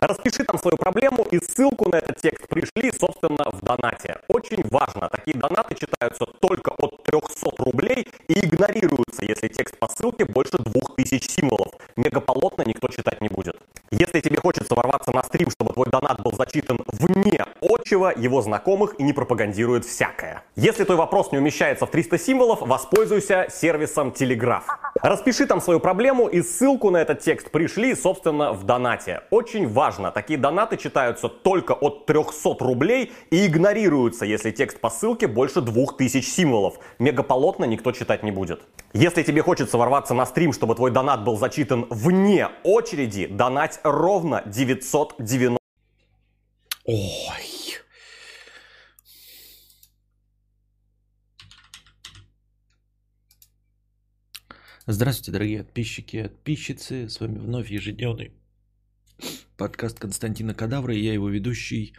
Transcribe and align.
Распиши 0.00 0.44
там 0.44 0.58
свою 0.58 0.76
проблему 0.76 1.26
и 1.28 1.40
ссылку 1.40 1.88
на 1.90 1.96
этот 1.96 2.20
текст 2.20 2.46
пришли, 2.48 2.92
собственно, 2.92 3.44
в 3.50 3.60
донате. 3.62 4.18
Очень 4.28 4.64
важно, 4.68 5.08
такие 5.08 5.36
донаты 5.36 5.74
читаются 5.74 6.24
только 6.40 6.70
от 6.70 7.02
300 7.02 7.50
рублей 7.58 8.06
и 8.28 8.46
игнорируются, 8.46 9.24
если 9.24 9.48
текст 9.48 9.76
по 9.78 9.88
ссылке 9.88 10.24
больше 10.24 10.58
2000 10.58 11.28
символов. 11.28 11.72
Мегаполотно 11.96 12.62
никто 12.64 12.86
читать 12.88 13.20
не 13.20 13.28
будет. 13.28 13.56
Если 13.90 14.20
тебе 14.20 14.38
хочется 14.38 14.74
ворваться 14.74 15.10
на 15.12 15.22
стрим, 15.24 15.50
чтобы 15.50 15.72
твой 15.72 15.88
донат 15.90 16.22
был 16.22 16.32
зачитан 16.32 16.78
вне 16.86 17.44
отчего, 17.60 18.10
его 18.10 18.40
знакомых 18.40 18.94
и 18.98 19.02
не 19.02 19.12
пропагандирует 19.12 19.84
всякое. 19.84 20.44
Если 20.54 20.84
твой 20.84 20.96
вопрос 20.96 21.32
не 21.32 21.38
умещается 21.38 21.86
в 21.86 21.90
300 21.90 22.18
символов, 22.18 22.60
воспользуйся 22.60 23.46
сервисом 23.50 24.12
Телеграф. 24.12 24.66
Распиши 25.02 25.46
там 25.46 25.60
свою 25.60 25.80
проблему 25.80 26.28
и 26.28 26.42
ссылку 26.42 26.90
на 26.90 26.98
этот 26.98 27.20
текст 27.20 27.50
пришли, 27.50 27.94
собственно, 27.94 28.52
в 28.52 28.64
донате. 28.64 29.22
Очень 29.30 29.68
важно 29.68 29.87
важно, 29.88 30.10
такие 30.10 30.38
донаты 30.38 30.76
читаются 30.76 31.28
только 31.28 31.72
от 31.72 32.04
300 32.04 32.56
рублей 32.60 33.10
и 33.30 33.46
игнорируются, 33.46 34.26
если 34.26 34.50
текст 34.50 34.80
по 34.80 34.90
ссылке 34.90 35.26
больше 35.26 35.62
2000 35.62 36.20
символов. 36.20 36.78
Мегаполотно 36.98 37.64
никто 37.64 37.92
читать 37.92 38.22
не 38.22 38.30
будет. 38.30 38.60
Если 38.92 39.22
тебе 39.22 39.42
хочется 39.42 39.78
ворваться 39.78 40.12
на 40.12 40.26
стрим, 40.26 40.52
чтобы 40.52 40.74
твой 40.74 40.90
донат 40.90 41.24
был 41.24 41.38
зачитан 41.38 41.86
вне 41.88 42.48
очереди, 42.64 43.26
донать 43.26 43.80
ровно 43.82 44.42
990. 44.44 45.56
Ой. 46.84 46.98
Здравствуйте, 54.86 55.32
дорогие 55.32 55.64
подписчики 55.64 56.16
и 56.16 56.22
подписчицы. 56.24 57.08
С 57.08 57.20
вами 57.20 57.38
вновь 57.38 57.70
ежедневный 57.70 58.32
подкаст 59.58 59.98
Константина 59.98 60.54
Кадавра, 60.54 60.94
и 60.94 61.04
я 61.04 61.12
его 61.12 61.28
ведущий, 61.28 61.94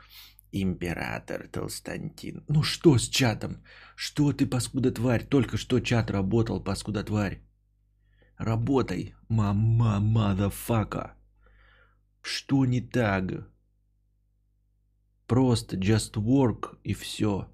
император 0.52 1.48
Толстантин. 1.52 2.44
Ну 2.48 2.64
что 2.64 2.98
с 2.98 3.08
чатом? 3.10 3.58
Что 3.96 4.32
ты, 4.34 4.48
паскуда 4.48 4.92
тварь? 4.92 5.26
Только 5.26 5.58
что 5.58 5.80
чат 5.80 6.10
работал, 6.10 6.64
паскуда 6.64 7.04
тварь. 7.04 7.42
Работай, 8.38 9.14
мама, 9.28 10.00
мадафака. 10.00 11.16
Что 12.22 12.66
не 12.66 12.82
так? 12.82 13.24
Просто 15.28 15.76
just 15.76 16.14
work 16.14 16.78
и 16.84 16.94
все. 16.94 17.48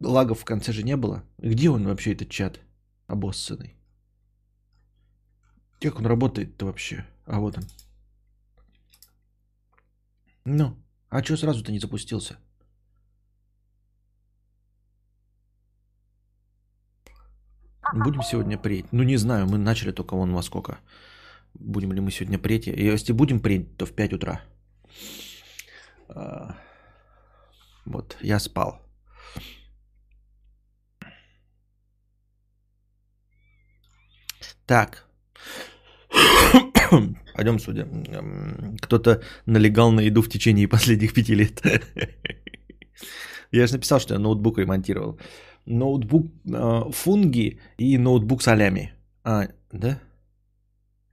Лагов 0.00 0.40
в 0.40 0.44
конце 0.44 0.72
же 0.72 0.82
не 0.82 0.96
было. 0.96 1.22
Где 1.38 1.70
он 1.70 1.84
вообще, 1.84 2.12
этот 2.12 2.28
чат 2.28 2.60
обоссанный? 3.06 3.76
Как 5.80 6.00
он 6.00 6.06
работает-то 6.06 6.66
вообще? 6.66 7.06
А 7.28 7.38
вот 7.40 7.58
он. 7.58 7.64
Ну, 10.44 10.76
а 11.10 11.22
что 11.22 11.36
сразу-то 11.36 11.72
не 11.72 11.78
запустился? 11.78 12.38
Будем 17.92 18.22
сегодня 18.22 18.58
преть? 18.58 18.92
Ну, 18.92 19.02
не 19.02 19.18
знаю, 19.18 19.46
мы 19.46 19.58
начали 19.58 19.92
только 19.92 20.16
вон 20.16 20.32
во 20.32 20.42
сколько. 20.42 20.78
Будем 21.54 21.92
ли 21.92 22.00
мы 22.00 22.10
сегодня 22.10 22.38
преть? 22.38 22.66
Если 22.66 23.12
будем 23.12 23.40
преть, 23.40 23.76
то 23.76 23.86
в 23.86 23.92
5 23.92 24.12
утра. 24.12 24.40
А, 26.08 26.56
вот, 27.84 28.16
я 28.22 28.38
спал. 28.40 28.80
Так, 34.66 35.08
Пойдем 37.34 37.58
судя. 37.58 37.86
Кто-то 38.80 39.20
налегал 39.46 39.92
на 39.92 40.00
еду 40.00 40.22
в 40.22 40.28
течение 40.28 40.68
последних 40.68 41.12
пяти 41.14 41.34
лет. 41.34 41.62
Я 43.52 43.66
же 43.66 43.74
написал, 43.74 44.00
что 44.00 44.14
я 44.14 44.20
ноутбук 44.20 44.58
ремонтировал. 44.58 45.18
Ноутбук 45.66 46.26
э, 46.46 46.92
фунги 46.92 47.60
и 47.78 47.98
ноутбук 47.98 48.42
солями. 48.42 48.92
А, 49.24 49.48
да? 49.72 50.00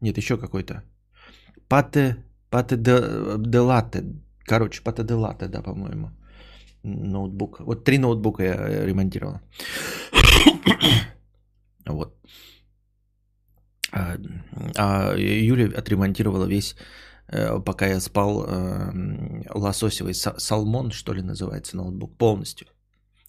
Нет, 0.02 0.18
еще 0.18 0.38
какой-то. 0.38 0.84
Пате, 1.68 2.18
пате 2.50 2.78
де, 2.78 3.02
де 3.38 3.60
латте. 3.60 4.04
Короче, 4.46 4.82
пате 4.84 5.04
де 5.04 5.14
латте, 5.14 5.48
да, 5.48 5.62
по-моему. 5.62 6.12
Ноутбук. 6.84 7.60
Вот 7.60 7.84
три 7.84 7.98
ноутбука 7.98 8.44
я 8.44 8.86
ремонтировал. 8.86 9.40
вот. 11.86 12.16
А, 13.96 14.18
а 14.78 15.16
Юля 15.18 15.70
отремонтировала 15.78 16.46
весь, 16.46 16.76
э, 17.28 17.60
пока 17.64 17.88
я 17.88 18.00
спал, 18.00 18.46
э, 18.46 18.92
лососевый 19.56 20.14
салмон, 20.14 20.92
что 20.92 21.14
ли, 21.14 21.22
называется 21.22 21.78
ноутбук, 21.78 22.18
полностью. 22.18 22.68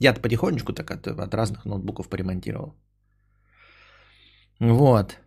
Я-то 0.01 0.21
потихонечку 0.21 0.73
так 0.73 0.91
от, 0.91 1.07
от 1.07 1.35
разных 1.35 1.65
ноутбуков 1.65 2.09
поремонтировал. 2.09 2.75
Вот. 4.61 5.19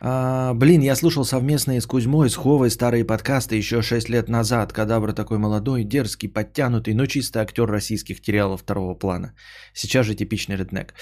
А, 0.00 0.52
блин, 0.54 0.82
я 0.82 0.94
слушал 0.94 1.24
совместные 1.24 1.80
с 1.80 1.86
Кузьмой, 1.86 2.28
с 2.28 2.36
Ховой 2.36 2.70
старые 2.70 3.04
подкасты 3.04 3.56
еще 3.56 3.82
6 3.82 4.08
лет 4.08 4.28
назад. 4.28 4.72
Кадабра 4.72 5.12
такой 5.12 5.38
молодой, 5.38 5.84
дерзкий, 5.84 6.28
подтянутый, 6.28 6.94
но 6.94 7.06
чисто 7.06 7.40
актер 7.40 7.66
российских 7.66 8.18
сериалов 8.24 8.60
второго 8.60 8.94
плана. 8.94 9.34
Сейчас 9.72 10.06
же 10.06 10.14
типичный 10.14 10.56
реднек. 10.56 10.94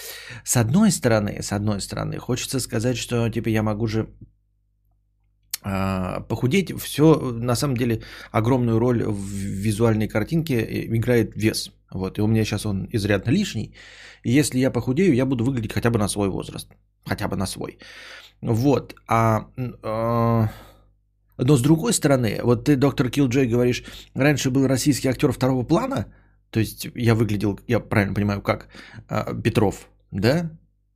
С 0.45 0.57
одной 0.57 0.91
стороны, 0.91 1.43
с 1.43 1.53
одной 1.53 1.81
стороны, 1.81 2.19
хочется 2.19 2.61
сказать, 2.61 2.97
что 2.97 3.29
типа 3.29 3.49
я 3.49 3.63
могу 3.63 3.87
же 3.87 4.07
а, 5.63 6.21
похудеть. 6.21 6.73
Все, 6.81 7.15
на 7.33 7.57
самом 7.57 7.77
деле, 7.77 8.03
огромную 8.31 8.79
роль 8.79 9.03
в 9.03 9.29
визуальной 9.29 10.09
картинке 10.09 10.87
играет 10.87 11.35
вес. 11.35 11.71
Вот, 11.91 12.19
и 12.19 12.23
у 12.23 12.27
меня 12.27 12.45
сейчас 12.45 12.67
он 12.67 12.89
изрядно 12.93 13.31
лишний. 13.31 13.75
И 14.25 14.39
если 14.39 14.59
я 14.59 14.71
похудею, 14.71 15.15
я 15.15 15.27
буду 15.27 15.45
выглядеть 15.45 15.73
хотя 15.73 15.91
бы 15.91 15.99
на 15.99 16.09
свой 16.09 16.29
возраст. 16.29 16.69
Хотя 17.07 17.29
бы 17.29 17.37
на 17.37 17.47
свой. 17.47 17.79
Вот. 18.45 18.95
А, 19.09 19.47
а, 19.83 20.49
но 21.39 21.57
с 21.57 21.63
другой 21.63 21.93
стороны, 21.93 22.41
вот 22.43 22.65
ты, 22.65 22.77
доктор 22.77 23.09
Килджей, 23.11 23.47
говоришь, 23.47 23.85
раньше 24.15 24.51
был 24.51 24.69
российский 24.69 25.09
актер 25.09 25.33
второго 25.33 25.65
плана, 25.65 26.07
то 26.51 26.61
есть 26.61 26.89
я 26.95 27.15
выглядел, 27.15 27.59
я 27.67 27.81
правильно 27.81 28.15
понимаю, 28.15 28.43
как 28.43 28.69
а, 29.09 29.35
Петров, 29.35 29.89
да, 30.11 30.51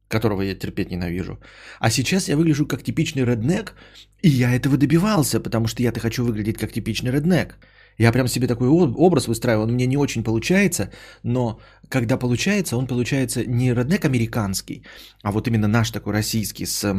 которого 0.08 0.42
я 0.42 0.54
терпеть 0.54 0.90
ненавижу. 0.90 1.38
А 1.80 1.90
сейчас 1.90 2.28
я 2.28 2.36
выгляжу 2.36 2.66
как 2.66 2.82
типичный 2.82 3.24
реднек, 3.24 3.74
и 4.22 4.28
я 4.28 4.54
этого 4.54 4.76
добивался, 4.76 5.40
потому 5.40 5.68
что 5.68 5.82
я-то 5.82 6.00
хочу 6.00 6.24
выглядеть 6.24 6.58
как 6.58 6.72
типичный 6.72 7.12
реднек. 7.12 7.56
Я 7.96 8.12
прям 8.12 8.28
себе 8.28 8.46
такой 8.46 8.68
образ 8.68 9.26
выстраиваю, 9.26 9.64
он 9.64 9.72
мне 9.72 9.86
не 9.86 9.96
очень 9.96 10.22
получается, 10.22 10.90
но 11.22 11.60
когда 11.88 12.18
получается, 12.18 12.76
он 12.76 12.86
получается 12.86 13.44
не 13.46 13.72
реднек 13.72 14.04
американский, 14.04 14.84
а 15.22 15.32
вот 15.32 15.48
именно 15.48 15.66
наш 15.66 15.90
такой 15.90 16.12
российский 16.12 16.66
с 16.66 16.94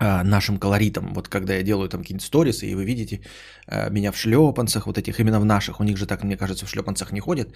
нашим 0.00 0.58
колоритом. 0.58 1.12
Вот 1.14 1.28
когда 1.28 1.54
я 1.54 1.62
делаю 1.62 1.88
там 1.88 2.00
какие-нибудь 2.00 2.26
сторисы, 2.26 2.66
и 2.66 2.74
вы 2.74 2.84
видите 2.84 3.20
а, 3.66 3.90
меня 3.90 4.12
в 4.12 4.16
шлепанцах, 4.16 4.86
вот 4.86 4.98
этих 4.98 5.20
именно 5.20 5.40
в 5.40 5.44
наших, 5.44 5.80
у 5.80 5.84
них 5.84 5.96
же 5.96 6.06
так, 6.06 6.24
мне 6.24 6.36
кажется, 6.36 6.66
в 6.66 6.70
шлепанцах 6.70 7.12
не 7.12 7.20
ходят. 7.20 7.48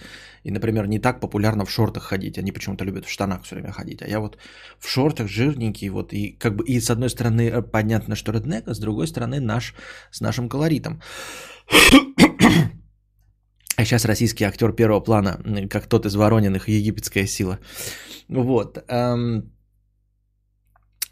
И, 0.43 0.51
например, 0.51 0.87
не 0.87 0.99
так 0.99 1.19
популярно 1.19 1.65
в 1.65 1.71
шортах 1.71 2.03
ходить. 2.03 2.37
Они 2.37 2.51
почему-то 2.51 2.85
любят 2.85 3.05
в 3.05 3.09
штанах 3.09 3.43
все 3.43 3.55
время 3.55 3.71
ходить. 3.71 4.01
А 4.01 4.07
я 4.07 4.19
вот 4.19 4.37
в 4.79 4.87
шортах 4.87 5.27
жирненький, 5.27 5.89
вот 5.89 6.13
и 6.13 6.37
как 6.39 6.55
бы 6.55 6.63
и 6.65 6.79
с 6.79 6.89
одной 6.89 7.09
стороны 7.09 7.49
э, 7.49 7.61
понятно, 7.61 8.15
что 8.15 8.31
реднек, 8.31 8.67
а 8.67 8.73
с 8.73 8.79
другой 8.79 9.07
стороны 9.07 9.39
наш 9.39 9.73
с 10.11 10.21
нашим 10.21 10.47
колоритом. 10.49 11.01
А 13.77 13.83
сейчас 13.83 14.05
российский 14.05 14.45
актер 14.45 14.71
первого 14.71 15.01
плана, 15.01 15.37
как 15.69 15.87
тот 15.87 16.05
из 16.05 16.15
Ворониных, 16.15 16.69
египетская 16.69 17.27
сила. 17.27 17.59
Вот. 18.29 18.77
Эм, 18.87 19.51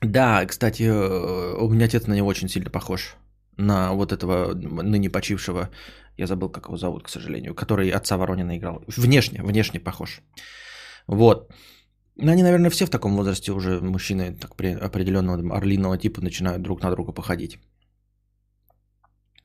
да, 0.03 0.45
кстати, 0.45 0.83
э, 0.83 1.55
у 1.57 1.69
меня 1.69 1.85
отец 1.85 2.07
на 2.07 2.13
него 2.13 2.27
очень 2.27 2.49
сильно 2.49 2.69
похож. 2.69 3.15
На 3.57 3.93
вот 3.93 4.11
этого 4.11 4.53
ныне 4.55 5.09
почившего, 5.09 5.69
я 6.17 6.27
забыл, 6.27 6.49
как 6.49 6.65
его 6.65 6.77
зовут, 6.77 7.03
к 7.03 7.09
сожалению, 7.09 7.55
который 7.55 7.89
отца 7.89 8.17
Воронина 8.17 8.57
играл. 8.57 8.83
Внешне, 8.97 9.41
внешне 9.43 9.79
похож. 9.79 10.21
Вот. 11.07 11.53
Ну, 12.15 12.31
они, 12.31 12.43
наверное, 12.43 12.69
все 12.69 12.85
в 12.85 12.89
таком 12.89 13.15
возрасте 13.15 13.51
уже, 13.51 13.79
мужчины 13.79 14.35
так, 14.35 14.55
при 14.55 14.73
определенного 14.73 15.55
орлиного 15.55 15.97
типа, 15.97 16.21
начинают 16.21 16.61
друг 16.61 16.81
на 16.81 16.91
друга 16.91 17.11
походить. 17.11 17.59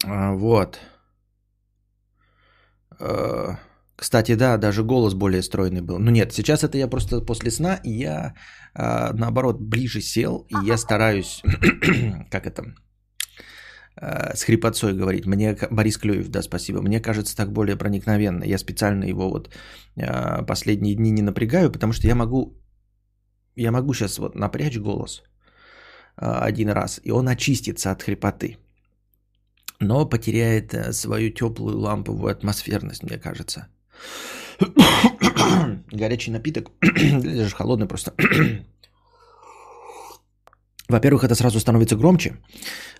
А, 0.04 0.32
вот. 0.32 0.78
Э, 3.00 3.56
кстати, 3.98 4.36
да, 4.36 4.56
даже 4.58 4.84
голос 4.84 5.14
более 5.14 5.42
стройный 5.42 5.80
был. 5.80 5.98
Ну 5.98 6.10
нет, 6.10 6.32
сейчас 6.32 6.62
это 6.62 6.78
я 6.78 6.86
просто 6.88 7.20
после 7.20 7.50
сна, 7.50 7.80
и 7.84 7.90
я 7.90 8.34
а, 8.72 9.12
наоборот 9.12 9.60
ближе 9.60 10.00
сел, 10.00 10.46
и 10.48 10.66
я 10.66 10.76
стараюсь, 10.76 11.42
как 12.30 12.46
это, 12.46 12.74
а, 13.96 14.36
с 14.36 14.44
хрипотцой 14.44 14.94
говорить. 14.94 15.26
Мне 15.26 15.56
Борис 15.70 15.98
Клюев, 15.98 16.28
да, 16.28 16.42
спасибо. 16.42 16.80
Мне 16.80 17.00
кажется 17.00 17.36
так 17.36 17.52
более 17.52 17.76
проникновенно. 17.76 18.44
Я 18.44 18.58
специально 18.58 19.04
его 19.04 19.30
вот 19.30 19.50
а, 20.00 20.44
последние 20.44 20.94
дни 20.94 21.10
не 21.10 21.22
напрягаю, 21.22 21.72
потому 21.72 21.92
что 21.92 22.06
я 22.06 22.14
могу, 22.14 22.56
я 23.56 23.72
могу 23.72 23.94
сейчас 23.94 24.18
вот 24.18 24.36
напрячь 24.36 24.78
голос 24.78 25.22
а, 26.16 26.44
один 26.44 26.68
раз, 26.70 27.00
и 27.02 27.10
он 27.10 27.28
очистится 27.28 27.90
от 27.90 28.02
хрипоты. 28.02 28.58
Но 29.80 30.08
потеряет 30.08 30.72
э, 30.72 30.92
свою 30.92 31.30
теплую 31.30 31.78
ламповую 31.78 32.30
атмосферность, 32.30 33.02
мне 33.02 33.18
кажется. 33.18 33.66
Горячий 35.92 36.30
напиток, 36.30 36.70
даже 36.80 37.54
холодный 37.54 37.86
просто. 37.86 38.12
Во-первых, 40.88 41.24
это 41.24 41.34
сразу 41.34 41.60
становится 41.60 41.96
громче, 41.96 42.32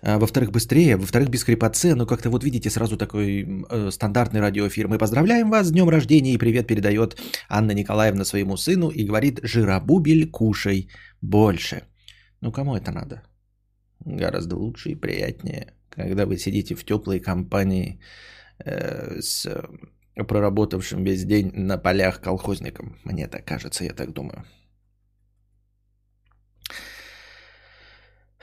а, 0.03 0.19
во-вторых, 0.19 0.51
быстрее, 0.51 0.95
во-вторых, 0.95 1.29
без 1.29 1.43
хрипотцы, 1.43 1.95
ну 1.95 2.05
как-то 2.05 2.29
вот 2.29 2.43
видите, 2.43 2.69
сразу 2.69 2.97
такой 2.97 3.65
э, 3.69 3.89
стандартный 3.91 4.41
радиоэфир. 4.41 4.87
Мы 4.87 4.99
поздравляем 4.99 5.49
вас 5.49 5.67
с 5.67 5.71
днем 5.71 5.89
рождения 5.89 6.33
и 6.33 6.37
привет 6.37 6.67
передает 6.67 7.17
Анна 7.49 7.71
Николаевна 7.71 8.25
своему 8.25 8.57
сыну 8.57 8.89
и 8.89 9.05
говорит 9.05 9.39
«Жиробубель, 9.43 10.29
кушай 10.29 10.87
больше». 11.21 11.81
Ну 12.41 12.51
кому 12.51 12.75
это 12.75 12.91
надо? 12.91 13.23
Гораздо 14.05 14.55
лучше 14.55 14.89
и 14.89 14.95
приятнее, 14.95 15.73
когда 15.89 16.25
вы 16.25 16.37
сидите 16.37 16.75
в 16.75 16.83
теплой 16.85 17.19
компании 17.19 17.99
э, 18.65 19.19
с 19.19 19.47
проработавшим 20.23 21.03
весь 21.03 21.23
день 21.23 21.51
на 21.53 21.77
полях 21.77 22.21
колхозником. 22.21 22.97
Мне 23.03 23.27
так 23.27 23.45
кажется, 23.45 23.83
я 23.83 23.93
так 23.93 24.13
думаю. 24.13 24.43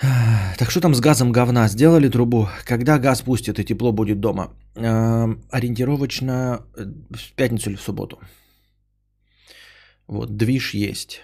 Так 0.59 0.71
что 0.71 0.81
там 0.81 0.95
с 0.95 1.01
газом 1.01 1.33
говна? 1.33 1.69
Сделали 1.69 2.09
трубу? 2.09 2.49
Когда 2.65 2.99
газ 2.99 3.23
пустят 3.23 3.59
и 3.59 3.65
тепло 3.65 3.93
будет 3.93 4.21
дома? 4.21 4.53
Э, 4.75 5.27
ориентировочно 5.51 6.63
э, 6.77 6.85
в 7.11 7.33
пятницу 7.35 7.71
или 7.71 7.77
в 7.77 7.83
субботу. 7.83 8.19
Вот, 10.07 10.37
движ 10.37 10.75
есть. 10.75 11.23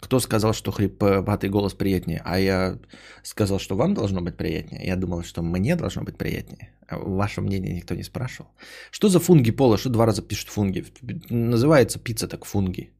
Кто 0.00 0.20
сказал, 0.20 0.54
что 0.54 0.72
хриповатый 0.72 1.50
голос 1.50 1.74
приятнее? 1.74 2.22
А 2.24 2.38
я 2.38 2.78
сказал, 3.22 3.58
что 3.58 3.76
вам 3.76 3.94
должно 3.94 4.22
быть 4.22 4.36
приятнее. 4.36 4.86
Я 4.86 4.96
думал, 4.96 5.22
что 5.22 5.42
мне 5.42 5.76
должно 5.76 6.02
быть 6.02 6.16
приятнее. 6.16 6.72
А 6.88 6.98
ваше 6.98 7.40
мнение 7.40 7.74
никто 7.74 7.94
не 7.94 8.02
спрашивал. 8.02 8.50
Что 8.90 9.08
за 9.08 9.20
фунги 9.20 9.50
пола? 9.50 9.78
Что 9.78 9.90
два 9.90 10.06
раза 10.06 10.22
пишут 10.22 10.48
фунги? 10.48 10.84
Называется 11.30 11.98
пицца 11.98 12.28
так 12.28 12.44
фунги. 12.44 12.90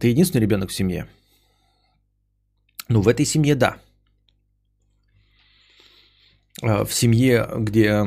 Ты 0.00 0.08
единственный 0.08 0.42
ребенок 0.42 0.70
в 0.70 0.74
семье? 0.74 1.06
Ну, 2.88 3.02
в 3.02 3.08
этой 3.08 3.26
семье 3.26 3.54
да. 3.54 3.76
А, 6.62 6.84
в 6.84 6.92
семье, 6.94 7.46
где 7.58 8.02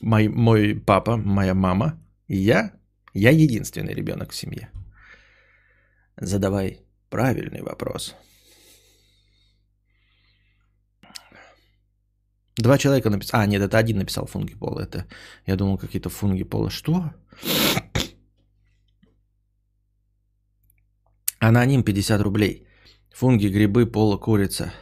мой, 0.00 0.28
мой 0.28 0.74
папа, 0.74 1.16
моя 1.16 1.54
мама 1.54 1.98
и 2.28 2.36
я, 2.36 2.72
я 3.14 3.30
единственный 3.30 3.94
ребенок 3.94 4.32
в 4.32 4.36
семье. 4.36 4.70
Задавай 6.16 6.87
правильный 7.10 7.62
вопрос. 7.62 8.14
Два 12.58 12.78
человека 12.78 13.10
написали. 13.10 13.42
А, 13.42 13.46
нет, 13.46 13.62
это 13.62 13.78
один 13.78 13.98
написал 13.98 14.26
фунги 14.26 14.54
пола. 14.54 14.80
Это 14.80 15.06
я 15.46 15.56
думал, 15.56 15.78
какие-то 15.78 16.10
фунги 16.10 16.44
пола. 16.44 16.70
Что? 16.70 17.12
Аноним 21.40 21.84
50 21.84 22.20
рублей. 22.20 22.66
Фунги, 23.14 23.48
грибы, 23.48 23.86
пола, 23.86 24.18
курица. 24.18 24.72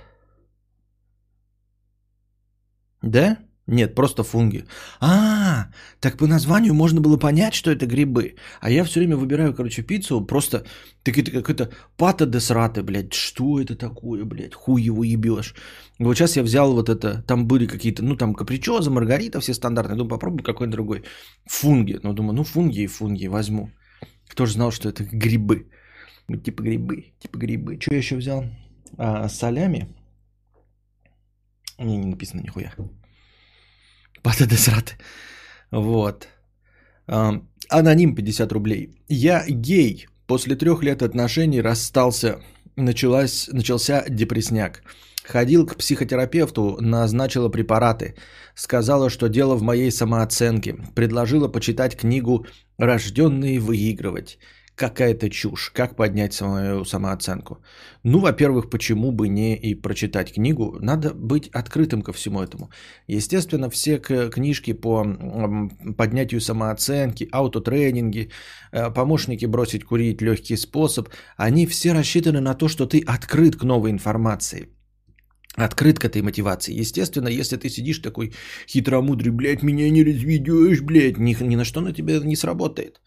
Да? 3.02 3.38
Нет, 3.68 3.94
просто 3.94 4.22
фунги. 4.22 4.64
А, 5.00 5.66
так 6.00 6.18
по 6.18 6.26
названию 6.26 6.74
можно 6.74 7.00
было 7.00 7.18
понять, 7.18 7.54
что 7.54 7.70
это 7.70 7.86
грибы. 7.86 8.36
А 8.60 8.70
я 8.70 8.84
все 8.84 9.00
время 9.00 9.16
выбираю, 9.16 9.54
короче, 9.54 9.82
пиццу, 9.82 10.24
просто 10.24 10.64
какие-то 11.02 11.32
как 11.32 11.50
это 11.50 11.70
пата 11.96 12.26
де 12.26 12.38
сраты, 12.40 12.82
блядь. 12.82 13.12
Что 13.12 13.58
это 13.60 13.74
такое, 13.74 14.24
блядь? 14.24 14.54
Хуй 14.54 14.82
его 14.82 15.02
ебешь. 15.02 15.54
Вот 15.98 16.16
сейчас 16.16 16.36
я 16.36 16.42
взял 16.44 16.74
вот 16.74 16.88
это, 16.88 17.22
там 17.26 17.46
были 17.46 17.66
какие-то, 17.66 18.04
ну 18.04 18.16
там 18.16 18.34
капричоза, 18.34 18.90
маргарита, 18.90 19.40
все 19.40 19.52
стандартные. 19.52 19.96
Думаю, 19.96 20.10
попробую 20.10 20.44
какой-нибудь 20.44 20.76
другой. 20.76 21.02
Фунги. 21.46 21.98
Ну, 22.02 22.12
думаю, 22.12 22.34
ну 22.34 22.44
фунги 22.44 22.82
и 22.82 22.86
фунги 22.86 23.26
возьму. 23.26 23.70
Кто 24.28 24.46
же 24.46 24.52
знал, 24.52 24.70
что 24.70 24.88
это 24.88 25.02
грибы? 25.02 25.68
Типа 26.44 26.62
грибы, 26.62 27.14
типа 27.18 27.38
грибы. 27.38 27.78
Что 27.80 27.94
я 27.94 27.98
еще 27.98 28.16
взял? 28.16 28.44
А, 28.96 29.28
солями. 29.28 29.88
Не, 31.78 31.96
не 31.96 32.06
написано 32.06 32.42
нихуя. 32.42 32.72
Пата 34.22 34.46
Десрат. 34.46 34.96
Вот. 35.70 36.28
Аноним 37.68 38.14
50 38.14 38.52
рублей. 38.52 38.90
Я 39.08 39.44
гей. 39.48 40.06
После 40.26 40.56
трех 40.56 40.82
лет 40.82 41.02
отношений 41.02 41.60
расстался. 41.60 42.40
Началась, 42.76 43.48
начался 43.52 44.04
депресняк. 44.08 44.82
Ходил 45.24 45.66
к 45.66 45.76
психотерапевту, 45.76 46.76
назначила 46.80 47.48
препараты. 47.48 48.14
Сказала, 48.54 49.10
что 49.10 49.28
дело 49.28 49.56
в 49.56 49.62
моей 49.62 49.90
самооценке. 49.90 50.76
Предложила 50.94 51.48
почитать 51.48 51.96
книгу 51.96 52.46
«Рожденные 52.78 53.58
выигрывать» 53.58 54.38
какая-то 54.76 55.28
чушь. 55.31 55.70
Как 55.75 55.96
поднять 55.96 56.34
свою 56.34 56.84
самооценку? 56.84 57.58
Ну, 58.05 58.20
во-первых, 58.20 58.70
почему 58.70 59.11
бы 59.11 59.28
не 59.28 59.56
и 59.56 59.75
прочитать 59.75 60.32
книгу? 60.32 60.78
Надо 60.81 61.14
быть 61.14 61.49
открытым 61.49 62.02
ко 62.02 62.12
всему 62.12 62.43
этому. 62.43 62.70
Естественно, 63.08 63.70
все 63.70 63.99
книжки 63.99 64.75
по 64.75 65.05
поднятию 65.96 66.40
самооценки, 66.40 67.28
аутотренинги, 67.32 68.31
э, 68.73 68.90
помощники 68.94 69.46
бросить 69.46 69.84
курить, 69.84 70.23
легкий 70.23 70.56
способ, 70.56 71.08
они 71.38 71.67
все 71.67 71.93
рассчитаны 71.93 72.40
на 72.40 72.55
то, 72.55 72.69
что 72.69 72.87
ты 72.87 73.02
открыт 73.06 73.56
к 73.56 73.64
новой 73.64 73.90
информации 73.90 74.68
открыт 75.56 75.99
к 75.99 76.04
этой 76.04 76.21
мотивации. 76.21 76.80
Естественно, 76.80 77.28
если 77.28 77.56
ты 77.56 77.71
сидишь 77.71 78.00
такой 78.00 78.35
хитромудрый, 78.68 79.33
блядь, 79.33 79.62
меня 79.62 79.88
не 79.90 80.04
разведешь, 80.04 80.83
блядь, 80.83 81.16
ни, 81.18 81.35
ни 81.42 81.56
на 81.56 81.64
что 81.64 81.80
на 81.80 81.92
тебя 81.92 82.18
не 82.18 82.37
сработает. 82.37 83.00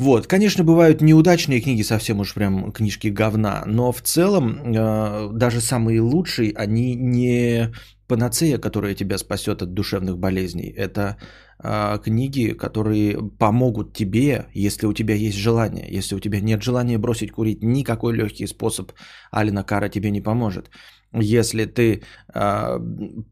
Вот, 0.00 0.26
конечно, 0.26 0.64
бывают 0.64 1.02
неудачные 1.02 1.60
книги, 1.60 1.82
совсем 1.82 2.20
уж 2.20 2.32
прям 2.32 2.72
книжки 2.72 3.08
говна, 3.08 3.64
но 3.66 3.92
в 3.92 4.00
целом 4.00 4.72
э, 4.74 5.28
даже 5.34 5.60
самые 5.60 6.00
лучшие, 6.00 6.54
они 6.56 6.94
не 6.94 7.70
панацея, 8.06 8.56
которая 8.56 8.94
тебя 8.94 9.18
спасет 9.18 9.60
от 9.60 9.74
душевных 9.74 10.16
болезней. 10.16 10.70
Это 10.74 11.18
э, 11.62 11.98
книги, 12.02 12.52
которые 12.52 13.18
помогут 13.38 13.92
тебе, 13.92 14.46
если 14.54 14.86
у 14.86 14.94
тебя 14.94 15.14
есть 15.14 15.36
желание. 15.36 15.86
Если 15.90 16.14
у 16.14 16.18
тебя 16.18 16.40
нет 16.40 16.62
желания 16.62 16.96
бросить 16.96 17.32
курить, 17.32 17.62
никакой 17.62 18.14
легкий 18.14 18.46
способ 18.46 18.92
Алина 19.30 19.64
Кара 19.64 19.90
тебе 19.90 20.10
не 20.10 20.22
поможет. 20.22 20.70
Если 21.12 21.66
ты 21.66 22.02
э, 22.32 22.80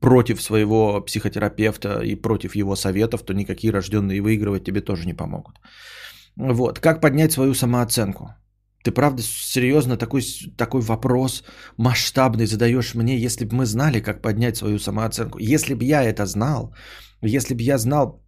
против 0.00 0.42
своего 0.42 1.00
психотерапевта 1.00 2.00
и 2.00 2.14
против 2.14 2.54
его 2.56 2.76
советов, 2.76 3.22
то 3.22 3.32
никакие 3.32 3.72
рожденные 3.72 4.20
выигрывать 4.20 4.64
тебе 4.64 4.82
тоже 4.82 5.06
не 5.06 5.14
помогут. 5.14 5.54
Вот. 6.38 6.78
Как 6.78 7.00
поднять 7.00 7.32
свою 7.32 7.54
самооценку? 7.54 8.34
Ты 8.84 8.92
правда 8.92 9.22
серьезно 9.22 9.96
такой, 9.96 10.22
такой 10.56 10.80
вопрос 10.80 11.44
масштабный 11.76 12.46
задаешь 12.46 12.94
мне, 12.94 13.18
если 13.18 13.44
бы 13.44 13.56
мы 13.56 13.66
знали, 13.66 14.00
как 14.00 14.22
поднять 14.22 14.56
свою 14.56 14.78
самооценку? 14.78 15.38
Если 15.40 15.74
бы 15.74 15.84
я 15.84 16.04
это 16.04 16.26
знал, 16.26 16.74
если 17.22 17.54
бы 17.54 17.62
я 17.62 17.78
знал 17.78 18.22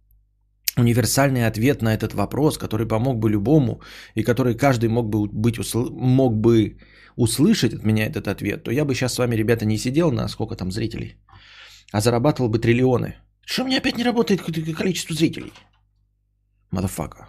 универсальный 0.77 1.47
ответ 1.47 1.81
на 1.81 1.93
этот 1.93 2.13
вопрос, 2.13 2.57
который 2.57 2.85
помог 2.85 3.19
бы 3.19 3.29
любому 3.29 3.81
и 4.15 4.23
который 4.23 4.57
каждый 4.57 4.89
мог 4.89 5.09
бы, 5.09 5.27
быть, 5.27 5.57
мог 5.73 6.35
бы 6.35 6.77
услышать 7.15 7.73
от 7.73 7.83
меня 7.83 8.05
этот 8.05 8.27
ответ, 8.27 8.63
то 8.63 8.71
я 8.71 8.83
бы 8.83 8.93
сейчас 8.93 9.13
с 9.13 9.19
вами, 9.19 9.35
ребята, 9.35 9.65
не 9.65 9.77
сидел 9.77 10.11
на 10.11 10.27
сколько 10.27 10.55
там 10.55 10.71
зрителей, 10.71 11.15
а 11.93 12.01
зарабатывал 12.01 12.49
бы 12.49 12.59
триллионы. 12.59 13.15
Что 13.45 13.63
у 13.63 13.67
меня 13.67 13.77
опять 13.77 13.97
не 13.97 14.03
работает 14.03 14.41
количество 14.41 15.15
зрителей? 15.15 15.53
Motherfucker. 16.73 17.25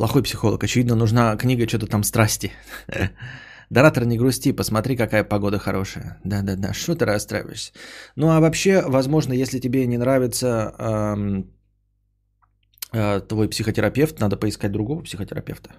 Плохой 0.00 0.22
психолог. 0.22 0.64
Очевидно, 0.64 0.94
нужна 0.94 1.36
книга 1.36 1.68
что-то 1.68 1.86
там 1.86 2.04
страсти. 2.04 2.52
Доратор, 3.70 4.06
не 4.06 4.16
грусти, 4.16 4.52
посмотри, 4.52 4.96
какая 4.96 5.24
погода 5.24 5.58
хорошая. 5.58 6.18
Да-да-да, 6.24 6.72
что 6.72 6.94
ты 6.94 7.04
расстраиваешься? 7.04 7.72
Ну 8.16 8.30
а 8.30 8.40
вообще, 8.40 8.82
возможно, 8.88 9.34
если 9.34 9.58
тебе 9.60 9.86
не 9.86 9.98
нравится 9.98 10.74
эм, 10.78 11.50
э, 12.94 13.20
твой 13.28 13.48
психотерапевт, 13.50 14.20
надо 14.20 14.38
поискать 14.38 14.72
другого 14.72 15.02
психотерапевта. 15.02 15.70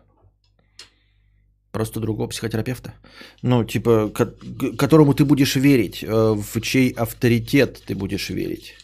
Просто 1.72 2.00
другого 2.00 2.28
психотерапевта. 2.28 2.94
Ну, 3.42 3.64
типа, 3.64 4.12
ко- 4.14 4.36
которому 4.78 5.16
ты 5.16 5.26
будешь 5.26 5.56
верить, 5.56 6.04
э, 6.04 6.36
в 6.36 6.62
чей 6.62 6.92
авторитет 6.92 7.82
ты 7.88 7.96
будешь 7.96 8.30
верить. 8.30 8.76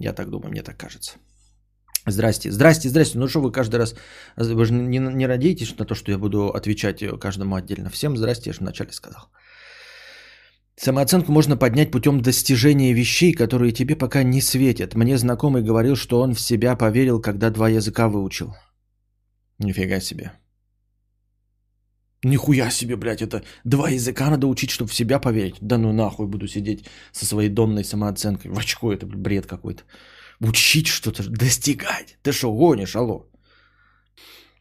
Я 0.00 0.12
так 0.12 0.28
думаю, 0.28 0.50
мне 0.50 0.62
так 0.62 0.76
кажется. 0.76 1.18
Здрасте, 2.06 2.50
здрасте, 2.50 2.88
здрасте. 2.88 3.18
Ну 3.18 3.28
что 3.28 3.40
вы 3.40 3.52
каждый 3.52 3.76
раз, 3.76 3.94
вы 4.36 4.64
же 4.64 4.72
не, 4.72 4.98
не 4.98 5.26
надеетесь 5.26 5.78
на 5.78 5.84
то, 5.84 5.94
что 5.94 6.10
я 6.10 6.18
буду 6.18 6.48
отвечать 6.48 7.04
каждому 7.20 7.56
отдельно. 7.56 7.90
Всем 7.90 8.16
здрасте, 8.16 8.50
я 8.50 8.54
же 8.54 8.60
вначале 8.60 8.92
сказал. 8.92 9.30
Самооценку 10.76 11.30
можно 11.30 11.58
поднять 11.58 11.90
путем 11.90 12.22
достижения 12.22 12.94
вещей, 12.94 13.34
которые 13.34 13.72
тебе 13.72 13.96
пока 13.96 14.22
не 14.22 14.40
светят. 14.40 14.94
Мне 14.94 15.18
знакомый 15.18 15.62
говорил, 15.62 15.94
что 15.94 16.20
он 16.20 16.34
в 16.34 16.40
себя 16.40 16.74
поверил, 16.74 17.20
когда 17.20 17.50
два 17.50 17.68
языка 17.68 18.08
выучил. 18.08 18.54
Нифига 19.58 20.00
себе. 20.00 20.32
Нихуя 22.22 22.70
себе, 22.70 22.96
блядь, 22.96 23.22
это 23.22 23.42
два 23.64 23.88
языка 23.88 24.30
надо 24.30 24.46
учить, 24.46 24.70
чтобы 24.70 24.90
в 24.90 24.94
себя 24.94 25.18
поверить. 25.18 25.56
Да 25.60 25.78
ну 25.78 25.92
нахуй 25.92 26.26
буду 26.26 26.48
сидеть 26.48 26.84
со 27.12 27.24
своей 27.24 27.48
донной 27.48 27.84
самооценкой. 27.84 28.50
В 28.50 28.58
очко 28.58 28.92
это 28.92 29.06
бред 29.06 29.46
какой-то. 29.46 29.82
Учить 30.40 30.86
что-то, 30.86 31.22
достигать. 31.30 32.18
Ты 32.22 32.32
что, 32.32 32.52
гонишь, 32.52 32.96
алло? 32.96 33.26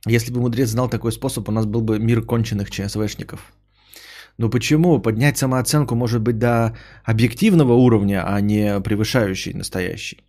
Если 0.07 0.31
бы 0.31 0.39
мудрец 0.39 0.69
знал 0.69 0.89
такой 0.89 1.11
способ, 1.11 1.49
у 1.49 1.51
нас 1.51 1.65
был 1.65 1.81
бы 1.81 1.99
мир 1.99 2.21
конченых 2.21 2.71
ЧСВшников. 2.71 3.51
Но 4.37 4.49
почему? 4.49 5.01
Поднять 5.01 5.37
самооценку 5.37 5.95
может 5.95 6.21
быть 6.21 6.39
до 6.39 6.77
объективного 7.03 7.73
уровня, 7.73 8.23
а 8.25 8.39
не 8.39 8.79
превышающий 8.79 9.53
настоящий. 9.53 10.23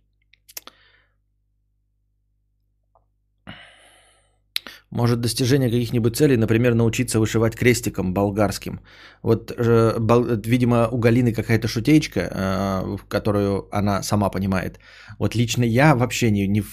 Может 4.91 5.21
достижение 5.21 5.69
каких-нибудь 5.69 6.17
целей, 6.17 6.37
например, 6.37 6.73
научиться 6.73 7.19
вышивать 7.19 7.55
крестиком 7.55 8.13
болгарским. 8.13 8.81
Вот, 9.23 9.51
э, 9.57 9.99
бол, 9.99 10.25
видимо, 10.45 10.89
у 10.89 10.97
Галины 10.97 11.33
какая-то 11.33 11.67
шутеечка, 11.67 12.19
э, 12.19 12.97
которую 13.07 13.67
она 13.71 14.03
сама 14.03 14.29
понимает. 14.29 14.79
Вот 15.17 15.35
лично 15.35 15.63
я 15.63 15.95
вообще 15.95 16.31
не, 16.31 16.47
не, 16.47 16.63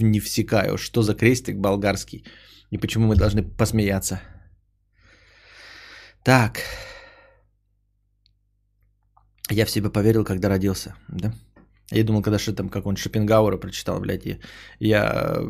не 0.00 0.20
всекаю, 0.20 0.78
что 0.78 1.02
за 1.02 1.14
крестик 1.14 1.56
болгарский 1.56 2.24
и 2.70 2.78
почему 2.78 3.06
мы 3.06 3.16
должны 3.16 3.42
посмеяться. 3.42 4.20
Так. 6.24 6.60
Я 9.50 9.66
в 9.66 9.70
себя 9.70 9.90
поверил, 9.90 10.24
когда 10.24 10.48
родился, 10.48 10.94
да? 11.08 11.32
Я 11.90 12.04
думал, 12.04 12.22
когда 12.22 12.38
что 12.38 12.52
там 12.52 12.68
какой-нибудь 12.68 13.02
Шопенгауэра 13.02 13.56
прочитал, 13.56 14.00
блядь, 14.00 14.26
я, 14.26 14.38
я, 14.78 15.40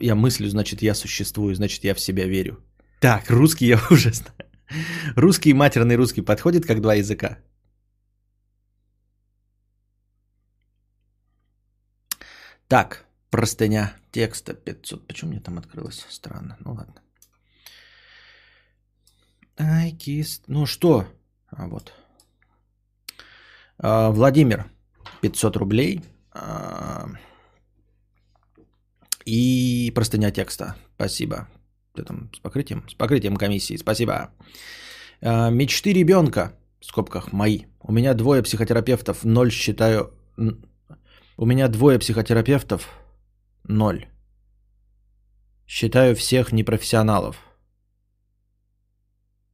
я 0.00 0.14
мыслю, 0.14 0.48
значит, 0.48 0.82
я 0.82 0.94
существую, 0.94 1.54
значит, 1.54 1.84
я 1.84 1.94
в 1.94 2.00
себя 2.00 2.26
верю. 2.26 2.58
Так, 3.00 3.30
русский 3.30 3.66
я 3.66 3.80
уже 3.90 4.12
знаю. 4.12 4.48
Русский 5.16 5.50
и 5.50 5.54
матерный 5.54 5.96
русский 5.96 6.22
подходит 6.22 6.66
как 6.66 6.80
два 6.80 6.94
языка. 6.94 7.38
Так, 12.68 13.06
простыня 13.30 13.94
текста 14.12 14.54
500. 14.54 15.06
Почему 15.06 15.30
мне 15.30 15.40
там 15.40 15.58
открылось? 15.58 16.06
Странно. 16.10 16.56
Ну 16.60 16.74
ладно. 16.74 16.94
Ай, 19.58 19.90
кист. 19.92 20.44
Ну 20.48 20.66
что? 20.66 21.06
А 21.50 21.66
вот. 21.66 21.92
А, 23.78 24.10
Владимир. 24.10 24.70
500 25.20 25.56
рублей. 25.56 26.02
А, 26.32 27.08
и 29.24 29.92
простыня 29.94 30.30
текста. 30.30 30.76
Спасибо. 30.96 31.48
Там 31.94 32.30
с 32.34 32.38
покрытием? 32.38 32.88
С 32.88 32.94
покрытием 32.94 33.36
комиссии. 33.36 33.76
Спасибо. 33.76 34.30
А, 35.20 35.50
мечты 35.50 35.92
ребенка. 35.92 36.54
В 36.80 36.86
скобках 36.86 37.32
мои. 37.32 37.64
У 37.80 37.92
меня 37.92 38.14
двое 38.14 38.42
психотерапевтов. 38.42 39.24
Ноль 39.24 39.50
считаю... 39.50 40.14
У 41.36 41.46
меня 41.46 41.68
двое 41.68 41.98
психотерапевтов. 41.98 42.88
Ноль. 43.64 44.06
Считаю 45.66 46.16
всех 46.16 46.52
непрофессионалов. 46.52 47.36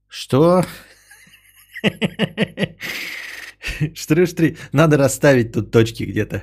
Что? 0.06 0.64
Штыры-штыры. 3.94 4.56
Надо 4.72 4.96
расставить 4.96 5.52
тут 5.52 5.70
точки 5.70 6.04
где-то. 6.04 6.42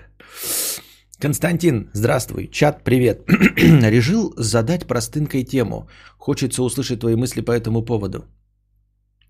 Константин, 1.20 1.90
здравствуй. 1.94 2.48
Чат, 2.48 2.84
привет. 2.84 3.24
Решил 3.58 4.34
задать 4.38 4.88
простынкой 4.88 5.44
тему. 5.44 5.88
Хочется 6.18 6.64
услышать 6.64 7.00
твои 7.00 7.16
мысли 7.16 7.42
по 7.42 7.52
этому 7.52 7.84
поводу. 7.84 8.26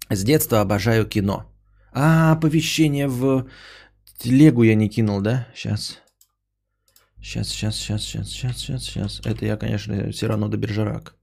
С 0.09 0.23
детства 0.23 0.61
обожаю 0.61 1.05
кино. 1.05 1.45
А, 1.93 2.31
оповещение 2.31 3.07
в 3.07 3.47
телегу 4.17 4.63
я 4.63 4.75
не 4.75 4.89
кинул, 4.89 5.21
да? 5.21 5.47
Сейчас. 5.53 5.99
Сейчас, 7.21 7.49
сейчас, 7.49 7.75
сейчас, 7.75 8.03
сейчас, 8.03 8.29
сейчас, 8.29 8.57
сейчас, 8.57 8.83
сейчас. 8.83 9.21
Это 9.25 9.45
я, 9.45 9.57
конечно, 9.57 10.11
все 10.11 10.27
равно 10.27 10.47
до 10.47 10.57
Бержерак. 10.57 11.15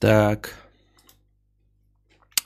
Так. 0.00 0.66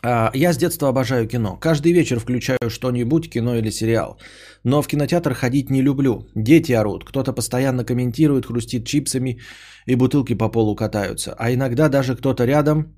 А, 0.03 0.31
я 0.35 0.53
с 0.53 0.57
детства 0.57 0.89
обожаю 0.89 1.29
кино. 1.29 1.57
Каждый 1.61 1.93
вечер 1.93 2.21
включаю 2.21 2.71
что-нибудь, 2.71 3.31
кино 3.31 3.57
или 3.57 3.71
сериал. 3.71 4.19
Но 4.65 4.83
в 4.83 4.89
кинотеатр 4.89 5.35
ходить 5.35 5.71
не 5.71 5.83
люблю. 5.83 6.27
Дети 6.35 6.73
орут, 6.73 7.05
кто-то 7.05 7.33
постоянно 7.33 7.85
комментирует, 7.85 8.47
хрустит 8.47 8.87
чипсами 8.87 9.41
и 9.87 9.97
бутылки 9.97 10.35
по 10.35 10.49
полу 10.49 10.75
катаются. 10.75 11.35
А 11.39 11.53
иногда 11.53 11.89
даже 11.89 12.17
кто-то 12.17 12.47
рядом, 12.47 12.95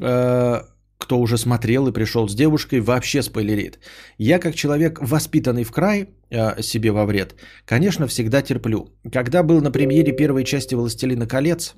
э, 0.00 0.62
кто 0.98 1.18
уже 1.18 1.38
смотрел 1.38 1.86
и 1.88 1.92
пришел 1.92 2.28
с 2.28 2.34
девушкой, 2.34 2.80
вообще 2.80 3.22
спойлерит. 3.22 3.78
Я 4.18 4.38
как 4.38 4.54
человек, 4.54 4.98
воспитанный 5.00 5.64
в 5.64 5.72
край, 5.72 6.08
э, 6.30 6.62
себе 6.62 6.90
во 6.90 7.06
вред, 7.06 7.34
конечно, 7.64 8.06
всегда 8.06 8.42
терплю. 8.42 8.88
Когда 9.12 9.42
был 9.42 9.62
на 9.62 9.70
премьере 9.70 10.12
первой 10.12 10.44
части 10.44 10.74
«Властелина 10.74 11.26
колец», 11.26 11.74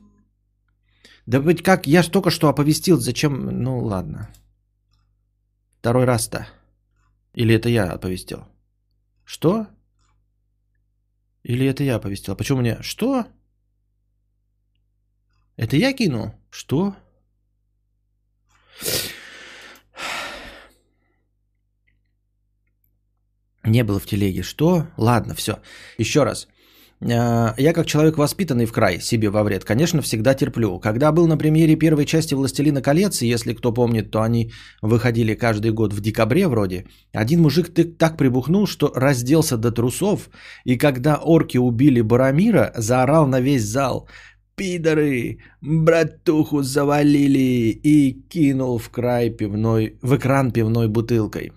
да 1.27 1.41
быть 1.41 1.63
как, 1.63 1.87
я 1.87 2.03
ж 2.03 2.09
только 2.09 2.31
что 2.31 2.49
оповестил, 2.49 2.99
зачем, 2.99 3.63
ну 3.63 3.81
ладно. 3.81 4.31
Второй 5.81 6.05
раз-то. 6.05 6.49
Или 7.35 7.55
это 7.55 7.69
я 7.69 7.91
оповестил? 7.93 8.47
Что? 9.25 9.67
Или 11.43 11.67
это 11.67 11.85
я 11.85 11.97
оповестил? 11.97 12.35
А 12.35 12.37
почему 12.37 12.61
мне? 12.61 12.81
Что? 12.81 13.27
Это 15.57 15.77
я 15.77 15.93
кинул? 15.93 16.33
Что? 16.51 16.97
Не 23.65 23.83
было 23.83 23.99
в 23.99 24.07
телеге. 24.07 24.43
Что? 24.43 24.87
Ладно, 24.97 25.35
все. 25.35 25.61
Еще 25.99 26.23
раз. 26.23 26.47
А, 27.03 27.55
я 27.59 27.73
как 27.73 27.87
человек 27.87 28.17
воспитанный 28.17 28.65
в 28.67 28.73
край 28.73 29.01
себе 29.01 29.29
во 29.29 29.43
вред, 29.43 29.65
конечно, 29.65 30.01
всегда 30.03 30.35
терплю. 30.35 30.79
Когда 30.79 31.13
был 31.13 31.27
на 31.27 31.37
премьере 31.37 31.77
первой 31.77 32.07
части 32.07 32.35
«Властелина 32.35 32.81
колец», 32.81 33.23
если 33.23 33.53
кто 33.53 33.73
помнит, 33.73 34.11
то 34.11 34.23
они 34.23 34.53
выходили 34.83 35.35
каждый 35.35 35.73
год 35.73 35.93
в 35.93 36.01
декабре 36.01 36.49
вроде, 36.49 36.87
один 37.13 37.43
мужик 37.43 37.69
так 37.99 38.17
прибухнул, 38.17 38.67
что 38.67 38.93
разделся 38.95 39.57
до 39.57 39.73
трусов, 39.73 40.31
и 40.65 40.77
когда 40.77 41.17
орки 41.17 41.59
убили 41.59 42.01
Барамира, 42.01 42.73
заорал 42.77 43.27
на 43.27 43.41
весь 43.41 43.65
зал 43.65 44.09
«Пидоры! 44.55 45.39
Братуху 45.61 46.63
завалили!» 46.63 47.79
и 47.83 48.13
кинул 48.31 48.79
в 48.79 48.89
край 48.89 49.29
пивной, 49.29 49.99
в 50.01 50.17
экран 50.17 50.51
пивной 50.51 50.89
бутылкой. 50.89 51.53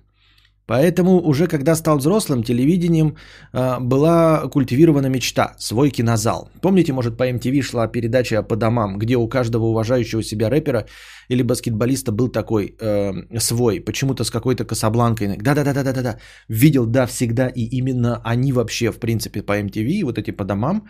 Поэтому 0.69 1.19
уже 1.27 1.47
когда 1.47 1.75
стал 1.75 1.97
взрослым, 1.97 2.43
телевидением 2.43 3.15
э, 3.53 3.79
была 3.79 4.47
культивирована 4.49 5.09
мечта, 5.09 5.55
свой 5.57 5.89
кинозал. 5.89 6.49
Помните, 6.61 6.93
может, 6.93 7.17
по 7.17 7.27
MTV 7.27 7.61
шла 7.63 7.88
передача 7.88 8.43
по 8.43 8.55
домам, 8.55 8.99
где 8.99 9.15
у 9.15 9.27
каждого 9.27 9.65
уважающего 9.65 10.21
себя 10.21 10.49
рэпера 10.49 10.85
или 11.27 11.41
баскетболиста 11.43 12.11
был 12.11 12.29
такой 12.31 12.75
э, 12.79 13.39
свой, 13.39 13.79
почему-то 13.81 14.23
с 14.23 14.29
какой-то 14.29 14.63
кособланкой. 14.63 15.38
Да-да-да-да-да-да. 15.38 16.19
Видел, 16.49 16.85
да, 16.85 17.07
всегда. 17.07 17.47
И 17.47 17.63
именно 17.77 18.21
они 18.23 18.53
вообще, 18.53 18.91
в 18.91 18.99
принципе, 18.99 19.41
по 19.41 19.59
MTV, 19.59 20.05
вот 20.05 20.19
эти 20.19 20.29
по 20.29 20.43
домам, 20.43 20.83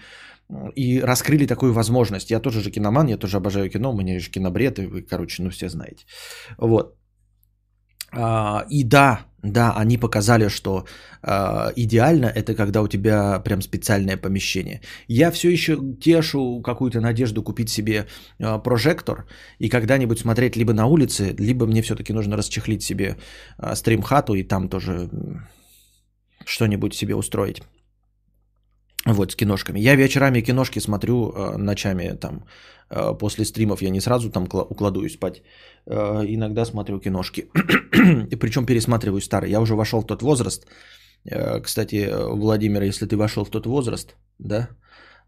и 0.75 0.99
раскрыли 0.99 1.47
такую 1.47 1.71
возможность. 1.73 2.31
Я 2.31 2.39
тоже 2.39 2.61
же 2.61 2.71
киноман, 2.71 3.07
я 3.07 3.17
тоже 3.17 3.37
обожаю 3.37 3.69
кино, 3.69 3.91
у 3.91 3.95
меня 3.95 4.19
же 4.19 4.29
кинобред, 4.29 4.79
и 4.79 4.87
вы, 4.87 5.03
короче, 5.03 5.43
ну 5.43 5.49
все 5.49 5.69
знаете. 5.69 6.05
Вот. 6.57 6.98
А, 8.11 8.65
и 8.69 8.83
да, 8.83 9.25
да, 9.43 9.73
они 9.77 9.97
показали, 9.97 10.49
что 10.49 10.85
э, 11.23 11.71
идеально 11.75 12.25
это 12.25 12.55
когда 12.55 12.81
у 12.81 12.87
тебя 12.87 13.39
прям 13.39 13.61
специальное 13.61 14.17
помещение. 14.17 14.81
Я 15.07 15.31
все 15.31 15.49
еще 15.49 15.77
тешу 16.01 16.61
какую-то 16.61 16.99
надежду 16.99 17.41
купить 17.41 17.69
себе 17.69 18.07
э, 18.39 18.59
прожектор 18.59 19.27
и 19.57 19.69
когда-нибудь 19.69 20.19
смотреть 20.19 20.57
либо 20.57 20.73
на 20.73 20.87
улице, 20.87 21.35
либо 21.39 21.65
мне 21.65 21.81
все-таки 21.81 22.13
нужно 22.13 22.35
расчехлить 22.35 22.83
себе 22.83 23.15
э, 23.57 23.75
стрим-хату 23.75 24.33
и 24.33 24.43
там 24.43 24.67
тоже 24.67 25.09
что-нибудь 26.45 26.93
себе 26.93 27.15
устроить. 27.15 27.61
Вот, 29.05 29.31
с 29.31 29.35
киношками. 29.35 29.79
Я 29.79 29.95
вечерами 29.95 30.41
киношки 30.41 30.79
смотрю, 30.79 31.31
э, 31.31 31.57
ночами 31.57 32.17
там, 32.19 32.45
э, 32.89 33.17
после 33.17 33.45
стримов 33.45 33.81
я 33.81 33.89
не 33.89 34.01
сразу 34.01 34.29
там 34.29 34.43
укладываюсь 34.43 35.13
спать. 35.13 35.41
Э, 35.85 36.25
иногда 36.27 36.65
смотрю 36.65 36.99
киношки. 36.99 37.49
И 38.31 38.35
причем 38.35 38.65
пересматриваю 38.65 39.21
старые. 39.21 39.51
Я 39.51 39.61
уже 39.61 39.75
вошел 39.75 40.01
в 40.01 40.05
тот 40.05 40.21
возраст. 40.21 40.67
Кстати, 41.63 42.09
Владимир, 42.31 42.81
если 42.81 43.05
ты 43.05 43.17
вошел 43.17 43.43
в 43.43 43.49
тот 43.49 43.65
возраст, 43.65 44.15
да, 44.39 44.69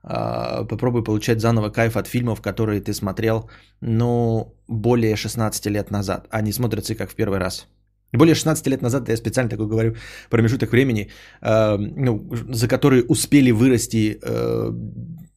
попробуй 0.01 1.04
получать 1.04 1.42
заново 1.42 1.70
кайф 1.70 1.98
от 1.98 2.08
фильмов, 2.08 2.42
которые 2.42 2.80
ты 2.80 2.94
смотрел, 2.94 3.50
ну, 3.82 4.56
более 4.70 5.18
16 5.18 5.70
лет 5.70 5.92
назад. 5.92 6.28
Они 6.30 6.54
смотрятся 6.54 6.96
как 6.96 7.12
в 7.12 7.16
первый 7.16 7.40
раз. 7.40 7.68
Более 8.13 8.36
16 8.36 8.68
лет 8.68 8.82
назад, 8.82 9.10
я 9.10 9.18
специально 9.18 9.50
такой 9.50 9.68
говорю, 9.68 9.96
промежуток 10.30 10.72
времени, 10.72 11.10
э, 11.41 11.77
ну, 11.77 12.30
за 12.53 12.68
который 12.68 13.06
успели 13.08 13.51
вырасти 13.51 14.20
э, 14.22 14.72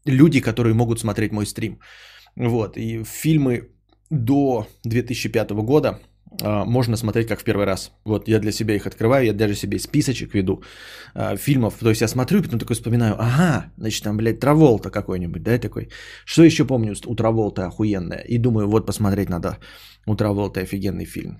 люди, 0.06 0.40
которые 0.40 0.74
могут 0.74 1.00
смотреть 1.00 1.32
мой 1.32 1.46
стрим. 1.46 1.78
Вот, 2.36 2.76
и 2.76 3.04
фильмы 3.04 3.68
до 4.10 4.66
2005 4.84 5.50
года 5.52 6.00
э, 6.42 6.64
можно 6.64 6.96
смотреть 6.96 7.28
как 7.28 7.40
в 7.40 7.44
первый 7.44 7.64
раз. 7.64 7.92
Вот, 8.04 8.28
я 8.28 8.40
для 8.40 8.52
себя 8.52 8.74
их 8.74 8.86
открываю, 8.86 9.24
я 9.26 9.32
даже 9.32 9.54
себе 9.54 9.78
списочек 9.78 10.34
веду 10.34 10.62
э, 11.14 11.36
фильмов. 11.36 11.74
То 11.80 11.90
есть 11.90 12.00
я 12.00 12.08
смотрю, 12.08 12.42
потом 12.42 12.58
такой 12.58 12.74
вспоминаю, 12.74 13.14
ага, 13.18 13.72
значит, 13.76 14.02
там, 14.02 14.16
блядь, 14.16 14.40
Траволта 14.40 14.90
какой-нибудь, 14.90 15.42
да, 15.42 15.58
такой. 15.58 15.88
Что 16.24 16.42
еще 16.42 16.64
помню 16.64 16.94
у 17.06 17.14
Траволта 17.14 17.66
охуенное? 17.66 18.24
И 18.28 18.38
думаю, 18.38 18.68
вот 18.68 18.86
посмотреть 18.86 19.28
надо 19.28 19.58
у 20.06 20.16
Траволта 20.16 20.60
офигенный 20.60 21.04
фильм. 21.04 21.38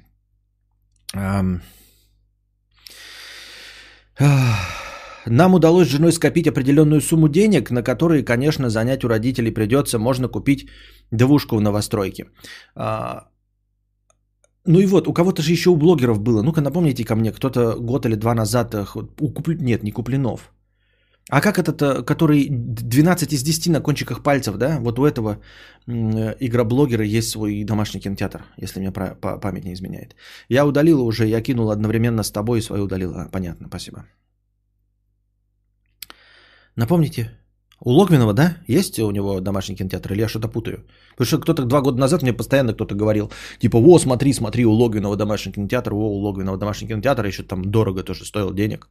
Нам 5.27 5.55
удалось 5.55 5.89
с 5.89 5.91
женой 5.91 6.13
скопить 6.13 6.47
определенную 6.47 7.01
сумму 7.01 7.29
денег, 7.29 7.71
на 7.71 7.83
которые, 7.83 8.25
конечно, 8.25 8.69
занять 8.69 9.05
у 9.05 9.09
родителей 9.09 9.51
придется. 9.51 9.99
Можно 9.99 10.29
купить 10.29 10.69
двушку 11.11 11.57
в 11.57 11.61
новостройке. 11.61 12.27
А, 12.75 13.29
ну 14.67 14.81
и 14.81 14.87
вот, 14.87 15.09
у 15.09 15.13
кого-то 15.13 15.43
же 15.43 15.53
еще 15.53 15.71
у 15.71 15.77
блогеров 15.77 16.21
было. 16.21 16.43
Ну-ка 16.43 16.61
напомните 16.61 17.05
ко 17.05 17.17
мне, 17.17 17.33
кто-то 17.33 17.77
год 17.81 18.07
или 18.07 18.17
два 18.17 18.35
назад... 18.35 18.75
Э, 18.75 18.85
куплю... 18.85 19.55
Нет, 19.61 19.83
не 19.83 19.93
Куплинов. 19.93 20.53
А 21.31 21.41
как 21.41 21.59
этот, 21.59 21.81
э, 21.81 22.03
который 22.05 22.49
12 22.51 23.33
из 23.33 23.43
10 23.43 23.71
на 23.71 23.81
кончиках 23.81 24.23
пальцев, 24.23 24.57
да? 24.57 24.79
Вот 24.81 24.99
у 24.99 25.05
этого 25.05 25.39
э, 25.87 26.37
игроблогера 26.41 27.05
есть 27.05 27.31
свой 27.31 27.65
домашний 27.65 28.01
кинотеатр, 28.01 28.45
если 28.63 28.81
мне 28.81 28.93
память 28.93 29.65
не 29.65 29.73
изменяет. 29.73 30.15
Я 30.51 30.67
удалил 30.67 31.01
уже, 31.01 31.27
я 31.27 31.41
кинул 31.41 31.71
одновременно 31.71 32.23
с 32.23 32.31
тобой 32.31 32.59
и 32.59 32.63
свой 32.63 32.83
удалил. 32.83 33.15
А, 33.15 33.29
понятно, 33.31 33.69
спасибо. 33.69 34.05
Напомните, 36.77 37.31
у 37.81 37.91
Логвинова, 37.91 38.33
да, 38.33 38.57
есть 38.69 38.99
у 38.99 39.11
него 39.11 39.41
домашний 39.41 39.77
кинотеатр, 39.77 40.13
или 40.13 40.23
я 40.23 40.29
что-то 40.29 40.49
путаю? 40.49 40.85
Потому 41.17 41.27
что 41.27 41.41
кто-то 41.41 41.65
два 41.65 41.81
года 41.81 41.99
назад 41.99 42.23
мне 42.23 42.33
постоянно 42.33 42.75
кто-то 42.75 42.95
говорил, 42.95 43.31
типа, 43.61 43.79
о, 43.79 43.99
смотри, 43.99 44.33
смотри, 44.33 44.67
у 44.67 44.73
Логвинова 44.73 45.17
домашний 45.17 45.53
кинотеатр, 45.53 45.95
о, 45.95 45.97
у 45.97 46.19
Логвинова 46.19 46.59
домашний 46.59 46.89
кинотеатр, 46.89 47.27
еще 47.27 47.43
там 47.45 47.65
дорого 47.71 48.03
тоже 48.03 48.25
стоил 48.25 48.53
денег. 48.53 48.89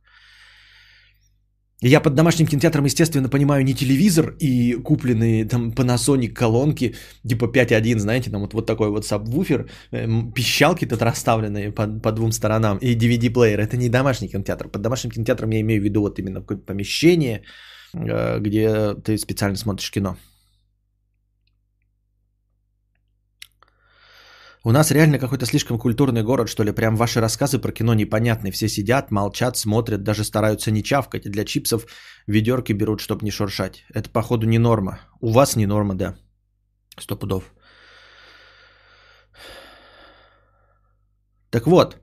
Я 1.83 1.99
под 1.99 2.15
домашним 2.15 2.47
кинотеатром, 2.47 2.85
естественно, 2.85 3.29
понимаю 3.29 3.65
не 3.65 3.73
телевизор 3.73 4.35
и 4.39 4.73
купленные 4.73 5.43
там 5.43 5.71
Panasonic 5.71 6.29
колонки, 6.29 6.95
типа 7.27 7.45
5.1, 7.45 7.99
знаете, 7.99 8.31
там 8.31 8.41
вот, 8.41 8.53
вот 8.53 8.65
такой 8.65 8.89
вот 8.89 9.05
сабвуфер, 9.05 9.69
эм, 9.91 10.31
пищалки 10.31 10.85
тут 10.85 11.01
расставленные 11.01 11.73
по, 11.73 11.87
по 11.87 12.11
двум 12.13 12.31
сторонам 12.31 12.77
и 12.77 12.95
DVD-плеер. 12.95 13.59
Это 13.59 13.75
не 13.75 13.89
домашний 13.89 14.29
кинотеатр. 14.29 14.69
Под 14.69 14.81
домашним 14.81 15.11
кинотеатром 15.11 15.49
я 15.49 15.59
имею 15.59 15.81
в 15.81 15.83
виду 15.83 15.99
вот 16.01 16.19
именно 16.19 16.39
какое-то 16.39 16.63
помещение, 16.63 17.41
э, 17.93 18.39
где 18.39 18.93
ты 19.03 19.17
специально 19.17 19.57
смотришь 19.57 19.91
кино. 19.91 20.15
У 24.65 24.71
нас 24.71 24.91
реально 24.91 25.19
какой-то 25.19 25.45
слишком 25.45 25.77
культурный 25.77 26.23
город, 26.23 26.47
что 26.47 26.63
ли. 26.63 26.71
Прям 26.71 26.95
ваши 26.95 27.19
рассказы 27.19 27.59
про 27.59 27.71
кино 27.73 27.93
непонятны. 27.93 28.51
Все 28.51 28.69
сидят, 28.69 29.11
молчат, 29.11 29.57
смотрят, 29.57 30.03
даже 30.03 30.23
стараются 30.23 30.71
не 30.71 30.83
чавкать. 30.83 31.23
Для 31.23 31.43
чипсов 31.43 31.85
ведерки 32.27 32.73
берут, 32.73 33.01
чтобы 33.01 33.25
не 33.25 33.31
шуршать. 33.31 33.83
Это, 33.93 34.09
походу, 34.09 34.47
не 34.47 34.59
норма. 34.59 34.99
У 35.19 35.31
вас 35.31 35.57
не 35.57 35.65
норма, 35.65 35.95
да. 35.95 36.15
Сто 36.97 37.17
пудов. 37.17 37.43
Так 41.49 41.67
вот, 41.67 41.97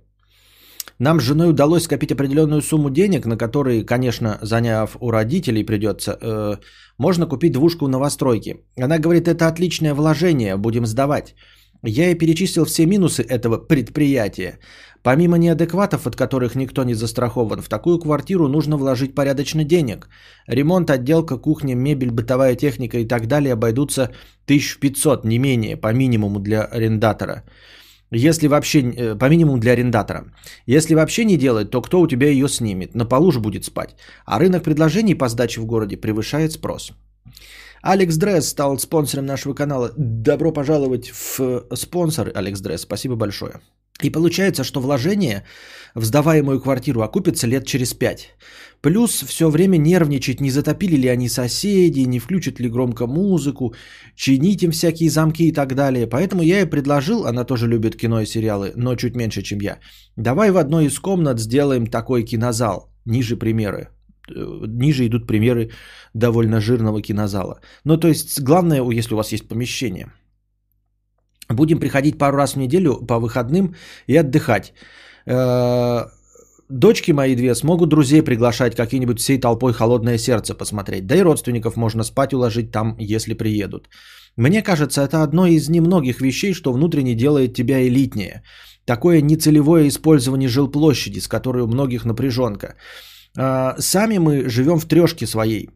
нам 0.99 1.20
с 1.20 1.25
женой 1.25 1.51
удалось 1.51 1.85
скопить 1.85 2.12
определенную 2.12 2.61
сумму 2.61 2.90
денег, 2.90 3.25
на 3.25 3.38
которые, 3.38 3.87
конечно, 3.87 4.38
заняв 4.42 4.96
у 5.01 5.11
родителей 5.11 5.64
придется, 5.64 6.18
э, 6.20 6.57
можно 6.99 7.27
купить 7.27 7.53
двушку 7.53 7.87
в 7.87 7.88
новостройке. 7.88 8.59
Она 8.77 8.99
говорит, 8.99 9.29
это 9.29 9.49
отличное 9.49 9.94
вложение, 9.94 10.57
будем 10.59 10.85
сдавать. 10.85 11.35
Я 11.83 12.11
и 12.11 12.14
перечислил 12.14 12.64
все 12.64 12.87
минусы 12.87 13.23
этого 13.23 13.57
предприятия. 13.57 14.59
Помимо 15.03 15.38
неадекватов, 15.38 16.07
от 16.07 16.14
которых 16.14 16.55
никто 16.55 16.85
не 16.85 16.95
застрахован, 16.95 17.62
в 17.62 17.69
такую 17.69 17.99
квартиру 17.99 18.49
нужно 18.49 18.77
вложить 18.77 19.14
порядочно 19.14 19.64
денег. 19.64 20.09
Ремонт, 20.47 20.90
отделка, 20.90 21.38
кухня, 21.38 21.75
мебель, 21.75 22.11
бытовая 22.11 22.55
техника 22.55 22.99
и 22.99 23.09
так 23.09 23.27
далее 23.27 23.55
обойдутся 23.55 24.11
1500, 24.47 25.25
не 25.25 25.38
менее, 25.38 25.77
по 25.77 25.93
минимуму 25.93 26.38
для 26.38 26.64
арендатора. 26.64 27.45
Если 28.11 28.49
вообще, 28.49 28.81
э, 28.81 29.19
по 29.19 29.29
минимуму 29.29 29.59
для 29.59 29.73
арендатора. 29.73 30.25
Если 30.66 30.95
вообще 30.95 31.25
не 31.25 31.37
делать, 31.38 31.71
то 31.71 31.81
кто 31.81 32.01
у 32.01 32.09
тебя 32.09 32.29
ее 32.29 32.49
снимет? 32.49 32.95
На 32.95 33.07
полу 33.07 33.33
же 33.33 33.40
будет 33.40 33.64
спать. 33.64 33.97
А 34.27 34.38
рынок 34.38 34.64
предложений 34.64 35.14
по 35.14 35.29
сдаче 35.29 35.61
в 35.61 35.66
городе 35.66 35.97
превышает 35.97 36.53
спрос. 36.53 36.93
Алекс 37.83 38.16
Дресс 38.16 38.49
стал 38.49 38.79
спонсором 38.79 39.27
нашего 39.27 39.55
канала. 39.55 39.93
Добро 39.97 40.53
пожаловать 40.53 41.11
в 41.11 41.64
спонсор, 41.75 42.31
Алекс 42.35 42.61
Дресс. 42.61 42.83
Спасибо 42.83 43.16
большое. 43.16 43.61
И 44.03 44.11
получается, 44.11 44.64
что 44.64 44.81
вложение 44.81 45.45
в 45.95 46.05
сдаваемую 46.05 46.61
квартиру 46.61 47.03
окупится 47.03 47.47
лет 47.47 47.66
через 47.66 47.95
пять. 47.95 48.35
Плюс 48.81 49.23
все 49.27 49.51
время 49.51 49.77
нервничать, 49.79 50.40
не 50.40 50.51
затопили 50.51 50.97
ли 50.97 51.09
они 51.09 51.29
соседи, 51.29 52.01
не 52.01 52.19
включат 52.19 52.61
ли 52.61 52.69
громко 52.69 53.07
музыку, 53.07 53.75
чинить 54.14 54.62
им 54.62 54.71
всякие 54.71 55.11
замки 55.11 55.49
и 55.49 55.53
так 55.53 55.75
далее. 55.75 56.07
Поэтому 56.07 56.43
я 56.43 56.61
ей 56.61 56.66
предложил, 56.66 57.27
она 57.27 57.45
тоже 57.45 57.66
любит 57.66 57.97
кино 57.97 58.21
и 58.21 58.27
сериалы, 58.27 58.73
но 58.77 58.95
чуть 58.97 59.16
меньше, 59.16 59.43
чем 59.43 59.61
я. 59.61 59.79
Давай 60.16 60.51
в 60.51 60.57
одной 60.57 60.87
из 60.87 60.99
комнат 60.99 61.40
сделаем 61.40 61.87
такой 61.87 62.25
кинозал. 62.25 62.90
Ниже 63.05 63.37
примеры. 63.37 63.88
Э, 64.31 64.66
ниже 64.66 65.07
идут 65.07 65.27
примеры 65.27 65.71
довольно 66.14 66.61
жирного 66.61 67.03
кинозала. 67.03 67.61
Ну, 67.85 67.97
то 67.97 68.09
есть, 68.09 68.40
главное, 68.40 68.83
если 68.83 69.14
у 69.14 69.16
вас 69.16 69.33
есть 69.33 69.49
помещение. 69.49 70.12
Будем 71.49 71.81
приходить 71.81 72.19
пару 72.19 72.37
раз 72.37 72.55
в 72.55 72.59
неделю 72.59 73.07
по 73.07 73.19
выходным 73.19 73.75
и 74.07 74.16
отдыхать. 74.16 74.73
Э, 75.27 76.07
дочки 76.69 77.12
мои 77.12 77.37
две 77.37 77.55
смогут 77.55 77.88
друзей 77.88 78.23
приглашать 78.23 78.77
какие-нибудь 78.77 79.19
всей 79.19 79.40
толпой 79.40 79.73
холодное 79.73 80.19
сердце 80.19 80.55
посмотреть. 80.55 81.07
Да 81.07 81.16
и 81.16 81.23
родственников 81.23 81.77
можно 81.77 82.05
спать 82.05 82.33
уложить 82.33 82.71
там, 82.71 82.97
если 82.99 83.35
приедут. 83.35 83.88
Мне 84.37 84.62
кажется, 84.62 85.03
это 85.03 85.23
одно 85.23 85.47
из 85.47 85.69
немногих 85.69 86.21
вещей, 86.21 86.55
что 86.55 86.73
внутренне 86.73 87.14
делает 87.14 87.55
тебя 87.55 87.83
элитнее. 87.83 88.43
Такое 88.85 89.21
нецелевое 89.21 89.88
использование 89.88 90.49
жилплощади, 90.49 91.21
с 91.21 91.29
которой 91.29 91.62
у 91.62 91.66
многих 91.66 92.05
напряженка. 92.05 92.77
А, 93.37 93.77
сами 93.79 94.19
мы 94.19 94.49
живем 94.49 94.79
в 94.79 94.87
трешке 94.87 95.27
своей. 95.27 95.71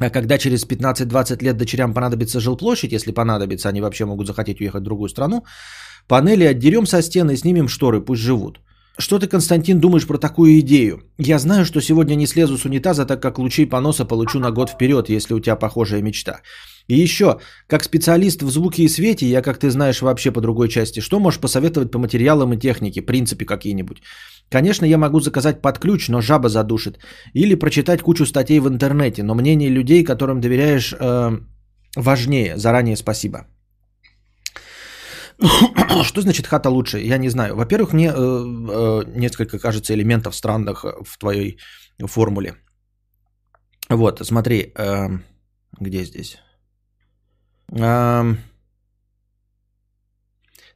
А 0.00 0.10
когда 0.10 0.38
через 0.38 0.64
15-20 0.64 1.42
лет 1.42 1.56
дочерям 1.56 1.94
понадобится 1.94 2.40
жилплощадь, 2.40 2.92
если 2.92 3.12
понадобится, 3.12 3.68
они 3.68 3.80
вообще 3.80 4.04
могут 4.04 4.26
захотеть 4.26 4.60
уехать 4.60 4.80
в 4.80 4.84
другую 4.84 5.08
страну, 5.08 5.44
панели 6.06 6.44
отдерем 6.44 6.86
со 6.86 7.02
стены 7.02 7.36
снимем 7.36 7.68
шторы, 7.68 8.00
пусть 8.00 8.22
живут. 8.22 8.60
Что 9.00 9.18
ты, 9.18 9.28
Константин, 9.28 9.78
думаешь 9.78 10.06
про 10.06 10.18
такую 10.18 10.58
идею? 10.58 11.02
Я 11.18 11.38
знаю, 11.38 11.64
что 11.64 11.80
сегодня 11.80 12.16
не 12.16 12.26
слезу 12.26 12.58
с 12.58 12.64
унитаза, 12.64 13.06
так 13.06 13.22
как 13.22 13.38
лучей 13.38 13.64
поноса 13.64 14.04
получу 14.04 14.40
на 14.40 14.50
год 14.50 14.70
вперед, 14.70 15.08
если 15.08 15.34
у 15.34 15.40
тебя 15.40 15.54
похожая 15.54 16.02
мечта. 16.02 16.40
И 16.88 17.02
еще, 17.02 17.38
как 17.68 17.84
специалист 17.84 18.42
в 18.42 18.50
звуке 18.50 18.82
и 18.82 18.88
свете, 18.88 19.26
я, 19.26 19.42
как 19.42 19.58
ты 19.58 19.70
знаешь, 19.70 20.02
вообще 20.02 20.32
по 20.32 20.40
другой 20.40 20.68
части, 20.68 21.00
что 21.00 21.20
можешь 21.20 21.40
посоветовать 21.40 21.92
по 21.92 21.98
материалам 21.98 22.52
и 22.54 22.58
технике, 22.58 23.02
принципе 23.02 23.44
какие-нибудь? 23.44 24.02
Конечно, 24.50 24.86
я 24.86 24.98
могу 24.98 25.20
заказать 25.20 25.60
под 25.62 25.78
ключ, 25.78 26.08
но 26.08 26.20
жаба 26.20 26.48
задушит. 26.48 26.98
Или 27.34 27.54
прочитать 27.54 28.02
кучу 28.02 28.26
статей 28.26 28.60
в 28.60 28.68
интернете, 28.68 29.22
но 29.22 29.34
мнение 29.34 29.70
людей, 29.70 30.04
которым 30.04 30.40
доверяешь, 30.40 30.94
э, 30.98 31.38
важнее. 31.96 32.56
Заранее 32.56 32.96
спасибо. 32.96 33.46
Что 36.04 36.20
значит 36.20 36.46
хата 36.46 36.70
лучше? 36.70 36.98
Я 36.98 37.18
не 37.18 37.30
знаю. 37.30 37.56
Во-первых, 37.56 37.92
мне 37.92 38.08
э, 38.08 38.12
э, 38.14 39.04
несколько 39.16 39.58
кажется 39.58 39.92
элементов 39.94 40.34
странных 40.34 40.84
в 40.84 41.18
твоей 41.18 41.58
формуле. 42.06 42.54
Вот, 43.90 44.20
смотри, 44.26 44.72
э, 44.76 45.08
где 45.80 46.04
здесь? 46.04 46.38
Э, 47.72 48.34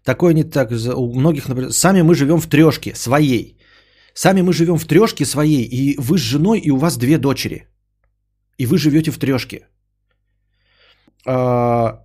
такое 0.04 0.34
не 0.34 0.44
так. 0.44 0.70
У 0.70 1.14
многих, 1.14 1.48
например, 1.48 1.72
сами 1.72 2.02
мы 2.02 2.14
живем 2.14 2.40
в 2.40 2.46
трешке 2.46 2.94
своей. 2.94 3.58
Сами 4.14 4.42
мы 4.42 4.52
живем 4.52 4.78
в 4.78 4.84
трешке 4.84 5.24
своей, 5.24 5.64
и 5.64 5.96
вы 5.98 6.18
с 6.18 6.20
женой, 6.20 6.58
и 6.58 6.70
у 6.70 6.76
вас 6.76 6.96
две 6.96 7.18
дочери. 7.18 7.66
И 8.58 8.66
вы 8.66 8.78
живете 8.78 9.10
в 9.10 9.18
трешке. 9.18 9.68
А, 11.26 12.04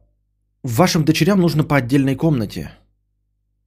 вашим 0.63 1.03
дочерям 1.03 1.39
нужно 1.39 1.63
по 1.63 1.75
отдельной 1.75 2.15
комнате. 2.15 2.71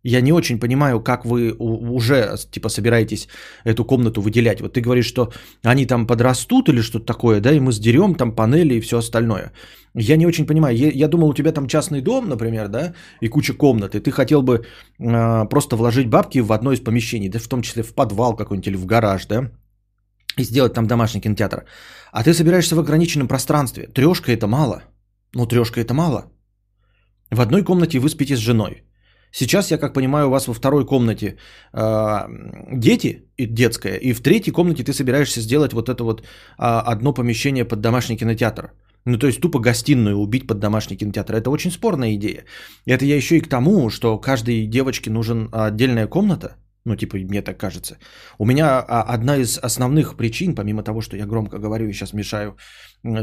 Я 0.03 0.23
не 0.23 0.33
очень 0.33 0.59
понимаю, 0.59 1.01
как 1.01 1.25
вы 1.25 1.53
уже 1.59 2.37
типа 2.51 2.69
собираетесь 2.69 3.29
эту 3.65 3.85
комнату 3.85 4.23
выделять. 4.23 4.61
Вот 4.61 4.73
ты 4.73 4.81
говоришь, 4.81 5.07
что 5.07 5.33
они 5.63 5.87
там 5.87 6.07
подрастут 6.07 6.69
или 6.69 6.81
что-то 6.81 7.05
такое, 7.05 7.41
да, 7.41 7.53
и 7.53 7.61
мы 7.61 7.73
сдерем 7.73 8.15
там 8.15 8.35
панели 8.35 8.75
и 8.75 8.81
все 8.81 8.97
остальное. 8.97 9.53
Я 9.95 10.17
не 10.17 10.27
очень 10.27 10.47
понимаю. 10.47 10.77
Я, 10.77 11.09
думал, 11.09 11.29
у 11.29 11.35
тебя 11.35 11.53
там 11.53 11.67
частный 11.67 12.01
дом, 12.01 12.29
например, 12.29 12.69
да, 12.69 12.95
и 13.21 13.29
куча 13.29 13.55
комнат, 13.55 13.95
и 13.95 14.01
ты 14.01 14.11
хотел 14.11 14.43
бы 14.43 14.65
э, 14.99 15.49
просто 15.49 15.77
вложить 15.77 16.09
бабки 16.09 16.39
в 16.41 16.53
одно 16.53 16.73
из 16.73 16.81
помещений, 16.81 17.29
да, 17.29 17.39
в 17.39 17.49
том 17.49 17.61
числе 17.61 17.83
в 17.83 17.95
подвал 17.95 18.37
какой-нибудь 18.37 18.69
или 18.69 18.77
в 18.77 18.87
гараж, 18.87 19.27
да, 19.27 19.51
и 20.39 20.45
сделать 20.45 20.73
там 20.73 20.87
домашний 20.87 21.21
кинотеатр. 21.21 21.65
А 22.13 22.23
ты 22.23 22.33
собираешься 22.33 22.77
в 22.77 22.79
ограниченном 22.79 23.29
пространстве. 23.29 23.89
Трешка 23.89 24.33
это 24.33 24.47
мало. 24.47 24.83
Ну, 25.35 25.47
трешка 25.47 25.81
это 25.81 25.93
мало. 25.93 26.25
В 27.31 27.41
одной 27.41 27.65
комнате 27.65 27.99
вы 27.99 28.09
спите 28.09 28.37
с 28.37 28.41
женой. 28.41 28.83
Сейчас, 29.33 29.71
я 29.71 29.79
как 29.79 29.95
понимаю, 29.95 30.27
у 30.27 30.31
вас 30.31 30.49
во 30.49 30.55
второй 30.55 30.87
комнате 30.87 31.37
э, 31.73 32.29
дети 32.73 33.25
и 33.37 33.47
детская, 33.47 33.97
и 33.97 34.13
в 34.13 34.21
третьей 34.21 34.53
комнате 34.53 34.85
ты 34.85 34.93
собираешься 34.93 35.41
сделать 35.41 35.73
вот 35.73 35.89
это 35.89 36.05
вот 36.05 36.21
э, 36.21 36.25
одно 36.59 37.15
помещение 37.15 37.65
под 37.65 37.81
домашний 37.81 38.17
кинотеатр. 38.17 38.73
Ну, 39.07 39.19
то 39.19 39.27
есть 39.27 39.41
тупо 39.41 39.61
гостиную 39.61 40.17
убить 40.17 40.47
под 40.47 40.59
домашний 40.59 40.97
кинотеатр. 40.97 41.35
Это 41.35 41.51
очень 41.51 41.71
спорная 41.71 42.15
идея. 42.15 42.45
Это 42.87 43.05
я 43.05 43.17
еще 43.17 43.37
и 43.37 43.41
к 43.41 43.49
тому, 43.49 43.89
что 43.91 44.19
каждой 44.19 44.67
девочке 44.67 45.11
нужен 45.11 45.49
отдельная 45.53 46.07
комната. 46.07 46.57
Ну, 46.85 46.97
типа, 46.97 47.17
мне 47.17 47.43
так 47.43 47.59
кажется. 47.59 47.99
У 48.39 48.47
меня 48.47 48.81
одна 48.81 49.37
из 49.37 49.59
основных 49.59 50.17
причин, 50.17 50.55
помимо 50.55 50.83
того, 50.83 51.01
что 51.01 51.17
я 51.17 51.27
громко 51.27 51.59
говорю 51.59 51.89
и 51.89 51.93
сейчас 51.93 52.13
мешаю 52.13 52.57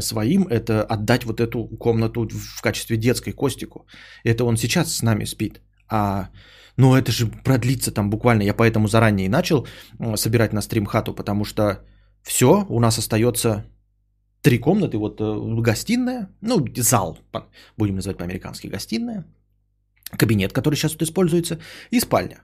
своим, 0.00 0.46
это 0.48 0.84
отдать 0.84 1.24
вот 1.24 1.40
эту 1.40 1.68
комнату 1.78 2.28
в 2.28 2.62
качестве 2.62 2.96
детской 2.96 3.32
Костику. 3.32 3.86
Это 4.24 4.44
он 4.44 4.56
сейчас 4.56 4.94
с 4.94 5.02
нами 5.02 5.24
спит. 5.24 5.60
А, 5.88 6.28
ну, 6.76 6.94
это 6.94 7.12
же 7.12 7.26
продлится 7.26 7.90
там 7.90 8.10
буквально. 8.10 8.42
Я 8.42 8.54
поэтому 8.54 8.88
заранее 8.88 9.26
и 9.26 9.30
начал 9.30 9.66
собирать 10.14 10.52
на 10.52 10.62
стрим 10.62 10.86
хату, 10.86 11.14
потому 11.14 11.44
что 11.44 11.84
все, 12.22 12.66
у 12.68 12.80
нас 12.80 12.98
остается 12.98 13.64
три 14.42 14.58
комнаты. 14.58 14.98
Вот 14.98 15.20
э, 15.20 15.62
гостиная, 15.62 16.28
ну, 16.40 16.64
зал, 16.76 17.18
будем 17.76 17.96
называть 17.96 18.18
по-американски 18.18 18.68
гостиная, 18.68 19.24
кабинет, 20.18 20.52
который 20.52 20.74
сейчас 20.74 20.92
тут 20.92 21.02
используется, 21.02 21.58
и 21.90 22.00
спальня. 22.00 22.42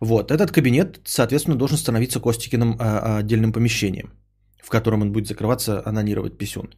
Вот, 0.00 0.30
этот 0.30 0.52
кабинет, 0.52 1.00
соответственно, 1.04 1.56
должен 1.56 1.78
становиться 1.78 2.20
Костикиным 2.20 2.76
а, 2.78 3.18
отдельным 3.18 3.52
помещением, 3.52 4.12
в 4.62 4.68
котором 4.68 5.02
он 5.02 5.12
будет 5.12 5.26
закрываться, 5.26 5.82
анонировать 5.86 6.36
писюн. 6.36 6.74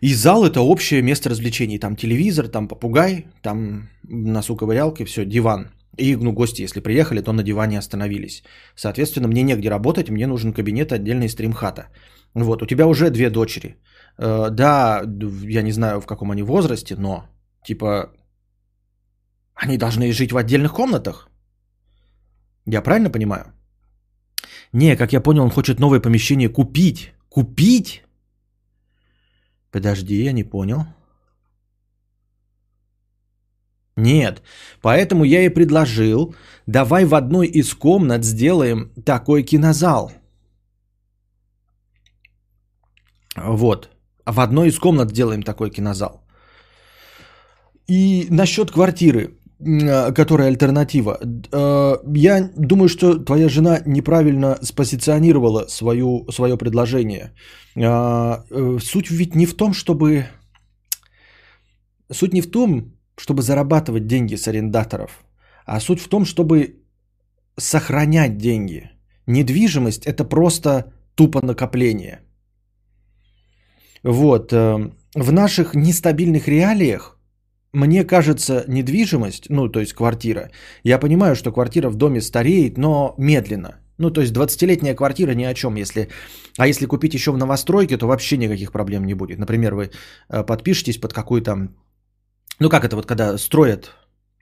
И 0.00 0.14
зал 0.14 0.44
это 0.44 0.60
общее 0.60 1.02
место 1.02 1.30
развлечений. 1.30 1.78
Там 1.78 1.96
телевизор, 1.96 2.48
там 2.48 2.68
попугай, 2.68 3.26
там 3.42 3.88
носу 4.02 4.56
ковырялки, 4.56 5.04
все, 5.04 5.24
диван. 5.24 5.70
И 5.98 6.16
ну, 6.16 6.32
гости, 6.32 6.62
если 6.62 6.80
приехали, 6.80 7.22
то 7.22 7.32
на 7.32 7.42
диване 7.42 7.78
остановились. 7.78 8.42
Соответственно, 8.74 9.28
мне 9.28 9.42
негде 9.42 9.70
работать, 9.70 10.10
мне 10.10 10.26
нужен 10.26 10.52
кабинет, 10.52 10.92
отдельный 10.92 11.28
стрим-хата. 11.28 11.88
Вот, 12.34 12.62
у 12.62 12.66
тебя 12.66 12.86
уже 12.86 13.10
две 13.10 13.30
дочери. 13.30 13.76
Э, 14.18 14.50
да, 14.50 15.02
я 15.48 15.62
не 15.62 15.72
знаю, 15.72 16.00
в 16.00 16.06
каком 16.06 16.30
они 16.30 16.42
возрасте, 16.42 16.96
но, 16.96 17.28
типа, 17.64 18.10
они 19.54 19.78
должны 19.78 20.12
жить 20.12 20.32
в 20.32 20.36
отдельных 20.36 20.72
комнатах. 20.72 21.30
Я 22.66 22.82
правильно 22.82 23.10
понимаю? 23.10 23.44
Не, 24.72 24.96
как 24.96 25.12
я 25.12 25.20
понял, 25.20 25.44
он 25.44 25.50
хочет 25.50 25.80
новое 25.80 26.00
помещение 26.00 26.48
купить. 26.48 27.14
Купить? 27.30 28.02
Подожди, 29.76 30.24
я 30.24 30.32
не 30.32 30.42
понял. 30.42 30.86
Нет, 33.94 34.42
поэтому 34.80 35.24
я 35.24 35.42
и 35.42 35.50
предложил, 35.50 36.34
давай 36.66 37.04
в 37.04 37.14
одной 37.14 37.46
из 37.46 37.74
комнат 37.74 38.24
сделаем 38.24 38.90
такой 39.04 39.42
кинозал. 39.42 40.12
Вот, 43.36 43.90
в 44.24 44.40
одной 44.40 44.68
из 44.68 44.78
комнат 44.78 45.10
сделаем 45.10 45.42
такой 45.42 45.70
кинозал. 45.70 46.26
И 47.86 48.28
насчет 48.30 48.70
квартиры, 48.70 49.35
которая 49.58 50.48
альтернатива. 50.48 51.18
Э, 51.52 51.96
я 52.14 52.50
думаю, 52.56 52.88
что 52.88 53.24
твоя 53.24 53.48
жена 53.48 53.80
неправильно 53.86 54.58
спозиционировала 54.62 55.66
свою, 55.68 56.30
свое 56.30 56.56
предложение. 56.56 57.32
А, 57.76 58.44
э, 58.50 58.78
суть 58.80 59.10
ведь 59.10 59.34
не 59.34 59.46
в 59.46 59.54
том, 59.54 59.72
чтобы... 59.72 60.26
Суть 62.12 62.34
не 62.34 62.42
в 62.42 62.50
том, 62.50 62.92
чтобы 63.16 63.42
зарабатывать 63.42 64.06
деньги 64.06 64.36
с 64.36 64.46
арендаторов, 64.46 65.24
а 65.64 65.80
суть 65.80 66.00
в 66.00 66.08
том, 66.08 66.24
чтобы 66.24 66.82
сохранять 67.58 68.36
деньги. 68.36 68.90
Недвижимость– 69.26 70.06
это 70.06 70.24
просто 70.24 70.92
тупо 71.14 71.40
накопление. 71.44 72.20
Вот. 74.02 74.52
Э, 74.52 74.90
в 75.14 75.32
наших 75.32 75.74
нестабильных 75.74 76.46
реалиях, 76.46 77.15
мне 77.76 78.04
кажется, 78.04 78.64
недвижимость, 78.68 79.50
ну, 79.50 79.68
то 79.68 79.80
есть 79.80 79.92
квартира, 79.92 80.50
я 80.84 80.98
понимаю, 80.98 81.36
что 81.36 81.52
квартира 81.52 81.88
в 81.90 81.96
доме 81.96 82.20
стареет, 82.20 82.78
но 82.78 83.14
медленно– 83.18 83.76
ну, 83.98 84.10
то 84.10 84.20
есть 84.20 84.34
20-летняя 84.34 84.94
квартира 84.94 85.34
ни 85.34 85.44
о 85.44 85.54
чем. 85.54 85.76
Если... 85.76 86.08
А 86.58 86.66
если 86.66 86.86
купить 86.86 87.14
еще 87.14 87.32
в 87.32 87.38
новостройке, 87.38 87.96
то 87.96 88.06
вообще 88.06 88.36
никаких 88.36 88.72
проблем 88.72 89.06
не 89.06 89.14
будет. 89.14 89.38
Например, 89.38 89.74
вы 89.74 89.90
э, 90.28 90.44
подпишетесь 90.44 90.98
под 90.98 91.12
какую-то... 91.12 91.68
Ну, 92.58 92.68
как 92.68 92.84
это 92.84 92.96
вот, 92.96 93.06
когда 93.06 93.38
строят... 93.38 93.92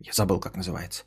Я 0.01 0.13
забыл, 0.13 0.41
как 0.41 0.57
называется. 0.57 1.05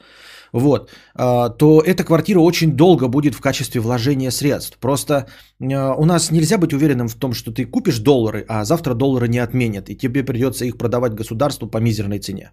Вот. 0.54 0.90
Э, 1.16 1.50
то 1.58 1.82
эта 1.82 2.04
квартира 2.04 2.40
очень 2.40 2.72
долго 2.72 3.08
будет 3.08 3.36
в 3.36 3.42
качестве 3.42 3.82
вложения 3.82 4.32
средств. 4.32 4.78
Просто 4.80 5.14
э, 5.60 5.66
у 5.98 6.06
нас 6.06 6.32
нельзя 6.32 6.58
быть 6.58 6.74
уверенным 6.74 7.08
в 7.08 7.16
том, 7.16 7.34
что 7.34 7.52
ты 7.52 7.66
купишь 7.66 8.00
доллары, 8.00 8.46
а 8.48 8.66
завтра 8.66 8.94
доллары 8.94 9.28
не 9.28 9.40
отменят. 9.40 9.90
И 9.90 9.98
тебе 9.98 10.24
придется 10.24 10.66
их 10.66 10.78
продавать 10.78 11.14
государству 11.14 11.68
по 11.68 11.78
мизерной 11.78 12.20
цене. 12.20 12.52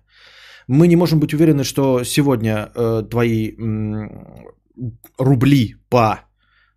Мы 0.69 0.89
не 0.89 0.97
можем 0.97 1.21
быть 1.21 1.35
уверены, 1.35 1.65
что 1.65 2.05
сегодня 2.05 2.71
э, 2.75 3.03
твои 3.11 3.53
рубли 5.19 5.77
по 5.89 6.21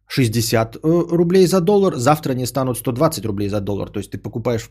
60 0.08 0.76
э, 0.76 0.80
рублей 1.12 1.48
за 1.48 1.62
доллар, 1.62 1.96
завтра 1.96 2.32
они 2.32 2.46
станут 2.46 2.78
120 2.78 3.26
рублей 3.26 3.50
за 3.50 3.60
доллар. 3.62 3.90
То 3.90 4.00
есть 4.00 4.12
ты 4.12 4.18
покупаешь, 4.18 4.70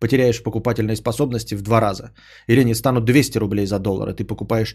потеряешь 0.00 0.42
покупательные 0.42 0.96
способности 0.96 1.54
в 1.54 1.62
два 1.62 1.80
раза. 1.80 2.10
Или 2.48 2.60
они 2.60 2.74
станут 2.74 3.04
200 3.04 3.38
рублей 3.38 3.66
за 3.66 3.78
доллар, 3.78 4.08
и 4.08 4.14
ты 4.14 4.24
покупаешь, 4.24 4.74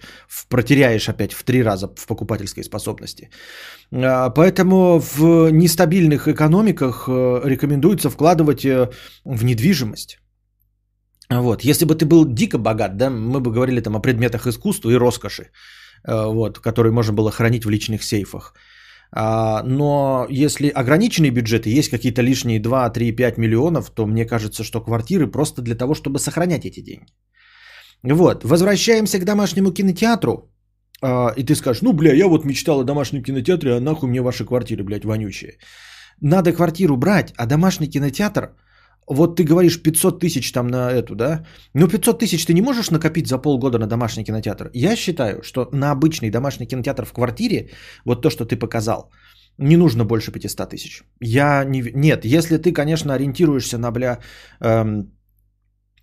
протеряешь 0.49 1.09
опять 1.09 1.33
в 1.33 1.43
три 1.43 1.63
раза 1.63 1.88
в 1.88 2.07
покупательской 2.07 2.63
способности. 2.63 3.29
А, 3.91 4.29
поэтому 4.29 4.99
в 4.99 5.51
нестабильных 5.51 6.27
экономиках 6.27 7.07
э, 7.07 7.41
рекомендуется 7.45 8.09
вкладывать 8.09 8.65
э, 8.65 8.89
в 9.25 9.43
недвижимость. 9.43 10.19
Вот. 11.29 11.63
Если 11.63 11.85
бы 11.85 11.95
ты 11.95 12.05
был 12.05 12.25
дико 12.25 12.57
богат, 12.57 12.97
да, 12.97 13.09
мы 13.09 13.39
бы 13.41 13.51
говорили 13.51 13.81
там 13.81 13.95
о 13.95 13.99
предметах 13.99 14.47
искусства 14.47 14.91
и 14.91 14.97
роскоши. 14.97 15.51
Вот, 16.07 16.59
который 16.59 16.93
можно 16.93 17.13
было 17.13 17.29
хранить 17.29 17.65
в 17.65 17.69
личных 17.69 18.03
сейфах. 18.03 18.53
А, 19.12 19.63
но 19.63 20.28
если 20.30 20.69
ограниченный 20.69 21.32
бюджет 21.32 21.65
и 21.67 21.72
есть 21.72 21.89
какие-то 21.89 22.22
лишние 22.22 22.60
2, 22.60 22.89
3, 22.89 23.15
5 23.15 23.38
миллионов, 23.38 23.89
то 23.89 24.06
мне 24.06 24.26
кажется, 24.26 24.63
что 24.63 24.82
квартиры 24.82 25.28
просто 25.28 25.62
для 25.62 25.76
того, 25.76 25.95
чтобы 25.95 26.19
сохранять 26.19 26.65
эти 26.65 26.82
деньги. 26.82 27.12
Вот, 28.04 28.43
возвращаемся 28.43 29.19
к 29.19 29.26
домашнему 29.26 29.72
кинотеатру. 29.72 30.52
А, 31.02 31.34
и 31.38 31.43
ты 31.43 31.56
скажешь, 31.56 31.82
ну, 31.82 31.93
бля, 31.93 32.13
я 32.13 32.28
вот 32.28 32.45
мечтал 32.45 32.80
о 32.80 32.84
домашнем 32.84 33.24
кинотеатре, 33.24 33.76
а 33.76 33.80
нахуй 33.80 34.10
мне 34.10 34.22
ваши 34.22 34.45
квартиры, 34.45 34.84
блядь, 34.84 35.06
вонючие. 35.06 35.58
Надо 36.22 36.54
квартиру 36.54 36.98
брать, 36.98 37.34
а 37.38 37.45
домашний 37.45 37.88
кинотеатр– 37.88 38.54
вот 39.10 39.36
ты 39.36 39.43
говоришь 39.43 39.82
500 39.82 40.19
тысяч 40.19 40.52
там 40.52 40.67
на 40.67 40.91
эту, 40.91 41.15
да? 41.15 41.45
Ну 41.74 41.88
500 41.88 42.19
тысяч 42.19 42.45
ты 42.45 42.54
не 42.54 42.62
можешь 42.62 42.91
накопить 42.91 43.28
за 43.28 43.41
полгода 43.41 43.80
на 43.80 43.88
домашний 43.88 44.24
кинотеатр. 44.24 44.69
Я 44.74 44.95
считаю, 44.95 45.41
что 45.43 45.67
на 45.74 45.91
обычный 45.91 46.30
домашний 46.30 46.67
кинотеатр 46.67 47.06
в 47.06 47.13
квартире, 47.13 47.69
вот 48.06 48.22
то, 48.22 48.30
что 48.30 48.45
ты 48.45 48.56
показал, 48.56 49.12
не 49.58 49.78
нужно 49.78 50.06
больше 50.06 50.32
500 50.32 50.69
тысяч. 50.69 51.04
Я 51.19 51.63
не... 51.65 51.82
Нет, 51.95 52.26
если 52.26 52.58
ты, 52.58 52.72
конечно, 52.72 53.13
ориентируешься 53.13 53.78
на, 53.78 53.91
бля, 53.91 54.19
эм, 54.62 55.12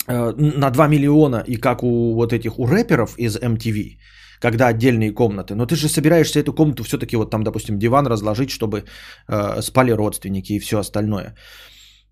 э, 0.09 0.33
на 0.37 0.71
2 0.71 0.89
миллиона 0.89 1.45
и 1.47 1.57
как 1.57 1.83
у 1.83 2.15
вот 2.15 2.33
этих, 2.33 2.59
у 2.59 2.67
рэперов 2.67 3.19
из 3.19 3.37
MTV, 3.37 3.99
когда 4.41 4.67
отдельные 4.67 5.13
комнаты. 5.13 5.55
Но 5.55 5.67
ты 5.67 5.77
же 5.77 5.89
собираешься 5.89 6.41
эту 6.41 6.53
комнату 6.53 6.83
все-таки 6.83 7.17
вот 7.17 7.31
там, 7.31 7.45
допустим, 7.45 7.79
диван 7.79 8.07
разложить, 8.07 8.51
чтобы 8.51 8.85
э, 9.29 9.63
спали 9.63 9.93
родственники 9.93 10.55
и 10.55 10.59
все 10.59 10.79
остальное. 10.79 11.35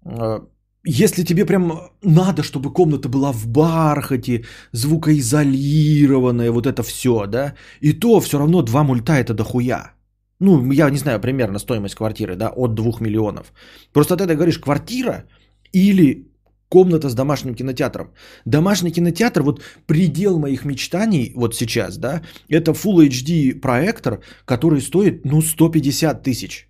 Э, 0.06 0.38
если 0.84 1.24
тебе 1.24 1.46
прям 1.46 1.72
надо, 2.02 2.42
чтобы 2.42 2.72
комната 2.72 3.08
была 3.08 3.32
в 3.32 3.46
бархате, 3.46 4.44
звукоизолированная, 4.72 6.50
вот 6.50 6.66
это 6.66 6.82
все, 6.82 7.26
да, 7.26 7.54
и 7.80 7.92
то 7.92 8.20
все 8.20 8.38
равно 8.38 8.62
два 8.62 8.84
мульта 8.84 9.12
это 9.12 9.34
дохуя. 9.34 9.92
ну, 10.40 10.72
я 10.72 10.90
не 10.90 10.98
знаю, 10.98 11.20
примерно 11.20 11.58
стоимость 11.58 11.94
квартиры, 11.94 12.36
да, 12.36 12.48
от 12.48 12.74
2 12.74 13.00
миллионов. 13.00 13.52
Просто 13.92 14.16
ты 14.16 14.34
говоришь 14.34 14.58
квартира 14.58 15.24
или 15.72 16.26
комната 16.68 17.08
с 17.08 17.14
домашним 17.14 17.54
кинотеатром. 17.54 18.08
Домашний 18.44 18.92
кинотеатр, 18.92 19.42
вот 19.42 19.62
предел 19.86 20.38
моих 20.38 20.64
мечтаний 20.64 21.32
вот 21.36 21.54
сейчас, 21.54 21.96
да, 21.96 22.22
это 22.48 22.72
Full 22.72 23.08
HD 23.08 23.60
проектор, 23.60 24.20
который 24.44 24.80
стоит, 24.80 25.24
ну, 25.24 25.40
150 25.40 26.22
тысяч. 26.22 26.68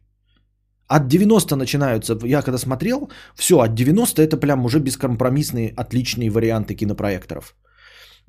От 0.87 1.09
90 1.09 1.57
начинаются, 1.57 2.19
я 2.25 2.43
когда 2.43 2.59
смотрел, 2.59 3.11
все, 3.35 3.55
от 3.55 3.75
90 3.75 4.23
это 4.23 4.37
прям 4.37 4.65
уже 4.65 4.81
бескомпромиссные, 4.81 5.73
отличные 5.77 6.31
варианты 6.31 6.75
кинопроекторов. 6.75 7.55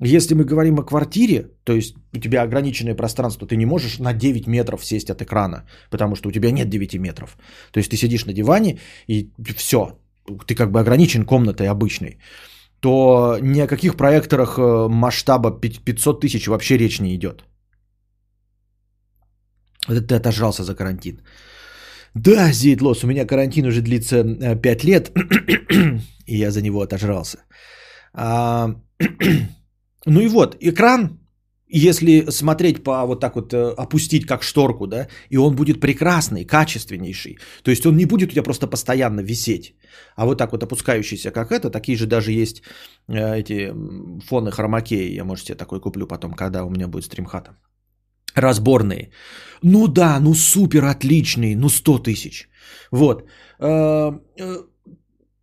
Если 0.00 0.34
мы 0.34 0.44
говорим 0.44 0.78
о 0.78 0.84
квартире, 0.84 1.50
то 1.64 1.72
есть 1.72 1.94
у 2.14 2.18
тебя 2.18 2.42
ограниченное 2.42 2.94
пространство, 2.94 3.46
ты 3.46 3.56
не 3.56 3.66
можешь 3.66 3.98
на 3.98 4.12
9 4.12 4.46
метров 4.46 4.84
сесть 4.84 5.10
от 5.10 5.22
экрана, 5.22 5.64
потому 5.90 6.16
что 6.16 6.28
у 6.28 6.32
тебя 6.32 6.50
нет 6.50 6.68
9 6.68 6.94
метров. 6.98 7.36
То 7.72 7.78
есть 7.78 7.90
ты 7.90 7.96
сидишь 7.96 8.26
на 8.26 8.32
диване 8.32 8.78
и 9.06 9.30
все, 9.56 9.98
ты 10.46 10.54
как 10.54 10.70
бы 10.70 10.80
ограничен 10.80 11.24
комнатой 11.24 11.68
обычной, 11.68 12.18
то 12.80 13.38
ни 13.40 13.60
о 13.60 13.66
каких 13.66 13.96
проекторах 13.96 14.58
э, 14.58 14.88
масштаба 14.88 15.50
500 15.60 16.20
тысяч 16.20 16.46
вообще 16.46 16.76
речь 16.76 17.00
не 17.00 17.14
идет. 17.14 17.44
Это 19.88 20.02
ты 20.02 20.14
отожрался 20.14 20.62
за 20.62 20.74
карантин. 20.74 21.20
Да, 22.16 22.50
Зейдлос, 22.52 23.04
у 23.04 23.06
меня 23.06 23.26
карантин 23.26 23.66
уже 23.66 23.82
длится 23.82 24.24
5 24.56 24.84
э, 24.84 24.86
лет, 24.86 25.12
и 26.26 26.36
я 26.36 26.50
за 26.50 26.62
него 26.62 26.80
отожрался. 26.80 27.38
А, 28.14 28.74
ну 30.06 30.20
и 30.20 30.28
вот, 30.28 30.56
экран, 30.60 31.20
если 31.68 32.30
смотреть 32.30 32.82
по 32.82 33.04
вот 33.06 33.20
так 33.20 33.36
вот, 33.36 33.52
э, 33.52 33.74
опустить 33.76 34.26
как 34.26 34.42
шторку, 34.42 34.86
да, 34.86 35.08
и 35.28 35.36
он 35.36 35.54
будет 35.56 35.80
прекрасный, 35.80 36.46
качественнейший. 36.46 37.36
То 37.62 37.70
есть 37.70 37.84
он 37.84 37.96
не 37.96 38.06
будет 38.06 38.30
у 38.30 38.32
тебя 38.32 38.44
просто 38.44 38.66
постоянно 38.66 39.20
висеть, 39.20 39.74
а 40.16 40.24
вот 40.24 40.38
так 40.38 40.52
вот 40.52 40.62
опускающийся, 40.62 41.30
как 41.30 41.52
это, 41.52 41.68
такие 41.68 41.98
же 41.98 42.06
даже 42.06 42.32
есть 42.32 42.62
э, 43.08 43.40
эти 43.40 43.74
фоны 44.26 44.50
хромакеи, 44.52 45.14
я, 45.14 45.24
может, 45.24 45.44
себе 45.44 45.58
такой 45.58 45.80
куплю 45.80 46.06
потом, 46.06 46.32
когда 46.32 46.64
у 46.64 46.70
меня 46.70 46.88
будет 46.88 47.04
стримхата 47.04 47.58
разборные. 48.36 49.10
Ну 49.62 49.88
да, 49.88 50.20
ну 50.20 50.34
супер 50.34 50.84
отличные, 50.84 51.56
ну 51.56 51.68
100 51.68 51.98
тысяч. 51.98 52.48
Вот. 52.92 53.24
Э, 53.58 54.12
э, 54.38 54.56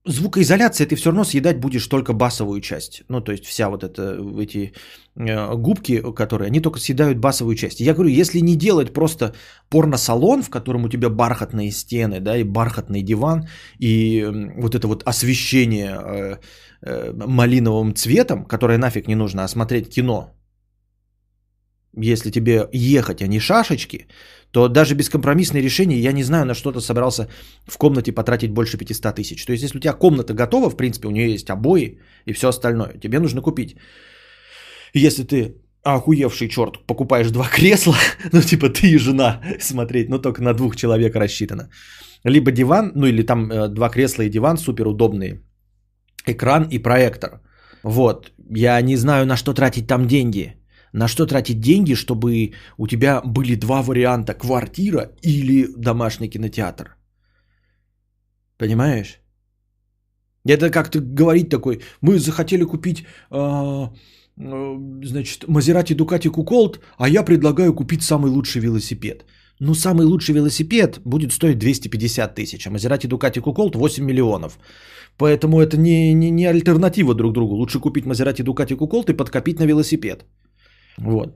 звукоизоляция 0.05 0.87
ты 0.87 0.95
все 0.95 1.09
равно 1.09 1.23
съедать 1.23 1.59
будешь 1.59 1.87
только 1.87 2.13
басовую 2.13 2.61
часть. 2.61 3.03
Ну, 3.09 3.21
то 3.21 3.31
есть 3.31 3.45
вся 3.45 3.69
вот 3.69 3.83
эта, 3.83 4.17
эти 4.39 4.73
э, 5.15 5.55
губки, 5.55 6.01
которые, 6.15 6.47
они 6.47 6.61
только 6.61 6.79
съедают 6.79 7.17
басовую 7.17 7.55
часть. 7.55 7.79
Я 7.79 7.93
говорю, 7.93 8.09
если 8.09 8.41
не 8.41 8.55
делать 8.55 8.93
просто 8.93 9.33
порно-салон, 9.69 10.43
в 10.43 10.49
котором 10.49 10.85
у 10.85 10.89
тебя 10.89 11.09
бархатные 11.09 11.71
стены, 11.71 12.19
да, 12.19 12.37
и 12.37 12.43
бархатный 12.43 13.01
диван, 13.01 13.47
и 13.79 14.25
вот 14.57 14.75
это 14.75 14.87
вот 14.87 15.03
освещение 15.05 16.39
малиновым 17.15 17.95
цветом, 17.95 18.45
которое 18.45 18.77
нафиг 18.77 19.07
не 19.07 19.15
нужно, 19.15 19.43
а 19.43 19.47
смотреть 19.47 19.95
кино 19.95 20.35
если 22.01 22.31
тебе 22.31 22.67
ехать, 22.71 23.21
а 23.21 23.27
не 23.27 23.39
шашечки, 23.39 24.07
то 24.51 24.67
даже 24.67 24.95
бескомпромиссное 24.95 25.61
решение, 25.61 25.99
я 25.99 26.11
не 26.11 26.23
знаю, 26.23 26.45
на 26.45 26.53
что 26.53 26.71
ты 26.71 26.79
собирался 26.79 27.27
в 27.67 27.77
комнате 27.77 28.11
потратить 28.11 28.51
больше 28.51 28.77
500 28.77 29.15
тысяч. 29.15 29.45
То 29.45 29.51
есть, 29.51 29.63
если 29.63 29.77
у 29.77 29.81
тебя 29.81 29.93
комната 29.93 30.33
готова, 30.33 30.69
в 30.69 30.77
принципе, 30.77 31.07
у 31.07 31.11
нее 31.11 31.31
есть 31.31 31.49
обои 31.49 31.99
и 32.25 32.33
все 32.33 32.47
остальное, 32.47 32.99
тебе 32.99 33.19
нужно 33.19 33.41
купить. 33.41 33.75
Если 34.93 35.23
ты 35.23 35.55
охуевший 35.83 36.49
черт, 36.49 36.85
покупаешь 36.87 37.31
два 37.31 37.47
кресла, 37.51 37.95
ну 38.31 38.41
типа 38.41 38.69
ты 38.69 38.91
и 38.91 38.97
жена 38.97 39.41
смотреть, 39.59 40.09
но 40.09 40.19
только 40.19 40.41
на 40.41 40.53
двух 40.53 40.75
человек 40.75 41.15
рассчитано. 41.15 41.69
Либо 42.23 42.51
диван, 42.51 42.91
ну 42.95 43.07
или 43.07 43.23
там 43.23 43.51
э, 43.51 43.67
два 43.67 43.89
кресла 43.89 44.23
и 44.23 44.29
диван 44.29 44.57
супер 44.57 44.87
удобные, 44.87 45.41
экран 46.27 46.67
и 46.71 46.79
проектор. 46.79 47.41
Вот, 47.83 48.31
я 48.55 48.81
не 48.81 48.95
знаю, 48.95 49.25
на 49.25 49.35
что 49.35 49.53
тратить 49.53 49.87
там 49.87 50.07
деньги 50.07 50.55
на 50.93 51.07
что 51.07 51.25
тратить 51.25 51.59
деньги, 51.59 51.95
чтобы 51.95 52.51
у 52.77 52.87
тебя 52.87 53.21
были 53.21 53.55
два 53.55 53.81
варианта, 53.81 54.33
квартира 54.33 55.11
или 55.23 55.67
домашний 55.77 56.29
кинотеатр. 56.29 56.95
Понимаешь? 58.57 59.19
Это 60.45 60.69
как-то 60.69 60.99
говорить 60.99 61.49
такой, 61.49 61.81
мы 62.01 62.19
захотели 62.19 62.63
купить, 62.63 63.05
э, 63.31 63.87
э, 64.37 64.77
значит, 65.03 65.47
Мазерати 65.47 65.93
Дукати 65.93 66.29
Куколт, 66.29 66.79
а 66.97 67.09
я 67.09 67.23
предлагаю 67.23 67.73
купить 67.73 68.03
самый 68.03 68.29
лучший 68.29 68.61
велосипед. 68.61 69.25
Ну, 69.59 69.73
самый 69.73 70.05
лучший 70.05 70.35
велосипед 70.35 70.99
будет 71.05 71.31
стоить 71.31 71.59
250 71.59 72.35
тысяч, 72.35 72.67
а 72.67 72.71
Мазерати 72.71 73.07
Дукати 73.07 73.39
Куколт 73.39 73.75
8 73.75 74.03
миллионов. 74.05 74.59
Поэтому 75.17 75.61
это 75.61 75.77
не, 75.77 76.13
не, 76.13 76.31
не 76.31 76.45
альтернатива 76.45 77.13
друг 77.13 77.33
другу. 77.33 77.55
Лучше 77.55 77.79
купить 77.79 78.05
Мазерати 78.05 78.43
Дукати 78.43 78.75
Куколт 78.75 79.09
и 79.09 79.13
подкопить 79.13 79.59
на 79.59 79.65
велосипед. 79.65 80.25
Вот. 80.97 81.35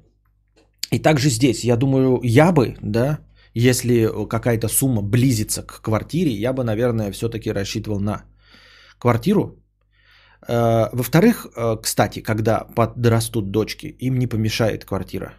И 0.91 0.99
также 0.99 1.29
здесь, 1.29 1.63
я 1.63 1.75
думаю, 1.75 2.19
я 2.23 2.51
бы, 2.51 2.75
да, 2.81 3.19
если 3.53 4.07
какая-то 4.29 4.67
сумма 4.67 5.01
близится 5.01 5.63
к 5.63 5.81
квартире, 5.81 6.31
я 6.31 6.53
бы, 6.53 6.63
наверное, 6.63 7.11
все-таки 7.11 7.51
рассчитывал 7.51 7.99
на 7.99 8.23
квартиру. 8.99 9.63
Э, 10.47 10.89
во-вторых, 10.93 11.47
э, 11.55 11.77
кстати, 11.81 12.21
когда 12.21 12.67
подрастут 12.75 13.51
дочки, 13.51 13.87
им 13.99 14.19
не 14.19 14.27
помешает 14.27 14.85
квартира, 14.85 15.33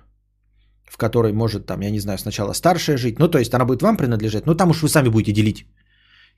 в 0.85 0.97
которой 0.97 1.33
может 1.33 1.67
там, 1.67 1.81
я 1.81 1.91
не 1.91 2.01
знаю, 2.01 2.19
сначала 2.19 2.55
старшая 2.55 2.97
жить, 2.97 3.19
ну 3.19 3.29
то 3.29 3.39
есть 3.39 3.55
она 3.55 3.65
будет 3.65 3.83
вам 3.83 3.97
принадлежать, 3.97 4.47
но 4.47 4.55
там 4.55 4.71
уж 4.71 4.83
вы 4.83 4.89
сами 4.89 5.09
будете 5.09 5.33
делить, 5.33 5.67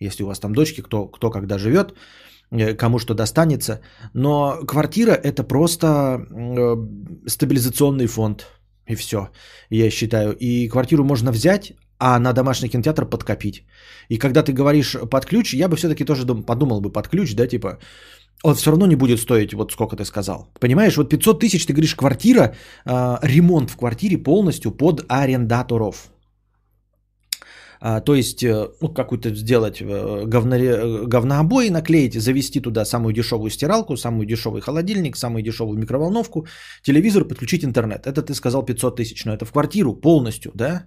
если 0.00 0.22
у 0.22 0.26
вас 0.26 0.40
там 0.40 0.52
дочки, 0.52 0.82
кто, 0.82 1.08
кто 1.08 1.30
когда 1.30 1.58
живет, 1.58 1.94
кому 2.78 2.98
что 2.98 3.14
достанется. 3.14 3.80
Но 4.14 4.58
квартира 4.66 5.12
это 5.12 5.42
просто 5.44 5.86
э, 5.86 6.76
стабилизационный 7.26 8.06
фонд. 8.06 8.46
И 8.90 8.96
все, 8.96 9.28
я 9.70 9.90
считаю. 9.90 10.36
И 10.40 10.68
квартиру 10.68 11.04
можно 11.04 11.32
взять, 11.32 11.72
а 11.98 12.18
на 12.18 12.32
домашний 12.32 12.68
кинотеатр 12.68 13.06
подкопить. 13.06 13.64
И 14.08 14.18
когда 14.18 14.42
ты 14.42 14.52
говоришь 14.52 14.96
под 15.10 15.26
ключ, 15.26 15.54
я 15.54 15.68
бы 15.68 15.76
все-таки 15.76 16.04
тоже 16.04 16.26
подумал 16.26 16.80
бы 16.80 16.92
под 16.92 17.08
ключ, 17.08 17.34
да, 17.34 17.46
типа, 17.46 17.78
он 18.42 18.54
все 18.54 18.70
равно 18.70 18.86
не 18.86 18.96
будет 18.96 19.20
стоить 19.20 19.54
вот 19.54 19.72
сколько 19.72 19.96
ты 19.96 20.04
сказал. 20.04 20.50
Понимаешь, 20.60 20.96
вот 20.96 21.10
500 21.10 21.40
тысяч, 21.40 21.66
ты 21.66 21.72
говоришь, 21.72 21.94
квартира, 21.94 22.54
э, 22.86 23.18
ремонт 23.22 23.70
в 23.70 23.76
квартире 23.76 24.18
полностью 24.18 24.72
под 24.72 25.04
арендаторов. 25.08 26.10
А, 27.82 28.00
то 28.00 28.14
есть, 28.14 28.42
э, 28.42 28.68
ну, 28.82 28.94
какую-то 28.94 29.34
сделать 29.34 29.80
э, 29.80 30.26
говно, 30.26 31.06
говнообои, 31.06 31.70
наклеить, 31.70 32.14
завести 32.14 32.60
туда 32.60 32.84
самую 32.84 33.14
дешевую 33.14 33.50
стиралку, 33.50 33.96
самый 33.96 34.26
дешевый 34.26 34.60
холодильник, 34.60 35.16
самую 35.16 35.42
дешевую 35.42 35.78
микроволновку, 35.78 36.46
телевизор, 36.82 37.24
подключить 37.24 37.64
интернет. 37.64 38.06
Это 38.06 38.22
ты 38.22 38.34
сказал 38.34 38.64
500 38.64 38.96
тысяч, 38.96 39.24
но 39.24 39.32
это 39.32 39.46
в 39.46 39.52
квартиру 39.52 39.94
полностью, 39.94 40.52
да? 40.54 40.84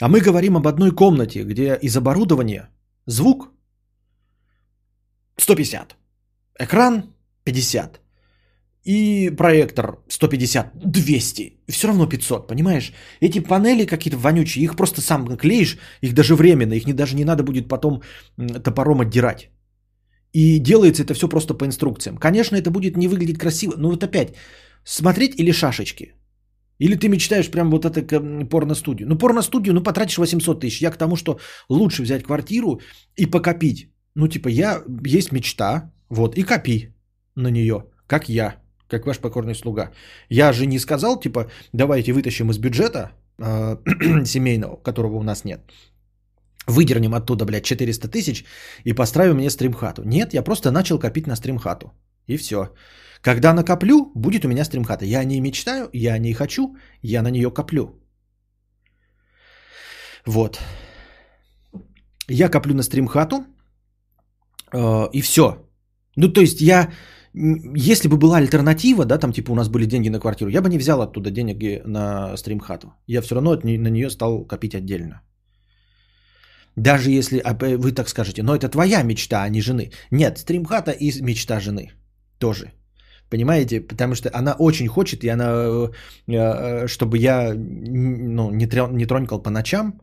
А 0.00 0.08
мы 0.08 0.20
говорим 0.20 0.56
об 0.56 0.66
одной 0.66 0.90
комнате, 0.90 1.44
где 1.44 1.78
из 1.82 1.96
оборудования 1.96 2.68
звук 3.06 3.48
150, 5.38 5.96
экран 6.58 7.04
50, 7.44 8.00
и 8.88 9.30
проектор 9.36 9.98
150, 10.08 10.70
200, 10.74 11.52
все 11.68 11.88
равно 11.88 12.06
500, 12.06 12.48
понимаешь? 12.48 12.92
Эти 13.20 13.40
панели 13.40 13.86
какие-то 13.86 14.16
вонючие, 14.16 14.64
их 14.64 14.76
просто 14.76 15.00
сам 15.00 15.36
клеишь, 15.36 15.76
их 16.02 16.14
даже 16.14 16.34
временно, 16.34 16.74
их 16.74 16.86
не, 16.86 16.94
даже 16.94 17.14
не 17.14 17.24
надо 17.24 17.42
будет 17.42 17.68
потом 17.68 18.00
топором 18.64 19.00
отдирать. 19.00 19.50
И 20.32 20.58
делается 20.58 21.02
это 21.02 21.14
все 21.14 21.28
просто 21.28 21.54
по 21.54 21.66
инструкциям. 21.66 22.16
Конечно, 22.16 22.56
это 22.56 22.70
будет 22.70 22.96
не 22.96 23.08
выглядеть 23.08 23.38
красиво, 23.38 23.74
но 23.76 23.90
вот 23.90 24.02
опять, 24.02 24.34
смотреть 24.84 25.38
или 25.38 25.52
шашечки? 25.52 26.14
Или 26.78 26.94
ты 26.94 27.08
мечтаешь 27.08 27.50
прям 27.50 27.70
вот 27.70 27.84
это 27.84 28.46
порно-студию? 28.50 29.08
Ну, 29.08 29.18
порно-студию, 29.18 29.74
ну, 29.74 29.82
потратишь 29.82 30.18
800 30.18 30.60
тысяч. 30.60 30.80
Я 30.82 30.90
к 30.90 30.98
тому, 30.98 31.16
что 31.16 31.38
лучше 31.68 32.02
взять 32.02 32.22
квартиру 32.22 32.80
и 33.16 33.26
покопить. 33.26 33.92
Ну, 34.14 34.28
типа, 34.28 34.48
я, 34.48 34.82
есть 35.06 35.32
мечта, 35.32 35.92
вот, 36.08 36.38
и 36.38 36.42
копи 36.42 36.94
на 37.34 37.50
нее, 37.50 37.84
как 38.06 38.28
я 38.28 38.54
как 38.88 39.06
ваш 39.06 39.18
покорный 39.18 39.54
слуга. 39.54 39.90
Я 40.30 40.52
же 40.52 40.66
не 40.66 40.78
сказал, 40.78 41.20
типа, 41.20 41.50
давайте 41.72 42.12
вытащим 42.12 42.50
из 42.50 42.58
бюджета 42.58 43.12
э, 43.38 43.76
семейного, 44.24 44.76
которого 44.76 45.16
у 45.16 45.22
нас 45.22 45.44
нет, 45.44 45.60
выдернем 46.66 47.14
оттуда, 47.14 47.44
блядь, 47.44 47.64
400 47.64 48.08
тысяч 48.08 48.44
и 48.84 48.92
построим 48.92 49.36
мне 49.36 49.50
стримхату. 49.50 50.02
Нет, 50.04 50.34
я 50.34 50.42
просто 50.42 50.70
начал 50.70 50.98
копить 50.98 51.26
на 51.26 51.36
стримхату. 51.36 51.92
И 52.26 52.36
все. 52.36 52.74
Когда 53.22 53.52
накоплю, 53.52 54.12
будет 54.14 54.44
у 54.44 54.48
меня 54.48 54.64
стримхата. 54.64 55.04
Я 55.04 55.24
не 55.24 55.40
мечтаю, 55.40 55.88
я 55.92 56.18
не 56.18 56.34
хочу, 56.34 56.76
я 57.02 57.22
на 57.22 57.30
нее 57.30 57.50
коплю. 57.50 58.00
Вот. 60.26 60.60
Я 62.28 62.48
коплю 62.48 62.74
на 62.74 62.82
стримхату, 62.82 63.46
э, 64.72 65.08
и 65.12 65.22
все. 65.22 65.56
Ну, 66.16 66.32
то 66.32 66.40
есть 66.40 66.60
я 66.60 66.92
если 67.76 68.08
бы 68.08 68.16
была 68.16 68.38
альтернатива, 68.38 69.04
да, 69.04 69.18
там 69.18 69.32
типа 69.32 69.52
у 69.52 69.54
нас 69.54 69.68
были 69.68 69.86
деньги 69.86 70.10
на 70.10 70.20
квартиру, 70.20 70.50
я 70.50 70.60
бы 70.60 70.68
не 70.68 70.78
взял 70.78 71.00
оттуда 71.00 71.30
денег 71.30 71.84
на 71.86 72.36
стримхату. 72.36 72.92
Я 73.06 73.22
все 73.22 73.34
равно 73.34 73.54
на 73.54 73.90
нее 73.90 74.10
стал 74.10 74.44
копить 74.44 74.74
отдельно. 74.74 75.22
Даже 76.76 77.10
если 77.10 77.38
а, 77.38 77.54
вы 77.54 77.92
так 77.92 78.08
скажете, 78.08 78.42
но 78.42 78.54
это 78.54 78.68
твоя 78.68 79.02
мечта, 79.02 79.42
а 79.42 79.48
не 79.48 79.60
жены. 79.60 79.90
Нет, 80.10 80.38
стримхата 80.38 80.92
и 80.92 81.22
мечта 81.22 81.60
жены 81.60 81.92
тоже. 82.38 82.72
Понимаете? 83.30 83.80
Потому 83.80 84.14
что 84.14 84.30
она 84.32 84.54
очень 84.58 84.88
хочет, 84.88 85.24
и 85.24 85.28
она, 85.28 85.44
э, 85.44 85.88
э, 86.28 86.86
чтобы 86.88 87.18
я 87.18 87.54
ну, 87.54 88.50
не 88.50 89.06
тронькал 89.06 89.42
по 89.42 89.50
ночам, 89.50 90.00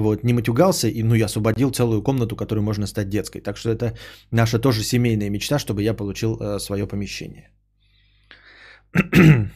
вот, 0.00 0.24
не 0.24 0.32
матюгался, 0.32 0.88
и 0.88 1.02
ну, 1.02 1.14
я 1.14 1.26
освободил 1.26 1.70
целую 1.70 2.02
комнату, 2.02 2.36
которую 2.36 2.64
можно 2.64 2.86
стать 2.86 3.08
детской. 3.08 3.40
Так 3.40 3.56
что 3.56 3.70
это 3.70 3.96
наша 4.30 4.58
тоже 4.58 4.82
семейная 4.82 5.30
мечта, 5.30 5.58
чтобы 5.58 5.82
я 5.82 5.94
получил 5.94 6.36
э, 6.40 6.58
свое 6.60 6.86
помещение. 6.86 7.50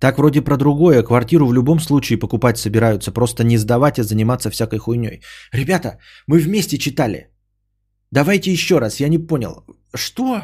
Так 0.00 0.18
вроде 0.18 0.42
про 0.42 0.56
другое. 0.56 1.02
Квартиру 1.02 1.46
в 1.46 1.54
любом 1.54 1.80
случае 1.80 2.18
покупать 2.18 2.58
собираются. 2.58 3.12
Просто 3.12 3.44
не 3.44 3.56
сдавать, 3.56 3.98
а 3.98 4.02
заниматься 4.02 4.50
всякой 4.50 4.78
хуйней. 4.78 5.22
Ребята, 5.52 5.98
мы 6.26 6.38
вместе 6.38 6.76
читали. 6.76 7.30
Давайте 8.10 8.52
еще 8.52 8.80
раз. 8.80 9.00
Я 9.00 9.08
не 9.08 9.18
понял. 9.18 9.64
Что? 9.94 10.42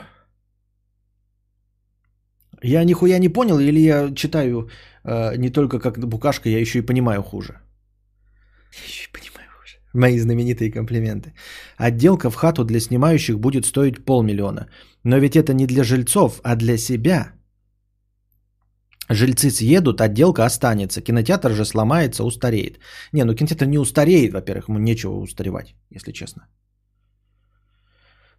Я 2.63 2.85
нихуя 2.85 3.19
не 3.19 3.29
понял, 3.29 3.59
или 3.59 3.81
я 3.81 4.15
читаю 4.15 4.71
э, 5.05 5.37
не 5.37 5.51
только 5.51 5.79
как 5.79 5.99
букашка, 5.99 6.49
я 6.49 6.61
еще 6.61 6.79
и 6.79 6.87
понимаю 6.87 7.23
хуже. 7.23 7.61
Еще 8.73 9.11
понимаю 9.13 9.49
хуже. 9.61 9.77
Мои 9.93 10.19
знаменитые 10.19 10.71
комплименты. 10.71 11.33
Отделка 11.77 12.31
в 12.31 12.35
хату 12.35 12.65
для 12.65 12.81
снимающих 12.81 13.39
будет 13.39 13.67
стоить 13.67 14.05
полмиллиона. 14.05 14.69
Но 15.05 15.19
ведь 15.19 15.37
это 15.37 15.53
не 15.55 15.67
для 15.67 15.85
жильцов, 15.85 16.41
а 16.43 16.57
для 16.57 16.79
себя. 16.79 17.33
Жильцы 19.09 19.51
съедут, 19.51 20.01
отделка 20.01 20.45
останется. 20.45 21.01
Кинотеатр 21.01 21.51
же 21.51 21.65
сломается, 21.65 22.25
устареет. 22.25 22.79
Не, 23.13 23.25
ну 23.25 23.35
кинотеатр 23.35 23.67
не 23.67 23.79
устареет, 23.79 24.33
во-первых, 24.33 24.69
ему 24.69 24.79
нечего 24.79 25.21
устаревать, 25.21 25.75
если 25.91 26.13
честно. 26.13 26.47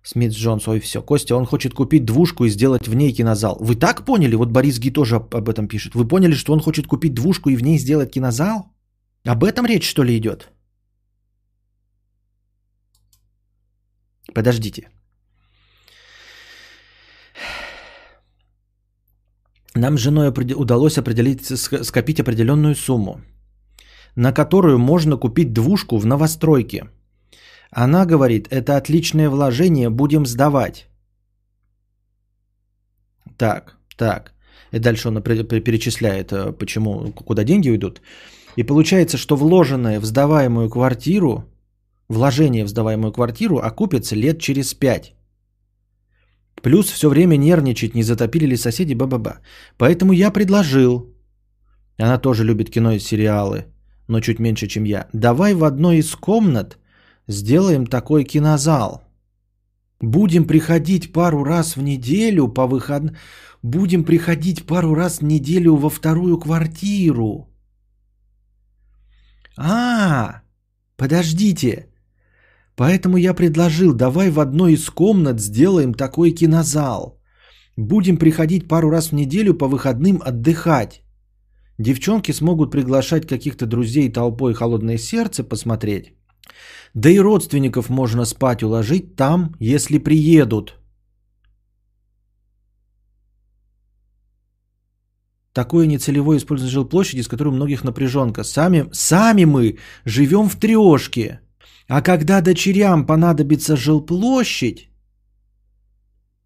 Смит 0.04 0.32
Джонс, 0.32 0.68
ой, 0.68 0.80
все. 0.80 1.02
Костя, 1.02 1.36
он 1.36 1.46
хочет 1.46 1.74
купить 1.74 2.06
двушку 2.06 2.46
и 2.46 2.50
сделать 2.50 2.88
в 2.88 2.96
ней 2.96 3.14
кинозал. 3.14 3.58
Вы 3.60 3.76
так 3.76 4.06
поняли? 4.06 4.36
Вот 4.36 4.50
Борис 4.50 4.80
Ги 4.80 4.92
тоже 4.92 5.16
об 5.16 5.50
этом 5.50 5.68
пишет. 5.68 5.94
Вы 5.94 6.08
поняли, 6.08 6.34
что 6.34 6.54
он 6.54 6.60
хочет 6.60 6.88
купить 6.88 7.14
двушку 7.14 7.50
и 7.50 7.56
в 7.56 7.64
ней 7.64 7.78
сделать 7.78 8.12
кинозал? 8.12 8.71
Об 9.26 9.44
этом 9.44 9.66
речь, 9.66 9.90
что 9.90 10.04
ли, 10.04 10.18
идет? 10.18 10.50
Подождите. 14.34 14.90
Нам 19.76 19.98
с 19.98 20.02
женой 20.02 20.30
удалось 20.56 20.98
определить, 20.98 21.46
скопить 21.86 22.20
определенную 22.20 22.76
сумму, 22.76 23.22
на 24.16 24.34
которую 24.34 24.80
можно 24.80 25.18
купить 25.18 25.54
двушку 25.54 25.98
в 25.98 26.06
новостройке– 26.06 26.90
она 27.72 28.06
говорит, 28.06 28.48
это 28.52 28.76
отличное 28.76 29.30
вложение, 29.30 29.90
будем 29.90 30.26
сдавать. 30.26 30.88
Так, 33.38 33.78
так. 33.98 34.34
И 34.74 34.80
дальше 34.80 35.08
он 35.08 35.24
перечисляет, 35.24 36.32
э, 36.34 36.52
почему, 36.52 37.14
куда 37.14 37.44
деньги 37.44 37.70
уйдут. 37.70 38.02
И 38.56 38.64
получается, 38.64 39.18
что 39.18 39.36
вложенное 39.36 40.00
в 40.00 40.06
сдаваемую 40.06 40.70
квартиру, 40.70 41.46
вложение 42.10 42.66
в 42.66 42.70
сдаваемую 42.70 43.12
квартиру 43.12 43.58
окупится 43.58 44.16
лет 44.16 44.40
через 44.40 44.74
пять. 44.74 45.14
Плюс 46.62 46.90
все 46.92 47.10
время 47.10 47.38
нервничать, 47.38 47.96
не 47.96 48.04
затопили 48.04 48.46
ли 48.46 48.58
соседи, 48.58 48.94
ба-ба-ба. 48.94 49.40
Поэтому 49.78 50.14
я 50.14 50.32
предложил, 50.32 51.16
она 51.98 52.18
тоже 52.18 52.44
любит 52.44 52.70
кино 52.70 52.92
и 52.92 53.00
сериалы, 53.00 53.66
но 54.08 54.22
чуть 54.22 54.40
меньше, 54.40 54.68
чем 54.68 54.84
я, 54.84 55.08
давай 55.14 55.54
в 55.54 55.64
одной 55.64 55.98
из 55.98 56.16
комнат 56.16 56.78
Сделаем 57.28 57.86
такой 57.86 58.24
кинозал. 58.24 59.04
Будем 60.02 60.46
приходить 60.46 61.14
пару 61.14 61.44
раз 61.44 61.76
в 61.78 61.82
неделю 61.82 62.48
по 62.48 62.68
выходным. 62.68 63.16
Будем 63.62 64.04
приходить 64.04 64.66
пару 64.66 64.96
раз 64.96 65.20
в 65.20 65.24
неделю 65.24 65.76
во 65.76 65.90
вторую 65.90 66.38
квартиру. 66.40 67.48
А, 69.58 70.42
подождите. 70.98 71.88
Поэтому 72.76 73.18
я 73.18 73.34
предложил, 73.34 73.94
давай 73.94 74.30
в 74.30 74.40
одной 74.40 74.74
из 74.74 74.90
комнат 74.90 75.40
сделаем 75.40 75.94
такой 75.94 76.32
кинозал. 76.32 77.20
Будем 77.78 78.18
приходить 78.18 78.68
пару 78.68 78.90
раз 78.90 79.10
в 79.10 79.14
неделю 79.14 79.54
по 79.54 79.68
выходным 79.68 80.22
отдыхать. 80.26 81.02
Девчонки 81.78 82.32
смогут 82.32 82.72
приглашать 82.72 83.28
каких-то 83.28 83.66
друзей 83.66 84.12
толпой 84.12 84.54
холодное 84.54 84.98
сердце 84.98 85.44
посмотреть. 85.44 86.14
Да 86.94 87.10
и 87.10 87.20
родственников 87.20 87.90
можно 87.90 88.26
спать 88.26 88.64
уложить 88.64 89.16
там, 89.16 89.56
если 89.60 89.98
приедут. 89.98 90.81
Такое 95.54 95.86
нецелевое 95.88 96.38
использование 96.38 96.74
жилплощади, 96.74 97.22
с 97.22 97.28
которой 97.28 97.50
у 97.50 97.56
многих 97.56 97.84
напряженка. 97.84 98.44
Сами, 98.44 98.90
сами 98.94 99.46
мы 99.46 99.78
живем 100.06 100.50
в 100.50 100.56
трешке. 100.56 101.40
А 101.88 102.02
когда 102.02 102.42
дочерям 102.42 103.06
понадобится 103.06 103.76
жилплощадь, 103.76 104.90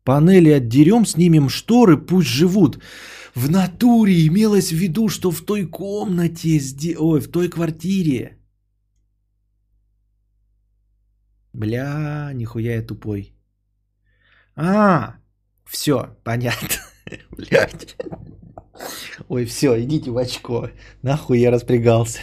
панели 0.03 0.49
отдерем, 0.49 1.05
снимем 1.05 1.49
шторы, 1.49 1.97
пусть 1.97 2.29
живут. 2.29 2.79
В 3.35 3.49
натуре 3.49 4.25
имелось 4.27 4.71
в 4.71 4.75
виду, 4.75 5.09
что 5.09 5.31
в 5.31 5.41
той 5.41 5.65
комнате, 5.67 6.59
ой, 6.97 7.19
в 7.21 7.27
той 7.27 7.49
квартире 7.49 8.39
Бля, 11.55 12.31
нихуя 12.33 12.75
я 12.75 12.81
тупой. 12.81 13.33
А, 14.55 15.15
все, 15.65 16.17
понятно. 16.23 16.67
Блядь. 17.31 17.95
Ой, 19.29 19.45
все, 19.45 19.79
идите 19.81 20.11
в 20.11 20.17
очко. 20.17 20.69
Нахуй 21.01 21.39
я 21.39 21.51
распрягался. 21.51 22.19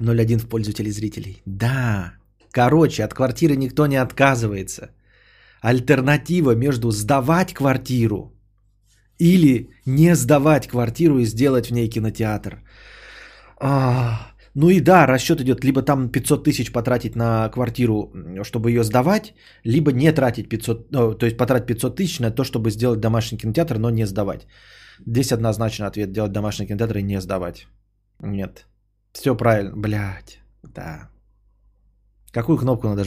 Ноль 0.00 0.20
один 0.20 0.38
в 0.38 0.48
пользу 0.48 0.72
телезрителей. 0.72 1.42
Да. 1.46 2.12
Короче, 2.50 3.04
от 3.04 3.14
квартиры 3.14 3.56
никто 3.56 3.86
не 3.86 3.96
отказывается. 3.96 4.90
Альтернатива 5.62 6.54
между 6.54 6.90
сдавать 6.90 7.54
квартиру 7.54 8.32
или 9.18 9.70
не 9.86 10.14
сдавать 10.14 10.68
квартиру 10.68 11.18
и 11.18 11.24
сделать 11.24 11.68
в 11.68 11.72
ней 11.72 11.88
кинотеатр. 11.88 12.62
А, 13.58 14.32
ну 14.56 14.70
и 14.70 14.80
да, 14.80 15.06
расчет 15.06 15.40
идет 15.40 15.64
либо 15.64 15.82
там 15.82 16.08
500 16.08 16.44
тысяч 16.44 16.72
потратить 16.72 17.14
на 17.14 17.50
квартиру, 17.50 18.10
чтобы 18.42 18.70
ее 18.70 18.84
сдавать, 18.84 19.34
либо 19.64 19.92
не 19.92 20.12
тратить 20.12 20.48
500, 20.48 20.92
ну, 20.92 21.14
то 21.14 21.26
есть 21.26 21.36
потратить 21.36 21.66
500 21.66 21.96
тысяч 21.96 22.20
на 22.20 22.30
то, 22.30 22.42
чтобы 22.42 22.70
сделать 22.70 23.00
домашний 23.00 23.38
кинотеатр, 23.38 23.78
но 23.78 23.90
не 23.90 24.06
сдавать. 24.06 24.46
Здесь 25.06 25.32
однозначно 25.32 25.86
ответ 25.86 26.10
делать 26.10 26.32
домашний 26.32 26.66
кинотеатр 26.66 26.96
и 26.96 27.02
не 27.02 27.20
сдавать. 27.20 27.66
Нет. 28.22 28.66
Все 29.12 29.36
правильно. 29.36 29.76
Блять. 29.76 30.38
Да. 30.62 31.10
Какую 32.32 32.56
кнопку 32.56 32.88
надо 32.88 33.04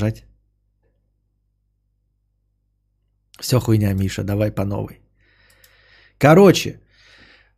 Все 3.39 3.59
хуйня, 3.59 3.93
Миша, 3.93 4.23
давай 4.23 4.51
по 4.51 4.65
новой. 4.65 5.01
Короче, 6.19 6.79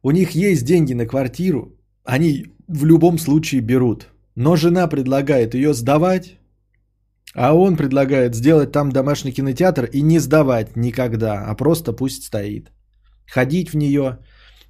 у 0.01 0.11
них 0.11 0.31
есть 0.31 0.63
деньги 0.63 0.93
на 0.93 1.05
квартиру, 1.05 1.77
они 2.03 2.45
в 2.67 2.85
любом 2.85 3.17
случае 3.17 3.61
берут. 3.61 4.07
Но 4.35 4.55
жена 4.55 4.87
предлагает 4.87 5.53
ее 5.53 5.73
сдавать, 5.73 6.37
а 7.35 7.53
он 7.53 7.77
предлагает 7.77 8.35
сделать 8.35 8.71
там 8.71 8.91
домашний 8.91 9.31
кинотеатр 9.31 9.85
и 9.85 10.01
не 10.01 10.19
сдавать 10.19 10.75
никогда, 10.75 11.45
а 11.47 11.55
просто 11.55 11.93
пусть 11.93 12.23
стоит. 12.23 12.71
Ходить 13.33 13.69
в 13.73 13.77
нее, 13.77 14.17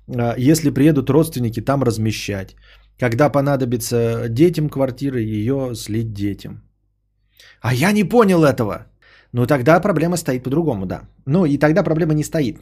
а, 0.08 0.36
если 0.38 0.72
приедут 0.72 1.10
родственники, 1.10 1.62
там 1.62 1.84
размещать. 1.84 2.56
Когда 3.00 3.30
понадобится 3.30 4.28
детям 4.30 4.70
квартиры, 4.70 5.22
ее 5.22 5.76
слить 5.76 6.14
детям. 6.14 6.62
А 7.62 7.74
я 7.74 7.92
не 7.92 8.04
понял 8.04 8.44
этого. 8.44 8.86
Ну 9.34 9.46
тогда 9.48 9.80
проблема 9.80 10.18
стоит 10.18 10.44
по-другому, 10.44 10.86
да. 10.86 11.02
Ну 11.26 11.46
и 11.46 11.58
тогда 11.58 11.84
проблема 11.84 12.14
не 12.14 12.24
стоит. 12.24 12.58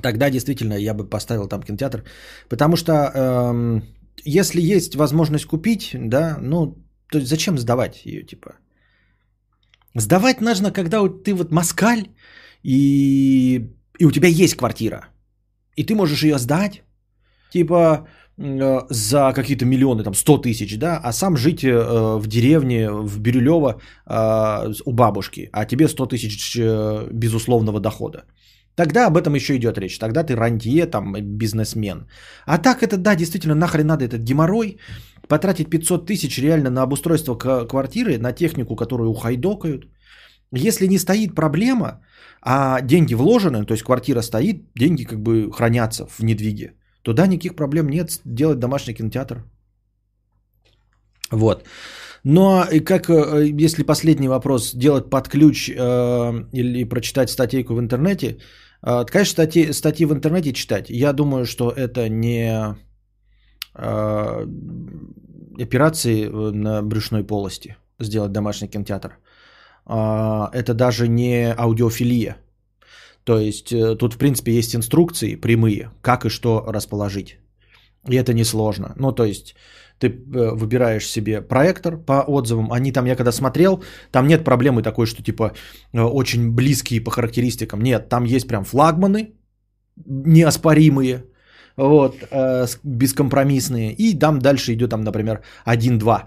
Тогда 0.00 0.30
действительно 0.30 0.74
я 0.74 0.94
бы 0.94 1.04
поставил 1.04 1.48
там 1.48 1.62
кинотеатр. 1.62 2.04
Потому 2.48 2.76
что 2.76 2.92
эм, 2.92 3.82
если 4.24 4.60
есть 4.60 4.94
возможность 4.94 5.46
купить, 5.46 5.90
да, 5.94 6.38
ну, 6.40 6.76
то 7.10 7.20
зачем 7.20 7.58
сдавать 7.58 8.06
ее, 8.06 8.22
типа? 8.22 8.54
Сдавать 9.94 10.40
нужно, 10.40 10.72
когда 10.72 11.08
ты 11.24 11.34
вот 11.34 11.52
москаль, 11.52 12.08
и, 12.62 13.70
и 13.98 14.06
у 14.06 14.10
тебя 14.10 14.28
есть 14.28 14.56
квартира. 14.56 15.08
И 15.76 15.84
ты 15.84 15.94
можешь 15.94 16.22
ее 16.22 16.38
сдать, 16.38 16.82
типа, 17.52 18.06
э, 18.38 18.80
за 18.90 19.32
какие-то 19.34 19.66
миллионы, 19.66 20.04
там, 20.04 20.14
100 20.14 20.38
тысяч, 20.38 20.78
да, 20.78 21.00
а 21.02 21.12
сам 21.12 21.36
жить 21.36 21.64
э, 21.64 22.18
в 22.18 22.26
деревне, 22.26 22.90
в 22.90 23.18
Бирюлево 23.20 23.80
э, 24.06 24.72
у 24.86 24.92
бабушки, 24.92 25.50
а 25.52 25.66
тебе 25.66 25.88
100 25.88 26.06
тысяч 26.06 26.56
э, 26.56 27.08
безусловного 27.12 27.80
дохода. 27.80 28.24
Тогда 28.74 29.06
об 29.06 29.16
этом 29.16 29.34
еще 29.34 29.56
идет 29.56 29.78
речь. 29.78 29.98
Тогда 29.98 30.24
ты 30.24 30.34
рантье, 30.34 30.86
там, 30.86 31.12
бизнесмен. 31.20 32.06
А 32.46 32.58
так 32.58 32.82
это, 32.82 32.96
да, 32.96 33.14
действительно, 33.16 33.54
нахрен 33.54 33.86
надо 33.86 34.04
этот 34.04 34.22
геморрой. 34.22 34.78
Потратить 35.28 35.70
500 35.70 36.06
тысяч 36.06 36.38
реально 36.38 36.70
на 36.70 36.82
обустройство 36.82 37.36
квартиры, 37.36 38.18
на 38.18 38.32
технику, 38.32 38.76
которую 38.76 39.10
ухайдокают. 39.10 39.86
Если 40.54 40.86
не 40.86 40.98
стоит 40.98 41.34
проблема, 41.34 42.00
а 42.42 42.80
деньги 42.80 43.14
вложены, 43.14 43.64
то 43.64 43.72
есть 43.72 43.84
квартира 43.84 44.22
стоит, 44.22 44.64
деньги 44.74 45.04
как 45.04 45.20
бы 45.20 45.50
хранятся 45.52 46.06
в 46.06 46.20
недвиге, 46.20 46.74
то 47.02 47.12
да, 47.12 47.26
никаких 47.26 47.56
проблем 47.56 47.88
нет 47.88 48.20
делать 48.24 48.58
домашний 48.58 48.94
кинотеатр. 48.94 49.44
Вот. 51.30 51.64
Но 52.24 52.64
и 52.72 52.80
как, 52.80 53.10
э, 53.10 53.64
если 53.64 53.84
последний 53.84 54.28
вопрос, 54.28 54.74
делать 54.74 55.10
под 55.10 55.28
ключ 55.28 55.68
э, 55.68 55.74
или 56.52 56.84
прочитать 56.84 57.30
статейку 57.30 57.74
в 57.74 57.80
интернете, 57.80 58.38
э, 58.82 59.04
конечно, 59.04 59.32
статьи, 59.32 59.72
статьи 59.72 60.06
в 60.06 60.12
интернете 60.12 60.52
читать, 60.52 60.90
я 60.90 61.12
думаю, 61.12 61.46
что 61.46 61.70
это 61.70 62.08
не 62.08 62.76
э, 63.74 64.46
операции 65.60 66.28
на 66.28 66.82
брюшной 66.82 67.24
полости, 67.24 67.76
сделать 67.98 68.32
домашний 68.32 68.68
кинотеатр. 68.68 69.18
Э, 69.86 70.48
это 70.52 70.74
даже 70.74 71.08
не 71.08 71.52
аудиофилия. 71.58 72.36
То 73.24 73.38
есть 73.38 73.72
э, 73.72 73.96
тут, 73.96 74.14
в 74.14 74.18
принципе, 74.18 74.52
есть 74.52 74.74
инструкции 74.74 75.34
прямые, 75.36 75.90
как 76.02 76.24
и 76.24 76.28
что 76.28 76.64
расположить. 76.68 77.38
И 78.08 78.16
это 78.16 78.34
несложно. 78.34 78.94
Ну, 78.98 79.12
то 79.12 79.24
есть 79.24 79.54
ты 79.98 80.08
э, 80.08 80.56
выбираешь 80.56 81.06
себе 81.06 81.40
проектор 81.40 81.96
по 81.96 82.24
отзывам. 82.26 82.72
Они 82.72 82.92
там, 82.92 83.06
я 83.06 83.16
когда 83.16 83.32
смотрел, 83.32 83.82
там 84.10 84.26
нет 84.26 84.44
проблемы 84.44 84.82
такой, 84.82 85.06
что 85.06 85.22
типа 85.22 85.52
э, 85.92 86.00
очень 86.00 86.50
близкие 86.50 87.00
по 87.00 87.10
характеристикам. 87.10 87.80
Нет, 87.82 88.08
там 88.08 88.24
есть 88.24 88.48
прям 88.48 88.64
флагманы 88.64 89.34
неоспоримые, 90.06 91.24
вот, 91.76 92.14
э, 92.30 92.66
бескомпромиссные. 92.82 93.92
И 93.92 94.18
там 94.18 94.38
дальше 94.38 94.72
идет 94.72 94.90
там, 94.90 95.02
например, 95.02 95.42
1-2, 95.66 96.26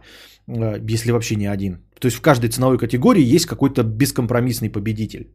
если 0.91 1.11
вообще 1.11 1.35
не 1.35 1.47
один. 1.47 1.79
То 1.99 2.07
есть 2.07 2.17
в 2.17 2.21
каждой 2.21 2.49
ценовой 2.49 2.77
категории 2.77 3.35
есть 3.35 3.45
какой-то 3.45 3.83
бескомпромиссный 3.83 4.69
победитель. 4.69 5.33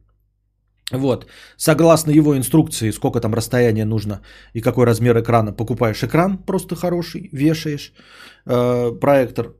Вот, 0.91 1.27
согласно 1.57 2.11
его 2.11 2.35
инструкции, 2.35 2.91
сколько 2.91 3.19
там 3.19 3.33
расстояния 3.33 3.85
нужно 3.85 4.21
и 4.53 4.61
какой 4.61 4.85
размер 4.85 5.17
экрана, 5.17 5.53
покупаешь 5.53 6.03
экран 6.03 6.37
просто 6.37 6.75
хороший, 6.75 7.29
вешаешь 7.31 7.93
э, 8.45 8.91
проектор 8.99 9.55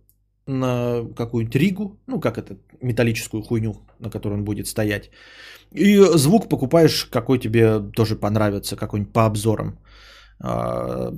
на 0.47 1.05
какую-нибудь 1.15 1.55
ригу, 1.55 1.99
ну 2.07 2.19
как 2.19 2.37
это, 2.37 2.57
металлическую 2.81 3.43
хуйню, 3.43 3.75
на 3.99 4.09
которой 4.09 4.33
он 4.33 4.43
будет 4.43 4.67
стоять. 4.67 5.09
И 5.71 5.97
звук 6.17 6.49
покупаешь, 6.49 7.05
какой 7.05 7.39
тебе 7.39 7.79
тоже 7.79 8.15
понравится, 8.15 8.75
какой-нибудь 8.75 9.13
по 9.13 9.25
обзорам. 9.25 9.77
Э, 10.43 11.11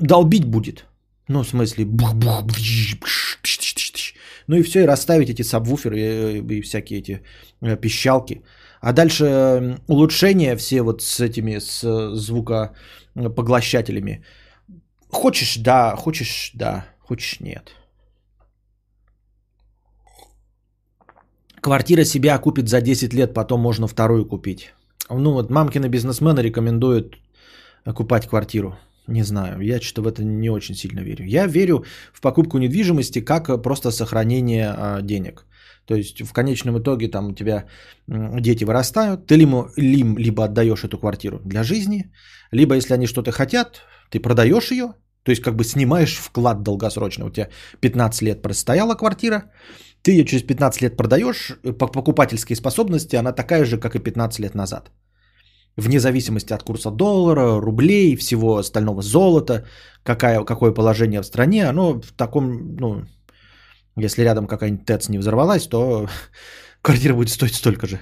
долбить 0.00 0.44
будет. 0.44 0.86
Ну, 1.28 1.42
в 1.42 1.48
смысле, 1.48 1.84
ну 4.46 4.56
и 4.56 4.62
все, 4.62 4.82
и 4.82 4.86
расставить 4.86 5.30
эти 5.30 5.42
сабвуферы 5.42 5.98
и, 5.98 6.58
и 6.58 6.62
всякие 6.62 6.98
эти 6.98 7.22
э, 7.62 7.76
пищалки. 7.76 8.42
А 8.80 8.92
дальше 8.92 9.80
улучшения 9.88 10.56
все 10.56 10.82
вот 10.82 11.02
с 11.02 11.20
этими 11.20 11.58
с 11.58 12.14
звукопоглощателями. 12.14 14.22
Хочешь, 15.10 15.56
да, 15.56 15.96
хочешь, 15.96 16.52
да, 16.54 16.86
хочешь, 17.00 17.40
нет. 17.40 17.72
Квартира 21.60 22.04
себя 22.04 22.38
купит 22.38 22.68
за 22.68 22.80
10 22.80 23.12
лет, 23.14 23.34
потом 23.34 23.60
можно 23.60 23.88
вторую 23.88 24.26
купить. 24.26 24.72
Ну 25.10 25.32
вот 25.32 25.50
мамкины 25.50 25.88
бизнесмены 25.88 26.42
рекомендуют 26.42 27.18
купать 27.94 28.28
квартиру. 28.28 28.76
Не 29.08 29.24
знаю, 29.24 29.60
я 29.60 29.80
что-то 29.80 30.02
в 30.02 30.08
это 30.08 30.24
не 30.24 30.50
очень 30.50 30.74
сильно 30.74 31.00
верю. 31.00 31.24
Я 31.24 31.46
верю 31.46 31.84
в 32.12 32.20
покупку 32.20 32.58
недвижимости 32.58 33.20
как 33.20 33.62
просто 33.62 33.92
сохранение 33.92 34.74
а, 34.76 35.00
денег. 35.00 35.46
То 35.86 35.94
есть 35.94 36.22
в 36.22 36.32
конечном 36.32 36.78
итоге 36.78 37.08
там 37.08 37.28
у 37.28 37.34
тебя 37.34 37.64
дети 38.40 38.64
вырастают, 38.64 39.26
ты 39.26 39.36
либо, 39.36 39.70
либо 39.76 40.44
отдаешь 40.44 40.84
эту 40.84 40.98
квартиру 40.98 41.40
для 41.44 41.62
жизни, 41.62 42.10
либо 42.52 42.74
если 42.74 42.94
они 42.94 43.06
что-то 43.06 43.32
хотят, 43.32 43.82
ты 44.10 44.20
продаешь 44.20 44.72
ее, 44.72 44.94
то 45.22 45.30
есть 45.30 45.42
как 45.42 45.54
бы 45.54 45.64
снимаешь 45.64 46.16
вклад 46.16 46.62
долгосрочно. 46.62 47.26
У 47.26 47.30
тебя 47.30 47.48
15 47.80 48.22
лет 48.22 48.42
простояла 48.42 48.94
квартира, 48.94 49.50
ты 50.02 50.10
ее 50.12 50.24
через 50.24 50.42
15 50.42 50.82
лет 50.82 50.96
продаешь, 50.96 51.52
э, 51.62 51.72
по 51.72 51.86
покупательской 51.86 52.56
способности 52.56 53.16
она 53.16 53.32
такая 53.32 53.64
же, 53.64 53.78
как 53.78 53.94
и 53.94 53.98
15 53.98 54.40
лет 54.40 54.54
назад 54.54 54.90
вне 55.76 56.00
зависимости 56.00 56.52
от 56.54 56.62
курса 56.62 56.90
доллара, 56.90 57.60
рублей, 57.60 58.16
всего 58.16 58.56
остального 58.56 59.02
золота, 59.02 59.66
какая, 60.02 60.44
какое 60.44 60.72
положение 60.72 61.20
в 61.20 61.26
стране, 61.26 61.68
оно 61.68 62.00
в 62.00 62.12
таком, 62.12 62.76
ну, 62.76 63.04
если 63.96 64.22
рядом 64.22 64.46
какая-нибудь 64.46 64.86
ТЭЦ 64.86 65.08
не 65.08 65.18
взорвалась, 65.18 65.66
то 65.66 66.08
квартира 66.82 67.14
будет 67.14 67.30
стоить 67.30 67.54
столько 67.54 67.86
же. 67.86 68.00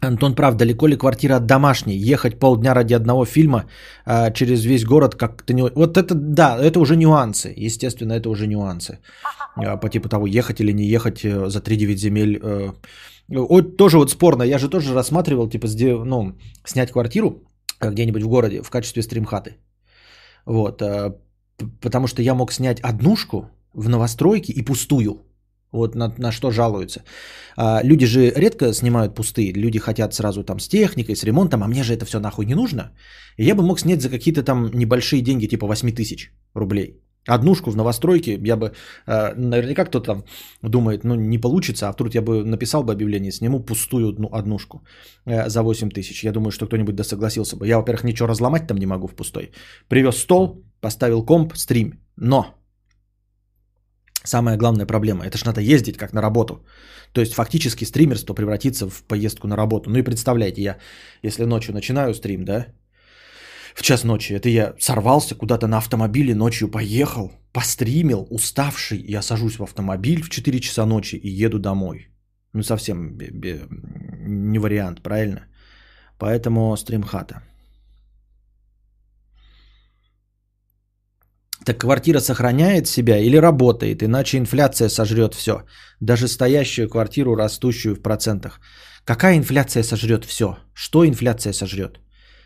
Антон 0.00 0.34
прав, 0.34 0.54
далеко 0.54 0.88
ли 0.88 0.96
квартира 0.96 1.36
от 1.36 1.46
домашней? 1.46 1.96
Ехать 1.96 2.38
полдня 2.38 2.74
ради 2.74 2.94
одного 2.94 3.24
фильма 3.24 3.64
а, 4.04 4.30
через 4.30 4.64
весь 4.64 4.84
город 4.84 5.14
как-то 5.14 5.52
не... 5.54 5.62
Вот 5.62 5.96
это, 5.96 6.14
да, 6.14 6.58
это 6.58 6.78
уже 6.78 6.96
нюансы. 6.96 7.52
Естественно, 7.66 8.12
это 8.12 8.28
уже 8.28 8.46
нюансы. 8.46 8.98
А, 9.56 9.76
по 9.76 9.88
типу 9.88 10.08
того, 10.08 10.26
ехать 10.26 10.60
или 10.60 10.72
не 10.72 10.84
ехать 10.84 11.24
э, 11.24 11.48
за 11.48 11.60
3-9 11.60 11.96
земель 11.96 12.38
вот, 13.28 13.76
тоже 13.76 13.98
вот 13.98 14.10
спорно, 14.10 14.44
я 14.44 14.58
же 14.58 14.68
тоже 14.68 14.94
рассматривал, 14.94 15.48
типа, 15.48 15.66
ну, 16.04 16.32
снять 16.64 16.92
квартиру 16.92 17.42
э, 17.80 17.90
где-нибудь 17.90 18.22
в 18.22 18.28
городе 18.28 18.62
в 18.62 18.70
качестве 18.70 19.02
стримхаты. 19.02 19.56
Вот, 20.46 20.80
потому 21.80 22.06
что 22.06 22.22
я 22.22 22.34
мог 22.34 22.52
снять 22.52 22.80
однушку 22.80 23.50
в 23.72 23.88
новостройке 23.88 24.52
и 24.52 24.62
пустую. 24.62 25.22
Вот 25.72 25.94
на, 25.94 26.14
на 26.18 26.32
что 26.32 26.50
жалуются. 26.50 27.02
А, 27.56 27.82
люди 27.82 28.06
же 28.06 28.32
редко 28.36 28.72
снимают 28.72 29.14
пустые. 29.14 29.52
Люди 29.52 29.78
хотят 29.78 30.14
сразу 30.14 30.44
там 30.44 30.58
с 30.58 30.68
техникой, 30.68 31.16
с 31.16 31.24
ремонтом, 31.24 31.62
а 31.62 31.68
мне 31.68 31.82
же 31.82 31.94
это 31.94 32.04
все 32.06 32.18
нахуй 32.20 32.46
не 32.46 32.54
нужно. 32.54 32.92
И 33.36 33.44
я 33.44 33.54
бы 33.54 33.62
мог 33.62 33.80
снять 33.80 34.00
за 34.00 34.08
какие-то 34.08 34.42
там 34.42 34.70
небольшие 34.74 35.22
деньги, 35.22 35.46
типа 35.46 35.66
8 35.66 35.92
тысяч 35.94 36.32
рублей. 36.54 37.02
Однушку 37.28 37.70
в 37.70 37.76
новостройке, 37.76 38.38
я 38.44 38.56
бы, 38.56 38.72
э, 39.06 39.34
наверняка 39.34 39.84
кто-то 39.84 40.06
там 40.06 40.24
думает, 40.62 41.04
ну 41.04 41.14
не 41.16 41.38
получится, 41.38 41.88
а 41.88 41.92
вдруг 41.92 42.14
я 42.14 42.22
бы 42.22 42.44
написал 42.44 42.84
бы 42.84 42.92
объявление, 42.92 43.32
сниму 43.32 43.60
пустую 43.60 44.08
одну, 44.08 44.28
однушку 44.32 44.84
э, 45.26 45.48
за 45.48 45.62
8 45.62 45.90
тысяч. 45.90 46.24
Я 46.24 46.32
думаю, 46.32 46.52
что 46.52 46.66
кто-нибудь 46.66 46.94
да 46.94 47.04
согласился 47.04 47.56
бы. 47.56 47.66
Я, 47.66 47.78
во-первых, 47.78 48.04
ничего 48.04 48.28
разломать 48.28 48.66
там 48.68 48.78
не 48.78 48.86
могу 48.86 49.08
в 49.08 49.14
пустой. 49.14 49.50
Привез 49.88 50.16
стол, 50.18 50.62
поставил 50.86 51.26
комп, 51.26 51.56
стрим. 51.56 51.92
Но 52.16 52.54
самая 54.24 54.56
главная 54.56 54.86
проблема, 54.86 55.24
это 55.24 55.36
ж 55.36 55.44
надо 55.44 55.60
ездить 55.60 55.96
как 55.96 56.12
на 56.12 56.22
работу. 56.22 56.64
То 57.12 57.20
есть 57.20 57.34
фактически 57.34 57.84
стримерство 57.84 58.34
превратится 58.34 58.86
в 58.88 59.02
поездку 59.02 59.48
на 59.48 59.56
работу. 59.56 59.90
Ну 59.90 59.98
и 59.98 60.04
представляете, 60.04 60.62
я 60.62 60.76
если 61.22 61.46
ночью 61.46 61.74
начинаю 61.74 62.14
стрим, 62.14 62.44
да, 62.44 62.66
в 63.74 63.82
час 63.82 64.04
ночи. 64.04 64.34
Это 64.34 64.48
я 64.48 64.74
сорвался 64.78 65.34
куда-то 65.34 65.66
на 65.66 65.78
автомобиле, 65.78 66.34
ночью 66.34 66.70
поехал, 66.70 67.32
постримил, 67.52 68.26
уставший. 68.30 69.04
Я 69.08 69.22
сажусь 69.22 69.58
в 69.58 69.62
автомобиль 69.62 70.22
в 70.22 70.28
4 70.28 70.60
часа 70.60 70.86
ночи 70.86 71.16
и 71.16 71.46
еду 71.46 71.58
домой. 71.58 72.08
Ну, 72.52 72.62
совсем 72.62 73.18
не 74.52 74.58
вариант, 74.58 75.02
правильно? 75.02 75.40
Поэтому 76.18 76.76
стримхата. 76.76 77.42
Так 81.66 81.78
квартира 81.78 82.20
сохраняет 82.20 82.86
себя 82.86 83.18
или 83.18 83.40
работает, 83.40 84.02
иначе 84.02 84.38
инфляция 84.38 84.88
сожрет 84.88 85.34
все. 85.34 85.64
Даже 86.00 86.28
стоящую 86.28 86.88
квартиру, 86.88 87.34
растущую 87.34 87.96
в 87.96 88.02
процентах. 88.02 88.60
Какая 89.04 89.36
инфляция 89.36 89.82
сожрет 89.82 90.24
все? 90.24 90.58
Что 90.74 91.04
инфляция 91.04 91.52
сожрет? 91.52 91.98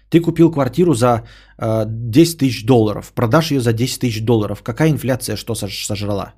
Ты 0.09 0.21
купил 0.21 0.51
квартиру 0.51 0.95
за 0.95 1.23
э, 1.59 1.85
10 1.87 2.39
тысяч 2.39 2.65
долларов, 2.65 3.13
продашь 3.15 3.51
ее 3.51 3.61
за 3.61 3.73
10 3.75 4.01
тысяч 4.01 4.25
долларов. 4.25 4.63
Какая 4.63 4.89
инфляция 4.91 5.37
что 5.37 5.55
сожрала? 5.55 6.33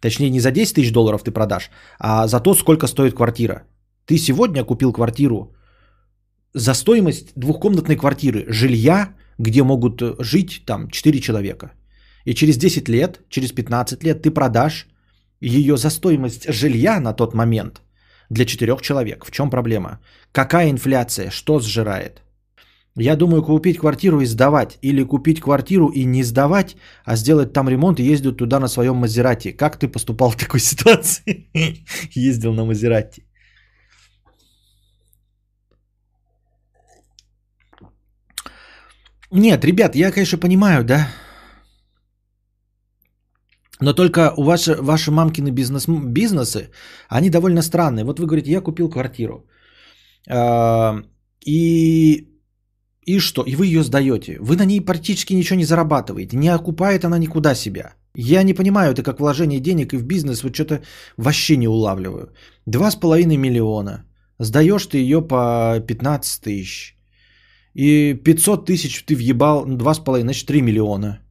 Точнее, 0.00 0.30
не 0.30 0.40
за 0.40 0.50
10 0.50 0.74
тысяч 0.74 0.92
долларов 0.92 1.22
ты 1.22 1.30
продашь, 1.30 1.70
а 2.00 2.26
за 2.26 2.40
то, 2.40 2.54
сколько 2.54 2.88
стоит 2.88 3.14
квартира. 3.14 3.62
Ты 4.06 4.18
сегодня 4.18 4.64
купил 4.64 4.92
квартиру 4.92 5.54
за 6.54 6.74
стоимость 6.74 7.32
двухкомнатной 7.36 7.96
квартиры, 7.96 8.46
жилья, 8.48 9.14
где 9.38 9.62
могут 9.62 10.02
жить 10.18 10.64
там 10.66 10.90
4 10.90 11.20
человека. 11.20 11.70
И 12.24 12.34
через 12.34 12.56
10 12.56 12.88
лет, 12.88 13.20
через 13.28 13.52
15 13.52 14.04
лет 14.04 14.22
ты 14.22 14.30
продашь 14.30 14.88
ее 15.40 15.76
за 15.76 15.90
стоимость 15.90 16.52
жилья 16.52 17.00
на 17.00 17.12
тот 17.12 17.34
момент 17.34 17.82
для 18.30 18.44
4 18.44 18.76
человек. 18.80 19.24
В 19.24 19.30
чем 19.30 19.50
проблема? 19.50 20.00
Какая 20.32 20.70
инфляция? 20.70 21.30
Что 21.30 21.60
сжирает? 21.60 22.22
Я 22.96 23.16
думаю, 23.16 23.42
купить 23.42 23.78
квартиру 23.78 24.20
и 24.20 24.26
сдавать. 24.26 24.78
Или 24.82 25.02
купить 25.02 25.40
квартиру 25.40 25.88
и 25.88 26.04
не 26.04 26.22
сдавать, 26.22 26.76
а 27.04 27.16
сделать 27.16 27.52
там 27.52 27.68
ремонт 27.68 28.00
и 28.00 28.04
ездить 28.04 28.36
туда 28.36 28.60
на 28.60 28.68
своем 28.68 28.96
Мазерате. 28.96 29.52
Как 29.52 29.78
ты 29.78 29.88
поступал 29.88 30.30
в 30.30 30.36
такой 30.36 30.60
ситуации? 30.70 31.48
Ездил 32.14 32.54
на 32.54 32.64
Мазерате. 32.64 33.24
Нет, 39.32 39.64
ребят, 39.64 39.96
я, 39.96 40.12
конечно, 40.12 40.38
понимаю, 40.38 40.84
да. 40.84 41.08
Но 43.80 43.92
только 43.92 44.32
у 44.36 44.44
ваши, 44.44 44.76
ваши 44.80 45.10
мамкины 45.10 45.50
бизнес, 45.50 45.86
бизнесы, 45.88 46.70
они 47.08 47.30
довольно 47.30 47.62
странные. 47.62 48.04
Вот 48.04 48.18
вы 48.18 48.26
говорите, 48.26 48.50
я 48.50 48.60
купил 48.60 48.88
квартиру. 48.88 49.46
А, 50.28 51.02
и, 51.46 52.28
и 53.06 53.18
что? 53.18 53.42
И 53.46 53.56
вы 53.56 53.66
ее 53.66 53.82
сдаете. 53.82 54.38
Вы 54.40 54.56
на 54.56 54.64
ней 54.64 54.80
практически 54.80 55.34
ничего 55.34 55.58
не 55.58 55.64
зарабатываете. 55.64 56.36
Не 56.36 56.48
окупает 56.48 57.04
она 57.04 57.18
никуда 57.18 57.54
себя. 57.54 57.94
Я 58.16 58.44
не 58.44 58.54
понимаю, 58.54 58.92
это 58.92 59.02
как 59.02 59.20
вложение 59.20 59.60
денег 59.60 59.92
и 59.92 59.96
в 59.96 60.04
бизнес, 60.04 60.44
вот 60.44 60.54
что-то 60.54 60.82
вообще 61.16 61.56
не 61.56 61.68
улавливаю. 61.68 62.32
Два 62.66 62.90
с 62.90 62.96
половиной 62.96 63.36
миллиона. 63.36 64.04
Сдаешь 64.38 64.86
ты 64.86 64.98
ее 64.98 65.20
по 65.20 65.80
15 65.86 66.42
тысяч. 66.42 66.96
И 67.74 68.14
500 68.14 68.66
тысяч 68.66 69.04
ты 69.04 69.16
въебал, 69.16 69.66
2,5, 69.66 70.20
значит 70.20 70.46
3 70.46 70.62
миллиона. 70.62 71.23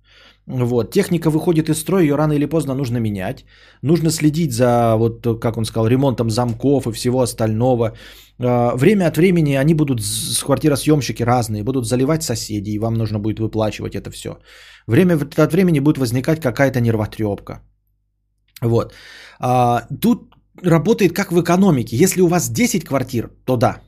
Вот. 0.47 0.91
Техника 0.91 1.29
выходит 1.29 1.69
из 1.69 1.79
строя, 1.79 2.03
ее 2.03 2.15
рано 2.15 2.33
или 2.33 2.45
поздно 2.45 2.73
нужно 2.75 2.97
менять. 2.97 3.45
Нужно 3.81 4.11
следить 4.11 4.51
за, 4.51 4.95
вот 4.97 5.39
как 5.39 5.57
он 5.57 5.65
сказал, 5.65 5.87
ремонтом 5.87 6.29
замков 6.29 6.87
и 6.87 6.91
всего 6.91 7.21
остального. 7.21 7.93
А, 8.39 8.75
время 8.75 9.07
от 9.07 9.17
времени 9.17 9.55
они 9.55 9.73
будут, 9.73 10.01
с 10.01 10.43
квартиросъемщики 10.43 11.23
разные, 11.23 11.63
будут 11.63 11.85
заливать 11.85 12.23
соседей, 12.23 12.73
и 12.73 12.79
вам 12.79 12.93
нужно 12.93 13.19
будет 13.19 13.39
выплачивать 13.39 13.95
это 13.95 14.11
все. 14.11 14.39
Время 14.87 15.17
от 15.37 15.53
времени 15.53 15.79
будет 15.79 15.97
возникать 15.97 16.41
какая-то 16.41 16.81
нервотрепка. 16.81 17.61
Вот. 18.61 18.93
А, 19.39 19.87
тут 20.01 20.35
работает 20.61 21.13
как 21.13 21.31
в 21.31 21.41
экономике. 21.41 21.95
Если 21.95 22.21
у 22.21 22.27
вас 22.27 22.49
10 22.49 22.83
квартир, 22.83 23.29
то 23.45 23.55
да, 23.55 23.81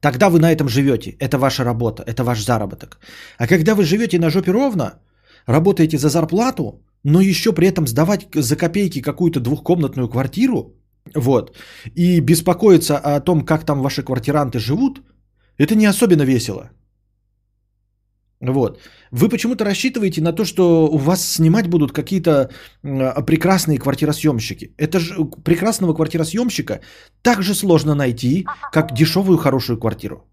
Тогда 0.00 0.28
вы 0.28 0.38
на 0.38 0.52
этом 0.52 0.68
живете. 0.68 1.16
Это 1.18 1.38
ваша 1.38 1.64
работа, 1.64 2.02
это 2.06 2.22
ваш 2.22 2.44
заработок. 2.44 2.98
А 3.38 3.46
когда 3.46 3.74
вы 3.74 3.84
живете 3.84 4.18
на 4.18 4.30
жопе 4.30 4.52
ровно, 4.52 5.00
работаете 5.46 5.98
за 5.98 6.08
зарплату, 6.08 6.82
но 7.04 7.20
еще 7.20 7.52
при 7.52 7.68
этом 7.68 7.86
сдавать 7.86 8.28
за 8.34 8.56
копейки 8.56 9.02
какую-то 9.02 9.40
двухкомнатную 9.40 10.08
квартиру, 10.08 10.74
вот, 11.14 11.56
и 11.94 12.20
беспокоиться 12.20 12.98
о 12.98 13.20
том, 13.20 13.44
как 13.44 13.64
там 13.64 13.80
ваши 13.80 14.02
квартиранты 14.02 14.58
живут, 14.58 15.02
это 15.58 15.74
не 15.74 15.86
особенно 15.86 16.22
весело. 16.22 16.70
Вот. 18.40 18.80
Вы 19.12 19.28
почему-то 19.30 19.64
рассчитываете 19.64 20.20
на 20.20 20.32
то, 20.32 20.44
что 20.44 20.86
у 20.86 20.98
вас 20.98 21.26
снимать 21.26 21.68
будут 21.68 21.92
какие-то 21.92 22.50
прекрасные 22.82 23.78
квартиросъемщики. 23.78 24.74
Это 24.76 24.98
же 25.00 25.14
прекрасного 25.44 25.94
квартиросъемщика 25.94 26.80
так 27.22 27.42
же 27.42 27.54
сложно 27.54 27.94
найти, 27.94 28.46
как 28.72 28.92
дешевую 28.92 29.38
хорошую 29.38 29.78
квартиру. 29.78 30.28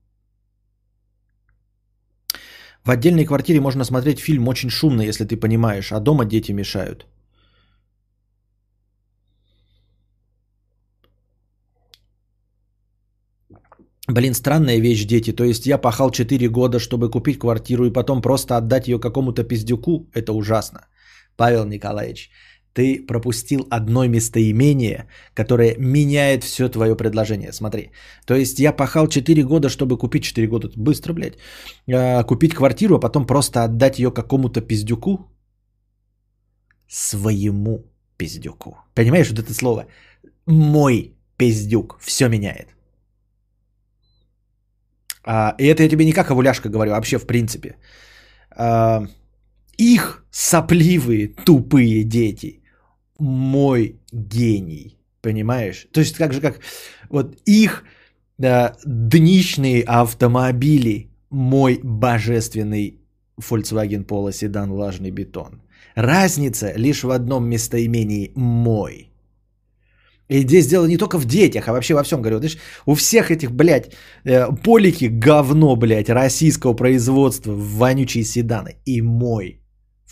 В 2.86 2.92
отдельной 2.92 3.26
квартире 3.26 3.62
можно 3.62 3.86
смотреть 3.86 4.20
фильм 4.20 4.48
очень 4.48 4.70
шумно, 4.70 5.02
если 5.02 5.26
ты 5.26 5.38
понимаешь, 5.38 5.92
а 5.92 6.00
дома 6.00 6.26
дети 6.26 6.52
мешают. 6.52 7.06
Блин, 14.10 14.34
странная 14.34 14.82
вещь, 14.82 15.06
дети. 15.06 15.32
То 15.32 15.46
есть 15.46 15.66
я 15.66 15.78
пахал 15.78 16.12
4 16.12 16.50
года, 16.50 16.80
чтобы 16.80 17.10
купить 17.10 17.40
квартиру 17.40 17.86
и 17.86 17.94
потом 17.94 18.22
просто 18.22 18.58
отдать 18.58 18.88
ее 18.88 19.00
какому-то 19.00 19.44
пиздюку. 19.44 20.10
Это 20.14 20.34
ужасно. 20.34 20.88
Павел 21.38 21.66
Николаевич, 21.66 22.30
ты 22.74 23.06
пропустил 23.08 23.68
одно 23.70 24.08
местоимение, 24.08 25.08
которое 25.36 25.76
меняет 25.78 26.44
все 26.44 26.70
твое 26.70 26.96
предложение. 26.96 27.52
Смотри. 27.54 27.92
То 28.26 28.36
есть 28.36 28.60
я 28.60 28.74
пахал 28.74 29.08
4 29.08 29.44
года, 29.44 29.70
чтобы 29.70 29.98
купить 29.98 30.24
4 30.24 30.48
года. 30.48 30.70
Быстро, 30.76 31.14
блядь. 31.14 31.38
А, 31.88 32.24
купить 32.24 32.56
квартиру, 32.56 32.96
а 32.96 33.00
потом 33.00 33.28
просто 33.28 33.64
отдать 33.64 34.00
ее 34.00 34.12
какому-то 34.12 34.62
пиздюку. 34.62 35.30
Своему 36.88 37.86
пиздюку. 38.18 38.78
Понимаешь 38.96 39.30
вот 39.30 39.40
это 39.40 39.54
слово? 39.54 39.86
Мой 40.48 41.14
пиздюк. 41.38 41.98
Все 42.02 42.28
меняет. 42.28 42.68
А, 45.26 45.56
и 45.60 45.66
это 45.66 45.84
я 45.84 45.90
тебе 45.90 46.06
не 46.06 46.14
как 46.14 46.32
овуляшка 46.32 46.70
говорю, 46.70 46.92
а 46.92 46.96
вообще 46.96 47.20
в 47.20 47.28
принципе. 47.28 47.76
А, 48.50 49.04
их 49.78 50.26
сопливые, 50.32 51.28
тупые 51.46 52.04
дети. 52.04 52.63
Мой 53.20 54.00
гений. 54.12 54.98
Понимаешь? 55.22 55.88
То 55.92 56.02
есть 56.02 56.18
как 56.18 56.34
же 56.34 56.42
как 56.42 56.60
вот 57.10 57.38
их 57.46 57.84
да, 58.38 58.76
днищные 58.86 59.84
автомобили. 59.84 61.10
Мой 61.30 61.80
божественный 61.84 63.00
Volkswagen 63.40 64.06
Polo 64.06 64.32
седан 64.32 64.72
влажный 64.72 65.12
бетон. 65.12 65.62
Разница 65.96 66.74
лишь 66.76 67.04
в 67.04 67.10
одном 67.10 67.50
местоимении 67.50 68.32
«мой». 68.36 69.10
И 70.30 70.42
здесь 70.42 70.68
дело 70.68 70.88
не 70.88 70.98
только 70.98 71.20
в 71.20 71.26
детях, 71.26 71.68
а 71.68 71.74
вообще 71.74 71.94
во 71.94 72.04
всем, 72.04 72.22
говорю. 72.22 72.38
Знаешь, 72.38 72.58
у 72.86 72.96
всех 72.96 73.30
этих, 73.30 73.52
блядь, 73.52 73.92
э, 74.24 74.48
полики 74.64 75.06
говно, 75.06 75.76
блядь, 75.76 76.10
российского 76.10 76.74
производства, 76.74 77.52
вонючие 77.54 78.24
седаны. 78.24 78.78
И 78.86 79.02
мой 79.02 79.60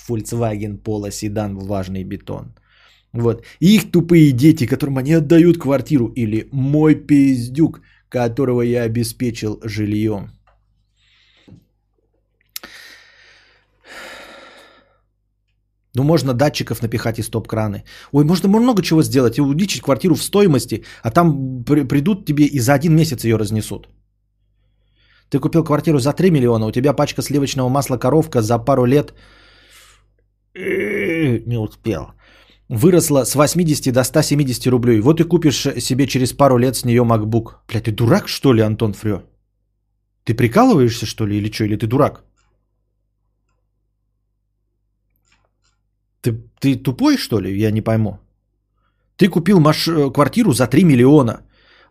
Volkswagen 0.08 0.82
Polo 0.84 1.12
седан 1.12 1.58
влажный 1.58 2.04
бетон. 2.04 2.54
Вот. 3.14 3.44
их 3.60 3.92
тупые 3.92 4.32
дети, 4.32 4.66
которым 4.66 4.98
они 4.98 5.14
отдают 5.14 5.58
квартиру. 5.58 6.08
Или 6.16 6.48
мой 6.52 6.96
пиздюк, 6.96 7.82
которого 8.10 8.62
я 8.62 8.84
обеспечил 8.84 9.60
жильем. 9.64 10.30
Ну, 15.96 16.04
можно 16.04 16.34
датчиков 16.34 16.82
напихать 16.82 17.20
и 17.20 17.24
стоп-краны. 17.24 17.84
Ой, 18.14 18.24
можно 18.24 18.48
много 18.48 18.82
чего 18.82 19.04
сделать 19.04 19.38
и 19.38 19.42
увеличить 19.42 19.82
квартиру 19.82 20.16
в 20.16 20.24
стоимости, 20.24 20.84
а 21.04 21.12
там 21.12 21.64
при- 21.66 21.84
придут 21.88 22.26
тебе 22.26 22.46
и 22.46 22.60
за 22.60 22.74
один 22.74 22.96
месяц 22.96 23.26
ее 23.26 23.38
разнесут. 23.38 23.90
Ты 25.30 25.40
купил 25.40 25.64
квартиру 25.64 26.00
за 26.00 26.14
3 26.14 26.32
миллиона, 26.32 26.66
у 26.66 26.72
тебя 26.72 26.94
пачка 26.94 27.22
сливочного 27.22 27.70
масла 27.70 27.98
коровка 27.98 28.42
за 28.42 28.58
пару 28.58 28.86
лет 28.86 29.14
не 30.56 31.58
успел. 31.58 32.14
Выросла 32.72 33.26
с 33.26 33.36
80 33.36 33.94
до 33.94 34.04
170 34.04 34.68
рублей. 34.68 35.02
Вот 35.02 35.20
и 35.20 35.26
купишь 35.26 35.68
себе 35.80 36.08
через 36.08 36.32
пару 36.32 36.58
лет 36.58 36.76
с 36.76 36.86
нее 36.86 37.04
MacBook. 37.04 37.56
Блядь, 37.68 37.84
ты 37.84 37.92
дурак, 37.92 38.30
что 38.30 38.54
ли, 38.54 38.62
Антон 38.62 38.94
Фрё? 38.94 39.24
Ты 40.24 40.34
прикалываешься, 40.34 41.06
что 41.06 41.28
ли, 41.28 41.36
или 41.36 41.52
что? 41.52 41.66
Или 41.66 41.76
ты 41.76 41.88
дурак? 41.88 42.24
Ты, 46.22 46.32
ты 46.62 46.76
тупой, 46.78 47.18
что 47.18 47.42
ли? 47.42 47.60
Я 47.60 47.72
не 47.72 47.82
пойму. 47.82 48.20
Ты 49.18 49.28
купил 49.28 49.60
маш... 49.60 49.88
Э, 49.90 50.10
квартиру 50.10 50.54
за 50.54 50.66
3 50.66 50.86
миллиона. 50.86 51.42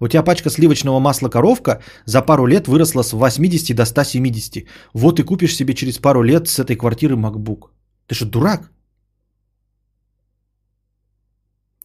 У 0.01 0.09
тебя 0.09 0.23
пачка 0.23 0.49
сливочного 0.49 0.99
масла 0.99 1.29
коровка 1.29 1.83
за 2.07 2.23
пару 2.23 2.47
лет 2.47 2.69
выросла 2.69 3.03
с 3.03 3.13
80 3.13 3.77
до 3.77 3.85
170. 3.85 4.65
Вот 4.95 5.21
и 5.21 5.25
купишь 5.25 5.57
себе 5.57 5.75
через 5.75 5.99
пару 5.99 6.23
лет 6.23 6.49
с 6.49 6.59
этой 6.59 6.77
квартиры 6.77 7.17
MacBook. 7.17 7.69
Ты 8.07 8.15
что, 8.15 8.25
дурак? 8.25 8.71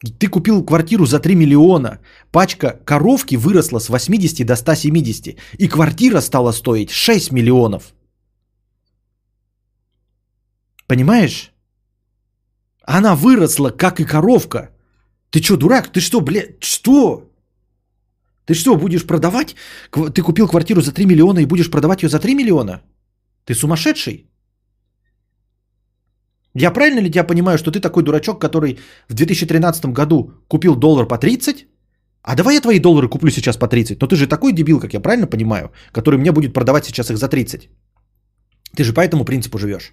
Ты 0.04 0.28
купил 0.28 0.64
квартиру 0.64 1.06
за 1.06 1.20
3 1.20 1.34
миллиона. 1.34 2.00
Пачка 2.30 2.80
коровки 2.84 3.36
выросла 3.36 3.80
с 3.80 3.88
80 3.88 4.46
до 4.46 4.56
170. 4.56 5.36
И 5.58 5.68
квартира 5.68 6.20
стала 6.20 6.52
стоить 6.52 6.90
6 6.90 7.32
миллионов. 7.32 7.94
Понимаешь? 10.86 11.52
Она 12.82 13.16
выросла, 13.16 13.70
как 13.70 14.00
и 14.00 14.04
коровка. 14.04 14.70
Ты 15.30 15.42
что, 15.42 15.56
дурак? 15.56 15.92
Ты 15.92 16.00
что, 16.00 16.20
блядь, 16.20 16.62
что? 16.62 17.30
Ты 18.44 18.54
что, 18.54 18.76
будешь 18.76 19.06
продавать? 19.06 19.56
Ты 19.90 20.22
купил 20.22 20.48
квартиру 20.48 20.80
за 20.82 20.92
3 20.92 21.06
миллиона 21.06 21.40
и 21.40 21.46
будешь 21.46 21.70
продавать 21.70 22.02
ее 22.02 22.08
за 22.08 22.20
3 22.20 22.34
миллиона? 22.34 22.82
Ты 23.44 23.54
сумасшедший? 23.54 24.26
Я 26.58 26.70
правильно 26.70 27.00
ли 27.00 27.10
тебя 27.10 27.24
понимаю, 27.24 27.58
что 27.58 27.70
ты 27.70 27.80
такой 27.80 28.02
дурачок, 28.02 28.40
который 28.40 28.78
в 29.08 29.14
2013 29.14 29.92
году 29.92 30.30
купил 30.48 30.74
доллар 30.74 31.06
по 31.06 31.18
30? 31.18 31.66
А 32.22 32.34
давай 32.34 32.54
я 32.54 32.60
твои 32.60 32.80
доллары 32.80 33.08
куплю 33.08 33.30
сейчас 33.30 33.56
по 33.56 33.68
30. 33.68 34.00
Но 34.00 34.06
ты 34.06 34.16
же 34.16 34.26
такой 34.26 34.52
дебил, 34.52 34.80
как 34.80 34.94
я 34.94 35.00
правильно 35.00 35.26
понимаю, 35.26 35.70
который 35.92 36.18
мне 36.18 36.32
будет 36.32 36.54
продавать 36.54 36.84
сейчас 36.84 37.10
их 37.10 37.18
за 37.18 37.28
30. 37.28 37.68
Ты 38.74 38.84
же 38.84 38.94
по 38.94 39.00
этому 39.00 39.24
принципу 39.24 39.58
живешь. 39.58 39.92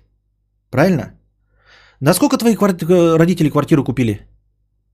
Правильно? 0.69 1.13
Насколько 1.99 2.37
твои 2.37 2.55
кварти... 2.55 2.85
Э, 2.85 3.17
родители 3.17 3.49
квартиру 3.49 3.83
купили? 3.83 4.19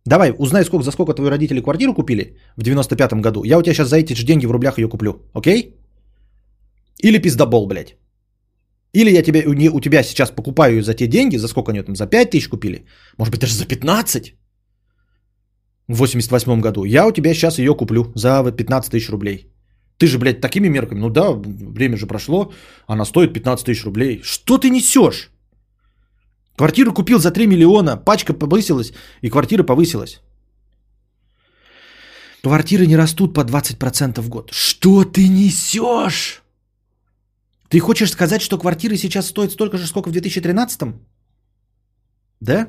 Давай, 0.05 0.34
узнай, 0.38 0.65
сколько, 0.65 0.84
за 0.84 0.91
сколько 0.91 1.13
твои 1.13 1.30
родители 1.30 1.61
квартиру 1.61 1.93
купили 1.93 2.38
в 2.57 2.63
95-м 2.63 3.22
году. 3.22 3.43
Я 3.43 3.57
у 3.57 3.61
тебя 3.61 3.74
сейчас 3.74 3.89
за 3.89 3.97
эти 3.97 4.15
же 4.15 4.26
деньги 4.26 4.47
в 4.47 4.51
рублях 4.51 4.80
ее 4.80 4.89
куплю. 4.89 5.22
Окей? 5.34 5.76
Или 7.03 7.20
пиздобол, 7.22 7.67
блядь. 7.67 7.99
Или 8.93 9.11
я 9.11 9.21
тебе, 9.23 9.45
у 9.45 9.79
тебя 9.79 10.03
сейчас 10.03 10.31
покупаю 10.31 10.81
за 10.81 10.93
те 10.93 11.07
деньги, 11.07 11.37
за 11.37 11.47
сколько 11.47 11.71
они 11.71 11.83
там, 11.83 11.95
за 11.95 12.07
5 12.07 12.29
тысяч 12.29 12.49
купили? 12.49 12.85
Может 13.17 13.31
быть, 13.31 13.41
даже 13.41 13.53
за 13.53 13.65
15? 13.65 14.33
В 15.87 15.97
88 15.97 16.61
году. 16.61 16.85
Я 16.85 17.07
у 17.07 17.11
тебя 17.11 17.33
сейчас 17.33 17.59
ее 17.59 17.75
куплю 17.75 18.11
за 18.15 18.51
15 18.51 18.91
тысяч 18.91 19.09
рублей. 19.09 19.51
Ты 19.97 20.07
же, 20.07 20.17
блядь, 20.17 20.41
такими 20.41 20.69
мерками, 20.69 20.99
ну 20.99 21.09
да, 21.09 21.31
время 21.31 21.97
же 21.97 22.07
прошло, 22.07 22.51
она 22.87 23.05
стоит 23.05 23.33
15 23.33 23.65
тысяч 23.65 23.83
рублей. 23.85 24.21
Что 24.23 24.57
ты 24.57 24.69
несешь? 24.69 25.29
Квартиру 26.55 26.93
купил 26.93 27.19
за 27.19 27.31
3 27.31 27.47
миллиона, 27.47 27.97
пачка 27.97 28.33
повысилась, 28.33 28.93
и 29.21 29.29
квартира 29.29 29.63
повысилась. 29.63 30.21
Квартиры 32.43 32.85
не 32.85 32.97
растут 32.97 33.33
по 33.33 33.41
20% 33.41 34.21
в 34.21 34.29
год. 34.29 34.49
Что 34.51 35.03
ты 35.03 35.27
несешь? 35.27 36.41
Ты 37.70 37.80
хочешь 37.80 38.11
сказать, 38.11 38.41
что 38.41 38.57
квартиры 38.57 38.97
сейчас 38.97 39.28
стоят 39.28 39.51
столько 39.51 39.78
же, 39.78 39.88
сколько 39.88 40.09
в 40.09 40.11
2013? 40.11 40.95
Да? 42.41 42.67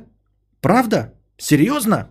Правда? 0.61 1.15
Серьезно? 1.39 2.11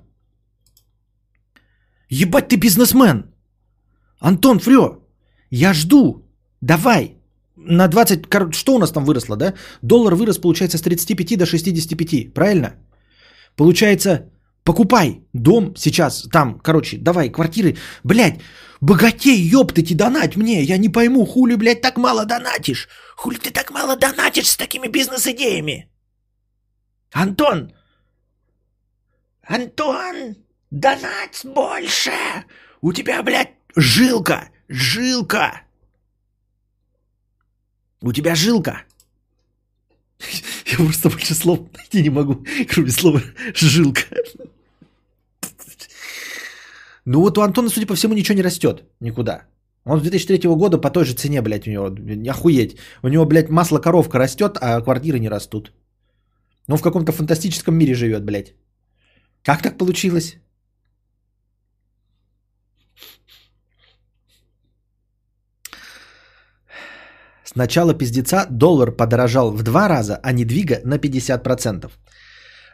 Ебать 2.10 2.48
ты 2.48 2.58
бизнесмен! 2.58 3.24
Антон 4.20 4.60
Фрё, 4.60 5.00
я 5.52 5.74
жду. 5.74 6.26
Давай. 6.62 7.16
На 7.56 7.88
20... 7.88 8.54
Что 8.56 8.76
у 8.76 8.80
нас 8.80 8.92
там 8.92 9.06
выросло, 9.06 9.38
да? 9.38 9.54
Доллар 9.82 10.16
вырос, 10.16 10.40
получается, 10.40 10.78
с 10.78 10.82
35 10.82 11.38
до 11.38 11.46
65. 11.46 12.34
Правильно? 12.34 12.74
Получается, 13.56 14.30
покупай 14.64 15.22
дом 15.34 15.76
сейчас 15.76 16.28
там, 16.32 16.60
короче, 16.60 16.98
давай, 16.98 17.30
квартиры. 17.30 17.76
Блядь, 18.04 18.40
богатей, 18.82 19.38
ёптать 19.38 19.92
и 19.92 19.96
донать 19.96 20.36
мне. 20.36 20.62
Я 20.64 20.78
не 20.78 20.90
пойму, 20.90 21.26
хули, 21.26 21.56
блядь, 21.56 21.82
так 21.82 21.98
мало 21.98 22.26
донатишь. 22.26 22.88
Хули 23.16 23.38
ты 23.38 23.52
так 23.52 23.72
мало 23.72 23.96
донатишь 23.96 24.50
с 24.50 24.58
такими 24.58 24.88
бизнес-идеями? 24.88 25.90
Антон! 27.12 27.74
Антон! 29.42 30.36
Донать 30.72 31.42
больше! 31.44 32.14
У 32.82 32.94
тебя, 32.94 33.24
блядь, 33.24 33.54
жилка! 33.76 34.50
Жилка! 34.68 35.64
У 38.02 38.14
тебя 38.14 38.36
жилка. 38.36 38.84
Я 40.66 40.78
просто 40.78 41.10
больше 41.10 41.34
слов 41.34 41.60
найти 41.74 42.02
не 42.04 42.10
могу, 42.10 42.46
кроме 42.70 42.92
слова 42.92 43.22
жилка. 43.54 44.04
Ну 47.12 47.22
вот 47.22 47.38
у 47.38 47.42
Антона, 47.42 47.70
судя 47.70 47.88
по 47.88 47.96
всему, 47.96 48.14
ничего 48.14 48.38
не 48.38 48.44
растет 48.44 48.84
никуда. 49.00 49.42
Он 49.86 50.00
с 50.00 50.02
2003 50.04 50.48
года 50.56 50.78
по 50.78 50.92
той 50.92 51.06
же 51.06 51.16
цене, 51.16 51.42
блядь, 51.42 51.68
у 51.68 51.72
него, 51.72 51.86
охуеть. 52.30 52.78
У 53.04 53.08
него, 53.08 53.26
блядь, 53.26 53.50
масло 53.50 53.80
коровка 53.80 54.20
растет, 54.20 54.58
а 54.62 54.82
квартиры 54.82 55.20
не 55.20 55.30
растут. 55.30 55.74
Он 56.68 56.78
в 56.78 56.84
каком-то 56.84 57.12
фантастическом 57.12 57.76
мире 57.76 57.96
живет, 57.96 58.24
блядь. 58.24 58.54
Как 59.44 59.64
так 59.64 59.78
получилось? 59.78 60.38
С 67.44 67.56
начала 67.56 67.96
пиздеца 67.96 68.46
доллар 68.52 68.92
подорожал 68.92 69.52
в 69.52 69.64
два 69.64 69.88
раза, 69.88 70.20
а 70.22 70.32
недвига 70.32 70.82
на 70.86 71.00
50%. 71.00 71.92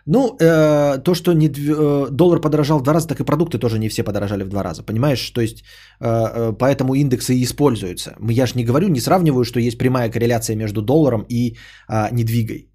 Ну, 0.07 0.37
э, 0.39 1.03
то, 1.03 1.15
что 1.15 1.33
не, 1.33 1.47
э, 1.47 2.07
доллар 2.11 2.41
подорожал 2.41 2.79
в 2.79 2.83
два 2.83 2.93
раза, 2.93 3.07
так 3.07 3.19
и 3.19 3.23
продукты 3.23 3.57
тоже 3.57 3.79
не 3.79 3.89
все 3.89 4.03
подорожали 4.03 4.43
в 4.43 4.49
два 4.49 4.63
раза, 4.63 4.83
понимаешь? 4.83 5.29
То 5.31 5.41
есть, 5.41 5.63
э, 5.99 6.07
э, 6.07 6.53
поэтому 6.59 6.93
индексы 6.93 7.33
и 7.33 7.43
используются. 7.43 8.15
Я 8.29 8.45
же 8.45 8.53
не 8.55 8.65
говорю, 8.65 8.89
не 8.89 8.99
сравниваю, 8.99 9.43
что 9.45 9.59
есть 9.59 9.77
прямая 9.77 10.11
корреляция 10.11 10.55
между 10.55 10.81
долларом 10.81 11.25
и 11.29 11.57
э, 11.89 12.09
недвигой. 12.11 12.69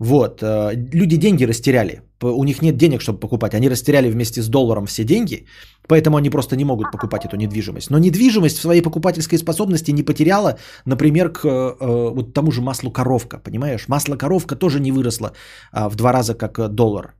Вот, 0.00 0.42
э, 0.42 0.72
люди 0.94 1.16
деньги 1.18 1.46
растеряли, 1.46 2.00
у 2.22 2.44
них 2.44 2.62
нет 2.62 2.76
денег, 2.76 3.02
чтобы 3.02 3.20
покупать, 3.20 3.54
они 3.54 3.68
растеряли 3.68 4.10
вместе 4.10 4.40
с 4.40 4.48
долларом 4.48 4.86
все 4.86 5.04
деньги, 5.04 5.44
поэтому 5.88 6.16
они 6.16 6.30
просто 6.30 6.56
не 6.56 6.64
могут 6.64 6.90
покупать 6.90 7.26
эту 7.26 7.36
недвижимость. 7.36 7.90
Но 7.90 7.98
недвижимость 7.98 8.56
в 8.56 8.62
своей 8.62 8.82
покупательской 8.82 9.38
способности 9.38 9.92
не 9.92 10.02
потеряла, 10.02 10.58
например, 10.86 11.30
к 11.32 11.44
э, 11.44 12.14
вот 12.14 12.32
тому 12.32 12.50
же 12.50 12.62
маслу 12.62 12.90
коровка, 12.90 13.38
понимаешь? 13.38 13.88
Масло 13.88 14.16
коровка 14.16 14.56
тоже 14.56 14.80
не 14.80 14.90
выросло 14.90 15.32
а, 15.70 15.90
в 15.90 15.96
два 15.96 16.12
раза, 16.12 16.34
как 16.34 16.74
доллар. 16.74 17.14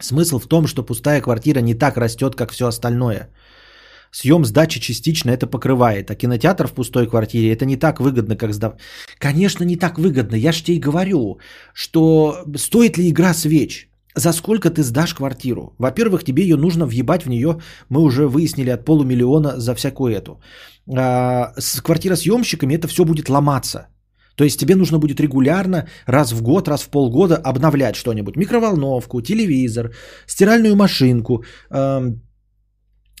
Смысл 0.00 0.38
в 0.38 0.46
том, 0.46 0.66
что 0.66 0.82
пустая 0.82 1.20
квартира 1.20 1.60
не 1.60 1.74
так 1.74 1.98
растет, 1.98 2.34
как 2.34 2.52
все 2.52 2.66
остальное– 2.66 3.28
Съем 4.12 4.44
сдачи 4.44 4.78
частично 4.80 5.30
это 5.30 5.46
покрывает, 5.46 6.10
а 6.10 6.14
кинотеатр 6.14 6.66
в 6.66 6.72
пустой 6.72 7.06
квартире 7.06 7.52
это 7.52 7.64
не 7.64 7.76
так 7.76 7.98
выгодно, 7.98 8.36
как 8.36 8.52
сдав... 8.52 8.74
Конечно, 9.18 9.64
не 9.64 9.76
так 9.76 9.98
выгодно. 9.98 10.36
Я 10.36 10.52
же 10.52 10.62
тебе 10.62 10.76
и 10.76 10.80
говорю, 10.80 11.38
что 11.72 12.44
стоит 12.56 12.98
ли 12.98 13.08
игра 13.08 13.32
свеч? 13.34 13.88
За 14.14 14.32
сколько 14.32 14.68
ты 14.68 14.82
сдашь 14.82 15.14
квартиру? 15.14 15.74
Во-первых, 15.78 16.24
тебе 16.24 16.42
ее 16.42 16.56
нужно 16.56 16.86
въебать 16.86 17.24
в 17.24 17.28
нее, 17.28 17.60
мы 17.88 18.02
уже 18.02 18.28
выяснили, 18.28 18.68
от 18.68 18.84
полумиллиона 18.84 19.58
за 19.58 19.74
всякую 19.74 20.14
эту. 20.14 20.42
А, 20.94 21.54
с 21.58 21.80
квартиросъемщиками 21.80 22.74
это 22.74 22.88
все 22.88 23.04
будет 23.04 23.30
ломаться. 23.30 23.86
То 24.34 24.44
есть 24.44 24.60
тебе 24.60 24.76
нужно 24.76 24.98
будет 24.98 25.20
регулярно, 25.20 25.88
раз 26.06 26.32
в 26.32 26.42
год, 26.42 26.68
раз 26.68 26.82
в 26.82 26.88
полгода 26.90 27.36
обновлять 27.36 27.96
что-нибудь. 27.96 28.36
Микроволновку, 28.36 29.22
телевизор, 29.22 29.94
стиральную 30.26 30.76
машинку, 30.76 31.44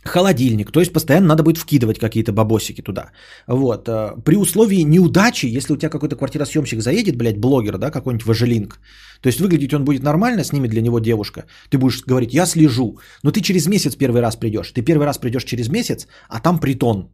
холодильник, 0.04 0.72
то 0.72 0.80
есть 0.80 0.92
постоянно 0.92 1.26
надо 1.26 1.42
будет 1.42 1.58
вкидывать 1.58 1.98
какие-то 1.98 2.32
бабосики 2.32 2.82
туда. 2.82 3.12
Вот. 3.46 3.88
Э, 3.88 4.16
при 4.24 4.36
условии 4.36 4.82
неудачи, 4.84 5.46
если 5.46 5.74
у 5.74 5.76
тебя 5.76 5.90
какой-то 5.90 6.16
квартиросъемщик 6.16 6.80
заедет, 6.80 7.16
блядь, 7.16 7.38
блогер, 7.38 7.78
да, 7.78 7.90
какой-нибудь 7.90 8.26
важелинг, 8.26 8.80
то 9.20 9.28
есть 9.28 9.40
выглядеть 9.40 9.74
он 9.74 9.84
будет 9.84 10.02
нормально, 10.02 10.44
снимет 10.44 10.70
для 10.70 10.82
него 10.82 10.98
девушка, 11.00 11.44
ты 11.70 11.78
будешь 11.78 12.02
говорить, 12.06 12.34
я 12.34 12.46
слежу, 12.46 12.98
но 13.22 13.30
ты 13.30 13.40
через 13.40 13.66
месяц 13.66 13.96
первый 13.96 14.20
раз 14.20 14.36
придешь, 14.36 14.72
ты 14.72 14.82
первый 14.82 15.06
раз 15.06 15.18
придешь 15.18 15.44
через 15.44 15.68
месяц, 15.68 16.06
а 16.28 16.40
там 16.40 16.58
притон. 16.58 17.10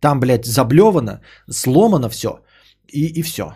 Там, 0.00 0.20
блядь, 0.20 0.46
заблевано, 0.46 1.20
сломано 1.50 2.08
все, 2.08 2.40
и, 2.88 3.06
и 3.06 3.22
все. 3.22 3.54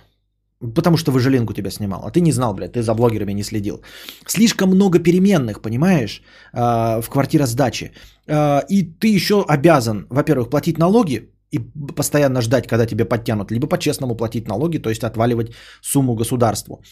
Потому 0.61 0.97
что 0.97 1.13
выжилинку 1.13 1.53
тебя 1.53 1.71
снимал. 1.71 2.03
А 2.07 2.11
ты 2.11 2.21
не 2.21 2.33
знал, 2.33 2.55
блядь, 2.55 2.73
ты 2.73 2.83
за 2.83 2.95
блогерами 2.95 3.33
не 3.33 3.43
следил. 3.43 3.83
Слишком 4.27 4.71
много 4.71 4.99
переменных, 4.99 5.61
понимаешь, 5.61 6.23
а, 6.53 7.01
в 7.03 7.11
квартиросдаче. 7.11 7.93
А, 8.29 8.63
и 8.71 8.83
ты 8.83 9.09
еще 9.09 9.45
обязан, 9.49 10.07
во-первых, 10.11 10.51
платить 10.51 10.79
налоги 10.79 11.31
и 11.51 11.59
постоянно 11.97 12.41
ждать, 12.41 12.67
когда 12.67 12.87
тебе 12.87 13.05
подтянут, 13.05 13.51
либо 13.51 13.67
по-честному 13.67 14.17
платить 14.17 14.49
налоги, 14.49 14.79
то 14.79 14.91
есть 14.91 15.03
отваливать 15.03 15.53
сумму 15.83 16.15
государству. 16.15 16.83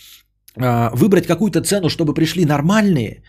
А, 0.56 0.90
выбрать 0.94 1.26
какую-то 1.26 1.62
цену, 1.62 1.88
чтобы 1.88 2.14
пришли 2.14 2.44
нормальные, 2.44 3.22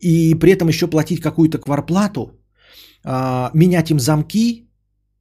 и 0.00 0.34
при 0.34 0.52
этом 0.52 0.68
еще 0.68 0.86
платить 0.86 1.20
какую-то 1.20 1.58
кварплату, 1.58 2.38
менять 3.54 3.90
им 3.90 3.98
замки 3.98 4.68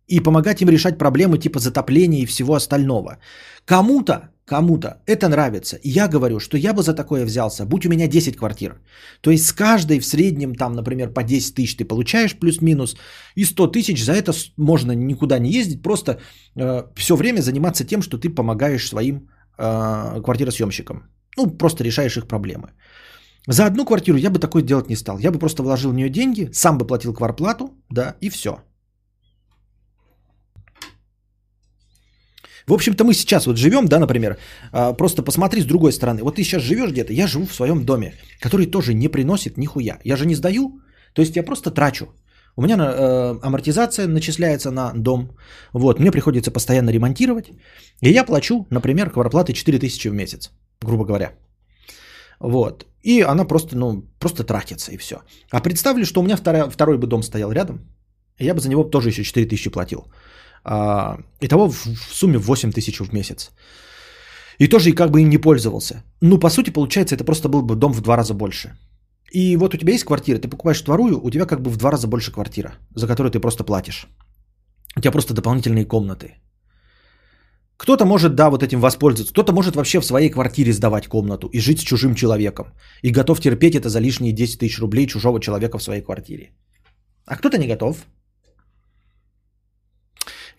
и 0.08 0.20
помогать 0.20 0.62
им 0.62 0.70
решать 0.70 0.98
проблемы 0.98 1.38
типа 1.38 1.60
затопления 1.60 2.24
и 2.24 2.26
всего 2.26 2.56
остального. 2.56 3.18
Кому-то 3.66 4.32
кому-то 4.48 4.88
это 5.06 5.28
нравится. 5.28 5.78
И 5.84 5.90
я 5.90 6.08
говорю, 6.08 6.40
что 6.40 6.58
я 6.58 6.74
бы 6.74 6.82
за 6.82 6.94
такое 6.94 7.26
взялся, 7.26 7.66
будь 7.66 7.86
у 7.86 7.90
меня 7.90 8.08
10 8.08 8.38
квартир. 8.38 8.80
То 9.22 9.32
есть 9.32 9.46
с 9.46 9.54
каждой 9.54 10.00
в 10.00 10.06
среднем 10.06 10.56
там, 10.56 10.74
например, 10.74 11.14
по 11.14 11.24
10 11.24 11.56
тысяч 11.56 11.76
ты 11.76 11.86
получаешь 11.86 12.36
плюс-минус, 12.40 12.96
и 13.36 13.46
100 13.46 13.68
тысяч 13.68 14.04
за 14.04 14.14
это 14.14 14.32
можно 14.58 14.94
никуда 14.94 15.40
не 15.40 15.52
ездить, 15.52 15.82
просто 15.82 16.12
э, 16.56 16.84
все 16.96 17.16
время 17.16 17.42
заниматься 17.42 17.84
тем, 17.84 18.02
что 18.02 18.18
ты 18.18 18.30
помогаешь 18.30 18.88
своим 18.88 19.30
э, 19.58 20.22
квартиросъемщикам. 20.24 21.04
Ну, 21.38 21.58
просто 21.58 21.84
решаешь 21.84 22.18
их 22.18 22.28
проблемы. 22.28 22.70
За 23.48 23.66
одну 23.66 23.86
квартиру 23.86 24.18
я 24.18 24.30
бы 24.30 24.40
такое 24.40 24.64
делать 24.64 24.90
не 24.90 24.96
стал. 24.96 25.20
Я 25.20 25.32
бы 25.32 25.40
просто 25.40 25.64
вложил 25.64 25.92
в 25.92 25.96
нее 25.96 26.10
деньги, 26.10 26.50
сам 26.54 26.78
бы 26.78 26.88
платил 26.88 27.14
кварплату, 27.14 27.70
да, 27.90 28.16
и 28.22 28.30
все. 28.30 28.62
В 32.68 32.74
общем-то, 32.74 33.04
мы 33.06 33.14
сейчас 33.14 33.46
вот 33.48 33.58
живем, 33.58 33.88
да, 33.88 34.00
например, 34.00 34.38
а, 34.72 34.94
просто 34.94 35.24
посмотри 35.24 35.62
с 35.62 35.66
другой 35.66 35.92
стороны. 35.92 36.22
Вот 36.24 36.36
ты 36.36 36.44
сейчас 36.44 36.62
живешь 36.62 36.92
где-то, 36.92 37.14
я 37.14 37.28
живу 37.28 37.46
в 37.46 37.54
своем 37.54 37.86
доме, 37.86 38.14
который 38.42 38.66
тоже 38.66 38.94
не 38.94 39.08
приносит 39.08 39.58
нихуя. 39.58 40.00
Я 40.04 40.18
же 40.18 40.26
не 40.26 40.36
сдаю, 40.36 40.82
то 41.14 41.22
есть 41.22 41.36
я 41.36 41.44
просто 41.44 41.72
трачу. 41.72 42.08
У 42.58 42.62
меня 42.62 42.76
э, 42.76 43.40
амортизация 43.42 44.08
начисляется 44.08 44.72
на 44.72 44.92
дом. 44.94 45.30
Вот, 45.74 46.00
мне 46.00 46.12
приходится 46.12 46.52
постоянно 46.52 46.90
ремонтировать. 46.90 47.52
И 48.02 48.10
я 48.10 48.26
плачу, 48.26 48.66
например, 48.70 49.12
кварплаты 49.12 49.54
4000 49.54 50.10
в 50.10 50.14
месяц, 50.14 50.52
грубо 50.82 51.06
говоря. 51.06 51.32
Вот. 52.40 52.86
И 53.04 53.22
она 53.22 53.46
просто, 53.46 53.78
ну, 53.78 54.04
просто 54.20 54.44
тратится 54.44 54.92
и 54.92 54.98
все. 54.98 55.22
А 55.52 55.62
представили, 55.62 56.06
что 56.06 56.20
у 56.20 56.24
меня 56.24 56.36
второй, 56.36 56.70
второй 56.70 56.98
бы 56.98 57.08
дом 57.08 57.24
стоял 57.24 57.52
рядом, 57.52 57.80
и 58.40 58.46
я 58.46 58.54
бы 58.54 58.60
за 58.60 58.70
него 58.70 58.84
тоже 58.84 59.10
еще 59.10 59.24
4000 59.24 59.70
платил. 59.70 60.08
А, 60.70 61.18
итого 61.40 61.70
в 61.70 62.14
сумме 62.14 62.38
8 62.38 62.72
тысяч 62.72 63.00
в 63.00 63.14
месяц. 63.14 63.52
И 64.60 64.68
тоже 64.68 64.90
и 64.90 64.96
как 64.96 65.12
бы 65.12 65.22
им 65.22 65.30
не 65.30 65.38
пользовался. 65.38 66.04
Ну, 66.22 66.40
по 66.40 66.50
сути, 66.50 66.72
получается, 66.72 67.16
это 67.16 67.24
просто 67.24 67.48
был 67.48 67.62
бы 67.62 67.76
дом 67.76 67.94
в 67.94 68.02
два 68.02 68.18
раза 68.18 68.34
больше. 68.34 68.78
И 69.32 69.58
вот 69.58 69.74
у 69.74 69.78
тебя 69.78 69.94
есть 69.94 70.06
квартира, 70.06 70.40
ты 70.40 70.50
покупаешь 70.50 70.82
вторую, 70.82 71.20
у 71.24 71.30
тебя 71.30 71.46
как 71.46 71.62
бы 71.62 71.70
в 71.70 71.78
два 71.78 71.92
раза 71.92 72.08
больше 72.08 72.32
квартира, 72.32 72.72
за 72.96 73.08
которую 73.08 73.32
ты 73.32 73.40
просто 73.40 73.64
платишь. 73.64 74.08
У 74.98 75.00
тебя 75.00 75.12
просто 75.12 75.34
дополнительные 75.34 75.86
комнаты. 75.86 76.34
Кто-то 77.78 78.06
может, 78.06 78.36
да, 78.36 78.50
вот 78.50 78.64
этим 78.64 78.82
воспользоваться. 78.82 79.34
Кто-то 79.34 79.54
может 79.54 79.76
вообще 79.76 80.00
в 80.00 80.06
своей 80.06 80.30
квартире 80.30 80.74
сдавать 80.74 81.08
комнату 81.08 81.48
и 81.48 81.60
жить 81.60 81.80
с 81.80 81.84
чужим 81.84 82.16
человеком. 82.16 82.74
И 83.04 83.12
готов 83.12 83.40
терпеть 83.40 83.76
это 83.76 83.90
за 83.90 84.00
лишние 84.00 84.34
10 84.34 84.60
тысяч 84.60 84.80
рублей 84.80 85.08
чужого 85.08 85.40
человека 85.40 85.78
в 85.78 85.84
своей 85.84 86.02
квартире. 86.02 86.52
А 87.26 87.36
кто-то 87.36 87.58
не 87.58 87.68
готов. 87.68 87.98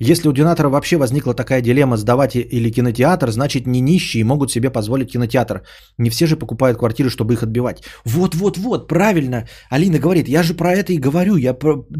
Если 0.00 0.28
у 0.28 0.32
донатора 0.32 0.68
вообще 0.68 0.96
возникла 0.96 1.34
такая 1.34 1.60
дилемма 1.60 1.96
сдавать 1.96 2.36
или 2.36 2.70
кинотеатр, 2.70 3.30
значит 3.30 3.66
не 3.66 3.80
нищие 3.80 4.24
могут 4.24 4.52
себе 4.52 4.70
позволить 4.70 5.10
кинотеатр. 5.10 5.62
Не 5.98 6.10
все 6.10 6.26
же 6.26 6.36
покупают 6.36 6.78
квартиры, 6.78 7.10
чтобы 7.10 7.34
их 7.34 7.42
отбивать. 7.42 7.82
Вот-вот-вот, 8.04 8.88
правильно. 8.88 9.48
Алина 9.70 9.98
говорит, 9.98 10.28
я 10.28 10.42
же 10.42 10.54
про 10.54 10.72
это 10.72 10.92
и 10.92 10.98
говорю, 10.98 11.36
я 11.36 11.52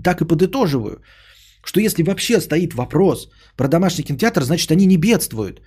так 0.05 0.21
и 0.21 0.25
подытоживаю. 0.25 1.03
Что 1.65 1.81
если 1.81 2.05
вообще 2.05 2.41
стоит 2.41 2.75
вопрос 2.75 3.29
про 3.57 3.69
домашний 3.69 4.05
кинотеатр, 4.05 4.43
значит 4.43 4.71
они 4.71 4.87
не 4.87 4.97
бедствуют. 4.97 5.61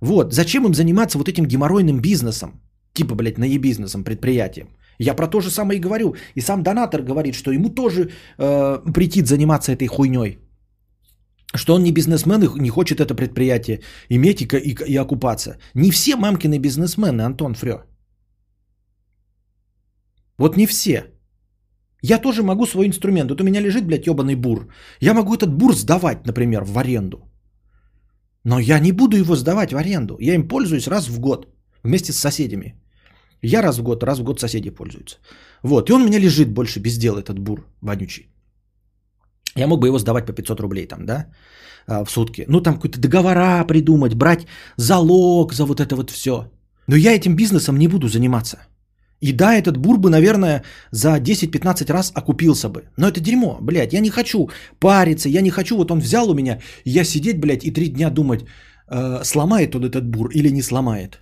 Вот, 0.00 0.32
зачем 0.32 0.64
им 0.66 0.74
заниматься 0.74 1.18
вот 1.18 1.28
этим 1.28 1.46
геморройным 1.46 2.00
бизнесом? 2.00 2.60
Типа, 2.94 3.14
блядь, 3.14 3.38
наебизнесом, 3.38 4.04
предприятием. 4.04 4.68
Я 4.98 5.14
про 5.14 5.28
то 5.28 5.40
же 5.40 5.50
самое 5.50 5.78
и 5.78 5.82
говорю. 5.82 6.16
И 6.34 6.40
сам 6.40 6.62
донатор 6.62 7.02
говорит, 7.02 7.34
что 7.34 7.52
ему 7.52 7.68
тоже 7.68 8.10
э, 8.38 8.78
претит 8.92 9.26
заниматься 9.26 9.72
этой 9.72 9.86
хуйней. 9.86 10.38
Что 11.54 11.74
он 11.74 11.82
не 11.82 11.92
бизнесмен 11.92 12.42
и 12.42 12.60
не 12.60 12.70
хочет 12.70 13.00
это 13.00 13.14
предприятие 13.14 13.80
иметь 14.10 14.42
и, 14.42 14.46
и, 14.46 14.74
и 14.92 14.96
окупаться. 14.96 15.58
Не 15.74 15.90
все 15.90 16.16
мамкины 16.16 16.58
бизнесмены, 16.58 17.22
Антон 17.22 17.54
Фрё. 17.54 17.82
Вот 20.38 20.56
не 20.56 20.66
все. 20.66 21.04
Я 22.02 22.18
тоже 22.18 22.42
могу 22.42 22.66
свой 22.66 22.86
инструмент. 22.86 23.30
Вот 23.30 23.40
у 23.40 23.44
меня 23.44 23.60
лежит, 23.60 23.86
блядь, 23.86 24.06
ебаный 24.06 24.34
бур. 24.34 24.68
Я 25.00 25.14
могу 25.14 25.34
этот 25.34 25.54
бур 25.54 25.74
сдавать, 25.74 26.26
например, 26.26 26.64
в 26.64 26.78
аренду. 26.78 27.18
Но 28.44 28.58
я 28.58 28.78
не 28.78 28.92
буду 28.92 29.16
его 29.16 29.36
сдавать 29.36 29.72
в 29.72 29.76
аренду. 29.76 30.16
Я 30.20 30.34
им 30.34 30.48
пользуюсь 30.48 30.88
раз 30.88 31.08
в 31.08 31.20
год 31.20 31.46
вместе 31.82 32.12
с 32.12 32.18
соседями. 32.18 32.74
Я 33.42 33.62
раз 33.62 33.78
в 33.78 33.82
год, 33.82 34.02
раз 34.02 34.18
в 34.18 34.24
год 34.24 34.40
соседи 34.40 34.70
пользуются. 34.70 35.16
Вот, 35.62 35.88
и 35.88 35.92
он 35.92 36.02
у 36.02 36.06
меня 36.06 36.18
лежит 36.18 36.48
больше 36.48 36.80
без 36.80 36.98
дела, 36.98 37.18
этот 37.18 37.38
бур 37.38 37.66
вонючий. 37.80 38.28
Я 39.56 39.66
мог 39.66 39.80
бы 39.80 39.88
его 39.88 39.98
сдавать 39.98 40.26
по 40.26 40.32
500 40.32 40.60
рублей 40.60 40.86
там, 40.86 41.06
да, 41.06 41.26
а, 41.86 42.04
в 42.04 42.10
сутки. 42.10 42.44
Ну, 42.48 42.60
там 42.60 42.74
какие-то 42.74 43.00
договора 43.00 43.64
придумать, 43.64 44.14
брать 44.14 44.46
залог 44.76 45.52
за 45.52 45.64
вот 45.64 45.80
это 45.80 45.96
вот 45.96 46.10
все. 46.10 46.50
Но 46.88 46.96
я 46.96 47.14
этим 47.14 47.36
бизнесом 47.36 47.78
не 47.78 47.88
буду 47.88 48.08
заниматься. 48.08 48.58
И 49.22 49.32
да, 49.32 49.54
этот 49.54 49.78
бур 49.78 49.98
бы, 49.98 50.10
наверное, 50.10 50.62
за 50.92 51.18
10-15 51.18 51.92
раз 51.92 52.12
окупился 52.14 52.68
бы. 52.68 52.82
Но 52.96 53.08
это 53.08 53.20
дерьмо, 53.20 53.58
блядь, 53.60 53.92
я 53.92 54.00
не 54.00 54.10
хочу 54.10 54.50
париться, 54.78 55.28
я 55.28 55.40
не 55.40 55.50
хочу, 55.50 55.76
вот 55.76 55.90
он 55.90 56.00
взял 56.00 56.30
у 56.30 56.34
меня, 56.34 56.60
я 56.84 57.04
сидеть, 57.04 57.40
блядь, 57.40 57.64
и 57.64 57.70
три 57.70 57.88
дня 57.88 58.10
думать, 58.10 58.44
э, 58.90 59.24
сломает 59.24 59.74
он 59.74 59.84
этот 59.84 60.06
бур 60.06 60.30
или 60.30 60.50
не 60.50 60.62
сломает. 60.62 61.18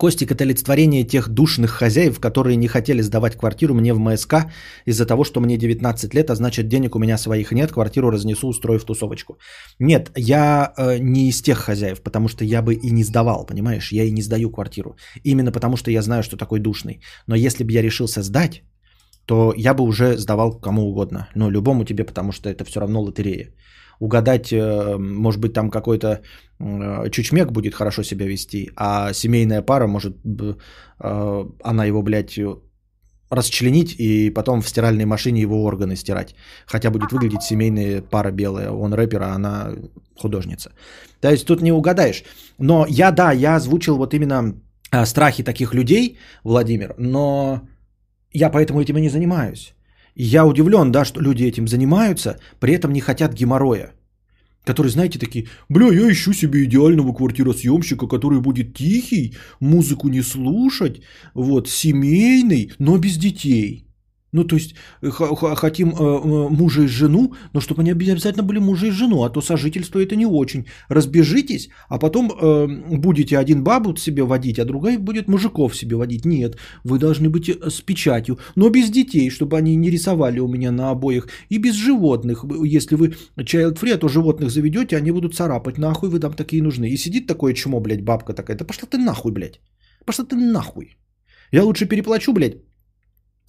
Костик– 0.00 0.32
это 0.32 0.44
олицетворение 0.44 1.04
тех 1.04 1.28
душных 1.28 1.70
хозяев, 1.70 2.20
которые 2.20 2.56
не 2.56 2.68
хотели 2.68 3.02
сдавать 3.02 3.36
квартиру 3.36 3.74
мне 3.74 3.92
в 3.92 3.98
МСК 3.98 4.34
из-за 4.86 5.04
того, 5.04 5.24
что 5.24 5.40
мне 5.40 5.58
19 5.58 6.14
лет, 6.14 6.30
а 6.30 6.34
значит 6.34 6.68
денег 6.68 6.96
у 6.96 6.98
меня 6.98 7.18
своих 7.18 7.52
нет, 7.52 7.72
квартиру 7.72 8.10
разнесу, 8.10 8.48
устроив 8.48 8.84
тусовочку. 8.84 9.34
Нет, 9.78 10.10
я 10.16 10.72
э, 10.78 10.98
не 11.00 11.28
из 11.28 11.42
тех 11.42 11.58
хозяев, 11.58 12.00
потому 12.02 12.28
что 12.28 12.44
я 12.44 12.62
бы 12.62 12.72
и 12.72 12.90
не 12.90 13.04
сдавал, 13.04 13.44
понимаешь? 13.44 13.92
Я 13.92 14.04
и 14.04 14.10
не 14.10 14.22
сдаю 14.22 14.50
квартиру. 14.50 14.96
Именно 15.22 15.52
потому 15.52 15.76
что 15.76 15.90
я 15.90 16.00
знаю, 16.00 16.22
что 16.22 16.38
такой 16.38 16.60
душный. 16.60 17.00
Но 17.26 17.36
если 17.36 17.64
бы 17.64 17.72
я 17.72 17.82
решился 17.82 18.22
сдать, 18.22 18.62
то 19.26 19.52
я 19.54 19.74
бы 19.74 19.84
уже 19.84 20.16
сдавал 20.16 20.60
кому 20.60 20.82
угодно. 20.82 21.28
Ну, 21.34 21.50
любому 21.50 21.84
тебе, 21.84 22.04
потому 22.04 22.32
что 22.32 22.48
это 22.48 22.64
все 22.64 22.80
равно 22.80 23.02
лотерея 23.02 23.52
угадать, 24.00 24.52
э, 24.52 24.96
может 24.98 25.40
быть, 25.40 25.52
там 25.52 25.70
какой-то 25.70 26.08
э, 26.58 27.10
чучмек 27.10 27.52
будет 27.52 27.74
хорошо 27.74 28.02
себя 28.02 28.26
вести, 28.26 28.70
а 28.76 29.12
семейная 29.12 29.62
пара 29.62 29.86
может, 29.86 30.16
э, 30.24 31.44
она 31.62 31.84
его, 31.84 32.02
блядь, 32.02 32.40
расчленить 33.30 33.94
и 34.00 34.30
потом 34.30 34.60
в 34.62 34.68
стиральной 34.68 35.04
машине 35.04 35.40
его 35.42 35.62
органы 35.64 35.96
стирать. 35.96 36.34
Хотя 36.66 36.90
будет 36.90 37.12
выглядеть 37.12 37.42
семейная 37.42 38.02
пара 38.02 38.32
белая. 38.32 38.70
Он 38.70 38.92
рэпер, 38.92 39.22
а 39.22 39.34
она 39.34 39.70
художница. 40.16 40.72
То 41.20 41.30
есть 41.30 41.46
тут 41.46 41.62
не 41.62 41.72
угадаешь. 41.72 42.24
Но 42.58 42.86
я, 42.88 43.12
да, 43.12 43.32
я 43.32 43.56
озвучил 43.56 43.96
вот 43.96 44.14
именно 44.14 44.54
страхи 45.04 45.44
таких 45.44 45.74
людей, 45.74 46.18
Владимир, 46.42 46.94
но 46.98 47.60
я 48.32 48.50
поэтому 48.50 48.80
этим 48.80 48.98
и 48.98 49.00
не 49.00 49.10
занимаюсь. 49.10 49.74
Я 50.14 50.44
удивлен, 50.46 50.92
да, 50.92 51.04
что 51.04 51.20
люди 51.20 51.44
этим 51.44 51.68
занимаются, 51.68 52.38
при 52.58 52.74
этом 52.74 52.92
не 52.92 53.00
хотят 53.00 53.34
геморроя. 53.34 53.92
Которые, 54.64 54.90
знаете, 54.90 55.18
такие, 55.18 55.48
бля, 55.68 55.86
я 55.86 56.10
ищу 56.10 56.32
себе 56.32 56.64
идеального 56.64 57.14
квартиросъемщика, 57.14 58.06
который 58.06 58.40
будет 58.40 58.74
тихий, 58.74 59.34
музыку 59.60 60.08
не 60.08 60.22
слушать, 60.22 61.00
вот, 61.34 61.68
семейный, 61.68 62.72
но 62.78 62.98
без 62.98 63.16
детей. 63.16 63.89
Ну, 64.32 64.44
то 64.44 64.56
есть 64.56 64.74
хотим 65.56 65.88
э, 65.88 65.92
э, 65.92 66.48
мужа 66.50 66.82
и 66.82 66.86
жену, 66.86 67.34
но 67.52 67.60
чтобы 67.60 67.82
они 67.82 67.90
обязательно 67.90 68.44
были 68.44 68.60
мужа 68.60 68.86
и 68.86 68.90
жену, 68.90 69.24
а 69.24 69.30
то 69.30 69.40
сожительство 69.40 69.98
это 69.98 70.16
не 70.16 70.26
очень. 70.26 70.66
Разбежитесь, 70.88 71.68
а 71.88 71.98
потом 71.98 72.30
э, 72.30 72.96
будете 72.98 73.38
один 73.38 73.64
бабу 73.64 73.96
себе 73.96 74.22
водить, 74.22 74.58
а 74.58 74.64
другая 74.64 74.98
будет 74.98 75.28
мужиков 75.28 75.74
себе 75.76 75.96
водить. 75.96 76.24
Нет, 76.24 76.56
вы 76.84 76.98
должны 76.98 77.28
быть 77.28 77.48
э, 77.48 77.70
с 77.70 77.80
печатью, 77.80 78.38
но 78.56 78.70
без 78.70 78.90
детей, 78.90 79.30
чтобы 79.30 79.58
они 79.58 79.76
не 79.76 79.90
рисовали 79.90 80.40
у 80.40 80.48
меня 80.48 80.70
на 80.70 80.90
обоих. 80.90 81.28
И 81.48 81.58
без 81.58 81.74
животных. 81.74 82.44
Если 82.64 82.96
вы 82.96 83.14
child 83.38 83.78
free, 83.78 83.94
а 83.94 83.98
то 83.98 84.08
животных 84.08 84.50
заведете, 84.50 84.96
они 84.96 85.10
будут 85.10 85.34
царапать. 85.34 85.78
Нахуй 85.78 86.08
вы 86.08 86.20
там 86.20 86.32
такие 86.34 86.62
нужны. 86.62 86.88
И 86.88 86.96
сидит 86.96 87.26
такое 87.26 87.52
чмо, 87.54 87.80
блядь, 87.80 88.04
бабка 88.04 88.32
такая. 88.32 88.56
Да 88.56 88.64
пошла 88.64 88.88
ты 88.88 88.98
нахуй, 88.98 89.32
блядь. 89.32 89.60
Пошла 90.06 90.24
ты 90.24 90.36
нахуй. 90.36 90.96
Я 91.52 91.64
лучше 91.64 91.86
переплачу, 91.86 92.32
блядь, 92.32 92.58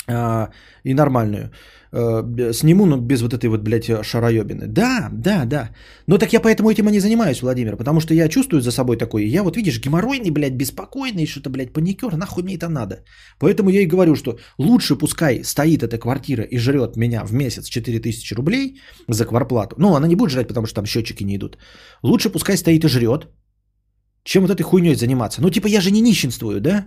а, 0.08 0.50
и 0.84 0.94
нормальную. 0.94 1.52
Э, 1.94 2.54
сниму, 2.54 2.86
но 2.86 2.98
без 2.98 3.22
вот 3.22 3.34
этой 3.34 3.50
вот, 3.50 3.62
блядь, 3.62 4.06
шароебины. 4.06 4.68
Да, 4.68 5.10
да, 5.12 5.46
да. 5.46 5.70
Но 6.08 6.18
так 6.18 6.32
я 6.34 6.40
поэтому 6.40 6.70
этим 6.70 6.88
и 6.88 6.92
не 6.92 7.00
занимаюсь, 7.00 7.42
Владимир, 7.42 7.76
потому 7.76 8.00
что 8.00 8.14
я 8.14 8.30
чувствую 8.30 8.62
за 8.62 8.72
собой 8.72 8.98
такой, 8.98 9.26
я 9.26 9.44
вот, 9.44 9.58
видишь, 9.58 9.80
геморройный, 9.80 10.32
блядь, 10.32 10.56
беспокойный, 10.56 11.28
что-то, 11.28 11.50
блядь, 11.50 11.74
паникер, 11.74 12.16
нахуй 12.16 12.44
мне 12.44 12.56
это 12.56 12.70
надо. 12.70 13.04
Поэтому 13.40 13.70
я 13.70 13.82
и 13.82 13.88
говорю, 13.88 14.16
что 14.16 14.38
лучше 14.58 14.96
пускай 14.96 15.44
стоит 15.44 15.84
эта 15.84 15.98
квартира 15.98 16.44
и 16.44 16.58
жрет 16.58 16.96
меня 16.96 17.26
в 17.26 17.34
месяц 17.34 17.66
4000 17.66 18.36
рублей 18.36 18.80
за 19.10 19.26
кварплату. 19.26 19.76
Ну, 19.78 19.94
она 19.94 20.08
не 20.08 20.16
будет 20.16 20.32
жрать, 20.32 20.48
потому 20.48 20.68
что 20.68 20.76
там 20.76 20.86
счетчики 20.86 21.26
не 21.26 21.36
идут. 21.36 21.58
Лучше 22.04 22.30
пускай 22.30 22.56
стоит 22.56 22.86
и 22.86 22.88
жрет, 22.88 23.28
чем 24.24 24.44
вот 24.44 24.52
этой 24.52 24.64
хуйней 24.64 24.96
заниматься. 24.96 25.42
Ну, 25.42 25.50
типа, 25.50 25.68
я 25.68 25.82
же 25.82 25.92
не 25.92 26.02
нищенствую, 26.02 26.62
да? 26.62 26.86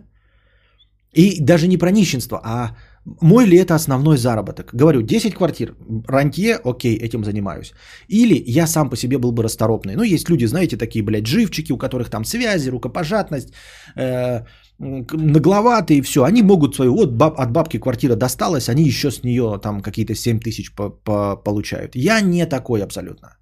И 1.15 1.41
даже 1.41 1.69
не 1.69 1.79
про 1.79 1.91
нищенство, 1.91 2.41
а 2.43 2.77
мой 3.21 3.47
ли 3.47 3.57
это 3.59 3.75
основной 3.75 4.17
заработок? 4.17 4.71
Говорю, 4.75 5.03
10 5.03 5.35
квартир, 5.35 5.75
рантье, 6.09 6.59
окей, 6.65 6.97
этим 6.97 7.25
занимаюсь. 7.25 7.73
Или 8.09 8.43
я 8.47 8.67
сам 8.67 8.91
по 8.91 8.97
себе 8.97 9.19
был 9.19 9.33
бы 9.33 9.43
расторопный. 9.43 9.95
Ну, 9.95 10.03
есть 10.03 10.31
люди, 10.31 10.47
знаете, 10.47 10.77
такие, 10.77 11.05
блядь, 11.05 11.27
живчики, 11.27 11.73
у 11.73 11.77
которых 11.77 12.09
там 12.11 12.25
связи, 12.25 12.71
рукопожатность, 12.71 13.53
э, 13.97 14.45
нагловатые 14.79 16.03
все. 16.03 16.25
Они 16.25 16.43
могут 16.43 16.75
свою, 16.75 16.95
вот 16.95 17.13
баб, 17.13 17.39
от 17.39 17.53
бабки 17.53 17.79
квартира 17.79 18.17
досталась, 18.17 18.69
они 18.69 18.85
еще 18.85 19.11
с 19.11 19.23
нее 19.23 19.61
там 19.63 19.83
какие-то 19.83 20.15
7 20.15 20.41
тысяч 20.41 20.75
по, 20.75 20.91
по, 20.91 21.37
получают. 21.37 21.95
Я 21.95 22.21
не 22.23 22.47
такой 22.47 22.83
абсолютно. 22.83 23.37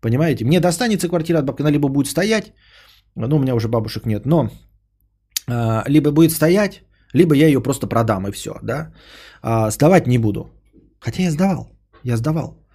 Понимаете? 0.00 0.44
Мне 0.44 0.60
достанется 0.60 1.08
квартира 1.08 1.38
от 1.38 1.44
бабки, 1.44 1.62
она 1.62 1.70
либо 1.70 1.88
будет 1.88 2.08
стоять, 2.08 2.52
ну, 3.14 3.36
у 3.36 3.40
меня 3.40 3.54
уже 3.54 3.68
бабушек 3.68 4.06
нет, 4.06 4.26
но 4.26 4.50
э, 5.48 5.82
либо 5.86 6.10
будет 6.10 6.32
стоять, 6.32 6.82
либо 7.12 7.34
я 7.34 7.46
ее 7.46 7.62
просто 7.62 7.86
продам 7.86 8.26
и 8.26 8.32
все, 8.32 8.58
да. 8.62 8.92
А, 9.42 9.70
сдавать 9.70 10.06
не 10.06 10.18
буду. 10.18 10.50
Хотя 11.00 11.22
я 11.22 11.30
сдавал, 11.30 11.70
я 12.02 12.16
сдавал. 12.16 12.66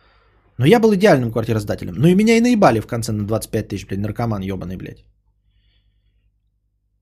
Но 0.57 0.65
я 0.65 0.79
был 0.79 0.93
идеальным 0.93 1.31
квартиросдателем. 1.31 1.95
Ну 1.95 2.07
и 2.07 2.15
меня 2.15 2.37
и 2.37 2.41
наебали 2.41 2.81
в 2.81 2.87
конце 2.87 3.11
на 3.11 3.25
25 3.25 3.67
тысяч, 3.67 3.87
блядь, 3.87 3.99
наркоман 3.99 4.41
ебаный, 4.41 4.77
блядь. 4.77 5.05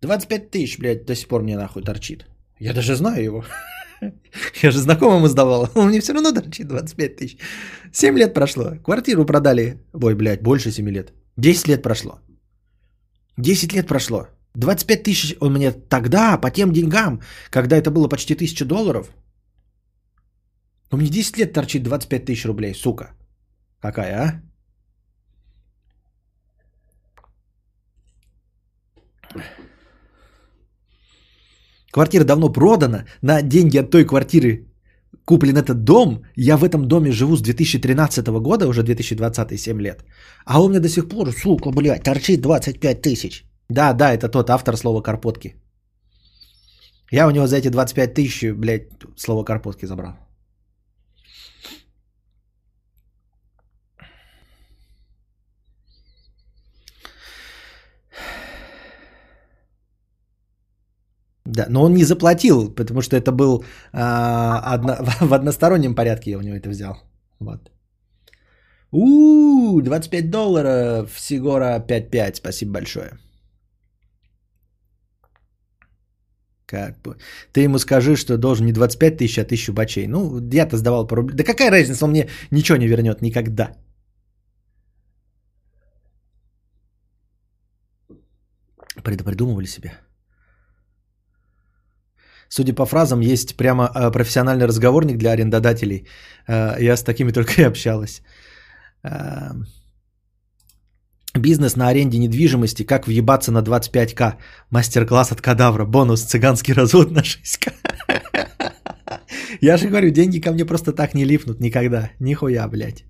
25 0.02 0.52
тысяч, 0.52 0.80
блядь, 0.80 1.06
до 1.06 1.16
сих 1.16 1.28
пор 1.28 1.42
мне 1.44 1.58
нахуй 1.58 1.84
торчит. 1.84 2.26
Я 2.60 2.74
даже 2.74 2.96
знаю 2.96 3.24
его. 3.24 3.44
Я 4.64 4.72
же 4.72 4.80
знакомому 4.80 5.28
сдавал. 5.28 5.70
Он 5.76 5.90
мне 5.90 6.00
все 6.00 6.14
равно 6.14 6.32
торчит 6.32 6.68
25 6.68 7.16
тысяч. 7.18 7.38
7 7.92 8.18
лет 8.18 8.34
прошло. 8.34 8.76
Квартиру 8.84 9.26
продали. 9.26 9.78
Ой, 9.94 10.16
блядь, 10.16 10.42
больше 10.42 10.72
7 10.72 10.90
лет. 10.90 11.14
10 11.38 11.68
лет 11.68 11.82
прошло. 11.84 12.20
10 13.38 13.74
лет 13.74 13.88
прошло. 13.88 14.28
25 14.56 15.04
тысяч 15.04 15.36
он 15.40 15.54
мне 15.54 15.72
тогда, 15.72 16.38
по 16.38 16.50
тем 16.52 16.72
деньгам, 16.72 17.22
когда 17.50 17.78
это 17.78 17.92
было 17.92 18.08
почти 18.08 18.34
1000 18.36 18.66
долларов. 18.66 19.10
У 20.92 20.98
меня 20.98 21.10
10 21.10 21.38
лет 21.38 21.54
торчит 21.54 21.84
25 21.84 22.26
тысяч 22.26 22.46
рублей, 22.46 22.74
сука. 22.74 23.14
Какая, 23.82 24.16
а? 24.16 24.42
Квартира 31.92 32.24
давно 32.24 32.50
продана, 32.50 33.06
на 33.22 33.42
деньги 33.42 33.78
от 33.78 33.92
той 33.92 34.06
квартиры 34.06 34.70
куплен 35.26 35.58
этот 35.58 35.84
дом, 35.84 36.24
я 36.36 36.58
в 36.58 36.64
этом 36.64 36.88
доме 36.88 37.12
живу 37.12 37.36
с 37.36 37.42
2013 37.42 38.28
года, 38.42 38.68
уже 38.68 38.84
2020 38.84 39.60
7 39.60 39.82
лет, 39.82 40.06
а 40.46 40.60
он 40.60 40.72
мне 40.72 40.80
до 40.80 40.90
сих 40.90 41.08
пор, 41.08 41.32
сука, 41.32 41.72
блядь, 41.72 42.04
торчит 42.04 42.42
25 42.42 43.02
тысяч. 43.02 43.49
Да, 43.70 43.94
да, 43.94 44.14
это 44.14 44.30
тот 44.30 44.50
автор 44.50 44.78
слова 44.78 45.02
«карпотки». 45.02 45.56
Я 47.12 47.28
у 47.28 47.32
него 47.32 47.48
за 47.48 47.58
эти 47.58 47.70
25 47.70 48.14
тысяч, 48.14 48.54
блядь, 48.54 48.90
слово 49.18 49.44
«карпотки» 49.44 49.86
забрал. 49.86 50.14
Да, 61.46 61.66
но 61.70 61.84
он 61.84 61.94
не 61.94 62.04
заплатил, 62.04 62.76
потому 62.76 63.02
что 63.02 63.16
это 63.16 63.32
был 63.32 63.64
а, 63.92 64.60
одно, 64.74 64.98
в 65.22 65.34
одностороннем 65.34 65.96
порядке 65.96 66.32
я 66.32 66.38
у 66.38 66.42
него 66.42 66.56
это 66.56 66.70
взял. 66.70 66.98
Вот. 67.40 67.72
У, 68.92 69.82
25 69.82 70.30
долларов, 70.30 71.20
Сигора 71.20 71.80
5-5, 71.80 72.36
спасибо 72.36 72.72
большое. 72.74 73.20
Как 76.70 77.02
бы. 77.02 77.18
Ты 77.52 77.62
ему 77.62 77.80
скажи, 77.80 78.16
что 78.16 78.38
должен 78.38 78.66
не 78.66 78.74
25 78.74 79.18
тысяч, 79.18 79.40
а 79.40 79.46
тысячу 79.46 79.74
бачей. 79.74 80.08
Ну, 80.08 80.40
я-то 80.54 80.78
сдавал 80.78 81.08
по 81.08 81.16
рублю. 81.16 81.36
Да 81.36 81.44
какая 81.44 81.72
разница, 81.72 82.06
он 82.06 82.12
мне 82.12 82.30
ничего 82.52 82.78
не 82.78 82.88
вернет 82.88 83.22
никогда. 83.22 83.72
Предопридумывали 89.04 89.68
себе. 89.68 89.94
Судя 92.50 92.74
по 92.74 92.86
фразам, 92.86 93.22
есть 93.22 93.58
прямо 93.58 93.90
э, 93.96 94.12
профессиональный 94.12 94.68
разговорник 94.68 95.18
для 95.18 95.32
арендодателей. 95.32 96.08
Э, 96.48 96.76
я 96.80 96.96
с 96.98 97.04
такими 97.04 97.32
только 97.32 97.62
и 97.62 97.66
общалась. 97.66 98.22
Бизнес 101.42 101.76
на 101.76 101.88
аренде 101.88 102.18
недвижимости. 102.18 102.84
Как 102.84 103.08
въебаться 103.08 103.52
на 103.52 103.62
25к. 103.62 104.36
Мастер-класс 104.72 105.32
от 105.32 105.42
кадавра. 105.42 105.86
Бонус. 105.86 106.24
Цыганский 106.24 106.74
развод 106.74 107.12
на 107.12 107.20
6к. 107.20 107.74
Я 109.62 109.78
же 109.78 109.88
говорю, 109.88 110.12
деньги 110.12 110.40
ко 110.40 110.52
мне 110.52 110.66
просто 110.66 110.94
так 110.94 111.14
не 111.14 111.26
липнут 111.26 111.60
никогда. 111.60 112.12
Нихуя, 112.20 112.68
блядь. 112.68 113.04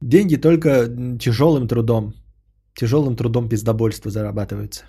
Деньги 0.00 0.36
только 0.36 0.88
тяжелым 1.18 1.68
трудом. 1.68 2.14
Тяжелым 2.74 3.16
трудом 3.16 3.48
пиздобольства 3.48 4.10
зарабатываются. 4.10 4.84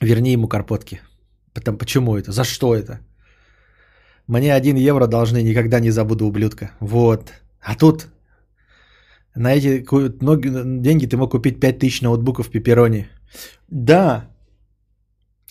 Верни 0.00 0.32
ему 0.32 0.48
карпотки. 0.48 1.00
Потом, 1.52 1.78
почему 1.78 2.16
это? 2.16 2.32
За 2.32 2.44
что 2.44 2.74
это? 2.74 3.00
Мне 4.26 4.54
один 4.54 4.76
евро 4.76 5.06
должны, 5.06 5.42
никогда 5.42 5.80
не 5.80 5.90
забуду, 5.90 6.26
ублюдка. 6.26 6.70
Вот. 6.80 7.32
А 7.60 7.74
тут 7.74 8.08
на 9.34 9.54
эти 9.54 9.84
деньги 10.80 11.06
ты 11.06 11.16
мог 11.16 11.30
купить 11.30 11.60
5000 11.60 12.02
ноутбуков 12.02 12.50
пепперони. 12.50 13.06
Да. 13.68 14.30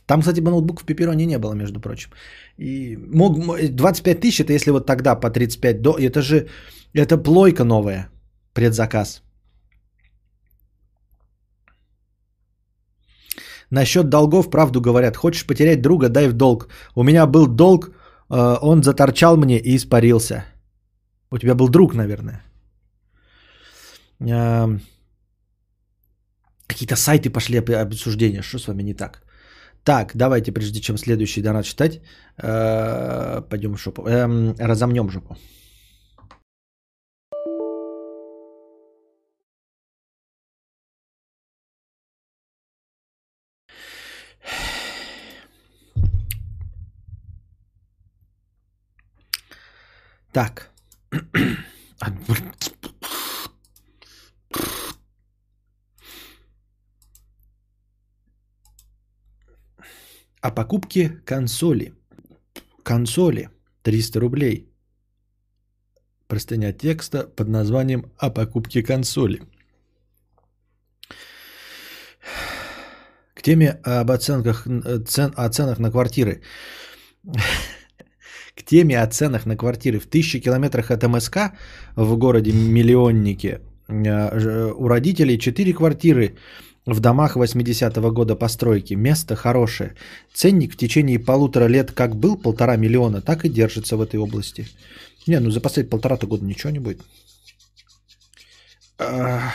Там, 0.05 0.19
кстати, 0.21 0.41
бы 0.41 0.51
ноутбуков 0.51 0.85
пепперони 0.85 1.25
не 1.25 1.37
было, 1.37 1.53
между 1.53 1.79
прочим. 1.79 2.09
И 2.57 2.97
мог, 2.97 3.37
25 3.71 4.19
тысяч, 4.19 4.39
это 4.41 4.53
если 4.53 4.71
вот 4.71 4.85
тогда 4.85 5.15
по 5.15 5.29
35 5.29 5.81
до... 5.81 5.97
Это 5.97 6.21
же, 6.21 6.47
это 6.93 7.17
плойка 7.17 7.63
новая, 7.63 8.09
предзаказ. 8.53 9.23
Насчет 13.69 14.09
долгов 14.09 14.49
правду 14.49 14.81
говорят. 14.81 15.17
Хочешь 15.17 15.47
потерять 15.47 15.81
друга, 15.81 16.09
дай 16.09 16.27
в 16.27 16.33
долг. 16.33 16.67
У 16.95 17.03
меня 17.03 17.25
был 17.25 17.47
долг, 17.47 17.89
э, 17.89 17.91
он 18.29 18.83
заторчал 18.83 19.37
мне 19.37 19.59
и 19.59 19.75
испарился. 19.75 20.45
У 21.31 21.37
тебя 21.37 21.55
был 21.55 21.69
друг, 21.69 21.95
наверное. 21.95 22.43
Эм, 24.19 24.81
какие-то 26.67 26.95
сайты 26.95 27.29
пошли 27.29 27.57
обсуждения. 27.57 28.41
Что 28.41 28.59
с 28.59 28.67
вами 28.67 28.83
не 28.83 28.93
так? 28.93 29.23
Так, 29.83 30.11
давайте, 30.15 30.51
прежде 30.51 30.79
чем 30.79 30.97
следующий 30.97 31.41
донат 31.41 31.65
читать, 31.65 32.01
э, 32.37 33.41
пойдем 33.49 33.75
в 33.75 33.79
шопу. 33.79 34.07
Эм, 34.07 34.55
разомнем 34.59 35.09
жопу. 35.09 35.35
Так. 50.33 50.71
О 60.41 60.51
покупке 60.51 61.09
консоли. 61.25 61.93
Консоли. 62.83 63.49
300 63.83 64.19
рублей. 64.19 64.69
Простыня 66.27 66.73
текста 66.73 67.27
под 67.27 67.47
названием 67.49 68.11
«О 68.17 68.31
покупке 68.31 68.81
консоли». 68.81 69.43
К 73.35 73.41
теме 73.43 73.71
об 73.83 74.09
оценках, 74.09 74.65
цен, 75.05 75.33
о 75.35 75.49
ценах 75.49 75.79
на 75.79 75.91
квартиры. 75.91 76.41
Теме 78.73 78.99
о 78.99 79.05
ценах 79.07 79.45
на 79.45 79.55
квартиры 79.55 79.99
в 79.99 80.07
тысячи 80.07 80.39
километрах 80.39 80.89
от 80.89 81.03
МСК 81.03 81.51
в 81.95 82.17
городе 82.17 82.51
Миллионнике 82.51 83.61
э, 83.87 84.71
у 84.71 84.87
родителей 84.87 85.37
4 85.37 85.73
квартиры 85.73 86.37
в 86.87 86.99
домах 86.99 87.37
80-го 87.37 88.11
года 88.11 88.35
постройки. 88.35 88.95
Место 88.95 89.35
хорошее. 89.35 89.93
Ценник 90.33 90.73
в 90.73 90.77
течение 90.77 91.19
полутора 91.19 91.65
лет 91.65 91.91
как 91.91 92.15
был 92.15 92.35
полтора 92.35 92.75
миллиона, 92.75 93.21
так 93.21 93.45
и 93.45 93.49
держится 93.49 93.95
в 93.95 94.01
этой 94.01 94.19
области. 94.19 94.67
Не, 95.27 95.39
ну 95.39 95.51
за 95.51 95.61
последние 95.61 95.91
полтора-то 95.91 96.25
года 96.25 96.43
ничего 96.43 96.71
не 96.71 96.79
будет. 96.79 96.99
А, 98.97 99.53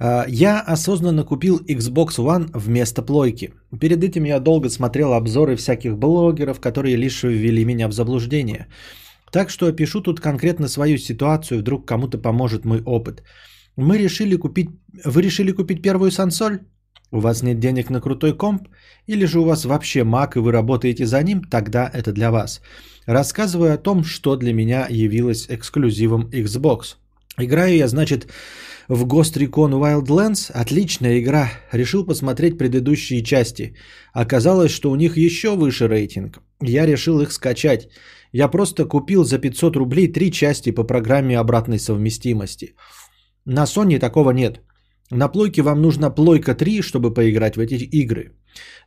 я 0.00 0.60
осознанно 0.60 1.24
купил 1.24 1.60
Xbox 1.68 2.18
One 2.18 2.50
вместо 2.54 3.02
плойки. 3.02 3.52
Перед 3.80 4.02
этим 4.04 4.24
я 4.24 4.40
долго 4.40 4.68
смотрел 4.68 5.12
обзоры 5.12 5.56
всяких 5.56 5.96
блогеров, 5.96 6.60
которые 6.60 6.96
лишь 6.96 7.22
ввели 7.22 7.64
меня 7.64 7.88
в 7.88 7.92
заблуждение. 7.92 8.66
Так 9.32 9.50
что 9.50 9.66
опишу 9.66 10.00
тут 10.00 10.20
конкретно 10.20 10.68
свою 10.68 10.98
ситуацию, 10.98 11.60
вдруг 11.60 11.86
кому-то 11.86 12.18
поможет 12.18 12.64
мой 12.64 12.82
опыт. 12.84 13.22
Мы 13.76 13.98
решили 13.98 14.36
купить... 14.36 14.68
Вы 15.04 15.22
решили 15.22 15.52
купить 15.52 15.82
первую 15.82 16.10
сансоль? 16.10 16.58
У 17.10 17.20
вас 17.20 17.42
нет 17.42 17.58
денег 17.58 17.90
на 17.90 18.00
крутой 18.00 18.36
комп? 18.36 18.68
Или 19.06 19.26
же 19.26 19.40
у 19.40 19.44
вас 19.44 19.64
вообще 19.64 20.00
Mac 20.00 20.36
и 20.36 20.38
вы 20.38 20.52
работаете 20.52 21.06
за 21.06 21.22
ним? 21.22 21.42
Тогда 21.42 21.90
это 21.92 22.12
для 22.12 22.30
вас. 22.30 22.60
Рассказываю 23.06 23.74
о 23.74 23.78
том, 23.78 24.04
что 24.04 24.36
для 24.36 24.52
меня 24.52 24.86
явилось 24.88 25.46
эксклюзивом 25.48 26.28
Xbox. 26.32 26.96
Играю 27.38 27.76
я, 27.76 27.88
значит, 27.88 28.28
в 28.88 29.04
Ghost 29.04 29.36
Recon 29.36 29.72
Wildlands. 29.80 30.50
Отличная 30.52 31.18
игра. 31.20 31.50
Решил 31.72 32.06
посмотреть 32.06 32.58
предыдущие 32.58 33.22
части. 33.22 33.74
Оказалось, 34.12 34.72
что 34.72 34.90
у 34.90 34.96
них 34.96 35.16
еще 35.16 35.56
выше 35.56 35.88
рейтинг. 35.88 36.40
Я 36.62 36.86
решил 36.86 37.20
их 37.20 37.32
скачать. 37.32 37.88
Я 38.32 38.48
просто 38.48 38.84
купил 38.84 39.24
за 39.24 39.38
500 39.38 39.76
рублей 39.76 40.12
три 40.12 40.30
части 40.30 40.70
по 40.70 40.84
программе 40.84 41.38
обратной 41.38 41.78
совместимости. 41.78 42.74
На 43.44 43.64
Sony 43.64 43.98
такого 43.98 44.30
нет. 44.32 44.60
На 45.10 45.28
плойке 45.28 45.62
вам 45.62 45.82
нужна 45.82 46.10
плойка 46.10 46.54
3, 46.54 46.82
чтобы 46.82 47.14
поиграть 47.14 47.56
в 47.56 47.60
эти 47.60 47.74
игры. 47.74 48.32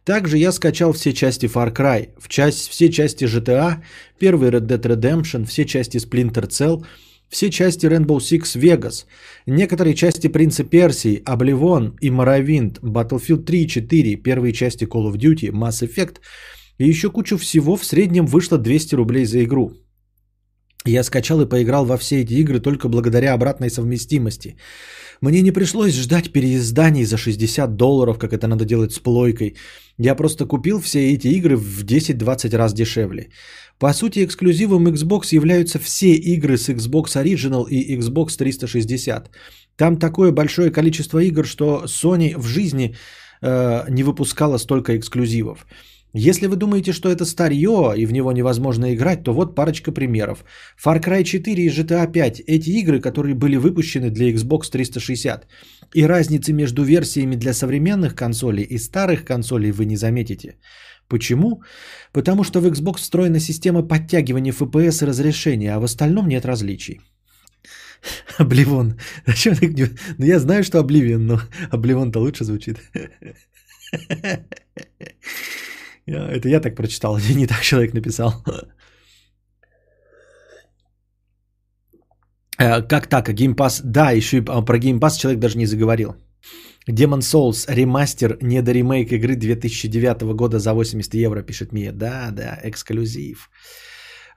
Также 0.04 0.38
я 0.38 0.52
скачал 0.52 0.94
все 0.94 1.14
части 1.14 1.46
Far 1.46 1.74
Cry, 1.74 2.10
в 2.20 2.28
часть, 2.28 2.70
все 2.70 2.90
части 2.90 3.26
GTA, 3.26 3.84
первый 4.18 4.50
Red 4.50 4.68
Dead 4.68 4.82
Redemption, 4.82 5.46
все 5.46 5.66
части 5.66 5.98
Splinter 5.98 6.48
Cell– 6.48 6.86
все 7.30 7.50
части 7.50 7.86
Rainbow 7.86 8.18
Six 8.18 8.56
Vegas, 8.56 9.06
некоторые 9.46 9.96
части 9.96 10.28
Принца 10.28 10.64
Персии, 10.64 11.24
Oblivion 11.26 11.96
и 12.02 12.10
Morrowind, 12.10 12.80
Battlefield 12.82 13.44
3 13.44 13.62
и 13.62 13.68
4, 13.68 14.16
первые 14.16 14.54
части 14.54 14.86
Call 14.86 15.12
of 15.12 15.18
Duty, 15.18 15.52
Mass 15.52 15.84
Effect 15.84 16.18
и 16.78 16.88
еще 16.88 17.12
кучу 17.12 17.38
всего 17.38 17.76
в 17.76 17.86
среднем 17.86 18.26
вышло 18.26 18.58
200 18.58 18.96
рублей 18.96 19.26
за 19.26 19.44
игру. 19.44 19.72
Я 20.86 21.04
скачал 21.04 21.42
и 21.42 21.50
поиграл 21.50 21.86
во 21.86 21.98
все 21.98 22.22
эти 22.22 22.34
игры 22.34 22.60
только 22.60 22.88
благодаря 22.88 23.34
обратной 23.34 23.70
совместимости. 23.70 24.56
Мне 25.22 25.42
не 25.42 25.52
пришлось 25.52 25.96
ждать 25.96 26.32
переизданий 26.32 27.04
за 27.04 27.18
60 27.18 27.76
долларов, 27.76 28.18
как 28.20 28.34
это 28.34 28.48
надо 28.48 28.66
делать 28.66 28.94
с 28.94 29.00
плойкой. 29.00 29.56
Я 29.98 30.16
просто 30.16 30.46
купил 30.46 30.80
все 30.80 31.00
эти 31.14 31.28
игры 31.28 31.58
в 31.58 31.84
10-20 31.84 32.56
раз 32.56 32.74
дешевле. 32.74 33.30
По 33.80 33.94
сути, 33.94 34.24
эксклюзивом 34.24 34.88
Xbox 34.88 35.36
являются 35.36 35.78
все 35.80 36.14
игры 36.14 36.58
с 36.58 36.70
Xbox 36.70 37.16
Original 37.16 37.70
и 37.70 37.96
Xbox 37.98 38.38
360. 38.38 39.30
Там 39.76 39.98
такое 39.98 40.32
большое 40.32 40.72
количество 40.72 41.20
игр, 41.20 41.46
что 41.46 41.84
Sony 41.86 42.36
в 42.38 42.48
жизни 42.48 42.96
э, 43.42 43.86
не 43.90 44.04
выпускала 44.04 44.58
столько 44.58 44.98
эксклюзивов. 44.98 45.68
Если 46.14 46.48
вы 46.48 46.56
думаете, 46.56 46.94
что 46.94 47.10
это 47.10 47.26
старье 47.26 47.94
и 47.96 48.08
в 48.08 48.12
него 48.12 48.32
невозможно 48.32 48.96
играть, 48.96 49.24
то 49.24 49.34
вот 49.34 49.56
парочка 49.56 49.92
примеров. 49.92 50.44
Far 50.84 51.00
Cry 51.00 51.24
4 51.24 51.64
и 51.64 51.70
GTA 51.70 52.12
5– 52.12 52.40
эти 52.48 52.70
игры, 52.72 53.00
которые 53.00 53.36
были 53.36 53.58
выпущены 53.58 54.10
для 54.10 54.32
Xbox 54.32 54.72
360. 54.72 55.48
И 55.94 56.04
разницы 56.08 56.54
между 56.54 56.84
версиями 56.84 57.36
для 57.36 57.54
современных 57.54 58.16
консолей 58.16 58.64
и 58.64 58.80
старых 58.80 59.26
консолей 59.26 59.72
вы 59.72 59.86
не 59.86 59.98
заметите. 59.98 60.56
Почему? 61.08 61.62
Потому 62.18 62.44
что 62.44 62.62
в 62.62 62.66
Xbox 62.66 62.98
встроена 62.98 63.40
система 63.40 63.88
подтягивания 63.88 64.52
FPS 64.52 65.04
и 65.04 65.08
разрешения, 65.08 65.76
а 65.76 65.80
в 65.80 65.84
остальном 65.84 66.28
нет 66.28 66.46
различий. 66.46 67.00
Обливон. 68.40 69.00
Ну 70.18 70.26
я 70.26 70.40
знаю, 70.40 70.64
что 70.64 70.80
Обливион, 70.80 71.28
но 71.28 71.40
Обливон-то 71.72 72.20
лучше 72.20 72.44
звучит. 72.44 72.78
Это 76.08 76.50
я 76.50 76.60
так 76.60 76.76
прочитал, 76.76 77.20
не 77.20 77.46
так 77.46 77.62
человек 77.62 77.94
написал. 77.94 78.44
Э, 82.58 82.82
как 82.82 83.08
так? 83.08 83.30
Геймпас? 83.30 83.82
Да, 83.84 84.10
еще 84.10 84.38
и 84.38 84.42
про 84.42 84.80
геймпас 84.80 85.18
человек 85.18 85.40
даже 85.40 85.58
не 85.60 85.68
заговорил. 85.68 86.16
Demon 86.90 87.20
Souls 87.20 87.66
ремастер 87.68 88.38
не 88.42 88.62
до 88.62 88.72
ремейк 88.72 89.12
игры 89.12 89.36
2009 89.36 90.22
года 90.36 90.60
за 90.60 90.74
80 90.74 91.14
евро, 91.16 91.42
пишет 91.42 91.74
Мия. 91.74 91.92
Да, 91.92 92.30
да, 92.32 92.60
эксклюзив. 92.64 93.50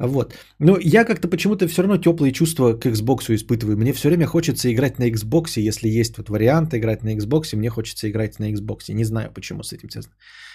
Вот. 0.00 0.34
Но 0.58 0.78
я 0.80 1.04
как-то 1.04 1.28
почему-то 1.28 1.68
все 1.68 1.82
равно 1.82 1.98
теплые 1.98 2.32
чувства 2.32 2.72
к 2.72 2.86
Xbox 2.86 3.34
испытываю. 3.34 3.76
Мне 3.76 3.92
все 3.92 4.08
время 4.08 4.26
хочется 4.26 4.72
играть 4.72 4.98
на 4.98 5.10
Xbox, 5.10 5.60
если 5.60 5.88
есть 5.88 6.16
вот 6.16 6.30
вариант 6.30 6.74
играть 6.74 7.02
на 7.02 7.14
Xbox, 7.14 7.54
мне 7.54 7.68
хочется 7.68 8.08
играть 8.08 8.38
на 8.38 8.50
Xbox. 8.50 8.94
Не 8.94 9.04
знаю, 9.04 9.30
почему 9.34 9.62
с 9.62 9.74
этим 9.74 9.90
связано. 9.90 10.14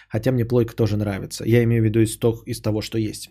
Хотя 0.09 0.31
мне 0.31 0.45
плойка 0.45 0.75
тоже 0.75 0.97
нравится. 0.97 1.43
Я 1.45 1.63
имею 1.63 1.83
в 1.83 1.85
виду 1.85 1.99
из, 1.99 2.17
то, 2.17 2.41
из 2.47 2.59
того, 2.59 2.81
что 2.81 2.97
есть. 2.97 3.29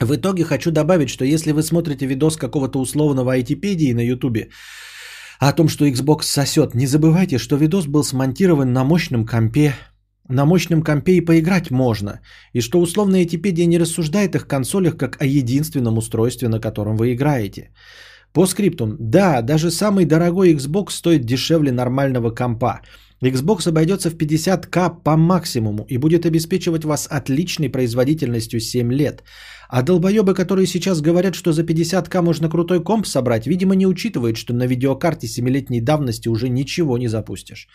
В 0.00 0.14
итоге 0.14 0.44
хочу 0.44 0.70
добавить, 0.70 1.08
что 1.08 1.24
если 1.24 1.52
вы 1.52 1.62
смотрите 1.62 2.06
видос 2.06 2.36
какого-то 2.36 2.80
условного 2.80 3.32
айтипедии 3.32 3.92
на 3.92 4.04
ютубе 4.04 4.50
о 5.38 5.52
том, 5.52 5.68
что 5.68 5.86
Xbox 5.86 6.22
сосет, 6.22 6.74
не 6.74 6.86
забывайте, 6.86 7.38
что 7.38 7.56
видос 7.56 7.86
был 7.86 8.04
смонтирован 8.04 8.72
на 8.72 8.84
мощном 8.84 9.26
компе 9.26 9.74
на 10.28 10.46
мощном 10.46 10.82
компе 10.82 11.12
и 11.12 11.24
поиграть 11.24 11.70
можно, 11.70 12.20
и 12.52 12.60
что 12.60 12.80
условная 12.80 13.24
Этипедия 13.24 13.66
не 13.66 13.78
рассуждает 13.78 14.34
их 14.34 14.46
консолях 14.46 14.96
как 14.96 15.20
о 15.20 15.26
единственном 15.26 15.98
устройстве, 15.98 16.48
на 16.48 16.60
котором 16.60 16.96
вы 16.96 17.12
играете. 17.12 17.70
По 18.32 18.46
скриптум, 18.46 18.96
да, 18.98 19.42
даже 19.42 19.70
самый 19.70 20.06
дорогой 20.06 20.54
Xbox 20.54 20.90
стоит 20.90 21.24
дешевле 21.24 21.72
нормального 21.72 22.30
компа. 22.30 22.80
Xbox 23.24 23.68
обойдется 23.68 24.10
в 24.10 24.16
50к 24.16 25.02
по 25.02 25.16
максимуму 25.16 25.86
и 25.88 25.98
будет 25.98 26.26
обеспечивать 26.26 26.84
вас 26.84 27.08
отличной 27.10 27.70
производительностью 27.70 28.60
7 28.60 28.92
лет. 28.92 29.22
А 29.68 29.82
долбоебы, 29.82 30.34
которые 30.34 30.66
сейчас 30.66 31.00
говорят, 31.00 31.34
что 31.34 31.52
за 31.52 31.62
50к 31.62 32.22
можно 32.22 32.48
крутой 32.48 32.82
комп 32.82 33.06
собрать, 33.06 33.46
видимо 33.46 33.74
не 33.74 33.86
учитывают, 33.86 34.36
что 34.36 34.52
на 34.52 34.66
видеокарте 34.66 35.26
7-летней 35.26 35.80
давности 35.80 36.28
уже 36.28 36.48
ничего 36.48 36.98
не 36.98 37.08
запустишь. 37.08 37.68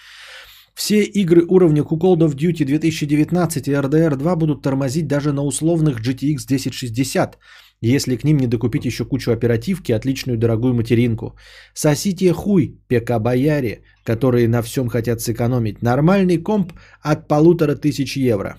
Все 0.76 1.04
игры 1.04 1.46
уровня 1.48 1.82
Call 1.82 2.18
of 2.20 2.36
Duty 2.36 2.64
2019 2.66 3.68
и 3.68 3.72
RDR 3.72 4.16
2 4.16 4.36
будут 4.36 4.62
тормозить 4.62 5.08
даже 5.08 5.34
на 5.34 5.44
условных 5.44 6.00
GTX 6.00 6.46
1060, 6.46 7.38
если 7.82 8.18
к 8.18 8.24
ним 8.24 8.38
не 8.38 8.48
докупить 8.48 8.86
еще 8.86 9.06
кучу 9.06 9.32
оперативки 9.32 9.92
отличную 9.92 10.38
дорогую 10.38 10.74
материнку. 10.74 11.36
Сосите 11.74 12.34
хуй, 12.34 12.80
ПК-бояре, 12.90 13.84
которые 14.04 14.48
на 14.48 14.62
всем 14.62 14.90
хотят 14.90 15.22
сэкономить. 15.22 15.82
Нормальный 15.82 16.38
комп 16.38 16.74
от 17.02 17.28
полутора 17.28 17.76
тысяч 17.76 18.18
евро. 18.18 18.58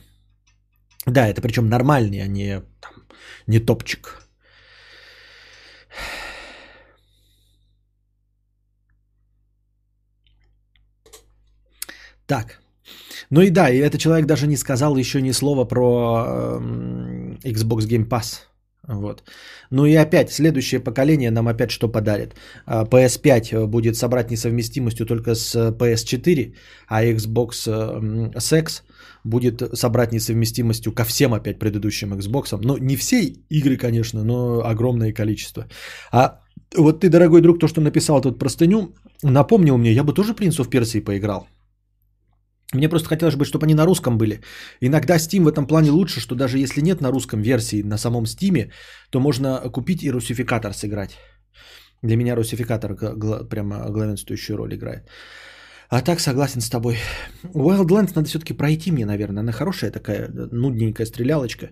Да, 1.07 1.29
это 1.29 1.41
причем 1.41 1.69
нормальный, 1.69 2.23
а 2.23 2.27
не, 2.29 2.63
там, 2.81 2.93
не 3.47 3.59
топчик. 3.59 4.21
Так. 12.27 12.61
Ну 13.31 13.43
и 13.43 13.51
да, 13.51 13.71
и 13.71 13.79
этот 13.79 14.01
человек 14.01 14.27
даже 14.27 14.47
не 14.47 14.57
сказал 14.57 14.97
еще 14.97 15.21
ни 15.21 15.33
слова 15.33 15.65
про 15.65 16.25
э, 16.27 16.61
Xbox 17.45 17.89
Game 17.89 18.09
Pass. 18.09 18.50
Вот. 18.91 19.23
Ну 19.71 19.87
и 19.87 19.95
опять, 19.95 20.33
следующее 20.33 20.81
поколение 20.81 21.31
нам 21.31 21.47
опять 21.47 21.71
что 21.71 21.89
подарит? 21.89 22.35
А, 22.67 22.85
PS5 22.85 23.67
будет 23.67 23.97
собрать 23.97 24.31
несовместимостью 24.31 25.07
только 25.07 25.35
с 25.35 25.55
PS4, 25.55 26.55
а 26.89 27.05
Xbox 27.05 27.67
э, 27.67 28.31
Sex 28.39 28.83
будет 29.25 29.63
собрать 29.75 30.13
несовместимостью 30.13 30.93
ко 30.93 31.05
всем 31.05 31.33
опять 31.35 31.59
предыдущим 31.59 32.15
Xbox. 32.15 32.59
Ну, 32.63 32.77
не 32.79 32.97
все 32.97 33.33
игры, 33.49 33.77
конечно, 33.77 34.25
но 34.25 34.63
огромное 34.65 35.13
количество. 35.13 35.67
А 36.13 36.41
вот 36.77 37.01
ты, 37.01 37.09
дорогой 37.09 37.41
друг, 37.41 37.61
то, 37.61 37.69
что 37.69 37.81
написал 37.81 38.21
тут 38.21 38.39
простыню, 38.39 38.95
напомнил 39.23 39.79
мне, 39.79 39.93
я 39.93 40.03
бы 40.03 40.13
тоже 40.15 40.35
Принцу 40.35 40.65
в 40.65 40.69
Персии 40.71 41.01
поиграл. 41.01 41.47
Мне 42.73 42.89
просто 42.89 43.09
хотелось 43.09 43.35
бы, 43.35 43.45
чтобы 43.45 43.65
они 43.67 43.75
на 43.75 43.87
русском 43.87 44.17
были. 44.17 44.41
Иногда 44.81 45.17
Steam 45.17 45.43
в 45.43 45.49
этом 45.49 45.67
плане 45.67 45.91
лучше, 45.91 46.21
что 46.21 46.35
даже 46.35 46.59
если 46.59 46.81
нет 46.83 47.01
на 47.01 47.11
русском 47.11 47.43
версии 47.43 47.83
на 47.83 47.99
самом 47.99 48.25
Steam, 48.25 48.71
то 49.11 49.21
можно 49.21 49.59
купить 49.73 50.03
и 50.03 50.11
русификатор 50.11 50.73
сыграть. 50.73 51.19
Для 52.03 52.17
меня 52.17 52.37
русификатор 52.37 52.95
прямо 53.49 53.91
главенствующую 53.91 54.57
роль 54.57 54.75
играет. 54.75 55.09
А 55.89 56.01
так 56.03 56.21
согласен 56.21 56.61
с 56.61 56.71
тобой. 56.71 56.97
Wildlands 57.43 58.13
надо 58.15 58.29
все-таки 58.29 58.55
пройти 58.55 58.93
мне, 58.93 59.05
наверное. 59.05 59.41
Она 59.41 59.53
хорошая 59.53 59.91
такая, 59.91 60.29
нудненькая 60.53 61.07
стрелялочка. 61.07 61.71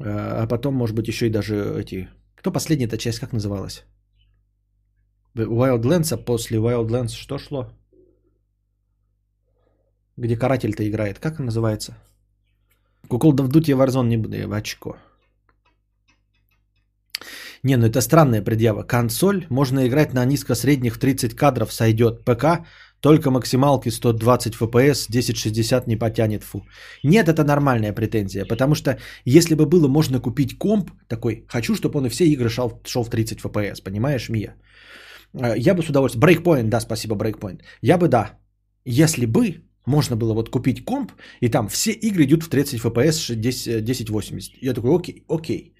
А 0.00 0.46
потом, 0.48 0.74
может 0.74 0.96
быть, 0.96 1.08
еще 1.08 1.26
и 1.26 1.30
даже 1.30 1.54
эти... 1.78 2.08
Кто 2.34 2.50
последняя-то 2.50 2.98
часть, 2.98 3.20
как 3.20 3.32
называлась? 3.32 3.84
Wildlands, 5.36 6.12
а 6.12 6.16
после 6.16 6.58
Wildlands 6.58 7.10
что 7.10 7.38
шло? 7.38 7.70
Где 10.16 10.36
каратель-то 10.36 10.82
играет. 10.88 11.18
Как 11.18 11.40
он 11.40 11.46
называется? 11.46 11.96
Кукол 13.08 13.32
да 13.32 13.44
вдуть 13.44 13.68
я 13.68 13.76
Warzone 13.76 14.08
не 14.08 14.16
буду, 14.16 14.36
я 14.36 14.48
в 14.48 14.52
очко. 14.52 14.96
Не, 17.64 17.76
ну 17.76 17.86
это 17.86 18.00
странная 18.00 18.42
предъява. 18.42 18.82
Консоль 18.82 19.46
можно 19.50 19.86
играть 19.86 20.14
на 20.14 20.24
низко-средних 20.24 20.98
30 20.98 21.36
кадров 21.36 21.72
сойдет. 21.72 22.24
ПК 22.24 22.66
только 23.00 23.30
максималки 23.30 23.90
120 23.90 24.54
FPS, 24.54 25.08
1060 25.08 25.86
не 25.86 25.96
потянет, 25.96 26.42
фу. 26.42 26.62
Нет, 27.04 27.28
это 27.28 27.44
нормальная 27.44 27.92
претензия, 27.92 28.44
потому 28.44 28.74
что 28.74 28.98
если 29.24 29.54
бы 29.54 29.66
было 29.66 29.88
можно 29.88 30.20
купить 30.20 30.58
комп 30.58 30.90
такой, 31.08 31.44
хочу, 31.48 31.74
чтобы 31.74 31.98
он 31.98 32.06
и 32.06 32.08
все 32.08 32.24
игры 32.24 32.48
шел, 32.48 32.80
шел 32.84 33.04
в 33.04 33.10
30 33.10 33.40
FPS, 33.40 33.82
понимаешь, 33.84 34.28
Мия? 34.28 34.54
Э, 35.34 35.54
я 35.56 35.74
бы 35.74 35.82
с 35.82 35.88
удовольствием... 35.88 36.22
Breakpoint, 36.22 36.68
да, 36.68 36.80
спасибо, 36.80 37.16
Breakpoint. 37.16 37.60
Я 37.80 37.98
бы, 37.98 38.08
да, 38.08 38.38
если 38.84 39.26
бы 39.26 39.62
можно 39.86 40.16
было 40.16 40.34
вот 40.34 40.50
купить 40.50 40.84
комп, 40.84 41.12
и 41.40 41.48
там 41.48 41.68
все 41.68 41.90
игры 41.92 42.24
идут 42.24 42.42
в 42.42 42.48
30 42.48 42.80
FPS 42.80 43.32
1080. 43.32 44.62
Я 44.62 44.74
такой, 44.74 44.90
окей, 44.94 45.24
окей. 45.28 45.74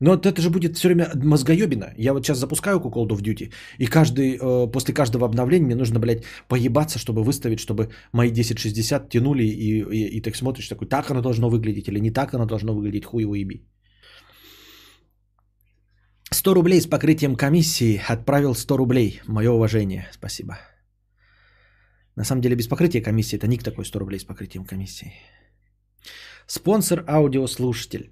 Но 0.00 0.14
это 0.14 0.40
же 0.40 0.50
будет 0.50 0.76
все 0.76 0.88
время 0.88 1.10
мозгоебина. 1.14 1.92
Я 1.98 2.12
вот 2.12 2.24
сейчас 2.24 2.38
запускаю 2.38 2.78
Call 2.78 3.08
of 3.08 3.22
Duty, 3.22 3.52
и 3.78 3.86
каждый, 3.86 4.38
э, 4.38 4.70
после 4.72 4.94
каждого 4.94 5.26
обновления 5.26 5.66
мне 5.66 5.74
нужно, 5.74 6.00
блядь, 6.00 6.24
поебаться, 6.48 6.98
чтобы 6.98 7.22
выставить, 7.22 7.60
чтобы 7.60 7.90
мои 8.12 8.30
1060 8.30 9.10
тянули, 9.10 9.44
и, 9.44 9.82
и, 9.82 10.16
и 10.16 10.22
так 10.22 10.36
смотришь, 10.36 10.68
такой, 10.68 10.88
так 10.88 11.10
оно 11.10 11.20
должно 11.20 11.50
выглядеть, 11.50 11.88
или 11.88 12.00
не 12.00 12.10
так 12.10 12.34
оно 12.34 12.46
должно 12.46 12.72
выглядеть, 12.72 13.04
хуй 13.04 13.22
его 13.22 13.34
еби. 13.34 13.66
100 16.32 16.54
рублей 16.54 16.80
с 16.80 16.86
покрытием 16.86 17.36
комиссии 17.36 18.00
отправил 18.08 18.54
100 18.54 18.76
рублей. 18.76 19.20
Мое 19.26 19.50
уважение. 19.50 20.08
Спасибо. 20.12 20.58
На 22.16 22.24
самом 22.24 22.42
деле 22.42 22.56
без 22.56 22.68
покрытия 22.68 23.00
комиссии 23.00 23.38
это 23.38 23.46
ник 23.46 23.62
такой 23.62 23.84
100 23.84 23.98
рублей 23.98 24.18
с 24.18 24.24
покрытием 24.24 24.64
комиссии. 24.64 25.12
Спонсор 26.46 27.04
аудиослушатель. 27.08 28.10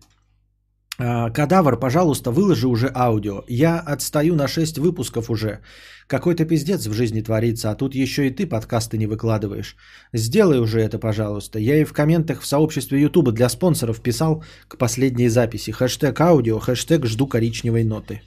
А, 1.01 1.31
Кадавр, 1.31 1.79
пожалуйста, 1.79 2.33
выложи 2.33 2.67
уже 2.67 2.91
аудио. 2.95 3.45
Я 3.49 3.79
отстаю 3.79 4.35
на 4.35 4.49
6 4.49 4.79
выпусков 4.79 5.31
уже. 5.31 5.61
Какой-то 6.09 6.45
пиздец 6.45 6.87
в 6.87 6.93
жизни 6.93 7.21
творится, 7.21 7.71
а 7.71 7.77
тут 7.77 7.95
еще 7.95 8.27
и 8.27 8.31
ты 8.31 8.47
подкасты 8.47 8.99
не 8.99 9.07
выкладываешь. 9.07 9.77
Сделай 10.13 10.59
уже 10.59 10.81
это, 10.81 10.99
пожалуйста. 10.99 11.59
Я 11.59 11.77
и 11.81 11.85
в 11.85 11.93
комментах 11.93 12.41
в 12.41 12.47
сообществе 12.47 13.01
Ютуба 13.01 13.31
для 13.31 13.49
спонсоров 13.49 14.01
писал 14.01 14.45
к 14.67 14.77
последней 14.77 15.29
записи. 15.29 15.71
Хэштег 15.71 16.21
аудио, 16.21 16.59
хэштег 16.59 17.07
жду 17.07 17.29
коричневой 17.29 17.85
ноты. 17.85 18.23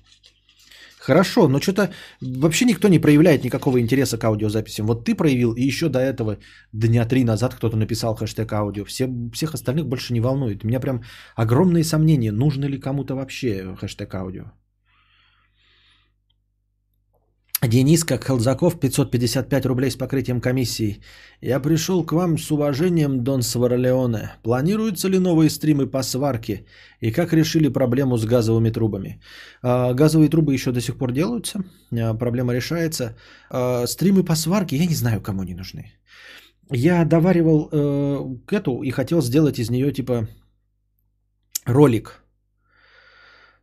Хорошо, 1.02 1.48
но 1.48 1.60
что-то 1.60 1.90
вообще 2.22 2.66
никто 2.66 2.88
не 2.88 3.00
проявляет 3.00 3.44
никакого 3.44 3.80
интереса 3.80 4.20
к 4.20 4.24
аудиозаписям. 4.24 4.86
Вот 4.86 5.04
ты 5.04 5.16
проявил, 5.16 5.54
и 5.54 5.64
еще 5.64 5.90
до 5.90 6.00
этого 6.00 6.38
дня 6.74 7.06
три 7.06 7.24
назад 7.24 7.56
кто-то 7.56 7.76
написал 7.76 8.16
хэштег 8.16 8.54
аудио. 8.54 8.86
Все, 8.86 9.10
всех 9.34 9.56
остальных 9.56 9.88
больше 9.88 10.14
не 10.14 10.22
волнует. 10.22 10.64
У 10.64 10.68
меня 10.68 10.80
прям 10.80 11.02
огромные 11.36 11.84
сомнения, 11.84 12.32
нужно 12.32 12.66
ли 12.66 12.80
кому-то 12.80 13.16
вообще 13.16 13.76
хэштег 13.80 14.14
аудио. 14.14 14.52
Денис, 17.68 18.04
как 18.04 18.26
Хелзаков, 18.26 18.80
555 18.80 19.66
рублей 19.66 19.92
с 19.92 19.96
покрытием 19.96 20.42
комиссии. 20.42 21.00
Я 21.42 21.60
пришел 21.60 22.04
к 22.04 22.12
вам 22.12 22.38
с 22.40 22.52
уважением, 22.52 23.24
Дон 23.24 23.44
Сварлеоне. 23.44 24.32
Планируются 24.44 25.10
ли 25.10 25.20
новые 25.20 25.50
стримы 25.50 25.86
по 25.86 26.02
сварке? 26.02 26.66
И 27.02 27.12
как 27.12 27.34
решили 27.34 27.68
проблему 27.68 28.18
с 28.18 28.26
газовыми 28.26 28.72
трубами? 28.72 29.22
А, 29.62 29.94
газовые 29.94 30.30
трубы 30.30 30.54
еще 30.54 30.72
до 30.72 30.82
сих 30.82 30.98
пор 30.98 31.12
делаются. 31.12 31.64
А, 31.92 32.16
проблема 32.16 32.54
решается. 32.54 33.16
А, 33.52 33.86
стримы 33.86 34.24
по 34.24 34.36
сварке, 34.36 34.76
я 34.76 34.88
не 34.88 34.96
знаю, 34.96 35.22
кому 35.22 35.42
они 35.42 35.54
нужны. 35.54 35.94
Я 36.72 37.06
доваривал 37.06 37.70
э, 37.72 38.56
эту 38.56 38.82
и 38.82 38.92
хотел 38.92 39.22
сделать 39.22 39.60
из 39.60 39.70
нее 39.70 39.92
типа 39.92 40.28
ролик. 41.66 42.24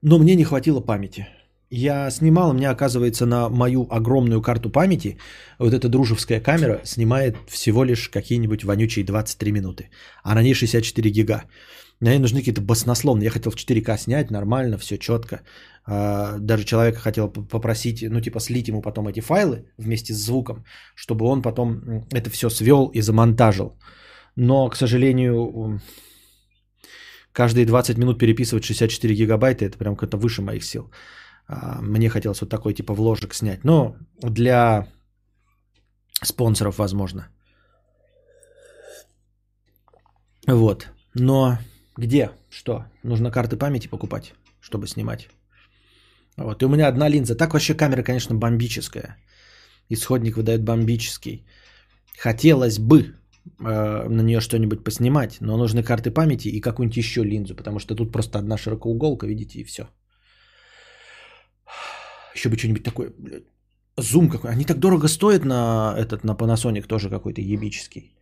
Но 0.02 0.18
мне 0.18 0.36
не 0.36 0.44
хватило 0.44 0.80
памяти. 0.80 1.26
Я 1.70 2.10
снимал, 2.10 2.50
у 2.50 2.54
меня 2.54 2.70
оказывается 2.70 3.26
на 3.26 3.48
мою 3.50 3.86
огромную 3.90 4.40
карту 4.40 4.70
памяти 4.70 5.18
вот 5.58 5.74
эта 5.74 5.88
дружеская 5.88 6.40
камера 6.40 6.80
снимает 6.84 7.36
всего 7.46 7.84
лишь 7.84 8.08
какие-нибудь 8.08 8.64
вонючие 8.64 9.04
23 9.04 9.52
минуты, 9.52 9.90
а 10.24 10.34
на 10.34 10.42
ней 10.42 10.54
64 10.54 11.10
гига. 11.10 11.44
Мне 12.00 12.18
нужны 12.18 12.38
какие-то 12.38 12.62
баснословные. 12.62 13.24
Я 13.24 13.30
хотел 13.30 13.52
в 13.52 13.56
4К 13.56 13.98
снять, 13.98 14.30
нормально, 14.30 14.78
все 14.78 14.98
четко. 14.98 15.42
А, 15.84 16.38
даже 16.38 16.64
человека 16.64 17.00
хотел 17.00 17.28
попросить, 17.28 18.02
ну 18.02 18.20
типа 18.20 18.40
слить 18.40 18.68
ему 18.68 18.80
потом 18.80 19.08
эти 19.08 19.20
файлы 19.20 19.66
вместе 19.76 20.14
с 20.14 20.24
звуком, 20.24 20.64
чтобы 20.94 21.26
он 21.26 21.42
потом 21.42 22.06
это 22.12 22.30
все 22.30 22.48
свел 22.50 22.90
и 22.94 23.02
замонтажил. 23.02 23.76
Но, 24.36 24.68
к 24.70 24.76
сожалению, 24.76 25.80
каждые 27.32 27.66
20 27.66 27.98
минут 27.98 28.18
переписывать 28.18 28.64
64 28.64 29.14
гигабайта, 29.14 29.64
это 29.64 29.76
прям 29.76 29.96
как-то 29.96 30.16
выше 30.16 30.40
моих 30.40 30.64
сил. 30.64 30.90
А, 31.48 31.80
мне 31.80 32.08
хотелось 32.08 32.40
вот 32.40 32.50
такой 32.50 32.74
типа 32.74 32.94
вложек 32.94 33.34
снять. 33.34 33.64
Но 33.64 33.96
для 34.22 34.86
спонсоров 36.22 36.78
возможно. 36.78 37.28
Вот. 40.46 40.88
Но 41.14 41.58
где? 41.96 42.30
Что? 42.50 42.84
Нужно 43.02 43.30
карты 43.30 43.56
памяти 43.56 43.88
покупать, 43.88 44.34
чтобы 44.60 44.86
снимать. 44.86 45.28
Вот. 46.36 46.62
И 46.62 46.66
у 46.66 46.68
меня 46.68 46.88
одна 46.88 47.08
линза. 47.08 47.34
Так 47.34 47.52
вообще 47.52 47.74
камера, 47.74 48.02
конечно, 48.02 48.36
бомбическая. 48.36 49.16
Исходник 49.90 50.36
выдает 50.36 50.62
бомбический. 50.62 51.46
Хотелось 52.18 52.78
бы 52.78 53.14
э, 53.60 54.08
на 54.08 54.22
нее 54.22 54.40
что-нибудь 54.40 54.84
поснимать, 54.84 55.40
но 55.40 55.56
нужны 55.56 55.82
карты 55.82 56.10
памяти 56.10 56.48
и 56.48 56.60
какую-нибудь 56.60 56.96
еще 56.96 57.24
линзу, 57.24 57.54
потому 57.54 57.78
что 57.78 57.94
тут 57.94 58.12
просто 58.12 58.38
одна 58.38 58.58
широкоуголка, 58.58 59.26
видите, 59.26 59.60
и 59.60 59.64
все. 59.64 59.88
Еще 62.34 62.48
бы 62.48 62.56
что-нибудь 62.56 62.84
такое, 62.84 63.12
блядь. 63.18 63.44
Зум 63.96 64.28
какой. 64.28 64.50
Они 64.50 64.64
так 64.64 64.78
дорого 64.78 65.08
стоят 65.08 65.44
на 65.44 65.94
этот, 65.98 66.24
на 66.24 66.34
Panasonic 66.34 66.86
тоже 66.86 67.10
какой-то 67.10 67.40
ебический. 67.40 68.14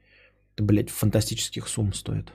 Это, 0.54 0.64
блядь, 0.64 0.90
фантастических 0.90 1.68
сумм 1.68 1.92
стоит. 1.92 2.32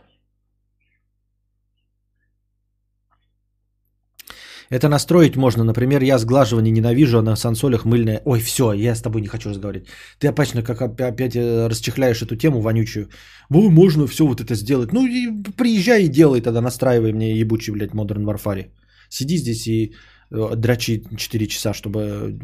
Это 4.71 4.87
настроить 4.87 5.35
можно. 5.35 5.63
Например, 5.63 6.01
я 6.01 6.17
сглаживание 6.17 6.71
ненавижу, 6.71 7.17
а 7.17 7.21
на 7.21 7.35
сансолях 7.35 7.83
мыльное. 7.85 8.21
Ой, 8.25 8.39
все, 8.39 8.73
я 8.73 8.95
с 8.95 9.01
тобой 9.01 9.21
не 9.21 9.27
хочу 9.27 9.49
разговаривать. 9.49 9.89
Ты 10.19 10.29
опять, 10.29 10.51
как 10.63 10.81
опять 10.81 11.35
э, 11.35 11.67
расчехляешь 11.67 12.21
эту 12.21 12.37
тему 12.37 12.61
вонючую. 12.61 13.09
Ой, 13.49 13.69
можно 13.69 14.07
все 14.07 14.25
вот 14.25 14.39
это 14.39 14.55
сделать. 14.55 14.93
Ну, 14.93 15.05
и 15.05 15.43
приезжай 15.57 16.03
и 16.03 16.07
делай 16.07 16.41
тогда, 16.41 16.61
настраивай 16.61 17.11
мне 17.11 17.37
ебучий, 17.39 17.73
блядь, 17.73 17.91
Modern 17.91 18.23
Warfare. 18.23 18.69
Сиди 19.09 19.37
здесь 19.37 19.67
и 19.67 19.93
дрочи 20.31 21.03
4 21.17 21.47
часа, 21.47 21.73
чтобы 21.73 22.39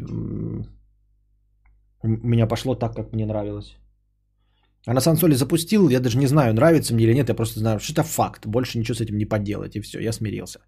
у 2.02 2.08
меня 2.08 2.46
пошло 2.46 2.74
так, 2.74 2.94
как 2.94 3.12
мне 3.12 3.26
нравилось. 3.26 3.76
А 4.86 4.94
на 4.94 5.00
Сансоле 5.00 5.34
запустил, 5.34 5.90
я 5.90 6.00
даже 6.00 6.18
не 6.18 6.26
знаю, 6.26 6.54
нравится 6.54 6.94
мне 6.94 7.04
или 7.04 7.14
нет, 7.14 7.28
я 7.28 7.34
просто 7.34 7.60
знаю, 7.60 7.78
что 7.80 7.92
это 7.92 8.02
факт, 8.02 8.46
больше 8.46 8.78
ничего 8.78 8.94
с 8.94 9.00
этим 9.00 9.18
не 9.18 9.28
поделать, 9.28 9.76
и 9.76 9.80
все, 9.80 10.00
я 10.00 10.12
смирился. 10.12 10.60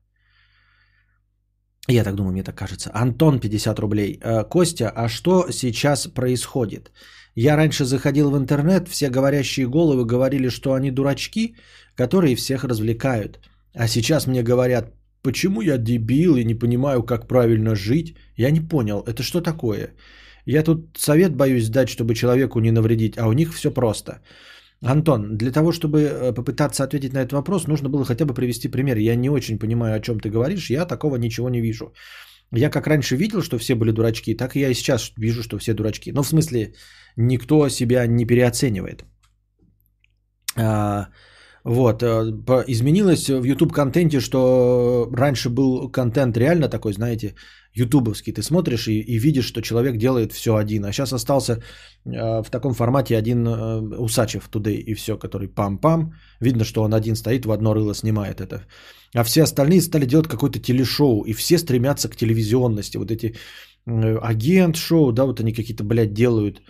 Я 1.88 2.04
так 2.04 2.14
думаю, 2.14 2.32
мне 2.32 2.42
так 2.42 2.54
кажется. 2.54 2.90
Антон, 2.94 3.40
50 3.40 3.78
рублей. 3.78 4.20
Э, 4.22 4.44
Костя, 4.44 4.90
а 4.94 5.08
что 5.08 5.50
сейчас 5.50 6.06
происходит? 6.06 6.90
Я 7.34 7.56
раньше 7.56 7.84
заходил 7.84 8.30
в 8.30 8.36
интернет, 8.36 8.88
все 8.88 9.10
говорящие 9.10 9.66
головы 9.66 10.04
говорили, 10.04 10.50
что 10.50 10.74
они 10.74 10.90
дурачки, 10.90 11.56
которые 11.96 12.36
всех 12.36 12.64
развлекают. 12.64 13.38
А 13.74 13.88
сейчас 13.88 14.26
мне 14.26 14.42
говорят, 14.42 14.92
Почему 15.22 15.60
я 15.60 15.78
дебил 15.78 16.36
и 16.36 16.44
не 16.44 16.54
понимаю, 16.54 17.02
как 17.02 17.28
правильно 17.28 17.74
жить? 17.74 18.16
Я 18.36 18.50
не 18.50 18.60
понял, 18.60 19.04
это 19.06 19.22
что 19.22 19.40
такое? 19.40 19.94
Я 20.46 20.62
тут 20.62 20.98
совет 20.98 21.36
боюсь 21.36 21.68
дать, 21.68 21.88
чтобы 21.88 22.14
человеку 22.14 22.60
не 22.60 22.70
навредить, 22.72 23.18
а 23.18 23.28
у 23.28 23.32
них 23.32 23.52
все 23.52 23.70
просто. 23.70 24.22
Антон, 24.82 25.36
для 25.36 25.52
того, 25.52 25.72
чтобы 25.72 26.00
э, 26.00 26.32
попытаться 26.32 26.84
ответить 26.84 27.12
на 27.12 27.18
этот 27.18 27.32
вопрос, 27.32 27.66
нужно 27.66 27.88
было 27.90 28.04
хотя 28.04 28.24
бы 28.24 28.34
привести 28.34 28.68
пример. 28.68 28.96
Я 28.96 29.14
не 29.14 29.28
очень 29.28 29.58
понимаю, 29.58 29.94
о 29.94 30.00
чем 30.00 30.20
ты 30.20 30.30
говоришь, 30.30 30.70
я 30.70 30.86
такого 30.86 31.16
ничего 31.16 31.50
не 31.50 31.60
вижу. 31.60 31.92
Я 32.52 32.70
как 32.70 32.86
раньше 32.86 33.16
видел, 33.16 33.42
что 33.42 33.58
все 33.58 33.74
были 33.74 33.92
дурачки, 33.92 34.34
так 34.34 34.56
и 34.56 34.60
я 34.60 34.70
и 34.70 34.74
сейчас 34.74 35.12
вижу, 35.16 35.42
что 35.42 35.58
все 35.58 35.74
дурачки. 35.74 36.12
Ну, 36.12 36.22
в 36.22 36.26
смысле, 36.26 36.72
никто 37.16 37.68
себя 37.68 38.06
не 38.06 38.24
переоценивает. 38.24 39.04
Вот, 41.64 42.02
э, 42.02 42.64
изменилось 42.68 43.28
в 43.28 43.44
YouTube 43.44 43.72
контенте, 43.72 44.20
что 44.20 45.08
раньше 45.12 45.50
был 45.50 45.90
контент 45.90 46.36
реально 46.36 46.68
такой, 46.68 46.92
знаете, 46.92 47.34
ютубовский. 47.74 48.32
Ты 48.32 48.42
смотришь 48.42 48.88
и, 48.88 49.00
и 49.00 49.18
видишь, 49.18 49.44
что 49.44 49.60
человек 49.60 49.96
делает 49.96 50.32
все 50.32 50.56
один. 50.56 50.84
А 50.84 50.92
сейчас 50.92 51.12
остался 51.12 51.52
э, 51.52 52.42
в 52.42 52.50
таком 52.50 52.74
формате 52.74 53.16
один 53.16 53.46
э, 53.46 53.80
Усачев 53.98 54.48
Today 54.50 54.76
и 54.86 54.94
все, 54.94 55.18
который 55.18 55.48
пам-пам. 55.48 56.12
Видно, 56.40 56.64
что 56.64 56.82
он 56.82 56.94
один 56.94 57.14
стоит, 57.14 57.44
в 57.44 57.52
одно 57.52 57.74
рыло 57.74 57.94
снимает 57.94 58.40
это. 58.40 58.64
А 59.14 59.24
все 59.24 59.42
остальные 59.42 59.82
стали 59.82 60.06
делать 60.06 60.28
какое-то 60.28 60.58
телешоу, 60.58 61.24
и 61.26 61.34
все 61.34 61.58
стремятся 61.58 62.08
к 62.08 62.16
телевизионности. 62.16 62.96
Вот 62.96 63.10
эти 63.10 63.34
агент-шоу, 63.86 65.12
да, 65.12 65.24
вот 65.24 65.40
они 65.40 65.52
какие-то, 65.52 65.84
блядь, 65.84 66.14
делают. 66.14 66.62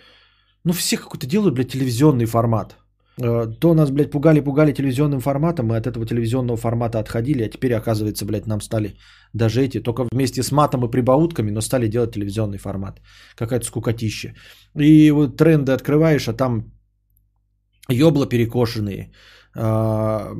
Ну, 0.63 0.73
все 0.73 0.97
какой-то 0.97 1.27
делают, 1.27 1.53
блядь, 1.53 1.71
телевизионный 1.71 2.25
формат. 2.25 2.80
Э, 3.17 3.47
то 3.59 3.73
нас, 3.73 3.91
блядь, 3.91 4.11
пугали-пугали 4.11 4.73
телевизионным 4.73 5.19
форматом, 5.19 5.67
мы 5.67 5.77
от 5.77 5.87
этого 5.87 6.05
телевизионного 6.05 6.57
формата 6.57 6.99
отходили, 6.99 7.43
а 7.43 7.49
теперь, 7.49 7.73
оказывается, 7.73 8.25
блядь, 8.25 8.47
нам 8.47 8.61
стали 8.61 8.95
даже 9.33 9.61
эти, 9.61 9.79
только 9.79 10.07
вместе 10.11 10.43
с 10.43 10.51
матом 10.51 10.85
и 10.85 10.91
прибаутками, 10.91 11.51
но 11.51 11.61
стали 11.61 11.87
делать 11.87 12.13
телевизионный 12.13 12.57
формат. 12.57 13.01
Какая-то 13.35 13.65
скукотища. 13.65 14.33
И 14.75 15.11
вот 15.11 15.37
тренды 15.37 15.73
открываешь, 15.73 16.27
а 16.27 16.33
там 16.33 16.71
ёбла 17.89 18.27
перекошенные. 18.27 19.11
А, 19.55 20.31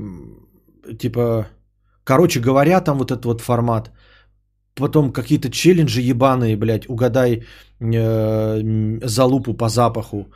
типа, 0.97 1.47
короче 2.03 2.39
говоря, 2.39 2.81
там 2.81 2.97
вот 2.97 3.11
этот 3.11 3.25
вот 3.25 3.41
формат. 3.41 3.91
Потом 4.75 5.11
какие-то 5.11 5.49
челленджи 5.49 6.01
ебаные, 6.01 6.55
блядь, 6.55 6.87
угадай 6.87 7.43
э, 7.79 8.99
залупу 9.05 9.53
по 9.53 9.67
запаху. 9.69 10.31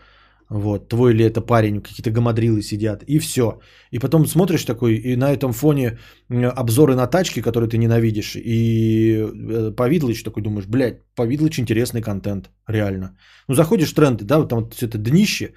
Вот, 0.50 0.90
твой 0.90 1.14
ли 1.14 1.26
это 1.26 1.42
парень, 1.42 1.82
какие-то 1.82 2.12
гамадрилы 2.12 2.62
сидят, 2.62 3.04
и 3.08 3.18
все. 3.20 3.60
И 3.92 4.00
потом 4.00 4.28
смотришь 4.28 4.64
такой, 4.66 4.96
и 4.96 5.16
на 5.16 5.32
этом 5.32 5.54
фоне 5.54 5.98
обзоры 6.30 6.96
на 6.96 7.08
тачки, 7.08 7.42
которые 7.42 7.68
ты 7.68 7.78
ненавидишь, 7.78 8.36
и 8.36 9.26
э, 9.26 9.72
Повидлыч 9.76 10.24
такой 10.24 10.44
думаешь, 10.44 10.68
блядь, 10.68 11.02
Повидлыч 11.16 11.60
интересный 11.60 12.02
контент, 12.02 12.52
реально. 12.68 13.18
Ну, 13.48 13.56
заходишь 13.56 13.90
в 13.90 13.96
тренды, 13.96 14.24
да, 14.24 14.38
вот 14.38 14.50
там 14.50 14.60
вот 14.60 14.76
все 14.76 14.86
это 14.86 15.00
днище, 15.00 15.54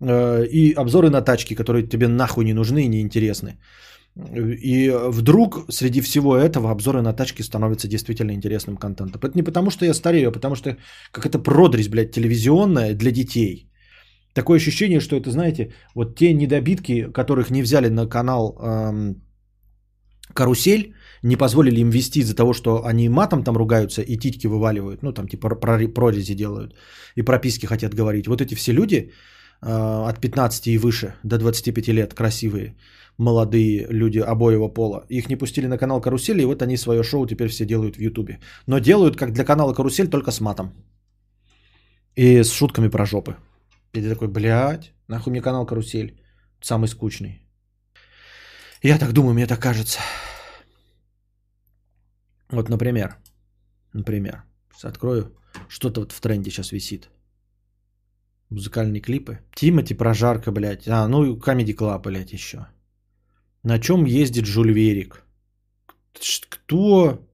э, 0.00 0.46
и 0.46 0.74
обзоры 0.74 1.08
на 1.08 1.22
тачки, 1.22 1.54
которые 1.54 1.88
тебе 1.88 2.06
нахуй 2.06 2.44
не 2.44 2.52
нужны 2.52 2.84
и 2.84 2.88
неинтересны. 2.88 3.58
И 4.16 4.90
вдруг 5.08 5.64
среди 5.70 6.02
всего 6.02 6.36
этого 6.36 6.70
обзоры 6.70 7.00
на 7.00 7.14
тачки 7.14 7.42
становятся 7.42 7.88
действительно 7.88 8.32
интересным 8.32 8.76
контентом. 8.76 9.20
Это 9.24 9.34
не 9.34 9.42
потому, 9.42 9.70
что 9.70 9.84
я 9.84 9.94
старею, 9.94 10.28
а 10.28 10.32
потому 10.32 10.56
что 10.56 10.76
как 11.10 11.24
это 11.24 11.38
продресь, 11.38 11.88
блядь, 11.88 12.12
телевизионная 12.12 12.94
для 12.94 13.10
детей– 13.10 13.70
Такое 14.36 14.58
ощущение, 14.58 15.00
что 15.00 15.16
это, 15.16 15.30
знаете, 15.30 15.72
вот 15.94 16.14
те 16.18 16.34
недобитки, 16.34 17.10
которых 17.12 17.50
не 17.50 17.62
взяли 17.62 17.88
на 17.88 18.06
канал 18.06 18.54
эм, 18.60 19.22
«Карусель», 20.34 20.92
не 21.22 21.36
позволили 21.36 21.80
им 21.80 21.90
вести 21.90 22.20
из-за 22.20 22.34
того, 22.34 22.52
что 22.52 22.84
они 22.84 23.08
матом 23.08 23.42
там 23.44 23.56
ругаются 23.56 24.02
и 24.02 24.18
титьки 24.18 24.46
вываливают, 24.46 25.02
ну 25.02 25.12
там 25.12 25.26
типа 25.26 25.48
прорези 25.94 26.34
делают 26.34 26.74
и 27.16 27.22
прописки 27.22 27.66
хотят 27.66 27.94
говорить. 27.94 28.26
Вот 28.26 28.40
эти 28.42 28.54
все 28.54 28.72
люди 28.72 28.96
э, 29.62 30.08
от 30.08 30.20
15 30.20 30.66
и 30.66 30.78
выше 30.78 31.14
до 31.24 31.38
25 31.38 31.88
лет 31.88 32.12
красивые, 32.12 32.76
молодые 33.18 33.86
люди 33.88 34.18
обоего 34.18 34.68
пола. 34.68 35.06
Их 35.08 35.30
не 35.30 35.36
пустили 35.36 35.66
на 35.66 35.78
канал 35.78 36.02
Карусель, 36.02 36.40
и 36.40 36.44
вот 36.44 36.60
они 36.62 36.76
свое 36.76 37.02
шоу 37.02 37.26
теперь 37.26 37.48
все 37.48 37.64
делают 37.64 37.96
в 37.96 38.00
Ютубе. 38.00 38.38
Но 38.66 38.80
делают 38.80 39.16
как 39.16 39.32
для 39.32 39.44
канала 39.44 39.72
Карусель, 39.72 40.10
только 40.10 40.30
с 40.30 40.40
матом. 40.40 40.74
И 42.16 42.42
с 42.42 42.52
шутками 42.52 42.88
про 42.88 43.06
жопы. 43.06 43.36
И 43.96 44.02
ты 44.02 44.10
такой, 44.10 44.28
блядь, 44.28 44.92
нахуй 45.08 45.30
мне 45.30 45.40
канал 45.40 45.66
Карусель. 45.66 46.20
Самый 46.60 46.88
скучный. 46.88 47.46
Я 48.82 48.98
так 48.98 49.12
думаю, 49.12 49.34
мне 49.34 49.46
так 49.46 49.60
кажется. 49.60 50.00
Вот, 52.50 52.68
например, 52.68 53.16
например, 53.94 54.42
открою, 54.82 55.36
что-то 55.68 56.00
вот 56.00 56.12
в 56.12 56.20
тренде 56.20 56.50
сейчас 56.50 56.72
висит. 56.72 57.08
Музыкальные 58.50 59.00
клипы. 59.00 59.38
Тимати, 59.54 59.94
прожарка, 59.94 60.52
блядь. 60.52 60.86
А, 60.88 61.08
ну 61.08 61.24
и 61.24 61.38
Comedy 61.38 61.74
Club, 61.74 62.02
блядь, 62.02 62.32
еще. 62.32 62.66
На 63.62 63.78
чем 63.78 64.04
ездит 64.04 64.46
Жюль 64.46 64.72
Верик? 64.72 65.24
Кто? 66.48 67.26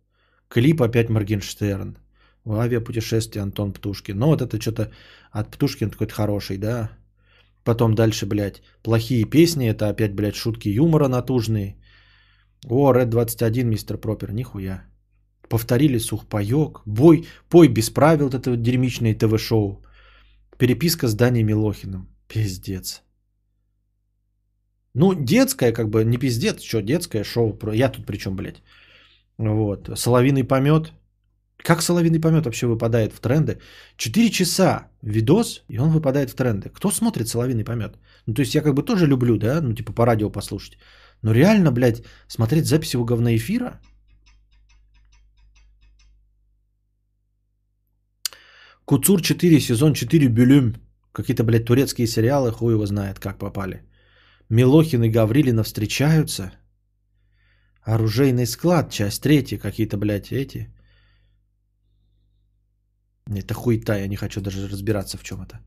Клип 0.48 0.80
опять 0.80 1.10
Моргенштерн. 1.10 1.98
В 2.44 2.58
авиапутешествие 2.58 3.42
Антон 3.42 3.72
Птушкин. 3.72 4.18
Ну 4.18 4.26
вот 4.26 4.42
это 4.42 4.60
что-то 4.60 4.90
от 5.30 5.50
Птушкин 5.50 5.90
какой-то 5.90 6.14
хороший, 6.14 6.58
да? 6.58 6.90
Потом 7.64 7.94
дальше, 7.94 8.26
блядь, 8.26 8.62
плохие 8.82 9.24
песни. 9.24 9.68
Это 9.68 9.88
опять, 9.88 10.14
блядь, 10.14 10.34
шутки 10.34 10.68
юмора 10.68 11.08
натужные. 11.08 11.76
О, 12.68 12.92
Red 12.92 13.06
21, 13.06 13.68
мистер 13.68 13.98
Пропер, 13.98 14.32
нихуя. 14.32 14.84
Повторили 15.48 15.98
сухпайок. 15.98 16.82
Бой, 16.86 17.26
пой 17.48 17.68
без 17.68 17.90
правил, 17.90 18.28
это 18.28 18.50
вот 18.50 18.62
дерьмичное 18.62 19.14
ТВ-шоу. 19.14 19.84
Переписка 20.58 21.08
с 21.08 21.14
Даней 21.14 21.44
Милохиным. 21.44 22.08
Пиздец. 22.28 23.02
Ну, 24.94 25.14
детское, 25.14 25.72
как 25.72 25.88
бы, 25.88 26.04
не 26.04 26.18
пиздец, 26.18 26.62
что, 26.62 26.82
детское 26.82 27.24
шоу. 27.24 27.58
Я 27.72 27.88
тут 27.88 28.06
при 28.06 28.18
чем, 28.18 28.36
блядь? 28.36 28.62
Вот. 29.38 29.90
Соловиный 29.96 30.44
помет. 30.44 30.92
Как 31.62 31.82
соловиный 31.82 32.20
помет 32.20 32.44
вообще 32.44 32.66
выпадает 32.66 33.12
в 33.12 33.20
тренды? 33.20 33.58
Четыре 33.96 34.30
часа 34.30 34.88
видос, 35.02 35.62
и 35.68 35.78
он 35.78 35.90
выпадает 35.90 36.30
в 36.30 36.34
тренды. 36.34 36.70
Кто 36.70 36.90
смотрит 36.90 37.28
соловиный 37.28 37.64
помет? 37.64 37.98
Ну, 38.26 38.34
то 38.34 38.42
есть 38.42 38.54
я 38.54 38.62
как 38.62 38.74
бы 38.74 38.82
тоже 38.82 39.06
люблю, 39.06 39.36
да, 39.36 39.60
ну, 39.60 39.74
типа 39.74 39.92
по 39.92 40.06
радио 40.06 40.30
послушать. 40.30 40.78
Но 41.22 41.32
реально, 41.32 41.70
блядь, 41.70 42.02
смотреть 42.28 42.66
записи 42.66 42.96
его 42.96 43.04
говноэфира? 43.04 43.80
Куцур 48.84 49.22
4, 49.22 49.60
сезон 49.60 49.94
4, 49.94 50.28
Бюлюм. 50.28 50.74
Какие-то, 51.12 51.44
блядь, 51.44 51.64
турецкие 51.64 52.06
сериалы, 52.06 52.50
хуй 52.50 52.72
его 52.72 52.86
знает, 52.86 53.20
как 53.20 53.38
попали. 53.38 53.82
Милохин 54.48 55.04
и 55.04 55.10
Гаврилина 55.10 55.62
встречаются. 55.62 56.52
Оружейный 57.82 58.46
склад, 58.46 58.90
часть 58.90 59.22
третья, 59.22 59.58
какие-то, 59.58 59.96
блядь, 59.96 60.32
эти. 60.32 60.68
Это 63.26 63.54
хуйта, 63.54 63.98
я 63.98 64.08
не 64.08 64.16
хочу 64.16 64.40
даже 64.40 64.68
разбираться 64.68 65.16
в 65.18 65.22
чем 65.22 65.42
это. 65.42 65.60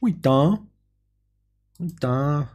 Хуйта. 0.00 0.58
Хуйта. 1.78 2.48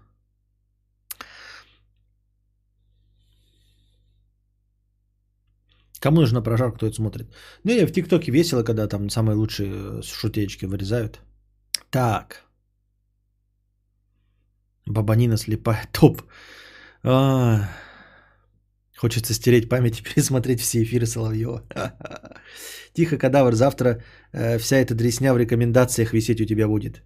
Кому 6.04 6.22
нужна 6.22 6.42
прожарка, 6.42 6.78
кто 6.78 6.86
это 6.86 6.96
смотрит? 6.96 7.28
Не, 7.64 7.86
в 7.86 7.92
ТикТоке 7.92 8.32
весело, 8.32 8.64
когда 8.64 8.88
там 8.88 9.10
самые 9.10 9.38
лучшие 9.38 9.72
э, 9.72 10.02
шутечки 10.02 10.66
вырезают. 10.66 11.22
Так. 11.90 12.44
Бабанина 14.86 15.38
слепая. 15.38 15.88
Топ. 15.94 16.22
А, 17.04 17.70
хочется 19.04 19.34
стереть 19.34 19.70
память 19.70 20.00
и 20.00 20.04
пересмотреть 20.16 20.60
все 20.62 20.84
эфиры 20.84 21.06
Соловьева. 21.06 21.62
Тихо, 22.94 23.18
кадавр, 23.18 23.54
завтра 23.54 23.98
э, 24.34 24.58
вся 24.58 24.78
эта 24.78 24.96
дресня 24.96 25.34
в 25.34 25.38
рекомендациях 25.38 26.14
висеть 26.14 26.42
у 26.42 26.46
тебя 26.46 26.68
будет. 26.68 27.04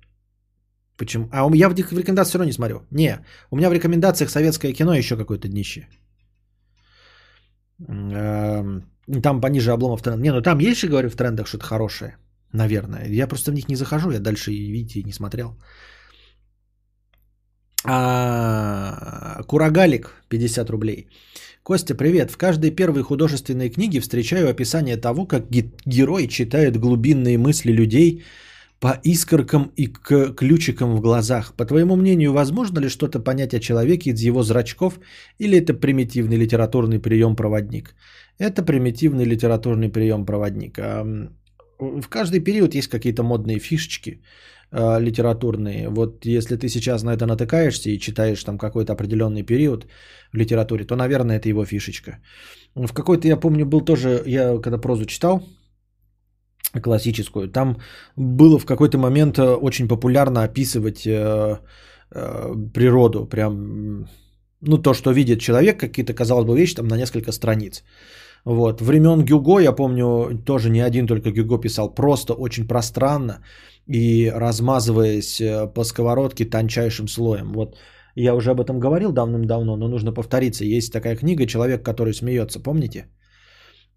Почему? 0.98 1.30
А 1.32 1.50
я 1.56 1.70
в 1.70 1.76
рекомендациях 1.76 2.28
все 2.28 2.38
равно 2.38 2.48
не 2.48 2.54
смотрю. 2.54 2.80
Не, 2.92 3.20
у 3.52 3.58
меня 3.58 3.70
в 3.70 3.74
рекомендациях 3.74 4.30
советское 4.30 4.74
кино 4.74 4.94
еще 4.94 5.16
какое-то 5.16 5.48
днище. 5.48 5.88
Эм, 7.88 8.84
там 9.24 9.42
пониже 9.42 9.72
обломов 9.72 10.02
тренд. 10.02 10.22
Не, 10.22 10.32
ну 10.32 10.42
там 10.42 10.60
есть 10.60 10.80
же, 10.80 10.88
говорю, 10.88 11.10
в 11.10 11.16
трендах 11.16 11.48
что-то 11.48 11.66
хорошее. 11.66 12.18
Наверное. 12.54 13.08
Я 13.10 13.28
просто 13.28 13.52
в 13.52 13.54
них 13.54 13.70
не 13.70 13.76
захожу. 13.76 14.12
Я 14.12 14.20
дальше, 14.20 14.52
видите, 14.52 15.04
не 15.04 15.14
смотрел. 15.14 15.58
А, 17.90 19.44
Курагалик, 19.48 20.12
50 20.30 20.70
рублей. 20.70 21.08
Костя, 21.64 21.96
привет. 21.96 22.32
В 22.32 22.38
каждой 22.38 22.72
первой 22.72 23.02
художественной 23.02 23.70
книге 23.70 24.02
встречаю 24.02 24.50
описание 24.50 24.98
того, 24.98 25.26
как 25.26 25.46
герой 25.86 26.28
читает 26.28 26.78
глубинные 26.78 27.38
мысли 27.38 27.72
людей 27.72 28.24
по 28.82 29.00
искоркам 29.04 29.72
и 29.78 29.88
к 29.88 30.34
ключикам 30.36 30.96
в 30.98 31.02
глазах. 31.02 31.54
По 31.56 31.66
твоему 31.66 31.96
мнению, 31.96 32.34
возможно 32.34 32.80
ли 32.80 32.90
что-то 32.90 33.22
понять 33.22 33.54
о 33.54 33.60
человеке 33.60 34.10
из 34.10 34.22
его 34.22 34.44
зрачков 34.44 35.00
или 35.40 35.58
это 35.58 35.74
примитивный 35.74 36.36
литературный 36.36 37.00
прием 37.00 37.38
проводник? 37.38 37.96
Это 38.38 38.64
примитивный 38.64 39.26
литературный 39.26 39.90
прием 39.90 40.26
проводник. 40.26 40.78
В 41.80 42.08
каждый 42.10 42.42
период 42.42 42.76
есть 42.76 42.90
какие-то 42.90 43.24
модные 43.24 43.60
фишечки 43.60 44.22
а, 44.72 45.00
литературные. 45.00 45.90
Вот 45.90 46.26
если 46.26 46.58
ты 46.58 46.68
сейчас 46.68 47.04
на 47.04 47.14
это 47.14 47.26
натыкаешься 47.26 47.90
и 47.90 48.00
читаешь 48.00 48.44
там 48.44 48.58
какой-то 48.58 48.94
определенный 48.94 49.44
период 49.44 49.88
в 50.34 50.38
литературе, 50.38 50.86
то, 50.86 50.96
наверное, 50.96 51.38
это 51.38 51.50
его 51.50 51.66
фишечка. 51.66 52.20
В 52.76 52.94
какой-то, 52.94 53.28
я 53.28 53.38
помню, 53.38 53.66
был 53.66 53.82
тоже, 53.82 54.22
я 54.26 54.58
когда 54.62 54.78
прозу 54.78 55.06
читал, 55.06 55.42
классическую. 56.82 57.50
Там 57.50 57.78
было 58.16 58.60
в 58.60 58.66
какой-то 58.66 58.98
момент 58.98 59.40
э, 59.40 59.56
очень 59.56 59.88
популярно 59.88 60.44
описывать 60.44 61.06
э, 61.08 61.60
э, 62.12 62.56
природу, 62.74 63.26
прям, 63.26 64.08
ну, 64.62 64.78
то, 64.78 64.94
что 64.94 65.12
видит 65.12 65.40
человек, 65.40 65.80
какие-то, 65.80 66.14
казалось 66.14 66.46
бы, 66.46 66.58
вещи 66.58 66.76
там 66.76 66.88
на 66.88 66.98
несколько 66.98 67.32
страниц. 67.32 67.84
Вот. 68.46 68.82
Времен 68.82 69.26
Гюго, 69.26 69.60
я 69.60 69.72
помню, 69.72 70.42
тоже 70.46 70.70
не 70.70 70.82
один 70.82 71.08
только 71.08 71.32
Гюго 71.32 71.58
писал, 71.58 71.94
просто 71.94 72.34
очень 72.34 72.68
пространно 72.68 73.44
и 73.88 74.32
размазываясь 74.36 75.42
э, 75.42 75.68
по 75.74 75.84
сковородке 75.84 76.46
тончайшим 76.46 77.08
слоем. 77.08 77.54
Вот 77.54 77.78
я 78.16 78.36
уже 78.36 78.52
об 78.52 78.60
этом 78.60 78.80
говорил 78.80 79.12
давным-давно, 79.12 79.78
но 79.78 79.88
нужно 79.88 80.14
повториться. 80.14 80.66
Есть 80.66 80.94
такая 80.94 81.16
книга 81.16 81.46
«Человек, 81.46 81.84
который 81.84 82.14
смеется», 82.14 82.60
помните? 82.60 83.06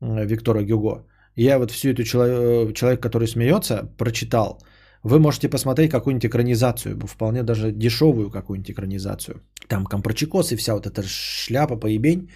Виктора 0.00 0.62
Гюго. 0.62 1.06
Я 1.36 1.58
вот 1.58 1.70
всю 1.70 1.90
эту 1.90 2.04
человек, 2.04 2.74
человек, 2.74 3.00
который 3.00 3.28
смеется, 3.28 3.88
прочитал. 3.98 4.60
Вы 5.02 5.18
можете 5.18 5.48
посмотреть 5.48 5.90
какую-нибудь 5.90 6.26
экранизацию, 6.26 6.98
вполне 7.06 7.42
даже 7.42 7.72
дешевую 7.72 8.30
какую-нибудь 8.30 8.70
экранизацию. 8.70 9.40
Там 9.68 9.86
компрочекос 9.86 10.52
и 10.52 10.56
вся 10.56 10.74
вот 10.74 10.86
эта 10.86 11.02
шляпа, 11.02 11.76
поебень. 11.76 12.30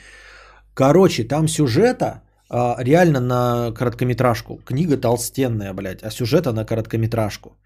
Короче, 0.75 1.25
там 1.25 1.49
сюжета 1.49 2.23
а, 2.51 2.77
реально 2.81 3.21
на 3.21 3.73
короткометражку. 3.73 4.61
Книга 4.65 4.97
толстенная, 4.97 5.73
блядь, 5.73 6.03
а 6.03 6.11
сюжета 6.11 6.53
на 6.53 6.65
короткометражку. 6.65 7.57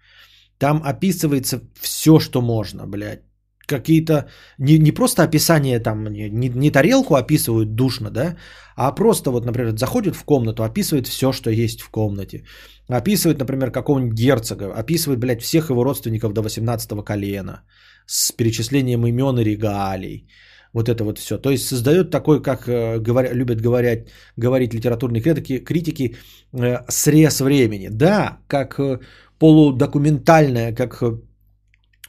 Там 0.57 0.81
описывается 0.83 1.61
все, 1.81 2.19
что 2.19 2.41
можно, 2.41 2.85
блядь 2.87 3.21
какие-то, 3.69 4.25
не, 4.57 4.79
не 4.79 4.91
просто 4.91 5.23
описание 5.23 5.79
там, 5.79 6.03
не, 6.03 6.49
не 6.49 6.71
тарелку 6.71 7.15
описывают 7.15 7.75
душно, 7.75 8.09
да, 8.09 8.35
а 8.75 8.95
просто 8.95 9.31
вот, 9.31 9.45
например, 9.45 9.77
заходит 9.77 10.15
в 10.15 10.23
комнату, 10.25 10.63
описывает 10.63 11.07
все, 11.07 11.31
что 11.31 11.51
есть 11.51 11.81
в 11.81 11.89
комнате. 11.91 12.43
Описывает, 12.89 13.39
например, 13.39 13.71
какого-нибудь 13.71 14.19
герцога, 14.19 14.73
описывает, 14.79 15.19
блядь, 15.19 15.41
всех 15.41 15.69
его 15.69 15.83
родственников 15.83 16.33
до 16.33 16.41
18 16.41 17.05
колена 17.05 17.61
с 18.07 18.31
перечислением 18.31 19.05
имен 19.05 19.37
и 19.39 19.43
регалий. 19.43 20.27
Вот 20.73 20.87
это 20.87 21.03
вот 21.03 21.17
все. 21.17 21.37
То 21.37 21.49
есть 21.49 21.67
создает 21.67 22.11
такой, 22.11 22.41
как 22.41 22.67
э, 22.67 22.99
говоря, 22.99 23.33
любят 23.33 23.61
говорить, 23.61 24.07
говорить 24.37 24.73
литературные 24.73 25.21
критики, 25.21 25.57
критики 25.63 26.15
э, 26.53 26.77
срез 26.89 27.41
времени. 27.41 27.89
Да, 27.89 28.37
как 28.47 28.79
э, 28.79 28.99
полудокументальная, 29.39 30.75
как 30.75 31.03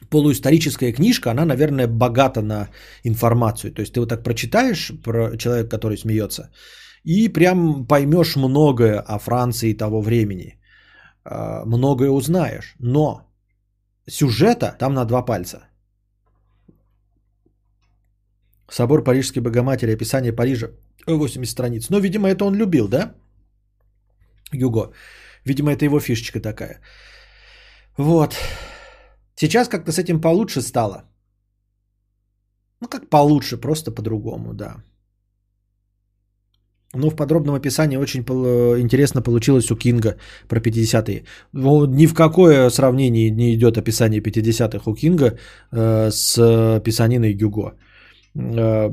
полуисторическая 0.09 0.93
книжка, 0.93 1.31
она, 1.31 1.45
наверное, 1.45 1.87
богата 1.87 2.41
на 2.41 2.69
информацию. 3.03 3.73
То 3.73 3.81
есть 3.81 3.93
ты 3.93 3.99
вот 3.99 4.09
так 4.09 4.23
прочитаешь 4.23 4.91
про 5.03 5.37
человека, 5.37 5.69
который 5.69 5.97
смеется, 5.97 6.51
и 7.03 7.29
прям 7.29 7.87
поймешь 7.87 8.35
многое 8.35 8.99
о 8.99 9.19
Франции 9.19 9.73
того 9.73 10.01
времени. 10.01 10.59
Многое 11.65 12.09
узнаешь. 12.09 12.75
Но 12.79 13.21
сюжета 14.09 14.75
там 14.79 14.93
на 14.93 15.05
два 15.05 15.21
пальца. 15.21 15.70
Собор 18.71 19.03
Парижской 19.03 19.41
Богоматери, 19.41 19.93
описание 19.93 20.31
Парижа, 20.31 20.67
80 21.07 21.51
страниц. 21.51 21.89
Ну, 21.89 21.99
видимо, 21.99 22.29
это 22.29 22.45
он 22.45 22.55
любил, 22.55 22.87
да? 22.87 23.13
Юго. 24.53 24.91
Видимо, 25.45 25.71
это 25.71 25.85
его 25.85 25.99
фишечка 25.99 26.39
такая. 26.39 26.79
Вот. 27.97 28.35
Сейчас 29.35 29.67
как-то 29.67 29.91
с 29.91 29.99
этим 29.99 30.21
получше 30.21 30.61
стало. 30.61 31.03
Ну, 32.81 32.87
как 32.87 33.09
получше, 33.09 33.57
просто 33.57 33.91
по-другому, 33.91 34.53
да. 34.53 34.75
Ну, 36.93 37.09
в 37.09 37.15
подробном 37.15 37.55
описании 37.55 37.97
очень 37.97 38.21
интересно 38.21 39.21
получилось 39.21 39.71
у 39.71 39.75
Кинга 39.75 40.15
про 40.47 40.59
50-е. 40.59 41.25
Ну, 41.53 41.85
ни 41.85 42.05
в 42.05 42.13
какое 42.13 42.69
сравнение 42.69 43.31
не 43.31 43.53
идет 43.53 43.77
описание 43.77 44.21
50-х 44.21 44.91
у 44.91 44.95
Кинга 44.95 45.37
э, 45.71 46.09
с 46.11 46.81
писаниной 46.83 47.33
Гюго. 47.33 47.73
Э, 48.35 48.89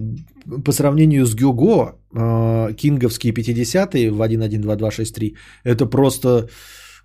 по 0.65 0.73
сравнению 0.73 1.27
с 1.27 1.35
Гюго, 1.35 1.95
э, 2.13 2.75
кинговские 2.77 3.33
50-е 3.33 4.11
в 4.11 4.21
1.1.2.2.6.3 4.23 5.37
это 5.65 5.87
просто 5.87 6.49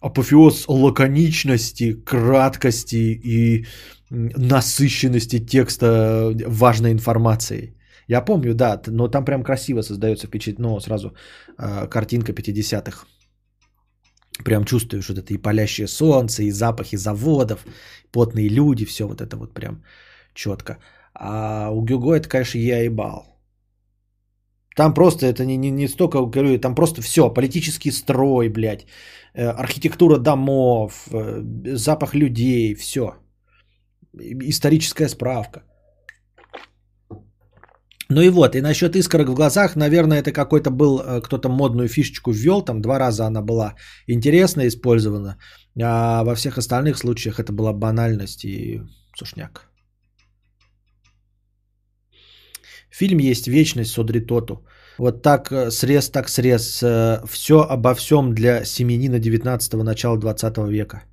апофеоз 0.02 0.66
лаконичности, 0.68 1.94
краткости 1.94 3.20
и 3.24 3.66
насыщенности 4.10 5.40
текста 5.40 6.34
важной 6.48 6.92
информацией. 6.92 7.76
Я 8.08 8.22
помню, 8.22 8.54
да, 8.54 8.82
но 8.88 9.08
там 9.08 9.26
прям 9.26 9.44
красиво 9.44 9.82
создается 9.82 10.28
впечатление, 10.28 10.74
ну, 10.74 10.80
сразу 10.80 11.16
э, 11.58 11.88
картинка 11.88 12.32
50-х. 12.34 13.06
Прям 14.44 14.66
чувствуешь 14.66 15.10
вот 15.10 15.18
это 15.18 15.34
и 15.34 15.38
палящее 15.38 15.88
солнце, 15.88 16.44
и 16.44 16.52
запахи 16.52 16.98
заводов, 16.98 17.66
потные 18.12 18.50
люди, 18.50 18.86
все 18.86 19.08
вот 19.08 19.22
это 19.22 19.38
вот 19.38 19.54
прям 19.54 19.84
четко. 20.34 20.80
А 21.14 21.70
у 21.72 21.82
Гюго 21.82 22.16
это, 22.16 22.30
конечно, 22.30 22.60
я 22.60 22.84
ебал. 22.84 23.34
Там 24.76 24.94
просто 24.94 25.28
это 25.28 25.46
не, 25.46 25.58
не, 25.58 25.72
не 25.72 25.88
столько, 25.88 26.26
говорю, 26.26 26.60
там 26.60 26.76
просто 26.76 27.02
все, 27.02 27.34
политический 27.34 27.92
строй, 27.92 28.50
блядь, 28.50 28.86
э, 29.36 29.48
архитектура 29.48 30.18
домов, 30.18 31.08
э, 31.12 31.44
запах 31.76 32.16
людей, 32.16 32.76
все. 32.76 33.14
Историческая 34.50 35.10
справка. 35.10 35.64
Ну 38.10 38.22
и 38.22 38.30
вот, 38.30 38.56
и 38.56 38.62
насчет 38.62 38.96
искорок 38.96 39.30
в 39.30 39.34
глазах, 39.34 39.76
наверное, 39.76 40.20
это 40.20 40.32
какой-то 40.32 40.72
был, 40.72 41.00
э, 41.00 41.22
кто-то 41.22 41.50
модную 41.50 41.88
фишечку 41.88 42.32
ввел, 42.32 42.62
там 42.62 42.82
два 42.82 43.00
раза 43.00 43.26
она 43.26 43.42
была 43.42 43.76
интересно 44.08 44.68
использована, 44.68 45.38
а 45.82 46.24
во 46.24 46.36
всех 46.36 46.58
остальных 46.58 46.98
случаях 46.98 47.40
это 47.40 47.54
была 47.54 47.74
банальность 47.74 48.46
и 48.46 48.82
сушняк. 49.16 49.73
Фильм 52.94 53.18
есть 53.20 53.48
«Вечность» 53.48 53.92
с 53.92 53.98
Одри 53.98 54.20
Тоту. 54.20 54.54
Вот 55.00 55.24
так 55.24 55.52
э, 55.52 55.72
срез, 55.72 56.10
так 56.12 56.30
срез. 56.30 56.84
Э, 56.84 57.22
Все 57.28 57.54
обо 57.54 57.96
всем 57.96 58.36
для 58.36 58.66
семенина 58.66 59.20
19-го, 59.20 59.84
начала 59.84 60.18
20 60.18 60.58
века. 60.70 61.04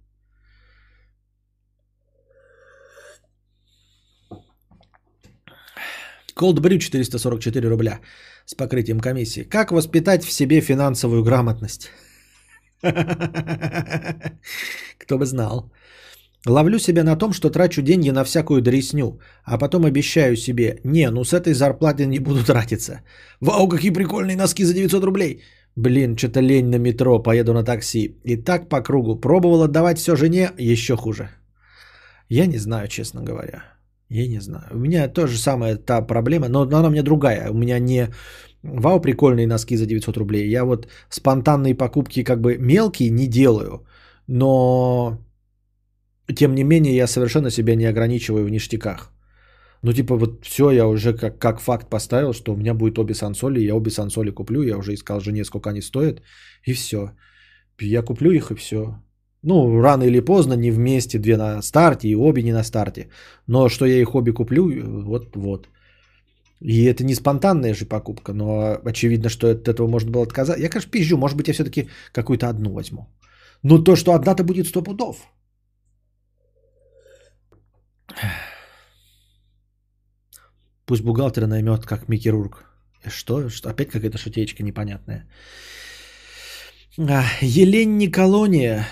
Cold 6.36 6.60
Brew 6.60 6.78
444 6.78 7.68
рубля 7.68 8.00
с 8.44 8.54
покрытием 8.54 9.00
комиссии. 9.00 9.44
Как 9.44 9.72
воспитать 9.72 10.24
в 10.24 10.32
себе 10.32 10.60
финансовую 10.60 11.22
грамотность? 11.22 11.90
Кто 14.98 15.18
бы 15.18 15.24
знал. 15.24 15.70
Ловлю 16.46 16.78
себя 16.78 17.04
на 17.04 17.16
том, 17.16 17.32
что 17.32 17.50
трачу 17.50 17.82
деньги 17.82 18.10
на 18.10 18.24
всякую 18.24 18.62
дресню, 18.62 19.20
а 19.44 19.58
потом 19.58 19.84
обещаю 19.84 20.36
себе, 20.36 20.80
не, 20.84 21.10
ну 21.10 21.24
с 21.24 21.34
этой 21.34 21.52
зарплаты 21.52 22.06
не 22.06 22.18
буду 22.18 22.44
тратиться. 22.44 23.02
Вау, 23.40 23.68
какие 23.68 23.92
прикольные 23.92 24.36
носки 24.36 24.64
за 24.64 24.74
900 24.74 25.04
рублей. 25.04 25.42
Блин, 25.76 26.16
что-то 26.16 26.40
лень 26.40 26.68
на 26.68 26.78
метро, 26.78 27.22
поеду 27.22 27.52
на 27.52 27.62
такси. 27.62 28.16
И 28.24 28.36
так 28.36 28.68
по 28.68 28.82
кругу. 28.82 29.20
Пробовал 29.20 29.62
отдавать 29.62 29.98
все 29.98 30.16
жене, 30.16 30.50
еще 30.58 30.96
хуже. 30.96 31.28
Я 32.28 32.46
не 32.46 32.58
знаю, 32.58 32.88
честно 32.88 33.22
говоря. 33.22 33.62
Я 34.08 34.26
не 34.28 34.40
знаю. 34.40 34.64
У 34.72 34.78
меня 34.78 35.08
тоже 35.08 35.38
самая 35.38 35.76
та 35.76 36.00
проблема, 36.02 36.48
но, 36.48 36.62
она 36.62 36.88
у 36.88 36.90
меня 36.90 37.02
другая. 37.02 37.50
У 37.50 37.54
меня 37.54 37.78
не 37.78 38.08
вау, 38.62 39.00
прикольные 39.00 39.46
носки 39.46 39.76
за 39.76 39.86
900 39.86 40.16
рублей. 40.16 40.48
Я 40.48 40.64
вот 40.64 40.88
спонтанные 41.10 41.74
покупки 41.74 42.24
как 42.24 42.40
бы 42.40 42.56
мелкие 42.58 43.10
не 43.10 43.26
делаю, 43.26 43.86
но 44.26 45.18
тем 46.32 46.54
не 46.54 46.64
менее, 46.64 46.94
я 46.94 47.06
совершенно 47.06 47.50
себя 47.50 47.74
не 47.74 47.86
ограничиваю 47.86 48.44
в 48.44 48.50
ништяках. 48.50 49.12
Ну, 49.82 49.92
типа, 49.92 50.16
вот 50.16 50.44
все, 50.44 50.70
я 50.70 50.86
уже 50.86 51.14
как, 51.14 51.38
как 51.38 51.60
факт 51.60 51.90
поставил, 51.90 52.32
что 52.32 52.52
у 52.52 52.56
меня 52.56 52.74
будет 52.74 52.98
обе 52.98 53.14
сансоли, 53.14 53.64
я 53.64 53.74
обе 53.74 53.90
сансоли 53.90 54.30
куплю, 54.30 54.62
я 54.62 54.76
уже 54.76 54.92
искал 54.92 55.20
жене, 55.20 55.44
сколько 55.44 55.70
они 55.70 55.82
стоят, 55.82 56.20
и 56.66 56.74
все. 56.74 57.12
Я 57.80 58.02
куплю 58.02 58.30
их, 58.30 58.50
и 58.50 58.54
все. 58.54 58.94
Ну, 59.42 59.80
рано 59.80 60.04
или 60.04 60.20
поздно, 60.20 60.54
не 60.54 60.70
вместе, 60.70 61.18
две 61.18 61.36
на 61.36 61.62
старте, 61.62 62.08
и 62.08 62.14
обе 62.14 62.42
не 62.42 62.52
на 62.52 62.62
старте. 62.62 63.08
Но 63.46 63.68
что 63.68 63.86
я 63.86 64.00
их 64.00 64.14
обе 64.14 64.32
куплю, 64.32 64.70
вот, 65.04 65.34
вот. 65.36 65.68
И 66.60 66.84
это 66.84 67.04
не 67.04 67.14
спонтанная 67.14 67.74
же 67.74 67.86
покупка, 67.86 68.34
но 68.34 68.78
очевидно, 68.84 69.30
что 69.30 69.50
от 69.50 69.66
этого 69.66 69.88
можно 69.88 70.10
было 70.10 70.24
отказаться. 70.24 70.62
Я, 70.62 70.68
конечно, 70.68 70.90
пизжу, 70.90 71.16
может 71.16 71.38
быть, 71.38 71.48
я 71.48 71.54
все-таки 71.54 71.88
какую-то 72.12 72.48
одну 72.48 72.72
возьму. 72.72 73.06
Но 73.62 73.78
то, 73.78 73.96
что 73.96 74.12
одна-то 74.12 74.44
будет 74.44 74.66
сто 74.66 74.82
пудов. 74.82 75.16
Пусть 80.86 81.02
бухгалтера 81.02 81.46
наймет 81.46 81.86
как 81.86 82.08
Микки 82.08 82.32
Что? 83.08 83.48
что? 83.48 83.70
Опять 83.70 83.90
какая-то 83.90 84.18
шутеечка 84.18 84.62
непонятная. 84.62 85.28
А, 86.98 87.24
Елень 87.40 87.98
Николония. 87.98 88.86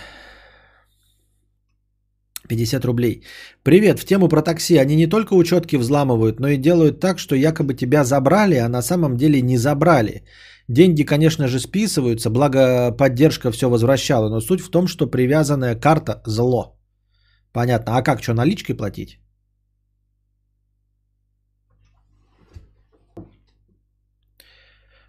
50 2.49 2.85
рублей. 2.85 3.23
Привет, 3.63 4.01
в 4.01 4.05
тему 4.05 4.29
про 4.29 4.43
такси. 4.43 4.79
Они 4.79 4.97
не 4.97 5.07
только 5.07 5.35
учетки 5.35 5.77
взламывают, 5.77 6.41
но 6.41 6.49
и 6.49 6.57
делают 6.57 7.01
так, 7.01 7.19
что 7.19 7.37
якобы 7.37 7.75
тебя 7.75 8.05
забрали, 8.05 8.57
а 8.57 8.69
на 8.69 8.83
самом 8.83 9.17
деле 9.17 9.43
не 9.43 9.59
забрали. 9.59 10.23
Деньги, 10.69 11.03
конечно 11.03 11.49
же, 11.49 11.61
списываются, 11.61 12.31
благо 12.31 12.93
поддержка 12.93 13.51
все 13.51 13.69
возвращала, 13.69 14.29
но 14.29 14.41
суть 14.41 14.61
в 14.61 14.71
том, 14.71 14.87
что 14.87 15.07
привязанная 15.07 15.75
карта– 15.75 16.23
зло. 16.27 16.78
Понятно. 17.53 17.97
А 17.97 18.03
как, 18.03 18.23
что, 18.23 18.35
наличкой 18.35 18.77
платить? 18.77 19.19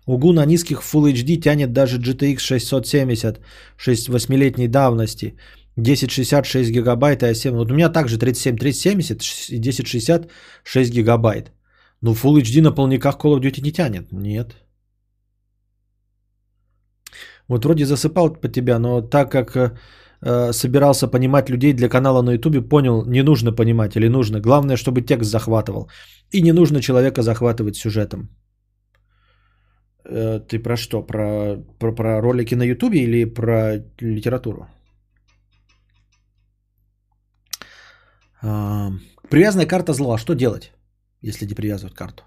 Угу 0.09 0.33
на 0.33 0.45
низких 0.45 0.81
Full 0.81 1.13
HD 1.13 1.37
тянет 1.39 1.71
даже 1.71 1.99
GTX 1.99 2.39
670 2.39 3.39
6 3.77 4.09
8-летней 4.09 4.67
давности. 4.67 5.35
1066 5.77 6.71
гигабайт 6.71 7.21
и 7.21 7.25
А7. 7.27 7.51
Вот 7.51 7.71
у 7.71 7.75
меня 7.75 7.89
также 7.89 8.17
37, 8.17 8.57
3070 8.57 9.21
и 9.49 9.59
1060 9.59 10.27
6 10.63 10.91
гигабайт. 10.91 11.51
Ну 12.01 12.13
Full 12.13 12.41
HD 12.41 12.61
на 12.61 12.71
полниках 12.71 13.17
Call 13.17 13.35
of 13.35 13.41
Duty 13.41 13.61
не 13.61 13.71
тянет. 13.71 14.11
Нет. 14.11 14.55
Вот 17.47 17.65
вроде 17.65 17.85
засыпал 17.85 18.33
по 18.33 18.47
тебя, 18.47 18.79
но 18.79 19.01
так 19.01 19.31
как 19.31 19.79
э, 20.21 20.53
собирался 20.53 21.07
понимать 21.07 21.49
людей 21.49 21.73
для 21.73 21.89
канала 21.89 22.21
на 22.21 22.31
Ютубе, 22.33 22.61
понял, 22.61 23.05
не 23.05 23.23
нужно 23.23 23.51
понимать 23.51 23.95
или 23.95 24.09
нужно. 24.09 24.39
Главное, 24.39 24.77
чтобы 24.77 25.01
текст 25.01 25.31
захватывал. 25.31 25.89
И 26.31 26.41
не 26.41 26.53
нужно 26.53 26.81
человека 26.81 27.21
захватывать 27.21 27.75
сюжетом. 27.75 28.29
Э, 30.05 30.39
ты 30.39 30.59
про 30.59 30.77
что? 30.77 31.03
Про, 31.03 31.57
про, 31.79 31.95
про 31.95 32.21
ролики 32.21 32.55
на 32.55 32.63
Ютубе 32.63 32.99
или 32.99 33.25
про 33.25 33.83
литературу? 33.99 34.67
Э, 38.41 38.89
привязанная 39.29 39.67
карта 39.67 39.93
зла. 39.93 40.17
Что 40.17 40.33
делать, 40.33 40.71
если 41.21 41.45
не 41.45 41.53
привязывать 41.53 41.93
карту? 41.95 42.23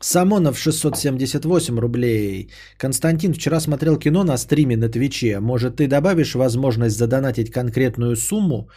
Самонов 0.00 0.58
678 0.58 1.78
рублей. 1.78 2.50
Константин, 2.76 3.34
вчера 3.34 3.60
смотрел 3.60 3.96
кино 3.96 4.24
на 4.24 4.36
стриме 4.38 4.76
на 4.76 4.88
Твиче. 4.88 5.40
Может, 5.40 5.76
ты 5.76 5.88
добавишь 5.88 6.34
возможность 6.34 6.96
задонатить 6.96 7.50
конкретную 7.50 8.16
сумму, 8.16 8.68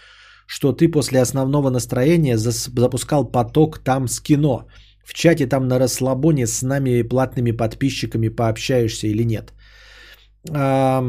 что 0.47 0.73
ты 0.73 0.91
после 0.91 1.21
основного 1.21 1.69
настроения 1.69 2.37
запускал 2.37 3.31
поток 3.31 3.79
там 3.79 4.07
с 4.07 4.19
кино. 4.19 4.67
В 5.03 5.13
чате 5.13 5.47
там 5.47 5.67
на 5.67 5.79
расслабоне 5.79 6.47
с 6.47 6.63
нами 6.63 7.03
платными 7.03 7.51
подписчиками 7.51 8.29
пообщаешься 8.29 9.07
или 9.07 9.23
нет. 9.23 9.53
А, 10.49 11.03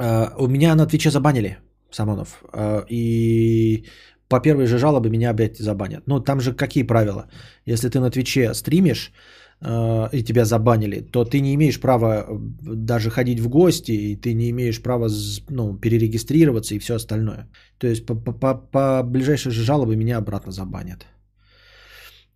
а, 0.00 0.34
у 0.38 0.48
меня 0.48 0.74
на 0.74 0.86
Твиче 0.86 1.10
забанили, 1.10 1.58
Самонов. 1.90 2.42
А, 2.52 2.84
и 2.88 3.84
по 4.28 4.40
первой 4.40 4.66
же 4.66 4.78
жалобе 4.78 5.10
меня 5.10 5.30
опять 5.30 5.58
забанят. 5.58 6.02
Ну, 6.06 6.20
там 6.20 6.40
же 6.40 6.52
какие 6.52 6.84
правила? 6.84 7.26
Если 7.66 7.88
ты 7.88 8.00
на 8.00 8.10
Твиче 8.10 8.54
стримишь, 8.54 9.12
э, 9.60 10.08
и 10.12 10.24
тебя 10.24 10.44
забанили, 10.44 11.00
то 11.00 11.24
ты 11.24 11.40
не 11.40 11.54
имеешь 11.54 11.80
права 11.80 12.24
э, 12.28 12.38
даже 12.62 13.10
ходить 13.10 13.40
в 13.40 13.48
гости, 13.48 13.92
и 13.92 14.16
ты 14.16 14.34
не 14.34 14.50
имеешь 14.50 14.82
права 14.82 15.08
ну, 15.50 15.78
перерегистрироваться 15.78 16.74
и 16.74 16.78
все 16.78 16.94
остальное. 16.94 17.48
То 17.78 17.86
есть 17.86 18.06
по, 18.06 18.14
по, 18.14 18.54
по 18.54 19.02
ближайшей 19.02 19.52
же 19.52 19.62
жалобе 19.62 19.96
меня 19.96 20.18
обратно 20.18 20.52
забанят. 20.52 21.06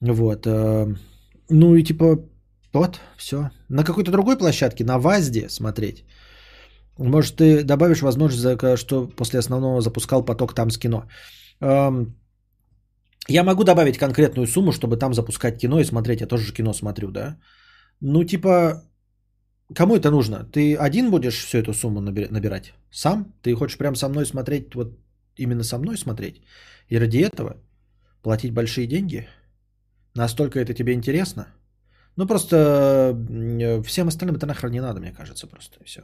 Вот. 0.00 0.46
Э, 0.46 0.94
ну 1.50 1.74
и 1.74 1.82
типа, 1.82 2.18
вот, 2.72 3.00
все. 3.16 3.50
На 3.68 3.84
какой-то 3.84 4.10
другой 4.10 4.36
площадке, 4.38 4.84
на 4.84 4.98
ВАЗде 4.98 5.48
смотреть. 5.48 6.04
Может, 6.98 7.36
ты 7.36 7.64
добавишь 7.64 8.02
возможность, 8.02 8.58
что 8.76 9.06
после 9.06 9.38
основного 9.38 9.80
запускал 9.80 10.24
поток 10.24 10.54
там 10.54 10.70
с 10.70 10.78
кино. 10.78 11.04
Я 11.60 13.44
могу 13.44 13.64
добавить 13.64 13.98
конкретную 13.98 14.46
сумму, 14.46 14.72
чтобы 14.72 14.96
там 14.96 15.14
запускать 15.14 15.58
кино 15.58 15.80
и 15.80 15.84
смотреть. 15.84 16.20
Я 16.20 16.26
тоже 16.26 16.52
кино 16.52 16.72
смотрю, 16.72 17.10
да? 17.10 17.36
Ну, 18.00 18.24
типа, 18.24 18.82
кому 19.74 19.96
это 19.96 20.10
нужно? 20.10 20.44
Ты 20.44 20.76
один 20.76 21.10
будешь 21.10 21.44
всю 21.44 21.58
эту 21.58 21.74
сумму 21.74 22.00
набирать? 22.00 22.74
Сам? 22.90 23.34
Ты 23.42 23.54
хочешь 23.54 23.78
прям 23.78 23.96
со 23.96 24.08
мной 24.08 24.24
смотреть, 24.24 24.74
вот 24.74 24.98
именно 25.36 25.62
со 25.62 25.78
мной 25.78 25.96
смотреть? 25.98 26.42
И 26.88 26.98
ради 26.98 27.18
этого 27.18 27.56
платить 28.22 28.52
большие 28.52 28.86
деньги? 28.86 29.28
Настолько 30.14 30.58
это 30.58 30.74
тебе 30.74 30.92
интересно? 30.92 31.46
Ну, 32.16 32.26
просто 32.26 33.14
всем 33.84 34.08
остальным 34.08 34.36
это 34.36 34.46
нахрен 34.46 34.70
не 34.72 34.80
надо, 34.80 35.00
мне 35.00 35.12
кажется, 35.12 35.46
просто 35.46 35.78
и 35.80 35.84
все. 35.84 36.00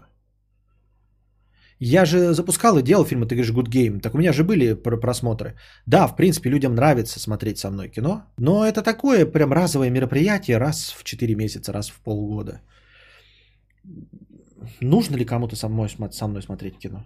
Я 1.80 2.05
же 2.05 2.34
запускал 2.34 2.78
и 2.78 2.82
делал 2.82 3.05
фильмы, 3.05 3.26
ты 3.26 3.34
говоришь, 3.34 3.52
Good 3.52 3.68
Game. 3.68 4.01
Так 4.01 4.14
у 4.14 4.18
меня 4.18 4.32
же 4.32 4.44
были 4.44 4.74
просмотры. 4.74 5.55
Да, 5.86 6.06
в 6.06 6.16
принципе, 6.16 6.51
людям 6.51 6.74
нравится 6.74 7.20
смотреть 7.20 7.59
со 7.59 7.70
мной 7.70 7.88
кино, 7.88 8.22
но 8.38 8.64
это 8.64 8.82
такое 8.82 9.26
прям 9.26 9.52
разовое 9.52 9.90
мероприятие 9.90 10.59
раз 10.59 10.94
в 10.96 11.05
4 11.05 11.34
месяца, 11.34 11.72
раз 11.72 11.90
в 11.90 12.01
полгода. 12.01 12.60
Нужно 14.80 15.16
ли 15.16 15.24
кому-то 15.24 15.56
со 15.56 15.68
мной, 15.68 15.88
со 16.10 16.26
мной 16.26 16.42
смотреть 16.42 16.78
кино? 16.78 17.05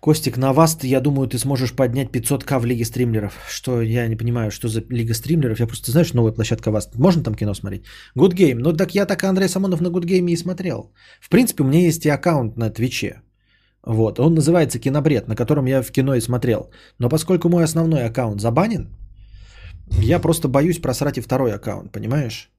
Костик, 0.00 0.36
на 0.36 0.52
вас, 0.52 0.78
я 0.84 1.00
думаю, 1.00 1.28
ты 1.28 1.38
сможешь 1.38 1.72
поднять 1.72 2.10
500к 2.10 2.60
в 2.60 2.64
Лиге 2.64 2.84
стримлеров. 2.84 3.34
Что 3.48 3.82
я 3.82 4.06
не 4.08 4.16
понимаю, 4.16 4.50
что 4.50 4.68
за 4.68 4.82
Лига 4.90 5.14
стримлеров. 5.14 5.60
Я 5.60 5.66
просто, 5.66 5.90
знаешь, 5.90 6.14
новая 6.14 6.32
площадка 6.32 6.70
вас. 6.70 6.90
Можно 6.94 7.22
там 7.22 7.34
кино 7.34 7.54
смотреть? 7.54 7.82
Good 8.16 8.34
Game. 8.34 8.60
Ну 8.60 8.72
так 8.72 8.94
я 8.94 9.06
так 9.06 9.24
Андрей 9.24 9.48
Самонов 9.48 9.80
на 9.80 9.88
Good 9.88 10.04
Game 10.04 10.30
и 10.30 10.36
смотрел. 10.36 10.92
В 11.20 11.28
принципе, 11.28 11.62
у 11.62 11.66
меня 11.66 11.80
есть 11.80 12.06
и 12.06 12.10
аккаунт 12.10 12.56
на 12.56 12.70
Твиче. 12.70 13.22
Вот, 13.82 14.20
он 14.20 14.34
называется 14.34 14.78
Кинобред, 14.78 15.28
на 15.28 15.36
котором 15.36 15.66
я 15.66 15.82
в 15.82 15.90
кино 15.90 16.14
и 16.14 16.20
смотрел. 16.20 16.70
Но 16.98 17.08
поскольку 17.08 17.48
мой 17.48 17.64
основной 17.64 18.04
аккаунт 18.04 18.40
забанен, 18.40 18.88
я 20.02 20.18
просто 20.18 20.48
боюсь 20.48 20.78
просрать 20.78 21.18
и 21.18 21.22
второй 21.22 21.54
аккаунт, 21.54 21.92
понимаешь? 21.92 22.50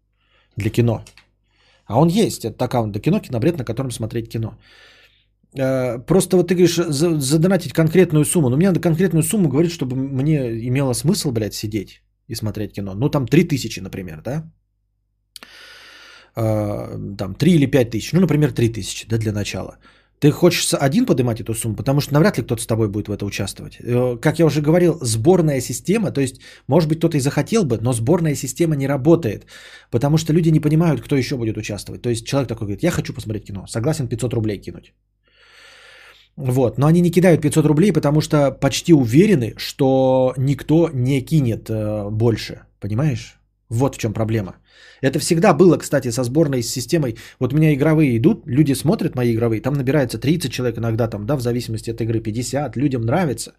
Для 0.57 0.69
кино. 0.69 1.03
А 1.85 1.99
он 1.99 2.07
есть, 2.07 2.45
этот 2.45 2.61
аккаунт 2.61 2.91
для 2.91 3.01
кино, 3.01 3.19
Кинобред, 3.19 3.57
на 3.57 3.65
котором 3.65 3.91
смотреть 3.91 4.29
кино. 4.29 4.57
Э, 5.57 5.99
просто 5.99 6.37
вот 6.37 6.47
ты 6.47 6.55
говоришь, 6.55 6.75
задонатить 6.75 7.73
конкретную 7.73 8.25
сумму. 8.25 8.49
Но 8.49 8.57
мне 8.57 8.67
надо 8.67 8.79
конкретную 8.79 9.23
сумму 9.23 9.49
говорить, 9.49 9.71
чтобы 9.71 9.95
мне 9.95 10.67
имело 10.67 10.93
смысл, 10.93 11.31
блядь, 11.31 11.53
сидеть 11.53 12.03
и 12.27 12.35
смотреть 12.35 12.73
кино. 12.73 12.93
Ну, 12.95 13.09
там 13.09 13.27
3000, 13.27 13.81
например, 13.81 14.21
да? 14.21 14.51
Э, 16.35 17.15
там 17.17 17.35
3 17.35 17.51
или 17.51 17.65
5 17.65 17.89
тысяч. 17.89 18.13
Ну, 18.13 18.21
например, 18.21 18.51
3 18.51 18.69
тысячи, 18.69 19.07
да, 19.07 19.17
для 19.17 19.31
начала. 19.31 19.77
Ты 20.19 20.31
хочешь 20.31 20.73
один 20.73 21.05
поднимать 21.05 21.39
эту 21.39 21.53
сумму, 21.53 21.75
потому 21.75 22.01
что 22.01 22.13
навряд 22.13 22.37
ли 22.37 22.43
кто-то 22.43 22.61
с 22.61 22.67
тобой 22.67 22.89
будет 22.89 23.07
в 23.07 23.11
это 23.11 23.25
участвовать. 23.25 23.77
Э, 23.79 24.17
как 24.21 24.39
я 24.39 24.45
уже 24.45 24.61
говорил, 24.61 24.99
сборная 25.01 25.61
система, 25.61 26.11
то 26.11 26.21
есть, 26.21 26.41
может 26.67 26.89
быть, 26.89 26.97
кто-то 26.97 27.17
и 27.17 27.21
захотел 27.21 27.63
бы, 27.63 27.77
но 27.81 27.93
сборная 27.93 28.35
система 28.35 28.75
не 28.75 28.87
работает, 28.87 29.45
потому 29.91 30.17
что 30.17 30.33
люди 30.33 30.49
не 30.49 30.59
понимают, 30.59 31.01
кто 31.01 31.15
еще 31.15 31.37
будет 31.37 31.57
участвовать. 31.57 32.01
То 32.01 32.09
есть 32.09 32.25
человек 32.25 32.49
такой 32.49 32.67
говорит, 32.67 32.83
я 32.83 32.91
хочу 32.91 33.13
посмотреть 33.13 33.45
кино, 33.45 33.65
согласен 33.67 34.07
500 34.07 34.33
рублей 34.33 34.57
кинуть. 34.57 34.93
Вот. 36.39 36.77
Но 36.77 36.87
они 36.87 37.01
не 37.01 37.11
кидают 37.11 37.41
500 37.41 37.65
рублей, 37.65 37.91
потому 37.91 38.21
что 38.21 38.51
почти 38.51 38.93
уверены, 38.93 39.53
что 39.57 40.33
никто 40.37 40.89
не 40.93 41.21
кинет 41.21 41.69
э, 41.69 42.09
больше. 42.09 42.61
Понимаешь? 42.79 43.39
Вот 43.69 43.95
в 43.95 43.97
чем 43.97 44.13
проблема. 44.13 44.53
Это 45.01 45.19
всегда 45.19 45.53
было, 45.53 45.77
кстати, 45.77 46.11
со 46.11 46.23
сборной 46.23 46.63
системой. 46.63 47.17
Вот 47.39 47.53
у 47.53 47.57
меня 47.57 47.73
игровые 47.73 48.17
идут, 48.17 48.47
люди 48.47 48.73
смотрят 48.73 49.15
мои 49.15 49.33
игровые, 49.33 49.61
там 49.61 49.73
набирается 49.73 50.17
30 50.17 50.51
человек 50.51 50.77
иногда, 50.77 51.09
там, 51.09 51.25
да, 51.25 51.35
в 51.35 51.41
зависимости 51.41 51.91
от 51.91 52.01
игры 52.01 52.21
50, 52.21 52.77
людям 52.77 53.01
нравится. 53.01 53.51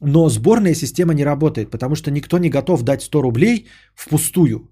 Но 0.00 0.28
сборная 0.28 0.74
система 0.74 1.14
не 1.14 1.24
работает, 1.24 1.70
потому 1.70 1.94
что 1.94 2.10
никто 2.10 2.38
не 2.38 2.50
готов 2.50 2.82
дать 2.82 3.02
100 3.02 3.22
рублей 3.22 3.66
впустую. 3.94 4.70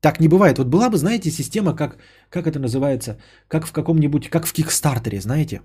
Так 0.00 0.20
не 0.20 0.28
бывает. 0.28 0.58
Вот 0.58 0.66
была 0.66 0.90
бы, 0.90 0.96
знаете, 0.96 1.30
система, 1.30 1.76
как, 1.76 1.98
как 2.30 2.46
это 2.46 2.58
называется, 2.58 3.16
как 3.48 3.66
в 3.66 3.72
каком-нибудь, 3.72 4.28
как 4.28 4.46
в 4.46 4.52
Кикстартере, 4.52 5.20
знаете? 5.20 5.60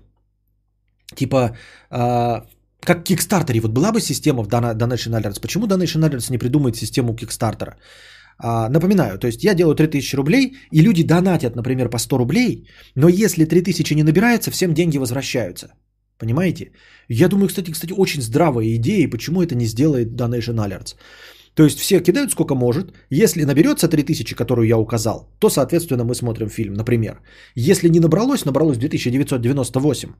Типа, 1.14 1.56
э, 1.90 2.42
как 2.80 3.04
Кикстартере, 3.04 3.60
вот 3.60 3.72
была 3.72 3.92
бы 3.92 4.00
система 4.00 4.42
в 4.42 4.48
Donation 4.48 5.20
Alerts, 5.20 5.40
почему 5.40 5.66
Donation 5.66 6.02
Alerts 6.02 6.30
не 6.30 6.38
придумает 6.38 6.76
систему 6.76 7.14
Кикстартера? 7.14 7.76
А, 8.40 8.68
напоминаю, 8.68 9.18
то 9.18 9.26
есть 9.26 9.44
я 9.44 9.54
делаю 9.54 9.74
3000 9.74 10.16
рублей, 10.16 10.52
и 10.72 10.82
люди 10.82 11.02
донатят, 11.02 11.56
например, 11.56 11.90
по 11.90 11.98
100 11.98 12.18
рублей, 12.18 12.68
но 12.94 13.08
если 13.08 13.44
3000 13.44 13.94
не 13.94 14.04
набирается, 14.04 14.50
всем 14.50 14.74
деньги 14.74 14.98
возвращаются. 14.98 15.74
Понимаете? 16.18 16.70
Я 17.08 17.28
думаю, 17.28 17.48
кстати, 17.48 17.72
кстати, 17.72 17.92
очень 17.92 18.22
здравая 18.22 18.76
идея, 18.76 19.04
и 19.04 19.10
почему 19.10 19.42
это 19.42 19.54
не 19.54 19.66
сделает 19.66 20.08
Donation 20.08 20.56
Alerts. 20.56 20.94
То 21.54 21.64
есть 21.64 21.78
все 21.78 22.00
кидают 22.00 22.30
сколько 22.30 22.54
может. 22.54 22.92
Если 23.10 23.44
наберется 23.44 23.88
3000, 23.88 24.36
которую 24.36 24.68
я 24.68 24.78
указал, 24.78 25.28
то, 25.40 25.50
соответственно, 25.50 26.04
мы 26.04 26.14
смотрим 26.14 26.48
фильм, 26.48 26.74
например. 26.74 27.20
Если 27.56 27.88
не 27.88 28.00
набралось, 28.00 28.44
набралось 28.44 28.78
2998 28.78 30.14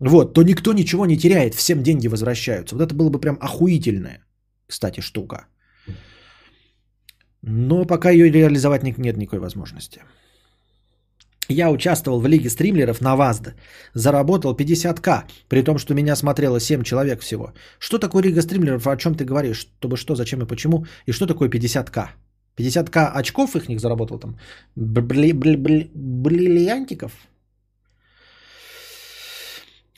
вот, 0.00 0.34
то 0.34 0.42
никто 0.42 0.72
ничего 0.72 1.06
не 1.06 1.16
теряет, 1.16 1.54
всем 1.54 1.82
деньги 1.82 2.08
возвращаются. 2.08 2.76
Вот 2.76 2.84
это 2.84 2.94
было 2.94 3.10
бы 3.10 3.20
прям 3.20 3.38
охуительная, 3.40 4.24
кстати, 4.66 5.00
штука. 5.00 5.46
Но 7.42 7.84
пока 7.84 8.10
ее 8.10 8.30
реализовать 8.30 8.82
нет 8.82 9.16
никакой 9.16 9.38
возможности. 9.38 10.00
Я 11.50 11.70
участвовал 11.70 12.20
в 12.20 12.28
Лиге 12.28 12.50
стримлеров 12.50 13.00
на 13.00 13.16
ВАЗД. 13.16 13.54
Заработал 13.94 14.54
50к, 14.54 15.24
при 15.48 15.62
том, 15.62 15.78
что 15.78 15.94
меня 15.94 16.16
смотрело 16.16 16.60
7 16.60 16.82
человек 16.82 17.22
всего. 17.22 17.52
Что 17.78 17.98
такое 17.98 18.22
Лига 18.22 18.42
стримлеров? 18.42 18.86
О 18.86 18.96
чем 18.96 19.14
ты 19.14 19.24
говоришь? 19.24 19.66
Чтобы 19.80 19.96
что, 19.96 20.14
зачем 20.14 20.42
и 20.42 20.46
почему? 20.46 20.84
И 21.06 21.12
что 21.12 21.26
такое 21.26 21.48
50к? 21.48 22.08
50к 22.58 23.12
очков 23.14 23.56
их 23.56 23.68
них 23.68 23.80
заработал 23.80 24.18
там? 24.18 24.36
Бриллиантиков? 24.76 27.12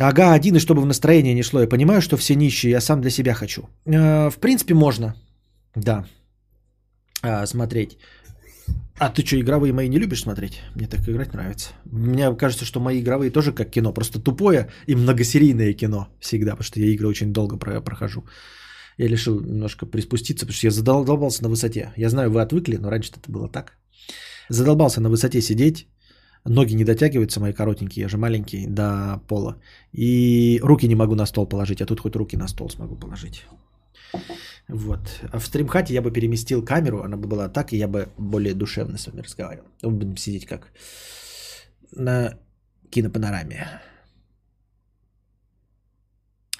Ага, 0.00 0.32
один, 0.32 0.56
и 0.56 0.60
чтобы 0.60 0.80
в 0.80 0.86
настроение 0.86 1.34
не 1.34 1.42
шло. 1.42 1.60
Я 1.60 1.68
понимаю, 1.68 2.00
что 2.00 2.16
все 2.16 2.34
нищие, 2.34 2.72
я 2.72 2.80
сам 2.80 3.00
для 3.00 3.10
себя 3.10 3.34
хочу. 3.34 3.68
Э, 3.84 4.30
в 4.30 4.38
принципе, 4.38 4.74
можно. 4.74 5.14
Да. 5.74 6.04
А, 7.22 7.46
смотреть. 7.46 7.98
А 8.98 9.10
ты 9.10 9.26
что, 9.26 9.36
игровые 9.36 9.72
мои 9.72 9.88
не 9.88 9.98
любишь 9.98 10.22
смотреть? 10.22 10.62
Мне 10.74 10.86
так 10.86 11.06
играть 11.08 11.34
нравится. 11.34 11.70
Мне 11.84 12.34
кажется, 12.34 12.64
что 12.64 12.80
мои 12.80 13.00
игровые 13.00 13.30
тоже 13.30 13.52
как 13.52 13.70
кино, 13.70 13.92
просто 13.92 14.20
тупое 14.20 14.70
и 14.86 14.94
многосерийное 14.94 15.74
кино 15.74 16.08
всегда, 16.20 16.52
потому 16.52 16.64
что 16.64 16.80
я 16.80 16.86
игры 16.86 17.06
очень 17.08 17.32
долго 17.32 17.58
прохожу. 17.58 18.24
Я 18.98 19.08
решил 19.08 19.40
немножко 19.40 19.86
приспуститься, 19.86 20.46
потому 20.46 20.56
что 20.56 20.66
я 20.66 20.70
задолбался 20.70 21.42
на 21.42 21.50
высоте. 21.50 21.92
Я 21.96 22.08
знаю, 22.08 22.30
вы 22.30 22.40
отвыкли, 22.40 22.76
но 22.76 22.90
раньше 22.90 23.12
это 23.16 23.30
было 23.30 23.48
так. 23.48 23.76
Задолбался 24.48 25.00
на 25.00 25.10
высоте 25.10 25.42
сидеть, 25.42 25.86
Ноги 26.44 26.74
не 26.74 26.84
дотягиваются 26.84 27.40
мои 27.40 27.52
коротенькие, 27.52 28.02
я 28.02 28.08
же 28.08 28.16
маленький, 28.16 28.66
до 28.66 29.20
пола. 29.28 29.56
И 29.92 30.58
руки 30.62 30.88
не 30.88 30.94
могу 30.94 31.14
на 31.14 31.26
стол 31.26 31.46
положить, 31.46 31.82
а 31.82 31.86
тут 31.86 32.00
хоть 32.00 32.16
руки 32.16 32.36
на 32.36 32.48
стол 32.48 32.70
смогу 32.70 32.96
положить. 32.96 33.46
Вот. 34.68 35.00
А 35.32 35.38
в 35.38 35.46
стримхате 35.46 35.94
я 35.94 36.02
бы 36.02 36.10
переместил 36.10 36.64
камеру, 36.64 37.02
она 37.02 37.16
бы 37.16 37.28
была 37.28 37.48
так, 37.48 37.72
и 37.72 37.76
я 37.76 37.88
бы 37.88 38.08
более 38.16 38.54
душевно 38.54 38.98
с 38.98 39.06
вами 39.06 39.20
разговаривал. 39.20 39.66
Мы 39.82 39.90
будем 39.90 40.16
сидеть 40.16 40.46
как 40.46 40.68
на 41.92 42.38
кинопанораме. 42.90 43.68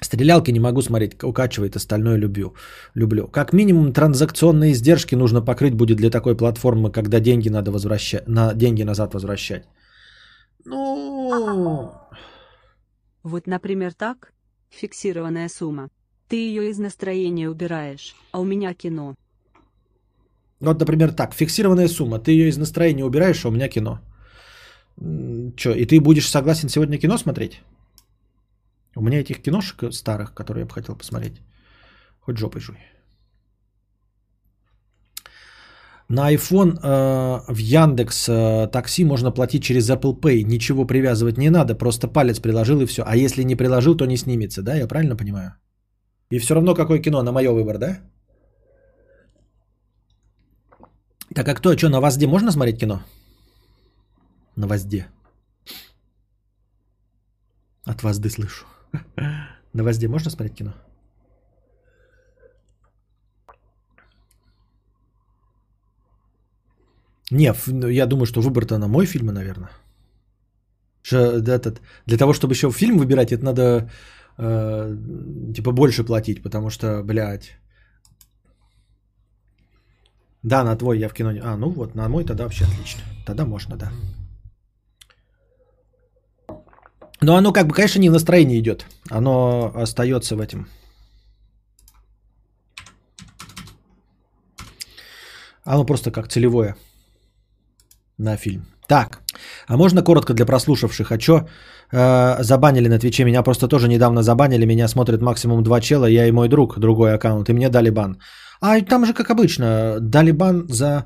Стрелялки 0.03 0.51
не 0.51 0.59
могу 0.59 0.81
смотреть, 0.81 1.23
укачивает, 1.23 1.75
остальное 1.75 2.17
люблю. 2.17 2.55
люблю. 2.95 3.27
Как 3.27 3.53
минимум 3.53 3.93
транзакционные 3.93 4.71
издержки 4.71 5.15
нужно 5.15 5.41
покрыть 5.41 5.75
будет 5.75 5.97
для 5.97 6.09
такой 6.09 6.35
платформы, 6.35 6.91
когда 6.91 7.19
деньги 7.19 7.49
надо 7.49 7.71
возвращать, 7.71 8.27
на 8.27 8.53
деньги 8.53 8.83
назад 8.83 9.13
возвращать. 9.13 9.63
Ну... 10.65 11.91
Вот, 13.23 13.47
например, 13.47 13.93
так. 13.93 14.33
Фиксированная 14.69 15.49
сумма. 15.49 15.89
Ты 16.27 16.35
ее 16.35 16.69
из 16.69 16.79
настроения 16.79 17.49
убираешь, 17.49 18.15
а 18.31 18.39
у 18.39 18.43
меня 18.43 18.73
кино. 18.73 19.13
Вот, 20.59 20.79
например, 20.79 21.13
так. 21.13 21.33
Фиксированная 21.33 21.87
сумма. 21.87 22.17
Ты 22.19 22.31
ее 22.31 22.49
из 22.49 22.57
настроения 22.57 23.05
убираешь, 23.05 23.45
а 23.45 23.49
у 23.49 23.51
меня 23.51 23.69
кино. 23.69 23.99
Че, 25.57 25.73
и 25.75 25.85
ты 25.85 25.99
будешь 25.99 26.27
согласен 26.27 26.69
сегодня 26.69 26.97
кино 26.97 27.17
смотреть? 27.17 27.61
У 28.95 29.01
меня 29.01 29.19
этих 29.19 29.41
киношек 29.41 29.93
старых, 29.93 30.33
которые 30.33 30.61
я 30.61 30.65
бы 30.65 30.73
хотел 30.73 30.95
посмотреть, 30.95 31.41
хоть 32.19 32.37
жопой 32.37 32.61
жуй. 32.61 32.77
На 36.09 36.33
iPhone 36.33 36.77
э, 36.83 37.53
в 37.53 37.57
Яндекс 37.57 38.27
э, 38.27 38.67
такси 38.67 39.05
можно 39.05 39.31
платить 39.31 39.63
через 39.63 39.89
Apple 39.89 40.19
Pay. 40.19 40.43
Ничего 40.43 40.85
привязывать 40.85 41.37
не 41.37 41.49
надо, 41.49 41.73
просто 41.73 42.09
палец 42.09 42.39
приложил 42.41 42.81
и 42.81 42.85
все. 42.85 43.03
А 43.05 43.15
если 43.15 43.43
не 43.43 43.55
приложил, 43.55 43.95
то 43.95 44.05
не 44.05 44.17
снимется, 44.17 44.61
да? 44.61 44.75
Я 44.75 44.87
правильно 44.87 45.15
понимаю? 45.15 45.53
И 46.29 46.39
все 46.39 46.53
равно 46.53 46.75
какое 46.75 46.99
кино, 46.99 47.23
на 47.23 47.31
мое 47.31 47.51
выбор, 47.51 47.77
да? 47.77 47.99
Так 51.33 51.47
а 51.47 51.53
кто, 51.53 51.77
что, 51.77 51.89
на 51.89 52.01
Вазде 52.01 52.27
можно 52.27 52.51
смотреть 52.51 52.79
кино? 52.79 53.03
На 54.57 54.67
Вазде. 54.67 55.07
От 57.85 58.03
Вазды 58.03 58.29
слышу. 58.29 58.65
На 59.73 59.83
Вазде 59.83 60.07
можно 60.07 60.31
смотреть 60.31 60.55
кино? 60.55 60.73
Не, 67.31 67.53
ну, 67.67 67.87
я 67.87 68.05
думаю, 68.05 68.25
что 68.25 68.41
выбор-то 68.41 68.77
на 68.77 68.87
мой 68.87 69.05
фильм, 69.05 69.27
наверное. 69.27 69.69
Этот, 71.11 71.81
для 72.05 72.17
того, 72.17 72.33
чтобы 72.33 72.53
еще 72.53 72.71
фильм 72.71 72.97
выбирать, 72.97 73.31
это 73.31 73.43
надо 73.45 73.89
э, 74.37 74.97
типа 75.55 75.71
больше 75.71 76.03
платить, 76.03 76.43
потому 76.43 76.69
что, 76.69 77.03
блядь. 77.03 77.57
Да, 80.43 80.63
на 80.63 80.75
твой 80.75 80.99
я 80.99 81.09
в 81.09 81.13
кино 81.13 81.31
не... 81.31 81.39
А, 81.39 81.55
ну 81.57 81.69
вот, 81.69 81.95
на 81.95 82.09
мой 82.09 82.25
тогда 82.25 82.43
вообще 82.43 82.65
отлично. 82.65 83.01
Тогда 83.25 83.45
можно, 83.45 83.77
да. 83.77 83.91
Но 87.23 87.35
оно 87.35 87.53
как 87.53 87.67
бы, 87.67 87.73
конечно, 87.73 87.99
не 87.99 88.09
в 88.09 88.13
настроении 88.13 88.59
идет. 88.59 88.85
Оно 89.09 89.71
остается 89.75 90.35
в 90.35 90.39
этом. 90.39 90.67
Оно 95.63 95.85
просто 95.85 96.11
как 96.11 96.27
целевое 96.27 96.75
на 98.17 98.37
фильм. 98.37 98.65
Так, 98.87 99.21
а 99.67 99.77
можно 99.77 100.03
коротко 100.03 100.33
для 100.33 100.45
прослушавших? 100.45 101.11
А 101.11 101.19
что 101.19 101.47
э, 101.91 102.43
забанили 102.43 102.89
на 102.89 102.99
Твиче? 102.99 103.23
Меня 103.23 103.43
просто 103.43 103.67
тоже 103.67 103.87
недавно 103.87 104.23
забанили. 104.23 104.65
Меня 104.65 104.87
смотрит 104.87 105.21
максимум 105.21 105.63
два 105.63 105.79
чела, 105.79 106.07
я 106.07 106.27
и 106.27 106.31
мой 106.31 106.49
друг, 106.49 106.79
другой 106.79 107.13
аккаунт. 107.13 107.49
И 107.49 107.53
мне 107.53 107.69
дали 107.69 107.91
бан. 107.91 108.17
А 108.61 108.81
там 108.81 109.05
же, 109.05 109.13
как 109.13 109.29
обычно, 109.29 109.99
дали 109.99 110.31
бан 110.31 110.65
за... 110.67 111.05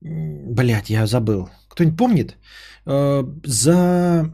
Блять, 0.00 0.90
я 0.90 1.06
забыл. 1.06 1.48
Кто-нибудь 1.68 1.98
помнит? 1.98 2.36
Э, 2.86 3.24
за 3.44 4.30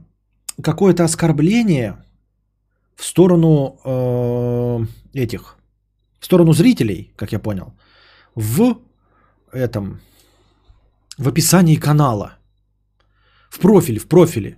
какое-то 0.62 1.04
оскорбление 1.04 1.96
в 2.96 3.04
сторону 3.04 3.78
э, 3.84 4.86
этих, 5.14 5.56
в 6.20 6.24
сторону 6.24 6.52
зрителей, 6.52 7.12
как 7.16 7.32
я 7.32 7.38
понял, 7.38 7.72
в 8.34 8.78
этом, 9.52 10.00
в 11.18 11.28
описании 11.28 11.76
канала, 11.76 12.32
в 13.50 13.58
профиле, 13.58 13.98
в 13.98 14.06
профиле. 14.06 14.56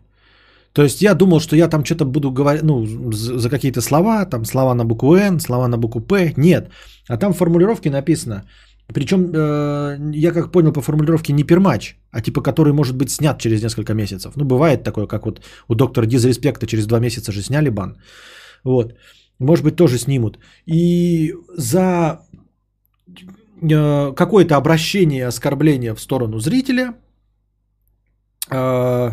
То 0.72 0.82
есть 0.82 1.02
я 1.02 1.14
думал, 1.14 1.40
что 1.40 1.56
я 1.56 1.68
там 1.68 1.84
что-то 1.84 2.04
буду 2.04 2.32
говорить, 2.32 2.62
ну, 2.62 2.84
за 3.12 3.48
какие-то 3.48 3.80
слова, 3.80 4.26
там 4.26 4.44
слова 4.44 4.74
на 4.74 4.84
букву 4.84 5.14
Н, 5.14 5.40
слова 5.40 5.68
на 5.68 5.78
букву 5.78 6.00
П. 6.00 6.34
Нет. 6.36 6.70
А 7.08 7.16
там 7.16 7.32
в 7.32 7.36
формулировке 7.36 7.90
написано, 7.90 8.44
причем 8.92 9.30
э, 9.34 9.96
я 10.14 10.32
как 10.32 10.52
понял 10.52 10.72
по 10.72 10.82
формулировке 10.82 11.32
не 11.32 11.44
пермач, 11.44 11.96
а 12.10 12.20
типа 12.20 12.42
который 12.42 12.72
может 12.72 12.96
быть 12.96 13.10
снят 13.10 13.38
через 13.38 13.62
несколько 13.62 13.94
месяцев. 13.94 14.36
Ну, 14.36 14.44
бывает 14.44 14.84
такое, 14.84 15.06
как 15.06 15.24
вот 15.24 15.40
у 15.68 15.74
доктора 15.74 16.06
Дизреспекта 16.06 16.66
через 16.66 16.86
два 16.86 17.00
месяца 17.00 17.32
же 17.32 17.42
сняли 17.42 17.70
бан. 17.70 17.96
Вот. 18.64 18.94
Может 19.38 19.64
быть, 19.64 19.76
тоже 19.76 19.98
снимут. 19.98 20.38
И 20.66 21.34
за 21.56 22.20
э, 23.62 24.12
какое-то 24.14 24.56
обращение, 24.56 25.26
оскорбление 25.26 25.94
в 25.94 26.00
сторону 26.00 26.38
зрителя, 26.38 26.94
э, 28.50 29.10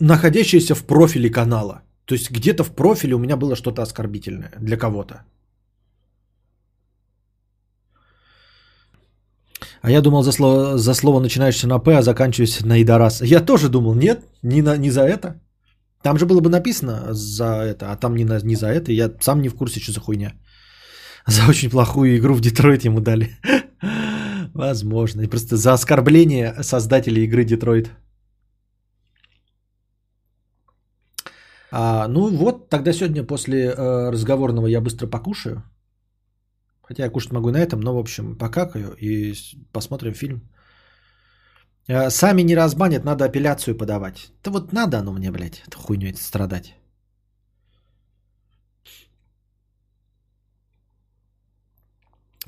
находящееся 0.00 0.74
в 0.74 0.84
профиле 0.84 1.30
канала. 1.30 1.82
То 2.04 2.14
есть 2.14 2.30
где-то 2.30 2.64
в 2.64 2.74
профиле 2.74 3.14
у 3.14 3.18
меня 3.18 3.36
было 3.36 3.54
что-то 3.54 3.82
оскорбительное 3.82 4.52
для 4.60 4.76
кого-то. 4.76 5.22
А 9.82 9.90
я 9.90 10.00
думал 10.00 10.22
за 10.22 10.32
слово, 10.32 10.78
за 10.78 10.94
слово 10.94 11.20
начинаешься 11.20 11.68
на 11.68 11.78
П, 11.78 11.96
а 11.96 12.02
заканчиваешься 12.02 12.66
на 12.66 12.82
Идорас. 12.82 13.22
Я 13.22 13.40
тоже 13.40 13.68
думал, 13.68 13.94
нет, 13.94 14.24
не, 14.42 14.62
на, 14.62 14.76
не 14.76 14.90
за 14.90 15.02
это. 15.02 15.40
Там 16.02 16.18
же 16.18 16.26
было 16.26 16.40
бы 16.40 16.48
написано 16.48 17.12
за 17.12 17.44
это, 17.44 17.92
а 17.92 17.96
там 17.96 18.14
не, 18.16 18.24
на, 18.24 18.40
не 18.42 18.56
за 18.56 18.66
это. 18.66 18.92
Я 18.92 19.10
сам 19.20 19.42
не 19.42 19.48
в 19.48 19.54
курсе, 19.54 19.80
что 19.80 19.92
за 19.92 20.00
хуйня. 20.00 20.32
За 21.26 21.46
очень 21.48 21.70
плохую 21.70 22.16
игру 22.16 22.34
в 22.34 22.40
Детройт 22.40 22.84
ему 22.84 23.00
дали. 23.00 23.28
Возможно. 24.54 25.20
И 25.22 25.26
просто 25.26 25.56
за 25.56 25.72
оскорбление 25.72 26.62
создателей 26.62 27.24
игры 27.24 27.44
Детройт. 27.44 27.90
А, 31.70 32.08
ну 32.08 32.28
вот, 32.30 32.68
тогда 32.68 32.92
сегодня 32.92 33.22
после 33.22 33.66
э, 33.66 34.10
разговорного 34.10 34.66
я 34.66 34.80
быстро 34.80 35.06
покушаю. 35.06 35.62
Хотя 36.90 37.04
я 37.04 37.10
кушать 37.10 37.32
могу 37.32 37.50
на 37.50 37.58
этом, 37.58 37.80
но 37.80 37.94
в 37.94 37.98
общем 37.98 38.36
покакаю 38.36 38.96
и 38.98 39.34
посмотрим 39.72 40.12
фильм. 40.12 40.40
Э, 41.88 42.10
сами 42.10 42.42
не 42.42 42.56
разбанят, 42.56 43.04
надо 43.04 43.24
апелляцию 43.24 43.76
подавать. 43.76 44.32
Да 44.42 44.50
вот 44.50 44.72
надо 44.72 44.98
оно 44.98 45.12
мне, 45.12 45.30
блядь, 45.30 45.62
это 45.68 45.78
страдать. 46.18 46.74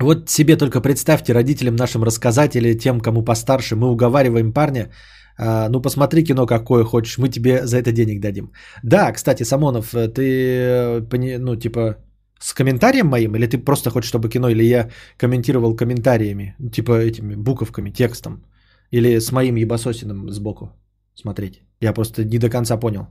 Вот 0.01 0.29
себе 0.29 0.57
только 0.57 0.81
представьте, 0.81 1.33
родителям 1.33 1.77
нашим 1.77 2.03
рассказать 2.03 2.55
или 2.55 2.77
тем, 2.77 2.99
кому 2.99 3.23
постарше, 3.23 3.75
мы 3.77 3.89
уговариваем 3.91 4.51
парня, 4.51 4.91
а, 5.37 5.69
ну 5.69 5.81
посмотри 5.81 6.25
кино 6.25 6.45
какое 6.45 6.83
хочешь, 6.83 7.17
мы 7.17 7.29
тебе 7.29 7.65
за 7.65 7.77
это 7.77 7.93
денег 7.93 8.19
дадим. 8.19 8.51
Да, 8.83 9.13
кстати, 9.13 9.43
Самонов, 9.43 9.93
э, 9.93 10.09
ты, 10.09 11.07
э, 11.09 11.37
ну 11.39 11.55
типа, 11.55 12.02
с 12.43 12.53
комментарием 12.53 13.07
моим, 13.07 13.35
или 13.35 13.47
ты 13.47 13.57
просто 13.57 13.89
хочешь, 13.89 14.09
чтобы 14.09 14.29
кино, 14.29 14.49
или 14.49 14.63
я 14.63 14.89
комментировал 15.17 15.75
комментариями, 15.75 16.55
типа 16.71 16.91
этими 16.91 17.35
буковками, 17.35 17.89
текстом, 17.89 18.43
или 18.91 19.19
с 19.19 19.31
моим 19.31 19.55
ебасосиным 19.55 20.29
сбоку 20.29 20.69
смотреть? 21.15 21.61
Я 21.81 21.93
просто 21.93 22.25
не 22.25 22.39
до 22.39 22.49
конца 22.49 22.77
понял. 22.77 23.07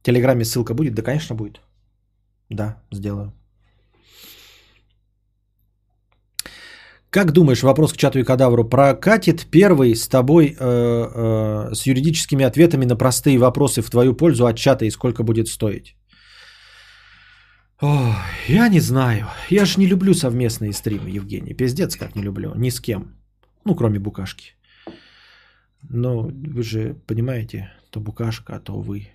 В 0.00 0.02
Телеграме 0.02 0.44
ссылка 0.44 0.74
будет? 0.74 0.94
Да, 0.94 1.02
конечно, 1.02 1.36
будет. 1.36 1.60
Да, 2.50 2.76
сделаю. 2.92 3.32
Как 7.10 7.32
думаешь, 7.32 7.62
вопрос 7.62 7.92
к 7.92 7.96
чату 7.96 8.18
и 8.18 8.24
кадавру, 8.24 8.68
прокатит 8.68 9.46
первый 9.50 9.94
с 9.94 10.08
тобой 10.08 10.46
э, 10.46 10.54
э, 10.60 11.74
с 11.74 11.86
юридическими 11.86 12.44
ответами 12.44 12.84
на 12.84 12.96
простые 12.96 13.38
вопросы 13.38 13.80
в 13.80 13.90
твою 13.90 14.14
пользу 14.14 14.44
от 14.44 14.58
чата 14.58 14.84
и 14.84 14.90
сколько 14.90 15.22
будет 15.22 15.48
стоить? 15.48 15.97
О, 17.80 18.14
я 18.48 18.68
не 18.68 18.80
знаю. 18.80 19.26
Я 19.50 19.64
же 19.64 19.80
не 19.80 19.86
люблю 19.86 20.14
совместные 20.14 20.72
стримы, 20.72 21.10
Евгений. 21.10 21.54
Пиздец, 21.54 21.96
как 21.96 22.16
не 22.16 22.22
люблю. 22.22 22.52
Ни 22.56 22.70
с 22.70 22.80
кем. 22.80 23.14
Ну, 23.64 23.76
кроме 23.76 23.98
Букашки. 23.98 24.56
Но 25.90 26.22
вы 26.22 26.62
же 26.62 26.94
понимаете, 27.06 27.70
то 27.90 28.00
Букашка, 28.00 28.56
а 28.56 28.60
то 28.60 28.80
вы. 28.80 29.08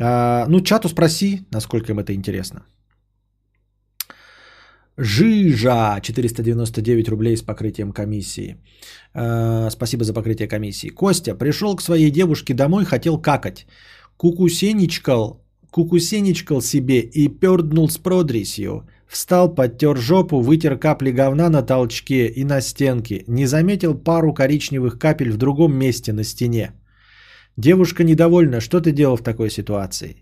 А, 0.00 0.46
ну, 0.48 0.60
чату 0.60 0.88
спроси, 0.88 1.46
насколько 1.50 1.92
им 1.92 1.98
это 1.98 2.14
интересно. 2.14 2.62
Жижа 4.96 6.00
499 6.00 7.08
рублей 7.08 7.36
с 7.36 7.42
покрытием 7.42 7.92
комиссии. 7.92 8.56
Э, 9.14 9.70
спасибо 9.70 10.04
за 10.04 10.14
покрытие 10.14 10.48
комиссии. 10.48 10.88
Костя 10.88 11.34
пришел 11.34 11.76
к 11.76 11.82
своей 11.82 12.10
девушке 12.10 12.54
домой, 12.54 12.84
хотел 12.84 13.20
какать. 13.20 13.66
Кукусеничкал, 14.16 15.41
кукусеничкал 15.72 16.60
себе 16.62 17.00
и 17.00 17.28
перднул 17.28 17.88
с 17.88 17.98
продресью. 17.98 18.82
Встал, 19.08 19.54
подтер 19.54 19.96
жопу, 19.96 20.40
вытер 20.40 20.78
капли 20.78 21.10
говна 21.12 21.48
на 21.48 21.62
толчке 21.62 22.26
и 22.26 22.44
на 22.44 22.60
стенке. 22.60 23.24
Не 23.26 23.46
заметил 23.46 23.94
пару 23.94 24.34
коричневых 24.34 24.98
капель 24.98 25.30
в 25.30 25.36
другом 25.36 25.74
месте 25.74 26.12
на 26.12 26.24
стене. 26.24 26.72
Девушка 27.56 28.04
недовольна. 28.04 28.60
Что 28.60 28.80
ты 28.80 28.92
делал 28.92 29.16
в 29.16 29.22
такой 29.22 29.50
ситуации? 29.50 30.16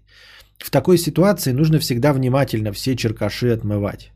В 0.58 0.70
такой 0.70 0.98
ситуации 0.98 1.52
нужно 1.52 1.78
всегда 1.78 2.12
внимательно 2.12 2.72
все 2.72 2.96
черкаши 2.96 3.48
отмывать. 3.48 4.12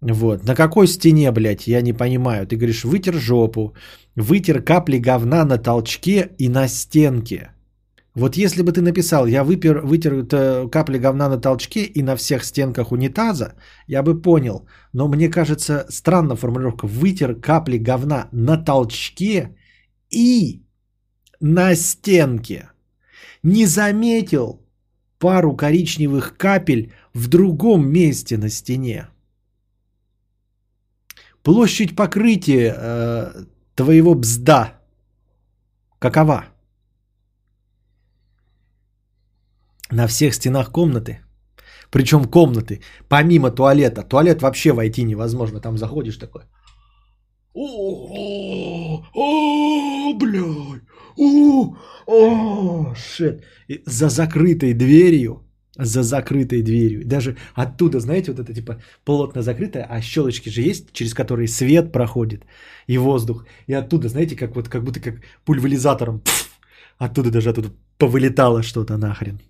Вот. 0.00 0.44
На 0.44 0.54
какой 0.54 0.86
стене, 0.86 1.32
блядь, 1.32 1.66
я 1.66 1.82
не 1.82 1.92
понимаю. 1.92 2.46
Ты 2.46 2.56
говоришь, 2.56 2.84
вытер 2.84 3.14
жопу, 3.14 3.74
вытер 4.16 4.62
капли 4.62 4.98
говна 4.98 5.44
на 5.44 5.58
толчке 5.58 6.30
и 6.38 6.48
на 6.48 6.68
стенке. 6.68 7.55
Вот 8.16 8.36
если 8.36 8.62
бы 8.62 8.72
ты 8.72 8.80
написал, 8.80 9.26
я 9.26 9.44
выпер, 9.44 9.82
вытер 9.84 10.26
капли 10.70 10.98
говна 10.98 11.28
на 11.28 11.38
толчке 11.38 11.84
и 11.84 12.02
на 12.02 12.16
всех 12.16 12.44
стенках 12.44 12.90
унитаза, 12.92 13.54
я 13.86 14.02
бы 14.02 14.22
понял. 14.22 14.66
Но 14.94 15.08
мне 15.08 15.28
кажется, 15.28 15.86
странная 15.90 16.36
формулировка. 16.36 16.86
Вытер 16.86 17.34
капли 17.34 17.76
говна 17.76 18.28
на 18.32 18.56
толчке 18.56 19.54
и 20.10 20.62
на 21.40 21.74
стенке. 21.76 22.70
Не 23.42 23.66
заметил 23.66 24.66
пару 25.18 25.54
коричневых 25.54 26.38
капель 26.38 26.94
в 27.12 27.28
другом 27.28 27.86
месте 27.86 28.38
на 28.38 28.48
стене. 28.48 29.08
Площадь 31.42 31.94
покрытия 31.94 32.74
э, 32.78 33.44
твоего 33.74 34.14
бзда 34.14 34.80
какова? 35.98 36.55
На 39.90 40.06
всех 40.06 40.34
стенах 40.34 40.72
комнаты. 40.72 41.20
Причем 41.90 42.24
комнаты, 42.24 42.80
помимо 43.08 43.50
туалета. 43.50 44.02
Туалет 44.02 44.42
вообще 44.42 44.72
войти 44.72 45.04
невозможно. 45.04 45.60
Там 45.60 45.78
заходишь 45.78 46.16
такой. 46.16 46.42
О, 47.54 49.02
блядь. 50.14 50.82
О, 52.06 52.94
шит. 52.94 53.42
За 53.86 54.08
закрытой 54.08 54.74
дверью, 54.74 55.42
за 55.78 56.02
закрытой 56.02 56.62
дверью. 56.62 57.06
Даже 57.06 57.36
оттуда, 57.54 58.00
знаете, 58.00 58.32
вот 58.32 58.40
это 58.40 58.52
типа 58.52 58.80
плотно 59.04 59.42
закрытое, 59.42 59.86
а 59.88 60.00
щелочки 60.02 60.50
же 60.50 60.60
есть, 60.62 60.92
через 60.92 61.14
которые 61.14 61.48
свет 61.48 61.92
проходит 61.92 62.44
и 62.88 62.98
воздух. 62.98 63.46
И 63.68 63.72
оттуда, 63.74 64.08
знаете, 64.08 64.36
как 64.36 64.54
вот 64.56 64.68
как 64.68 64.84
будто 64.84 65.00
как 65.00 65.14
пульверизатором. 65.44 66.22
оттуда 66.98 67.30
даже 67.30 67.50
оттуда 67.50 67.70
повылетало 67.98 68.62
что-то 68.62 68.96
нахрен. 68.98 69.40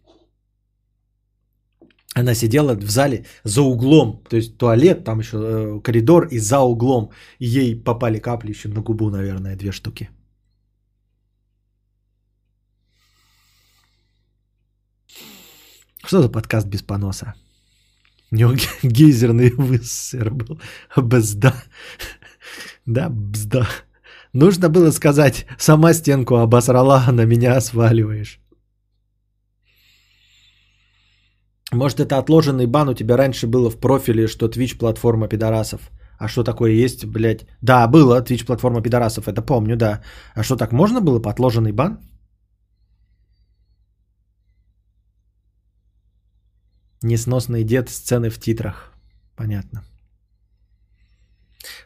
Она 2.18 2.34
сидела 2.34 2.74
в 2.74 2.90
зале 2.90 3.24
за 3.44 3.60
углом, 3.62 4.22
то 4.30 4.36
есть 4.36 4.56
туалет, 4.56 5.04
там 5.04 5.18
еще 5.20 5.36
э, 5.36 5.80
коридор 5.82 6.28
и 6.30 6.38
за 6.38 6.60
углом. 6.60 7.10
И 7.40 7.46
ей 7.46 7.84
попали 7.84 8.18
капли 8.18 8.50
еще 8.52 8.68
на 8.68 8.80
губу, 8.80 9.10
наверное, 9.10 9.56
две 9.56 9.70
штуки. 9.70 10.08
Что 16.06 16.22
за 16.22 16.30
подкаст 16.30 16.68
без 16.68 16.82
поноса? 16.82 17.34
У 18.32 18.36
него 18.36 18.52
ге- 18.54 18.68
гейзерный 18.82 19.50
высер 19.50 20.30
был. 20.30 20.58
Бзда. 20.96 21.52
Да, 22.86 23.08
бзда. 23.10 23.68
Нужно 24.32 24.68
было 24.68 24.92
сказать, 24.92 25.46
сама 25.58 25.92
стенку 25.92 26.36
обосрала, 26.36 27.04
а 27.08 27.12
на 27.12 27.26
меня 27.26 27.60
сваливаешь. 27.60 28.40
Может, 31.76 32.00
это 32.00 32.18
отложенный 32.18 32.66
бан 32.66 32.88
у 32.88 32.94
тебя 32.94 33.16
раньше 33.16 33.46
было 33.46 33.70
в 33.70 33.76
профиле, 33.76 34.28
что 34.28 34.48
Twitch 34.48 34.78
платформа 34.78 35.28
пидорасов. 35.28 35.90
А 36.18 36.28
что 36.28 36.42
такое 36.44 36.70
есть, 36.70 37.04
блядь? 37.04 37.46
Да, 37.62 37.86
было 37.86 38.22
Twitch 38.22 38.46
платформа 38.46 38.82
пидорасов, 38.82 39.28
это 39.28 39.42
помню, 39.42 39.76
да. 39.76 40.02
А 40.34 40.42
что 40.42 40.56
так 40.56 40.72
можно 40.72 41.00
было 41.00 41.20
по 41.22 41.30
отложенный 41.30 41.72
бан? 41.72 41.98
Несносный 47.02 47.64
дед 47.64 47.90
сцены 47.90 48.30
в 48.30 48.38
титрах. 48.38 48.92
Понятно. 49.36 49.84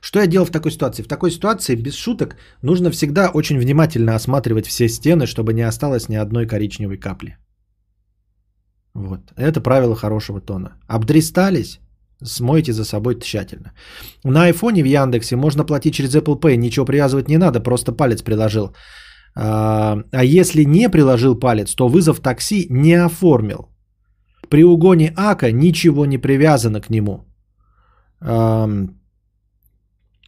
Что 0.00 0.20
я 0.20 0.26
делал 0.26 0.46
в 0.46 0.52
такой 0.52 0.70
ситуации? 0.70 1.02
В 1.02 1.08
такой 1.08 1.30
ситуации, 1.30 1.74
без 1.74 1.94
шуток, 1.94 2.36
нужно 2.62 2.90
всегда 2.90 3.30
очень 3.30 3.58
внимательно 3.58 4.14
осматривать 4.14 4.66
все 4.66 4.88
стены, 4.88 5.26
чтобы 5.26 5.52
не 5.52 5.62
осталось 5.62 6.08
ни 6.08 6.14
одной 6.14 6.46
коричневой 6.46 6.96
капли. 6.96 7.36
Вот. 8.94 9.20
Это 9.36 9.60
правило 9.60 9.94
хорошего 9.96 10.40
тона. 10.40 10.72
Обдристались, 10.88 11.80
смойте 12.22 12.72
за 12.72 12.84
собой 12.84 13.20
тщательно. 13.20 13.72
На 14.24 14.44
айфоне 14.44 14.82
в 14.82 14.86
Яндексе 14.86 15.36
можно 15.36 15.64
платить 15.64 15.94
через 15.94 16.14
Apple 16.14 16.40
Pay, 16.40 16.56
ничего 16.56 16.86
привязывать 16.86 17.28
не 17.28 17.38
надо, 17.38 17.60
просто 17.60 17.92
палец 17.92 18.22
приложил. 18.22 18.74
А 19.36 19.98
а 20.12 20.24
если 20.24 20.64
не 20.64 20.88
приложил 20.90 21.38
палец, 21.38 21.74
то 21.74 21.88
вызов 21.88 22.20
такси 22.20 22.66
не 22.70 22.94
оформил. 22.94 23.68
При 24.48 24.64
угоне 24.64 25.12
АКа 25.16 25.52
ничего 25.52 26.06
не 26.06 26.18
привязано 26.18 26.80
к 26.80 26.90
нему. 26.90 27.24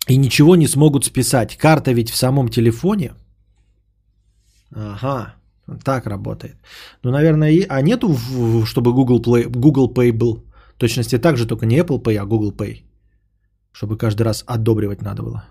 И 0.09 0.17
ничего 0.17 0.57
не 0.57 0.69
смогут 0.69 1.05
списать. 1.05 1.57
Карта 1.57 1.93
ведь 1.93 2.11
в 2.11 2.17
самом 2.17 2.49
телефоне. 2.49 3.13
Ага, 4.75 5.35
так 5.79 6.07
работает. 6.07 6.57
Ну, 7.03 7.11
наверное, 7.11 7.51
и... 7.51 7.67
а 7.69 7.83
нету, 7.83 8.09
в- 8.09 8.67
чтобы 8.67 8.93
Google 8.93 9.21
Play, 9.21 9.49
Google 9.49 9.93
Pay 9.93 10.13
был? 10.13 10.45
В 10.77 10.79
точности 10.79 11.19
так 11.19 11.37
же, 11.37 11.47
только 11.47 11.67
не 11.67 11.79
Apple 11.79 12.03
Pay, 12.03 12.17
а 12.17 12.27
Google 12.27 12.53
Pay. 12.53 12.83
Чтобы 13.73 13.97
каждый 13.97 14.23
раз 14.23 14.45
одобривать 14.47 15.03
надо 15.03 15.23
было. 15.23 15.45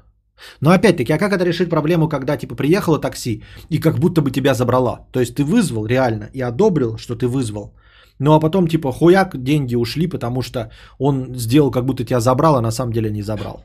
Но 0.61 0.71
опять-таки, 0.71 1.13
а 1.13 1.17
как 1.17 1.33
это 1.33 1.45
решить 1.45 1.69
проблему, 1.69 2.09
когда 2.09 2.37
типа 2.37 2.55
приехало 2.55 2.99
такси 2.99 3.43
и 3.69 3.79
как 3.79 3.99
будто 3.99 4.21
бы 4.21 4.31
тебя 4.31 4.53
забрала? 4.53 5.07
То 5.11 5.19
есть 5.19 5.35
ты 5.35 5.43
вызвал 5.43 5.85
реально 5.85 6.29
и 6.33 6.41
одобрил, 6.41 6.97
что 6.97 7.15
ты 7.15 7.27
вызвал. 7.27 7.73
Ну 8.19 8.33
а 8.33 8.39
потом 8.39 8.67
типа 8.67 8.91
хуяк, 8.91 9.43
деньги 9.43 9.75
ушли, 9.75 10.07
потому 10.07 10.41
что 10.41 10.71
он 10.99 11.35
сделал, 11.35 11.71
как 11.71 11.85
будто 11.85 12.03
тебя 12.03 12.19
забрал, 12.19 12.55
а 12.55 12.61
на 12.61 12.71
самом 12.71 12.93
деле 12.93 13.11
не 13.11 13.23
забрал. 13.23 13.63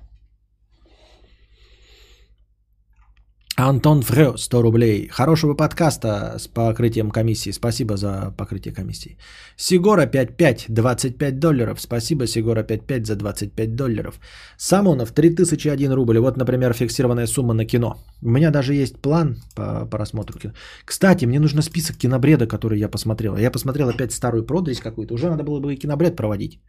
Антон 3.59 4.03
Фрё, 4.03 4.37
100 4.37 4.63
рублей. 4.63 5.09
Хорошего 5.09 5.55
подкаста 5.55 6.37
с 6.39 6.47
покрытием 6.47 7.11
комиссии. 7.11 7.53
Спасибо 7.53 7.97
за 7.97 8.35
покрытие 8.37 8.75
комиссии. 8.75 9.17
Сигора 9.57 10.07
55, 10.07 10.67
25 10.69 11.39
долларов. 11.39 11.81
Спасибо, 11.81 12.27
Сигора 12.27 12.63
55 12.65 13.07
за 13.07 13.17
25 13.17 13.75
долларов. 13.75 14.21
Самонов 14.59 15.13
3001 15.13 15.93
рубль. 15.93 16.19
Вот, 16.19 16.37
например, 16.37 16.75
фиксированная 16.75 17.27
сумма 17.27 17.55
на 17.55 17.65
кино. 17.65 17.97
У 18.23 18.29
меня 18.29 18.51
даже 18.51 18.75
есть 18.75 19.01
план 19.01 19.37
по 19.55 19.87
просмотру 19.87 20.39
кино. 20.39 20.53
Кстати, 20.85 21.25
мне 21.25 21.41
нужен 21.41 21.63
список 21.63 21.97
кинобреда, 21.97 22.47
который 22.47 22.79
я 22.79 22.91
посмотрел. 22.91 23.39
Я 23.39 23.51
посмотрел 23.51 23.89
опять 23.89 24.13
старую 24.13 24.45
продресь 24.45 24.81
какую-то. 24.81 25.15
Уже 25.15 25.31
надо 25.31 25.45
было 25.45 25.61
бы 25.61 25.73
и 25.73 25.79
кинобред 25.79 26.15
проводить. 26.15 26.61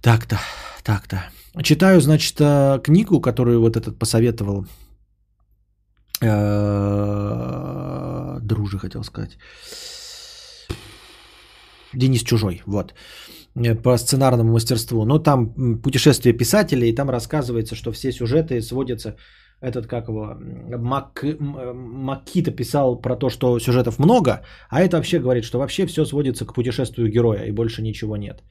Так-то, 0.00 0.38
так-то. 0.82 1.16
Читаю, 1.62 2.00
значит, 2.00 2.40
э, 2.40 2.80
книгу, 2.82 3.20
которую 3.20 3.60
вот 3.60 3.76
этот 3.76 3.98
посоветовал 3.98 4.64
Друже 8.40 8.78
хотел 8.78 9.04
сказать. 9.04 9.38
Денис 11.94 12.22
Чужой, 12.22 12.62
вот. 12.66 12.94
Э, 13.54 13.74
По 13.74 13.98
сценарному 13.98 14.52
мастерству. 14.52 15.04
Но 15.04 15.18
там 15.18 15.52
м, 15.58 15.82
путешествие 15.82 16.32
писателя, 16.32 16.86
и 16.86 16.94
там 16.94 17.10
рассказывается, 17.10 17.74
что 17.74 17.92
все 17.92 18.12
сюжеты 18.12 18.60
сводятся... 18.62 19.16
Этот, 19.64 19.86
как 19.86 20.08
его, 20.08 20.34
Мак, 20.78 21.24
Макита 21.40 22.50
писал 22.50 23.00
про 23.00 23.14
то, 23.14 23.30
что 23.30 23.60
сюжетов 23.60 23.98
много, 24.00 24.42
а 24.68 24.80
это 24.80 24.96
вообще 24.96 25.20
говорит, 25.20 25.44
что 25.44 25.58
вообще 25.58 25.86
все 25.86 26.04
сводится 26.04 26.44
к 26.44 26.52
путешествию 26.54 27.08
героя, 27.08 27.44
и 27.44 27.52
больше 27.52 27.80
ничего 27.80 28.16
нет. 28.16 28.42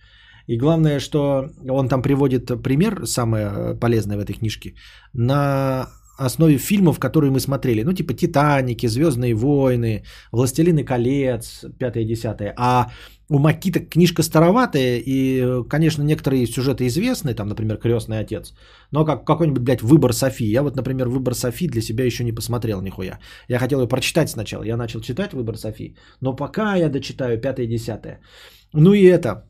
И 0.47 0.57
главное, 0.57 0.99
что 0.99 1.49
он 1.69 1.89
там 1.89 2.01
приводит 2.01 2.45
пример, 2.63 3.05
самое 3.05 3.77
полезное 3.77 4.15
в 4.15 4.21
этой 4.21 4.35
книжке, 4.35 4.75
на 5.13 5.89
основе 6.25 6.57
фильмов, 6.57 6.99
которые 6.99 7.31
мы 7.31 7.39
смотрели. 7.39 7.83
Ну, 7.83 7.93
типа 7.93 8.13
«Титаники», 8.13 8.87
«Звездные 8.87 9.33
войны», 9.33 10.03
«Властелины 10.31 10.83
колец», 10.83 11.65
5-10. 11.79 12.53
А 12.57 12.91
у 13.29 13.39
Макита 13.39 13.79
книжка 13.79 14.23
староватая, 14.23 15.01
и, 15.05 15.63
конечно, 15.69 16.03
некоторые 16.03 16.45
сюжеты 16.47 16.85
известны, 16.87 17.33
там, 17.33 17.47
например, 17.47 17.77
«Крестный 17.77 18.19
отец», 18.19 18.53
но 18.91 19.05
как 19.05 19.25
какой-нибудь, 19.25 19.63
блядь, 19.63 19.81
«Выбор 19.81 20.13
Софи». 20.13 20.51
Я 20.51 20.63
вот, 20.63 20.75
например, 20.75 21.07
«Выбор 21.07 21.33
Софи» 21.33 21.67
для 21.67 21.81
себя 21.81 22.05
еще 22.05 22.23
не 22.23 22.35
посмотрел 22.35 22.81
нихуя. 22.81 23.19
Я 23.47 23.59
хотел 23.59 23.81
ее 23.81 23.87
прочитать 23.87 24.29
сначала. 24.29 24.63
Я 24.63 24.77
начал 24.77 25.01
читать 25.01 25.33
«Выбор 25.33 25.57
Софи», 25.57 25.95
но 26.21 26.35
пока 26.35 26.75
я 26.75 26.89
дочитаю 26.89 27.39
5-10. 27.39 28.17
Ну 28.73 28.93
и 28.93 29.03
это, 29.05 29.45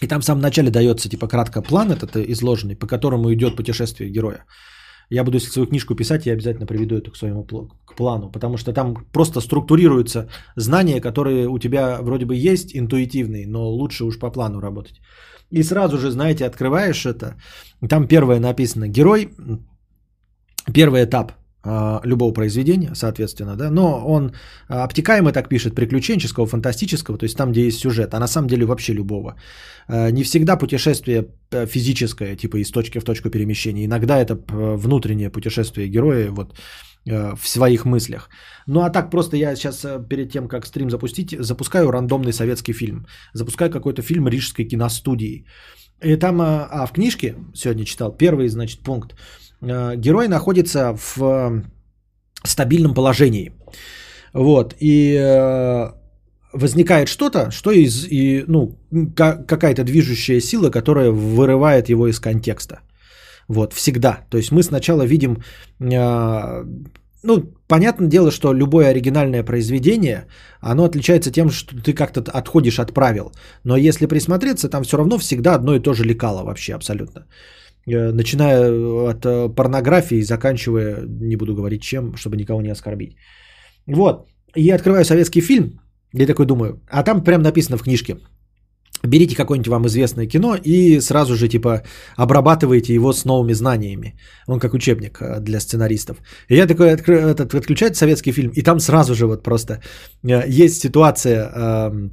и 0.00 0.06
там 0.06 0.20
в 0.20 0.24
самом 0.24 0.42
начале 0.42 0.70
дается, 0.70 1.08
типа, 1.08 1.28
кратко 1.28 1.62
план 1.62 1.90
этот 1.90 2.16
изложенный, 2.16 2.76
по 2.76 2.86
которому 2.86 3.32
идет 3.32 3.56
путешествие 3.56 4.10
героя. 4.10 4.44
Я 5.10 5.24
буду, 5.24 5.36
если 5.36 5.50
свою 5.50 5.66
книжку 5.66 5.94
писать, 5.94 6.26
я 6.26 6.34
обязательно 6.34 6.66
приведу 6.66 6.96
эту 6.96 7.10
к 7.10 7.16
своему 7.16 7.44
к 7.86 7.96
плану, 7.96 8.30
потому 8.30 8.56
что 8.56 8.72
там 8.72 8.94
просто 9.12 9.40
структурируются 9.40 10.28
знания, 10.56 11.00
которые 11.00 11.48
у 11.48 11.58
тебя 11.58 11.98
вроде 12.02 12.26
бы 12.26 12.36
есть 12.36 12.76
интуитивные, 12.76 13.46
но 13.46 13.70
лучше 13.70 14.04
уж 14.04 14.18
по 14.18 14.30
плану 14.30 14.60
работать. 14.60 15.00
И 15.50 15.62
сразу 15.62 15.98
же, 15.98 16.10
знаете, 16.10 16.46
открываешь 16.46 17.06
это, 17.06 17.36
там 17.88 18.06
первое 18.06 18.40
написано 18.40 18.88
«Герой», 18.88 19.30
первый 20.74 21.04
этап 21.04 21.32
любого 22.04 22.32
произведения, 22.32 22.94
соответственно, 22.94 23.56
да, 23.56 23.70
но 23.70 24.06
он 24.06 24.32
а, 24.68 24.84
обтекаемо 24.84 25.32
так 25.32 25.48
пишет, 25.48 25.74
приключенческого, 25.74 26.46
фантастического, 26.46 27.18
то 27.18 27.24
есть 27.24 27.36
там, 27.36 27.50
где 27.50 27.66
есть 27.66 27.80
сюжет, 27.80 28.14
а 28.14 28.20
на 28.20 28.28
самом 28.28 28.48
деле 28.48 28.64
вообще 28.64 28.94
любого. 28.94 29.34
А, 29.88 30.10
Не 30.10 30.22
всегда 30.22 30.56
путешествие 30.56 31.26
э, 31.50 31.66
физическое, 31.66 32.36
типа 32.36 32.58
из 32.58 32.70
точки 32.70 33.00
в 33.00 33.04
точку 33.04 33.30
перемещения, 33.30 33.84
иногда 33.84 34.18
это 34.18 34.38
внутреннее 34.48 35.30
путешествие 35.30 35.88
героя 35.88 36.30
вот 36.30 36.54
э, 37.06 37.34
в 37.34 37.48
своих 37.48 37.84
мыслях. 37.84 38.30
Ну 38.66 38.80
а 38.80 38.90
так 38.90 39.10
просто 39.10 39.36
я 39.36 39.56
сейчас 39.56 39.84
э, 39.84 39.98
перед 40.08 40.30
тем, 40.30 40.48
как 40.48 40.66
стрим 40.66 40.90
запустить, 40.90 41.36
запускаю 41.40 41.90
рандомный 41.90 42.32
советский 42.32 42.72
фильм, 42.72 43.06
запускаю 43.34 43.70
какой-то 43.70 44.02
фильм 44.02 44.28
рижской 44.28 44.64
киностудии. 44.64 45.44
И 46.04 46.16
там, 46.16 46.40
а 46.40 46.68
а 46.70 46.86
в 46.86 46.92
книжке 46.92 47.34
сегодня 47.54 47.84
читал, 47.84 48.16
первый, 48.16 48.48
значит, 48.48 48.80
пункт. 48.84 49.14
Э, 49.62 49.96
Герой 49.96 50.28
находится 50.28 50.96
в 50.96 51.22
э, 51.22 51.62
стабильном 52.44 52.94
положении. 52.94 53.52
Вот. 54.32 54.74
И 54.80 55.14
э, 55.14 55.92
возникает 56.52 57.08
что-то, 57.08 57.50
что 57.50 57.70
из, 57.70 58.06
и, 58.10 58.44
ну, 58.46 58.78
ка- 59.16 59.44
какая-то 59.46 59.84
движущая 59.84 60.40
сила, 60.40 60.70
которая 60.70 61.10
вырывает 61.10 61.88
его 61.88 62.08
из 62.08 62.20
контекста. 62.20 62.80
Вот, 63.48 63.72
всегда. 63.72 64.26
То 64.30 64.38
есть 64.38 64.52
мы 64.52 64.62
сначала 64.62 65.04
видим 65.06 65.42
ну, 67.22 67.42
понятное 67.66 68.08
дело, 68.08 68.30
что 68.30 68.52
любое 68.54 68.88
оригинальное 68.90 69.42
произведение, 69.42 70.26
оно 70.60 70.84
отличается 70.84 71.30
тем, 71.30 71.50
что 71.50 71.74
ты 71.82 71.92
как-то 71.92 72.20
отходишь 72.20 72.78
от 72.78 72.94
правил. 72.94 73.32
Но 73.64 73.76
если 73.76 74.06
присмотреться, 74.06 74.68
там 74.68 74.84
все 74.84 74.96
равно 74.96 75.18
всегда 75.18 75.54
одно 75.54 75.74
и 75.74 75.80
то 75.80 75.94
же 75.94 76.04
лекало 76.04 76.44
вообще 76.44 76.74
абсолютно. 76.74 77.26
Э, 77.90 78.12
начиная 78.12 78.70
от 79.08 79.24
э, 79.24 79.48
порнографии, 79.48 80.22
заканчивая, 80.22 81.06
не 81.06 81.36
буду 81.36 81.54
говорить 81.54 81.82
чем, 81.82 82.16
чтобы 82.16 82.36
никого 82.36 82.60
не 82.60 82.72
оскорбить. 82.72 83.16
Вот. 83.86 84.28
И 84.56 84.70
открываю 84.70 85.04
советский 85.04 85.40
фильм, 85.40 85.80
я 86.12 86.26
такой 86.26 86.46
думаю, 86.46 86.80
а 86.90 87.02
там 87.02 87.24
прям 87.24 87.42
написано 87.42 87.78
в 87.78 87.82
книжке, 87.82 88.16
берите 89.02 89.36
какое-нибудь 89.36 89.68
вам 89.68 89.86
известное 89.86 90.26
кино 90.26 90.56
и 90.64 91.00
сразу 91.00 91.34
же 91.34 91.48
типа 91.48 91.82
обрабатываете 92.16 92.94
его 92.94 93.12
с 93.12 93.24
новыми 93.24 93.54
знаниями. 93.54 94.18
Он 94.48 94.58
как 94.58 94.74
учебник 94.74 95.18
э, 95.20 95.40
для 95.40 95.60
сценаристов. 95.60 96.16
И 96.48 96.56
я 96.56 96.66
такой 96.66 96.92
откры, 96.92 97.16
этот, 97.16 97.54
отключаю 97.54 97.94
советский 97.94 98.32
фильм, 98.32 98.50
и 98.50 98.62
там 98.62 98.80
сразу 98.80 99.14
же 99.14 99.26
вот 99.26 99.42
просто 99.42 99.80
есть 100.22 100.82
ситуация 100.82 101.50
э, 101.54 102.10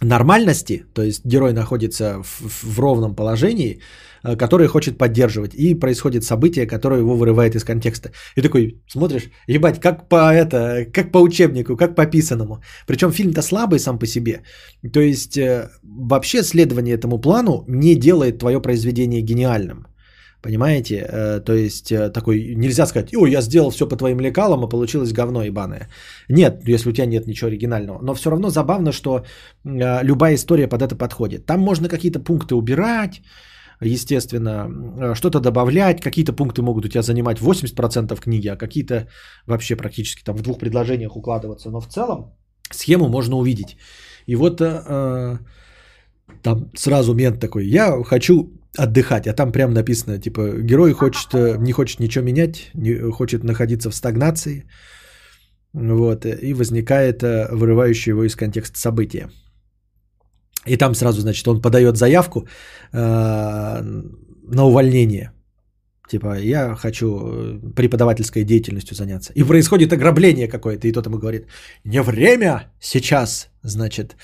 нормальности, 0.00 0.84
то 0.94 1.02
есть 1.02 1.26
герой 1.26 1.52
находится 1.52 2.22
в, 2.22 2.74
в 2.74 2.78
ровном 2.78 3.14
положении, 3.14 3.80
Э, 4.24 4.36
который 4.36 4.66
хочет 4.66 4.98
поддерживать. 4.98 5.54
И 5.54 5.74
происходит 5.74 6.24
событие, 6.24 6.66
которое 6.66 7.00
его 7.00 7.16
вырывает 7.16 7.54
из 7.54 7.64
контекста. 7.64 8.10
И 8.36 8.42
такой 8.42 8.82
смотришь, 8.88 9.30
ебать, 9.48 9.80
как 9.80 10.08
по 10.08 10.32
это, 10.32 10.86
как 10.92 11.12
по 11.12 11.18
учебнику, 11.18 11.76
как 11.76 11.94
по 11.94 12.06
писанному. 12.06 12.60
Причем 12.86 13.12
фильм-то 13.12 13.42
слабый 13.42 13.78
сам 13.78 13.98
по 13.98 14.06
себе. 14.06 14.42
То 14.92 15.00
есть 15.00 15.36
э, 15.38 15.70
вообще 15.82 16.42
следование 16.42 16.94
этому 16.94 17.20
плану 17.20 17.64
не 17.68 17.94
делает 17.94 18.38
твое 18.38 18.60
произведение 18.60 19.22
гениальным. 19.22 19.86
Понимаете? 20.42 20.96
Э, 20.96 21.40
то 21.40 21.52
есть 21.52 21.92
такой 22.12 22.54
нельзя 22.56 22.86
сказать, 22.86 23.14
ой, 23.14 23.30
я 23.30 23.40
сделал 23.40 23.70
все 23.70 23.88
по 23.88 23.96
твоим 23.96 24.20
лекалам, 24.20 24.64
а 24.64 24.68
получилось 24.68 25.12
говно 25.12 25.44
ебаное. 25.44 25.88
Нет, 26.28 26.62
если 26.66 26.90
у 26.90 26.92
тебя 26.92 27.06
нет 27.06 27.26
ничего 27.26 27.48
оригинального. 27.48 28.00
Но 28.02 28.14
все 28.14 28.30
равно 28.30 28.50
забавно, 28.50 28.92
что 28.92 29.24
любая 29.64 30.34
история 30.34 30.68
под 30.68 30.82
это 30.82 30.96
подходит. 30.96 31.46
Там 31.46 31.60
можно 31.60 31.88
какие-то 31.88 32.20
пункты 32.20 32.54
убирать, 32.54 33.22
естественно, 33.80 34.68
э, 35.00 35.14
что-то 35.14 35.40
добавлять, 35.40 36.00
какие-то 36.00 36.32
пункты 36.32 36.62
могут 36.62 36.84
у 36.84 36.88
тебя 36.88 37.02
занимать 37.02 37.38
80% 37.38 38.20
книги, 38.20 38.48
а 38.48 38.56
какие-то 38.56 39.08
вообще 39.46 39.76
практически 39.76 40.24
там 40.24 40.36
в 40.36 40.42
двух 40.42 40.58
предложениях 40.58 41.16
укладываться. 41.16 41.70
Но 41.70 41.80
в 41.80 41.86
целом 41.86 42.36
схему 42.70 43.08
можно 43.08 43.36
увидеть. 43.36 43.76
И 44.26 44.36
вот 44.36 44.60
э, 44.60 44.82
э 44.88 45.38
там 46.42 46.70
сразу 46.76 47.14
мент 47.14 47.40
такой, 47.40 47.66
я 47.66 48.02
хочу 48.04 48.52
отдыхать, 48.76 49.26
а 49.26 49.32
там 49.32 49.50
прям 49.50 49.72
написано, 49.72 50.18
типа, 50.18 50.60
герой 50.62 50.92
хочет, 50.92 51.34
э, 51.34 51.56
не 51.58 51.72
хочет 51.72 52.00
ничего 52.00 52.24
менять, 52.24 52.70
не, 52.74 53.10
хочет 53.10 53.44
находиться 53.44 53.90
в 53.90 53.94
стагнации, 53.94 54.68
вот, 55.72 56.26
и 56.26 56.54
возникает 56.54 57.22
вырывающее 57.22 58.12
его 58.12 58.24
из 58.24 58.36
контекста 58.36 58.78
события. 58.78 59.30
И 60.66 60.76
там 60.76 60.94
сразу, 60.94 61.20
значит, 61.20 61.48
он 61.48 61.60
подает 61.60 61.96
заявку 61.96 62.46
э, 62.92 63.82
на 64.52 64.64
увольнение. 64.64 65.32
Типа, 66.10 66.38
я 66.38 66.74
хочу 66.74 67.06
э, 67.06 67.58
преподавательской 67.76 68.44
деятельностью 68.44 68.96
заняться. 68.96 69.32
И 69.34 69.44
происходит 69.44 69.92
ограбление 69.92 70.48
какое-то, 70.48 70.88
и 70.88 70.92
тот 70.92 71.06
ему 71.06 71.18
говорит, 71.18 71.46
не 71.84 72.02
время 72.02 72.72
сейчас, 72.80 73.48
значит, 73.62 74.16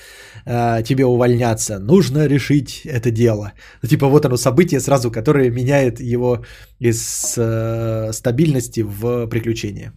э, 0.45 0.83
тебе 0.83 1.05
увольняться, 1.05 1.79
нужно 1.79 2.27
решить 2.27 2.81
это 2.85 3.11
дело. 3.11 3.51
Ну, 3.83 3.89
типа, 3.89 4.07
вот 4.07 4.25
оно 4.25 4.37
событие 4.37 4.79
сразу, 4.79 5.11
которое 5.11 5.51
меняет 5.51 5.99
его 5.99 6.43
из 6.79 7.35
э, 7.37 8.11
стабильности 8.13 8.81
в 8.81 9.27
приключение. 9.27 9.91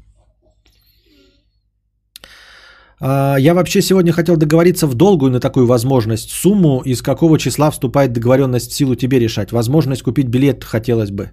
А, 3.00 3.36
я 3.38 3.54
вообще 3.54 3.82
сегодня 3.82 4.12
хотел 4.12 4.36
договориться 4.36 4.86
в 4.86 4.94
долгую 4.94 5.30
на 5.30 5.40
такую 5.40 5.66
возможность. 5.66 6.30
Сумму, 6.30 6.82
из 6.84 7.02
какого 7.02 7.38
числа 7.38 7.70
вступает 7.70 8.12
договоренность 8.12 8.70
в 8.70 8.74
силу 8.74 8.94
тебе 8.94 9.18
решать. 9.18 9.52
Возможность 9.52 10.02
купить 10.02 10.28
билет 10.28 10.64
хотелось 10.64 11.10
бы. 11.10 11.30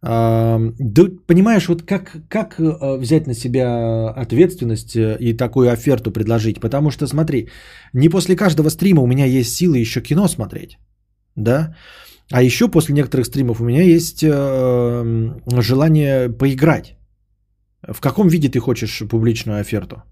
А, 0.00 0.60
да, 0.78 1.02
понимаешь, 1.26 1.68
вот 1.68 1.82
как, 1.82 2.12
как 2.28 2.60
э, 2.60 2.98
взять 2.98 3.26
на 3.26 3.34
себя 3.34 4.08
ответственность 4.10 4.94
э, 4.96 5.16
и 5.20 5.36
такую 5.36 5.72
оферту 5.72 6.12
предложить? 6.12 6.60
Потому 6.60 6.90
что, 6.90 7.06
смотри, 7.06 7.48
не 7.92 8.08
после 8.08 8.36
каждого 8.36 8.68
стрима 8.70 9.02
у 9.02 9.06
меня 9.06 9.24
есть 9.24 9.56
силы 9.56 9.78
еще 9.78 10.00
кино 10.00 10.28
смотреть. 10.28 10.78
Да? 11.34 11.74
А 12.30 12.42
еще 12.42 12.68
после 12.68 12.94
некоторых 12.94 13.26
стримов 13.26 13.60
у 13.60 13.64
меня 13.64 13.82
есть 13.82 14.22
э, 14.22 15.40
желание 15.60 16.28
поиграть. 16.28 16.94
В 17.82 18.00
каком 18.00 18.28
виде 18.28 18.48
ты 18.48 18.60
хочешь 18.60 19.02
публичную 19.08 19.60
оферту? 19.60 20.02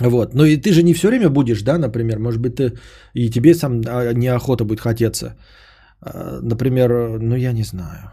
Вот. 0.00 0.34
Ну 0.34 0.44
и 0.44 0.56
ты 0.56 0.72
же 0.72 0.82
не 0.82 0.94
все 0.94 1.08
время 1.08 1.30
будешь, 1.30 1.62
да, 1.62 1.78
например, 1.78 2.18
может 2.18 2.40
быть, 2.40 2.56
ты 2.56 2.78
и 3.14 3.30
тебе 3.30 3.54
сам 3.54 3.80
а, 3.86 4.12
неохота 4.12 4.64
будет 4.64 4.80
хотеться. 4.80 5.36
А, 6.00 6.40
например, 6.42 7.18
ну 7.20 7.36
я 7.36 7.52
не 7.52 7.64
знаю. 7.64 8.12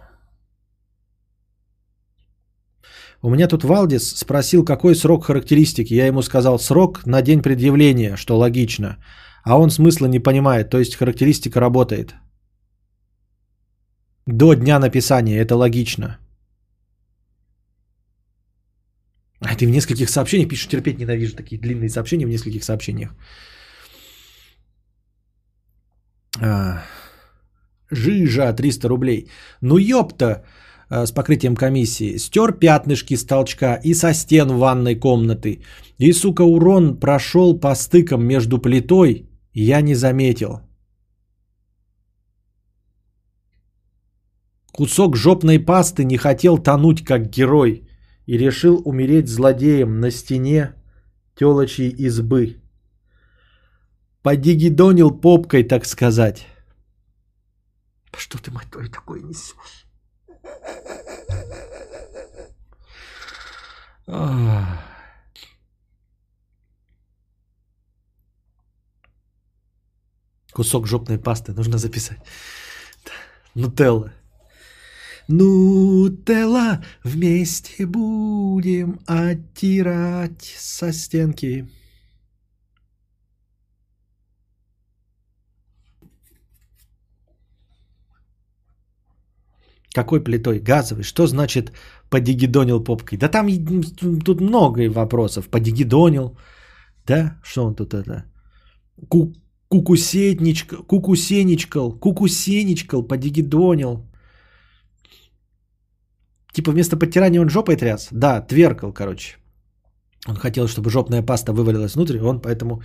У 3.22 3.30
меня 3.30 3.47
тут 3.47 3.64
Валдис 3.64 4.18
спросил, 4.18 4.65
какой 4.65 4.95
срок 4.95 5.26
характеристики. 5.26 5.93
Я 5.93 6.07
ему 6.07 6.22
сказал 6.22 6.60
срок 6.60 7.05
на 7.05 7.22
день 7.22 7.41
предъявления, 7.41 8.18
что 8.18 8.38
логично. 8.38 8.97
А 9.43 9.57
он 9.57 9.69
смысла 9.69 10.07
не 10.07 10.19
понимает, 10.19 10.69
то 10.69 10.80
есть 10.80 10.95
характеристика 10.95 11.60
работает. 11.60 12.15
До 14.26 14.53
дня 14.53 14.80
написания, 14.80 15.38
это 15.38 15.55
логично. 15.55 16.18
А 19.45 19.55
ты 19.55 19.67
в 19.67 19.69
нескольких 19.69 20.09
сообщениях 20.09 20.49
пишешь, 20.49 20.67
терпеть 20.67 20.99
ненавижу 20.99 21.35
такие 21.35 21.61
длинные 21.61 21.89
сообщения 21.89 22.25
в 22.25 22.29
нескольких 22.29 22.63
сообщениях. 22.63 23.13
А, 26.41 26.83
жижа 27.91 28.53
300 28.53 28.87
рублей. 28.87 29.29
Ну 29.61 29.77
ёпта 29.77 30.45
а, 30.89 31.05
с 31.05 31.11
покрытием 31.11 31.55
комиссии. 31.55 32.17
Стер 32.17 32.53
пятнышки 32.53 33.17
с 33.17 33.25
толчка 33.25 33.79
и 33.83 33.93
со 33.93 34.13
стен 34.13 34.47
ванной 34.47 34.95
комнаты. 34.95 35.61
И, 35.97 36.13
сука, 36.13 36.43
урон 36.43 36.99
прошел 36.99 37.59
по 37.59 37.75
стыкам 37.75 38.25
между 38.25 38.59
плитой. 38.59 39.29
Я 39.53 39.81
не 39.81 39.95
заметил. 39.95 40.61
Кусок 44.71 45.15
жопной 45.15 45.59
пасты 45.59 46.05
не 46.05 46.17
хотел 46.17 46.57
тонуть 46.57 47.03
как 47.03 47.29
герой 47.29 47.83
и 48.25 48.37
решил 48.37 48.81
умереть 48.85 49.29
злодеем 49.29 49.99
на 49.99 50.11
стене 50.11 50.73
телочьей 51.35 51.89
избы. 51.89 52.61
Подигидонил 54.21 55.11
попкой, 55.11 55.63
так 55.63 55.85
сказать. 55.85 56.47
Что 58.15 58.37
ты, 58.37 58.51
мать 58.51 58.69
твою, 58.71 58.89
такое 58.89 59.21
несешь? 59.21 59.87
Кусок 70.53 70.87
жопной 70.87 71.17
пасты 71.17 71.51
нужно 71.53 71.77
записать. 71.77 72.19
Нутелла. 73.55 74.13
Нутелла, 75.27 76.83
вместе 77.03 77.85
будем 77.85 78.99
оттирать 79.07 80.55
со 80.57 80.91
стенки. 80.93 81.67
Какой 89.93 90.23
плитой? 90.23 90.59
Газовый. 90.59 91.03
Что 91.03 91.27
значит 91.27 91.71
подигидонил 92.09 92.83
попкой? 92.83 93.17
Да 93.17 93.29
там 93.29 93.47
тут 94.25 94.41
много 94.41 94.89
вопросов. 94.89 95.49
Подигидонил. 95.49 96.35
Да? 97.05 97.39
Что 97.43 97.65
он 97.65 97.75
тут 97.75 97.93
это? 97.93 98.25
Ку 99.07 99.33
кукусетничкал, 99.69 100.83
кукусеничкал, 100.83 101.99
кукусеничкал, 101.99 103.03
подигидонил. 103.03 104.03
Типа 106.53 106.71
вместо 106.71 106.97
подтирания 106.97 107.41
он 107.41 107.49
жопой 107.49 107.75
тряс? 107.75 108.07
Да, 108.11 108.41
тверкал, 108.41 108.93
короче. 108.93 109.38
Он 110.27 110.35
хотел, 110.35 110.67
чтобы 110.67 110.89
жопная 110.89 111.21
паста 111.21 111.51
вывалилась 111.51 111.95
внутрь, 111.95 112.19
он 112.19 112.39
поэтому 112.39 112.81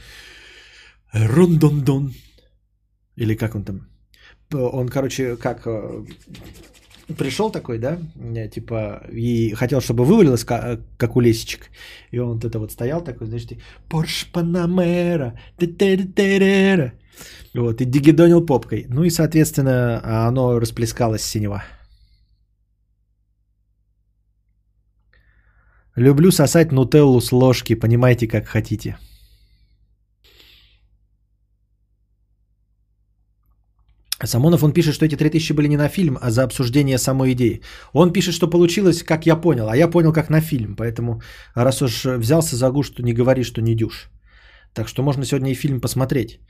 рундундун. 1.12 2.12
Или 3.16 3.36
как 3.36 3.54
он 3.54 3.64
там? 3.64 3.80
Он, 4.52 4.88
короче, 4.88 5.36
как 5.36 5.66
э, 5.66 6.04
пришел 7.18 7.50
такой, 7.50 7.78
да, 7.78 7.98
э, 8.16 8.48
типа, 8.48 9.02
и 9.12 9.54
хотел, 9.54 9.80
чтобы 9.80 10.04
вывалилось, 10.04 10.44
как 10.44 11.16
у 11.16 11.20
лесечек. 11.20 11.70
И 12.10 12.18
он 12.18 12.34
вот 12.34 12.44
это 12.44 12.58
вот 12.58 12.72
стоял 12.72 13.04
такой, 13.04 13.26
значит, 13.26 13.58
Порш 13.88 14.26
Панамера, 14.32 15.38
вот, 17.54 17.80
и 17.80 17.84
дигидонил 17.84 18.46
попкой. 18.46 18.86
Ну 18.88 19.04
и, 19.04 19.10
соответственно, 19.10 20.00
оно 20.28 20.58
расплескалось 20.60 21.22
синего. 21.22 21.62
Люблю 25.98 26.30
сосать 26.30 26.72
нутеллу 26.72 27.20
с 27.20 27.32
ложки, 27.32 27.74
понимаете, 27.74 28.28
как 28.28 28.46
хотите. 28.46 28.96
Самонов, 34.24 34.62
он 34.62 34.72
пишет, 34.72 34.94
что 34.94 35.04
эти 35.04 35.16
3000 35.16 35.54
были 35.54 35.68
не 35.68 35.76
на 35.76 35.88
фильм, 35.88 36.16
а 36.20 36.30
за 36.30 36.44
обсуждение 36.44 36.98
самой 36.98 37.32
идеи. 37.32 37.62
Он 37.92 38.12
пишет, 38.12 38.34
что 38.34 38.50
получилось, 38.50 39.02
как 39.02 39.26
я 39.26 39.40
понял, 39.40 39.68
а 39.68 39.76
я 39.76 39.88
понял, 39.88 40.12
как 40.12 40.30
на 40.30 40.40
фильм. 40.40 40.76
Поэтому, 40.76 41.20
раз 41.56 41.82
уж 41.82 42.04
взялся 42.04 42.56
за 42.56 42.70
гуш, 42.70 42.90
то 42.90 43.02
не 43.02 43.12
говори, 43.12 43.42
что 43.42 43.60
не 43.60 43.74
дюш. 43.74 44.10
Так 44.74 44.88
что 44.88 45.02
можно 45.02 45.24
сегодня 45.24 45.50
и 45.50 45.54
фильм 45.54 45.80
посмотреть. 45.80 46.40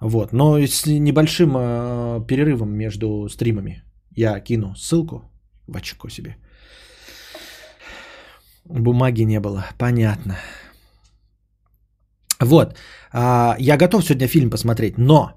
Вот. 0.00 0.32
Но 0.32 0.58
с 0.58 0.86
небольшим 0.86 1.50
э, 1.56 2.26
перерывом 2.26 2.72
между 2.72 3.28
стримами. 3.28 3.84
Я 4.16 4.40
кину 4.40 4.74
ссылку 4.74 5.30
в 5.68 5.76
очко 5.76 6.08
себе. 6.08 6.36
Бумаги 8.64 9.22
не 9.22 9.40
было. 9.40 9.64
Понятно. 9.78 10.36
Вот. 12.40 12.76
А, 13.12 13.56
я 13.58 13.76
готов 13.76 14.04
сегодня 14.04 14.28
фильм 14.28 14.50
посмотреть, 14.50 14.98
но 14.98 15.32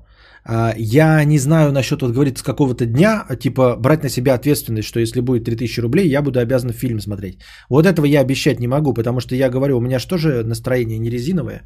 а, 0.45 0.73
я 0.77 1.23
не 1.25 1.37
знаю 1.37 1.71
насчет, 1.71 2.01
вот 2.01 2.11
говорит, 2.11 2.37
с 2.37 2.43
какого-то 2.43 2.85
дня, 2.85 3.25
типа, 3.39 3.75
брать 3.75 4.03
на 4.03 4.09
себя 4.09 4.33
ответственность, 4.33 4.87
что 4.87 4.99
если 4.99 5.21
будет 5.21 5.45
3000 5.45 5.81
рублей, 5.81 6.09
я 6.09 6.21
буду 6.21 6.39
обязан 6.39 6.71
фильм 6.71 6.99
смотреть. 6.99 7.39
Вот 7.69 7.85
этого 7.85 8.05
я 8.05 8.21
обещать 8.21 8.59
не 8.59 8.67
могу, 8.67 8.93
потому 8.93 9.19
что 9.19 9.35
я 9.35 9.49
говорю, 9.49 9.77
у 9.77 9.81
меня 9.81 9.99
же 9.99 10.07
тоже 10.07 10.43
настроение 10.43 10.99
не 10.99 11.09
резиновое. 11.09 11.63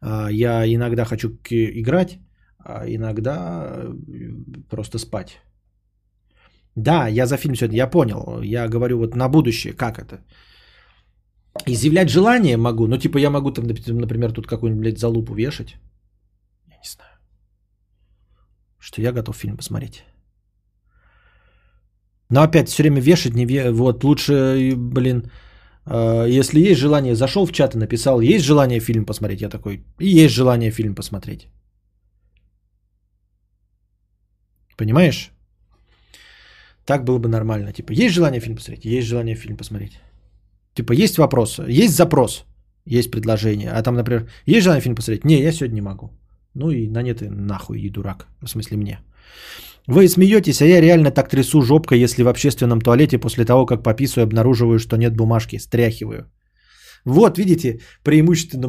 А, 0.00 0.28
я 0.30 0.66
иногда 0.66 1.04
хочу 1.04 1.28
играть, 1.50 2.18
а 2.58 2.84
иногда 2.86 3.86
просто 4.70 4.98
спать. 4.98 5.40
Да, 6.76 7.08
я 7.08 7.26
за 7.26 7.36
фильм 7.36 7.54
сегодня, 7.54 7.76
я 7.76 7.86
понял. 7.86 8.42
Я 8.42 8.68
говорю 8.68 8.98
вот 8.98 9.14
на 9.14 9.28
будущее, 9.28 9.72
как 9.72 9.98
это. 9.98 10.24
Изъявлять 11.66 12.10
желание 12.10 12.56
могу, 12.56 12.86
но 12.86 12.98
типа 12.98 13.18
я 13.18 13.30
могу 13.30 13.52
там, 13.52 13.66
например, 13.66 14.32
тут 14.32 14.46
какую-нибудь, 14.46 14.80
блядь, 14.80 14.98
залупу 14.98 15.34
вешать. 15.34 15.76
Я 16.66 16.76
не 16.76 16.88
знаю. 16.88 17.18
Что 18.78 19.00
я 19.00 19.12
готов 19.12 19.36
фильм 19.36 19.56
посмотреть. 19.56 20.04
Но 22.30 22.42
опять 22.42 22.68
все 22.68 22.82
время 22.82 23.00
вешать, 23.00 23.34
не 23.34 23.46
ве... 23.46 23.70
вот 23.70 24.04
лучше, 24.04 24.74
блин, 24.76 25.30
э, 25.86 26.26
если 26.38 26.60
есть 26.60 26.80
желание, 26.80 27.14
зашел 27.14 27.46
в 27.46 27.52
чат 27.52 27.74
и 27.74 27.78
написал, 27.78 28.20
есть 28.20 28.44
желание 28.44 28.80
фильм 28.80 29.04
посмотреть, 29.06 29.40
я 29.40 29.48
такой, 29.48 29.84
и 30.00 30.24
есть 30.24 30.34
желание 30.34 30.70
фильм 30.72 30.94
посмотреть. 30.94 31.48
Понимаешь? 34.76 35.30
Так 36.84 37.04
было 37.04 37.18
бы 37.18 37.28
нормально. 37.28 37.72
Типа, 37.72 37.92
есть 37.92 38.14
желание 38.14 38.40
фильм 38.40 38.56
посмотреть? 38.56 38.84
Есть 38.84 39.08
желание 39.08 39.36
фильм 39.36 39.56
посмотреть. 39.56 40.00
Типа, 40.74 40.92
есть 40.92 41.18
вопрос, 41.18 41.60
есть 41.68 41.96
запрос, 41.96 42.44
есть 42.84 43.10
предложение. 43.10 43.70
А 43.70 43.82
там, 43.82 43.94
например, 43.94 44.28
есть 44.46 44.64
желание 44.64 44.82
фильм 44.82 44.94
посмотреть? 44.96 45.24
Не, 45.24 45.40
я 45.40 45.52
сегодня 45.52 45.74
не 45.74 45.80
могу. 45.80 46.10
Ну 46.54 46.70
и 46.70 46.88
на 46.88 47.02
нет 47.02 47.22
и 47.22 47.28
нахуй, 47.28 47.80
и 47.80 47.90
дурак. 47.90 48.26
В 48.42 48.48
смысле 48.48 48.76
мне. 48.76 48.98
Вы 49.86 50.08
смеетесь, 50.08 50.62
а 50.62 50.66
я 50.66 50.80
реально 50.80 51.10
так 51.10 51.28
трясу 51.28 51.62
жопкой, 51.62 52.00
если 52.00 52.22
в 52.22 52.28
общественном 52.28 52.80
туалете 52.80 53.18
после 53.18 53.44
того, 53.44 53.66
как 53.66 53.82
пописываю, 53.82 54.24
обнаруживаю, 54.24 54.78
что 54.78 54.96
нет 54.96 55.16
бумажки, 55.16 55.58
стряхиваю. 55.58 56.24
Вот, 57.04 57.38
видите, 57.38 57.80
преимущественно 58.02 58.68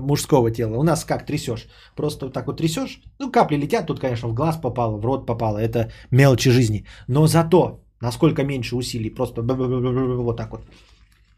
мужского 0.00 0.50
тела. 0.50 0.76
У 0.76 0.82
нас 0.84 1.04
как 1.04 1.26
трясешь? 1.26 1.66
Просто 1.96 2.26
вот 2.26 2.34
так 2.34 2.46
вот 2.46 2.58
трясешь. 2.58 3.00
Ну, 3.18 3.32
капли 3.32 3.56
летят, 3.56 3.86
тут, 3.86 4.00
конечно, 4.00 4.28
в 4.28 4.34
глаз 4.34 4.56
попало, 4.56 4.96
в 4.96 5.04
рот 5.04 5.26
попало. 5.26 5.58
Это 5.58 5.90
мелочи 6.10 6.50
жизни. 6.50 6.86
Но 7.08 7.26
зато, 7.26 7.80
насколько 8.00 8.44
меньше 8.44 8.76
усилий, 8.76 9.10
просто 9.10 9.42
вот 9.42 10.36
так 10.36 10.52
вот. 10.52 10.60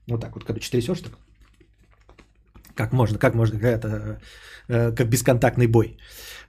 Вот 0.08 0.20
так 0.20 0.34
вот, 0.34 0.44
короче, 0.44 0.70
трясешь 0.70 1.00
так. 1.00 1.12
Как 2.74 2.92
можно, 2.92 3.18
как 3.18 3.34
можно, 3.34 3.58
это, 3.58 4.20
э, 4.68 4.92
как 4.92 5.08
бесконтактный 5.08 5.66
бой. 5.66 5.96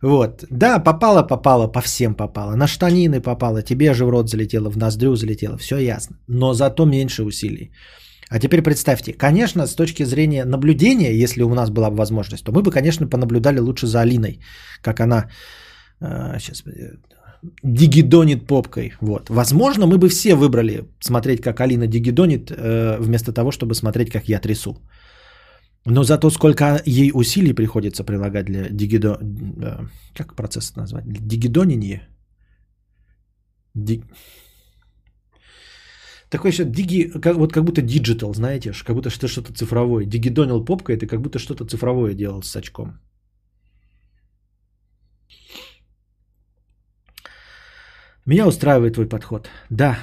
Вот. 0.02 0.44
Да, 0.52 0.80
попало, 0.80 1.24
попало, 1.24 1.68
по 1.68 1.82
всем 1.82 2.16
попало. 2.16 2.56
На 2.56 2.68
штанины 2.68 3.22
попало, 3.22 3.64
тебе 3.64 3.94
же 3.94 4.06
в 4.06 4.10
рот 4.10 4.30
залетело, 4.30 4.70
в 4.70 4.78
ноздрю 4.78 5.16
залетело, 5.16 5.58
все 5.58 5.78
ясно. 5.78 6.18
Но 6.28 6.54
зато 6.54 6.86
меньше 6.86 7.24
усилий. 7.24 7.72
А 8.30 8.40
теперь 8.40 8.62
представьте, 8.62 9.14
конечно, 9.14 9.68
с 9.68 9.76
точки 9.76 10.06
зрения 10.06 10.46
наблюдения, 10.46 11.24
если 11.24 11.44
у 11.44 11.54
нас 11.54 11.70
была 11.70 11.90
бы 11.90 11.96
возможность, 11.96 12.44
то 12.44 12.52
мы 12.52 12.62
бы, 12.62 12.72
конечно, 12.72 13.08
понаблюдали 13.08 13.60
лучше 13.60 13.88
за 13.88 14.02
Алиной, 14.02 14.42
как 14.82 15.00
она 15.00 15.30
э, 16.02 16.40
сейчас 16.40 16.64
дигидонит 17.64 18.48
попкой. 18.48 18.94
Вот. 19.02 19.30
Возможно, 19.30 19.86
мы 19.86 19.98
бы 19.98 20.10
все 20.10 20.36
выбрали 20.36 20.84
смотреть, 21.00 21.42
как 21.42 21.60
Алина 21.62 21.88
дигидонит, 21.88 22.52
э, 22.52 22.98
вместо 23.00 23.34
того, 23.34 23.52
чтобы 23.52 23.76
смотреть, 23.76 24.12
как 24.12 24.30
я 24.30 24.40
трясу. 24.40 24.78
Но 25.86 26.04
зато 26.04 26.30
сколько 26.30 26.82
ей 26.86 27.12
усилий 27.14 27.54
приходится 27.54 28.04
прилагать 28.04 28.46
для 28.46 28.70
дигидо... 28.70 29.18
Э, 29.62 29.86
как 30.14 30.36
процесс 30.36 30.76
назвать? 30.76 31.06
Дигидонение? 31.08 32.08
Ди... 33.76 34.04
Такой 36.30 36.52
еще 36.52 36.66
диги, 36.66 37.20
как, 37.22 37.38
вот 37.38 37.54
как 37.54 37.64
будто 37.64 37.82
диджитал, 37.82 38.34
знаете, 38.34 38.74
как 38.86 38.96
будто 38.96 39.10
что 39.10 39.28
что-то 39.28 39.54
цифровое. 39.54 40.06
Дигидонил 40.06 40.66
попка, 40.66 40.92
это 40.92 41.08
как 41.08 41.22
будто 41.22 41.40
что-то 41.40 41.66
цифровое 41.66 42.14
делал 42.14 42.44
с 42.44 42.56
очком. 42.56 43.00
Меня 48.28 48.46
устраивает 48.46 48.94
твой 48.94 49.08
подход. 49.08 49.50
Да. 49.70 49.98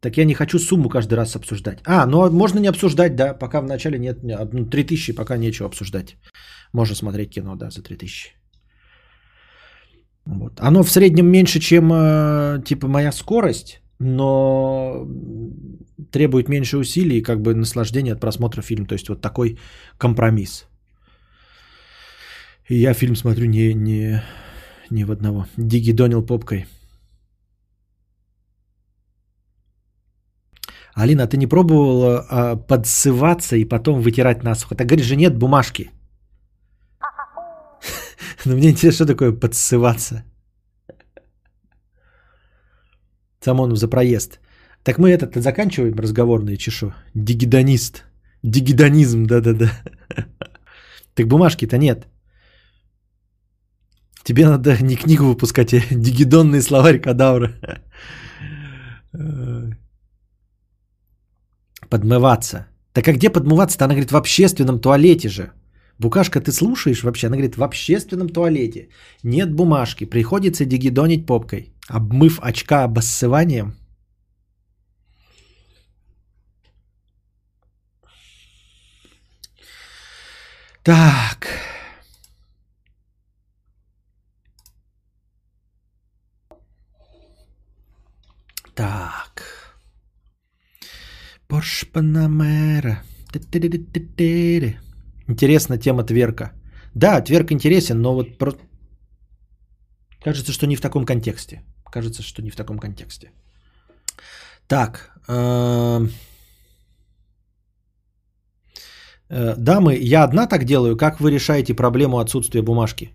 Так 0.00 0.16
я 0.16 0.24
не 0.24 0.34
хочу 0.34 0.58
сумму 0.58 0.88
каждый 0.88 1.14
раз 1.14 1.36
обсуждать. 1.36 1.78
А, 1.86 2.06
ну 2.06 2.30
можно 2.30 2.60
не 2.60 2.68
обсуждать, 2.68 3.16
да. 3.16 3.38
Пока 3.38 3.60
вначале 3.60 3.98
нет. 3.98 4.18
Ну, 4.22 4.66
3000, 4.66 5.14
пока 5.14 5.38
нечего 5.38 5.68
обсуждать. 5.68 6.16
Можно 6.72 6.94
смотреть 6.94 7.30
кино, 7.30 7.56
да, 7.56 7.70
за 7.70 7.82
3000. 7.82 8.34
Вот. 10.26 10.60
Оно 10.60 10.82
в 10.82 10.90
среднем 10.90 11.26
меньше, 11.26 11.58
чем 11.60 11.90
э, 11.92 12.62
типа 12.64 12.86
моя 12.88 13.12
скорость 13.12 13.80
но 13.98 15.08
требует 16.10 16.48
меньше 16.48 16.78
усилий 16.78 17.18
и 17.18 17.22
как 17.22 17.40
бы 17.40 17.54
наслаждения 17.54 18.12
от 18.12 18.20
просмотра 18.20 18.62
фильма. 18.62 18.86
То 18.86 18.94
есть 18.94 19.08
вот 19.08 19.20
такой 19.20 19.58
компромисс. 19.98 20.66
И 22.68 22.76
я 22.76 22.94
фильм 22.94 23.16
смотрю 23.16 23.46
не, 23.46 23.74
не, 23.74 24.22
не 24.90 25.04
в 25.04 25.10
одного. 25.10 25.46
Диги 25.56 25.92
Донил 25.92 26.26
попкой. 26.26 26.66
Алина, 30.94 31.22
а 31.22 31.26
ты 31.26 31.36
не 31.36 31.46
пробовала 31.46 32.26
а, 32.28 32.56
подсываться 32.56 33.56
и 33.56 33.64
потом 33.64 34.00
вытирать 34.00 34.42
насухо? 34.42 34.74
Так 34.74 34.88
говоришь 34.88 35.06
же, 35.06 35.16
нет 35.16 35.38
бумажки. 35.38 35.90
Но 38.44 38.56
мне 38.56 38.70
интересно, 38.70 39.04
что 39.04 39.14
такое 39.14 39.32
подсываться. 39.32 40.24
Самонов 43.40 43.78
за 43.78 43.88
проезд. 43.88 44.40
Так 44.82 44.98
мы 44.98 45.10
этот 45.10 45.36
заканчиваем 45.36 45.94
разговорные 45.98 46.56
чешу. 46.56 46.92
Дигидонист. 47.14 48.04
Дигидонизм, 48.42 49.26
да-да-да. 49.26 49.70
Так 51.14 51.26
бумажки-то 51.26 51.78
нет. 51.78 52.06
Тебе 54.28 54.46
надо 54.46 54.76
не 54.82 54.96
книгу 54.96 55.24
выпускать, 55.24 55.72
а 55.72 55.80
дигидонный 55.90 56.60
словарь 56.60 57.00
кадавра. 57.00 57.48
Подмываться. 61.88 62.66
Так 62.92 63.08
а 63.08 63.12
где 63.12 63.30
подмываться-то? 63.30 63.84
Она 63.84 63.94
говорит, 63.94 64.12
в 64.12 64.16
общественном 64.16 64.80
туалете 64.80 65.28
же. 65.28 65.52
Букашка, 65.98 66.42
ты 66.42 66.52
слушаешь 66.52 67.02
вообще? 67.02 67.28
Она 67.28 67.36
говорит, 67.36 67.56
в 67.56 67.62
общественном 67.62 68.28
туалете. 68.28 68.88
Нет 69.22 69.54
бумажки, 69.54 70.04
приходится 70.04 70.66
дигидонить 70.66 71.26
попкой. 71.26 71.72
Обмыв 71.88 72.38
очка 72.42 72.84
обоссыванием. 72.84 73.72
Так. 80.84 81.77
Так. 88.78 89.42
Порш 91.48 91.84
Панамера. 91.92 93.02
Интересна 95.28 95.78
тема 95.78 96.04
тверка. 96.04 96.52
Да, 96.94 97.20
тверк 97.20 97.50
интересен, 97.50 98.00
но 98.00 98.14
вот 98.14 98.38
просто... 98.38 98.60
Кажется, 100.24 100.52
что 100.52 100.66
не 100.66 100.76
в 100.76 100.80
таком 100.80 101.04
контексте. 101.04 101.62
Кажется, 101.90 102.22
что 102.22 102.42
не 102.42 102.50
в 102.50 102.56
таком 102.56 102.78
контексте. 102.78 103.32
Так. 104.68 105.10
Эм, 105.28 106.12
э, 109.28 109.56
дамы, 109.56 109.96
я 110.00 110.22
одна 110.22 110.46
так 110.46 110.64
делаю. 110.64 110.96
Как 110.96 111.20
вы 111.20 111.32
решаете 111.32 111.74
проблему 111.74 112.18
отсутствия 112.18 112.62
бумажки? 112.62 113.10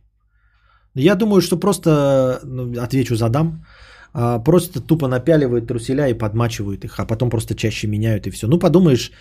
Я 0.93 1.15
думаю, 1.15 1.41
что 1.41 1.59
просто 1.59 2.41
ну, 2.43 2.81
отвечу 2.81 3.15
за 3.15 3.29
дам. 3.29 3.63
А, 4.13 4.39
просто 4.39 4.79
тупо 4.79 5.07
напяливают 5.07 5.67
труселя 5.67 6.07
и 6.07 6.17
подмачивают 6.17 6.85
их, 6.85 6.99
а 6.99 7.05
потом 7.05 7.29
просто 7.29 7.55
чаще 7.55 7.87
меняют 7.87 8.27
и 8.27 8.31
все. 8.31 8.47
Ну, 8.47 8.59
подумаешь, 8.59 9.11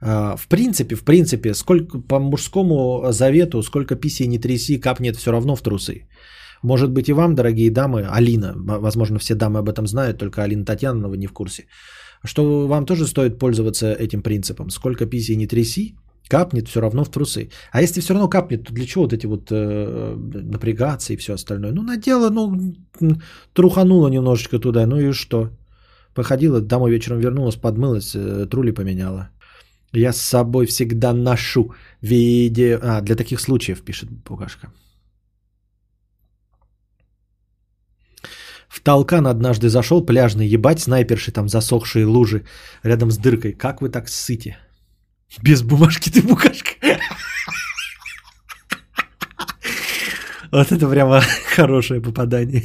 а, 0.00 0.36
в 0.36 0.46
принципе, 0.48 0.94
в 0.94 1.04
принципе, 1.04 1.54
сколько 1.54 1.98
по 1.98 2.18
мужскому 2.18 3.12
завету, 3.12 3.62
сколько 3.62 3.96
писей 3.96 4.26
не 4.26 4.38
тряси, 4.38 4.80
капнет 4.80 5.16
все 5.16 5.32
равно 5.32 5.56
в 5.56 5.62
трусы. 5.62 6.06
Может 6.62 6.90
быть 6.90 7.08
и 7.08 7.12
вам, 7.12 7.34
дорогие 7.34 7.70
дамы, 7.70 8.06
Алина, 8.08 8.54
возможно, 8.56 9.18
все 9.18 9.34
дамы 9.34 9.58
об 9.58 9.68
этом 9.68 9.86
знают, 9.86 10.18
только 10.18 10.42
Алина 10.42 10.64
Татьянова 10.64 11.14
не 11.14 11.26
в 11.26 11.32
курсе, 11.32 11.66
что 12.24 12.68
вам 12.68 12.86
тоже 12.86 13.06
стоит 13.06 13.38
пользоваться 13.38 13.92
этим 13.92 14.22
принципом. 14.22 14.70
Сколько 14.70 15.06
писей 15.06 15.36
не 15.36 15.46
тряси, 15.46 15.96
капнет 16.28 16.68
все 16.68 16.80
равно 16.80 17.04
в 17.04 17.10
трусы. 17.10 17.50
А 17.72 17.82
если 17.82 18.00
все 18.00 18.14
равно 18.14 18.28
капнет, 18.28 18.64
то 18.64 18.72
для 18.72 18.86
чего 18.86 19.04
вот 19.04 19.12
эти 19.12 19.26
вот 19.26 19.50
э, 19.50 20.16
напрягаться 20.44 21.12
и 21.12 21.16
все 21.16 21.34
остальное? 21.34 21.72
Ну, 21.72 21.82
надела, 21.82 22.30
ну, 22.30 22.74
труханула 23.52 24.08
немножечко 24.08 24.58
туда, 24.58 24.86
ну 24.86 24.98
и 24.98 25.12
что? 25.12 25.50
Походила, 26.14 26.60
домой 26.60 26.90
вечером 26.90 27.20
вернулась, 27.20 27.56
подмылась, 27.56 28.14
э, 28.14 28.46
трули 28.50 28.72
поменяла. 28.72 29.30
Я 29.92 30.12
с 30.12 30.20
собой 30.20 30.66
всегда 30.66 31.12
ношу 31.12 31.74
видео... 32.02 32.78
А, 32.82 33.00
для 33.00 33.14
таких 33.14 33.40
случаев, 33.40 33.82
пишет 33.82 34.10
Букашка. 34.10 34.68
В 38.68 38.80
Талкан 38.80 39.26
однажды 39.26 39.68
зашел 39.68 40.06
пляжный, 40.06 40.46
ебать 40.46 40.80
снайперши 40.80 41.30
там 41.30 41.48
засохшие 41.48 42.06
лужи 42.06 42.44
рядом 42.82 43.10
с 43.10 43.18
дыркой. 43.18 43.52
Как 43.52 43.82
вы 43.82 43.90
так 43.90 44.08
сыте? 44.08 44.56
Без 45.40 45.62
бумажки 45.62 46.10
ты 46.10 46.22
букашка. 46.22 46.72
Вот 50.50 50.70
это 50.70 50.88
прямо 50.88 51.22
хорошее 51.54 52.02
попадание. 52.02 52.62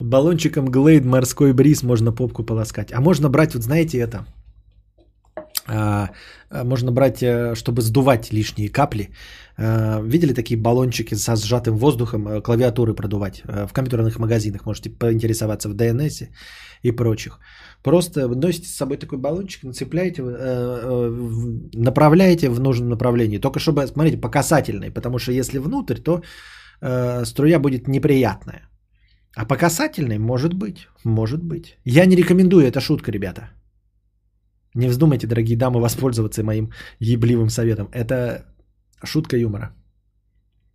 Баллончиком 0.00 0.70
Глейд 0.70 1.04
морской 1.04 1.52
бриз 1.52 1.82
можно 1.82 2.12
попку 2.12 2.42
полоскать. 2.42 2.92
А 2.92 3.00
можно 3.00 3.28
брать, 3.28 3.54
вот 3.54 3.62
знаете 3.62 3.98
это, 3.98 4.26
можно 6.64 6.92
брать, 6.92 7.22
э, 7.22 7.54
чтобы 7.54 7.82
сдувать 7.82 8.32
лишние 8.32 8.68
капли. 8.68 9.10
А, 9.56 10.00
видели 10.02 10.34
такие 10.34 10.60
баллончики 10.60 11.14
со 11.14 11.36
сжатым 11.36 11.76
воздухом, 11.76 12.28
э, 12.28 12.40
клавиатуры 12.40 12.94
продувать 12.94 13.42
э, 13.48 13.66
в 13.66 13.72
компьютерных 13.72 14.18
магазинах? 14.18 14.66
Можете 14.66 14.90
поинтересоваться 14.90 15.68
в 15.68 15.74
DNS 15.74 16.28
и 16.82 16.92
прочих. 16.92 17.38
Просто 17.82 18.28
носите 18.28 18.68
с 18.68 18.76
собой 18.76 18.96
такой 18.96 19.18
баллончик, 19.18 19.64
нацепляете, 19.64 20.22
направляете 21.74 22.48
в 22.48 22.60
нужном 22.60 22.88
направлении. 22.88 23.38
Только 23.38 23.60
чтобы, 23.60 23.86
смотрите, 23.86 24.16
по 24.16 24.30
касательной, 24.30 24.90
потому 24.90 25.18
что 25.18 25.32
если 25.32 25.58
внутрь, 25.58 25.98
то 25.98 26.22
струя 27.24 27.58
будет 27.58 27.88
неприятная. 27.88 28.68
А 29.36 29.44
по 29.44 29.56
касательной 29.56 30.18
может 30.18 30.54
быть, 30.54 30.88
может 31.04 31.42
быть. 31.42 31.76
Я 31.84 32.06
не 32.06 32.16
рекомендую, 32.16 32.66
это 32.66 32.80
шутка, 32.80 33.12
ребята. 33.12 33.50
Не 34.74 34.88
вздумайте, 34.88 35.26
дорогие 35.26 35.56
дамы, 35.56 35.80
воспользоваться 35.80 36.42
моим 36.42 36.70
ебливым 37.00 37.48
советом. 37.48 37.88
Это 37.92 38.44
шутка 39.04 39.36
юмора. 39.36 39.72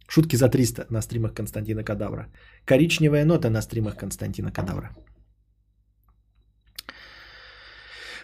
Шутки 0.07 0.37
за 0.37 0.49
300 0.49 0.87
на 0.89 1.01
стримах 1.01 1.33
Константина 1.33 1.83
Кадавра. 1.83 2.27
Коричневая 2.65 3.25
нота 3.25 3.49
на 3.49 3.61
стримах 3.61 3.97
Константина 3.97 4.51
Кадавра. 4.51 4.89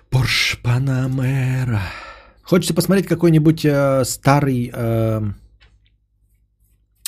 Порш 0.10 0.60
Панамера. 0.64 1.82
Хочется 2.44 2.74
посмотреть 2.74 3.08
какой-нибудь 3.08 3.66
э, 3.66 4.06
старый 4.06 4.72
э, 4.74 5.22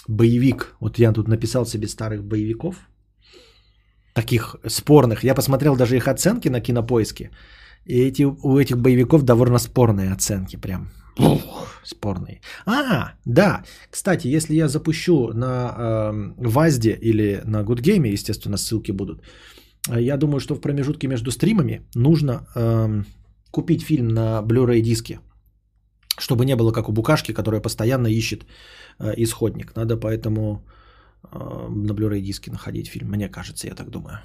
боевик. 0.08 0.76
Вот 0.82 1.00
я 1.00 1.14
тут 1.14 1.28
написал 1.28 1.66
себе 1.66 1.88
старых 1.88 2.24
боевиков. 2.24 2.76
Таких 4.14 4.56
спорных. 4.68 5.24
Я 5.24 5.36
посмотрел 5.36 5.76
даже 5.76 5.96
их 5.96 6.08
оценки 6.08 6.50
на 6.50 6.60
кинопоиске. 6.60 7.32
И 7.88 8.02
эти, 8.02 8.24
у 8.24 8.58
этих 8.60 8.78
боевиков 8.78 9.24
довольно 9.24 9.60
спорные 9.60 10.12
оценки 10.12 10.58
прям. 10.58 10.90
Ух, 11.20 11.68
спорные. 11.84 12.42
А, 12.66 13.14
да. 13.26 13.64
Кстати, 13.90 14.28
если 14.28 14.56
я 14.56 14.68
запущу 14.68 15.34
на 15.34 15.74
э, 15.78 16.34
Вазде 16.38 16.98
или 17.02 17.42
на 17.46 17.64
Гудгейме, 17.64 18.12
естественно, 18.12 18.58
ссылки 18.58 18.92
будут. 18.92 19.22
Я 19.90 20.18
думаю, 20.18 20.40
что 20.40 20.56
в 20.56 20.62
промежутке 20.62 21.08
между 21.08 21.32
стримами 21.32 21.82
нужно 21.96 22.46
э, 22.56 23.04
купить 23.52 23.84
фильм 23.84 24.08
на 24.10 24.42
Blu-ray 24.42 24.82
диске, 24.82 25.20
чтобы 26.20 26.46
не 26.46 26.56
было 26.56 26.74
как 26.74 26.90
у 26.90 26.92
Букашки, 26.92 27.34
которая 27.34 27.62
постоянно 27.62 28.08
ищет 28.08 28.46
э, 29.00 29.14
исходник. 29.18 29.76
Надо 29.76 29.96
поэтому 29.96 30.66
э, 31.32 31.38
на 31.70 31.94
Blu-ray 31.94 32.20
диске 32.20 32.52
находить 32.52 32.90
фильм. 32.90 33.10
Мне 33.10 33.30
кажется, 33.30 33.68
я 33.68 33.76
так 33.76 33.90
думаю. 33.90 34.20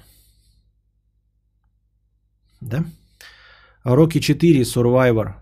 Да? 2.61 2.83
Рокки 3.83 4.19
4 4.19 4.61
Survivor. 4.61 5.33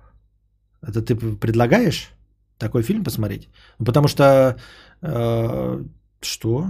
Это 0.82 1.02
ты 1.02 1.16
предлагаешь 1.16 2.10
такой 2.58 2.84
фильм 2.84 3.04
посмотреть? 3.04 3.50
Ну, 3.80 3.86
потому 3.86 4.08
что... 4.08 4.56
Э, 5.02 5.84
что? 6.22 6.66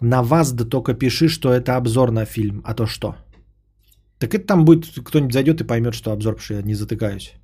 На 0.00 0.22
вас 0.22 0.52
да 0.52 0.64
только 0.64 0.94
пиши, 0.94 1.28
что 1.28 1.52
это 1.52 1.76
обзор 1.76 2.10
на 2.10 2.24
фильм. 2.24 2.62
А 2.64 2.74
то 2.74 2.86
что? 2.86 3.16
Так 4.18 4.34
это 4.34 4.46
там 4.46 4.64
будет, 4.64 4.86
кто-нибудь 5.04 5.32
зайдет 5.32 5.60
и 5.60 5.66
поймет, 5.66 5.94
что 5.94 6.12
обзор, 6.12 6.34
потому 6.34 6.44
что 6.44 6.54
я 6.54 6.62
не 6.62 6.74
затыкаюсь. 6.74 7.34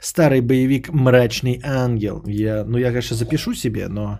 Старый 0.00 0.40
боевик 0.40 0.88
«Мрачный 0.88 1.60
ангел». 1.64 2.22
Я, 2.26 2.64
ну, 2.64 2.78
я, 2.78 2.88
конечно, 2.88 3.16
запишу 3.16 3.54
себе, 3.54 3.88
но 3.88 4.18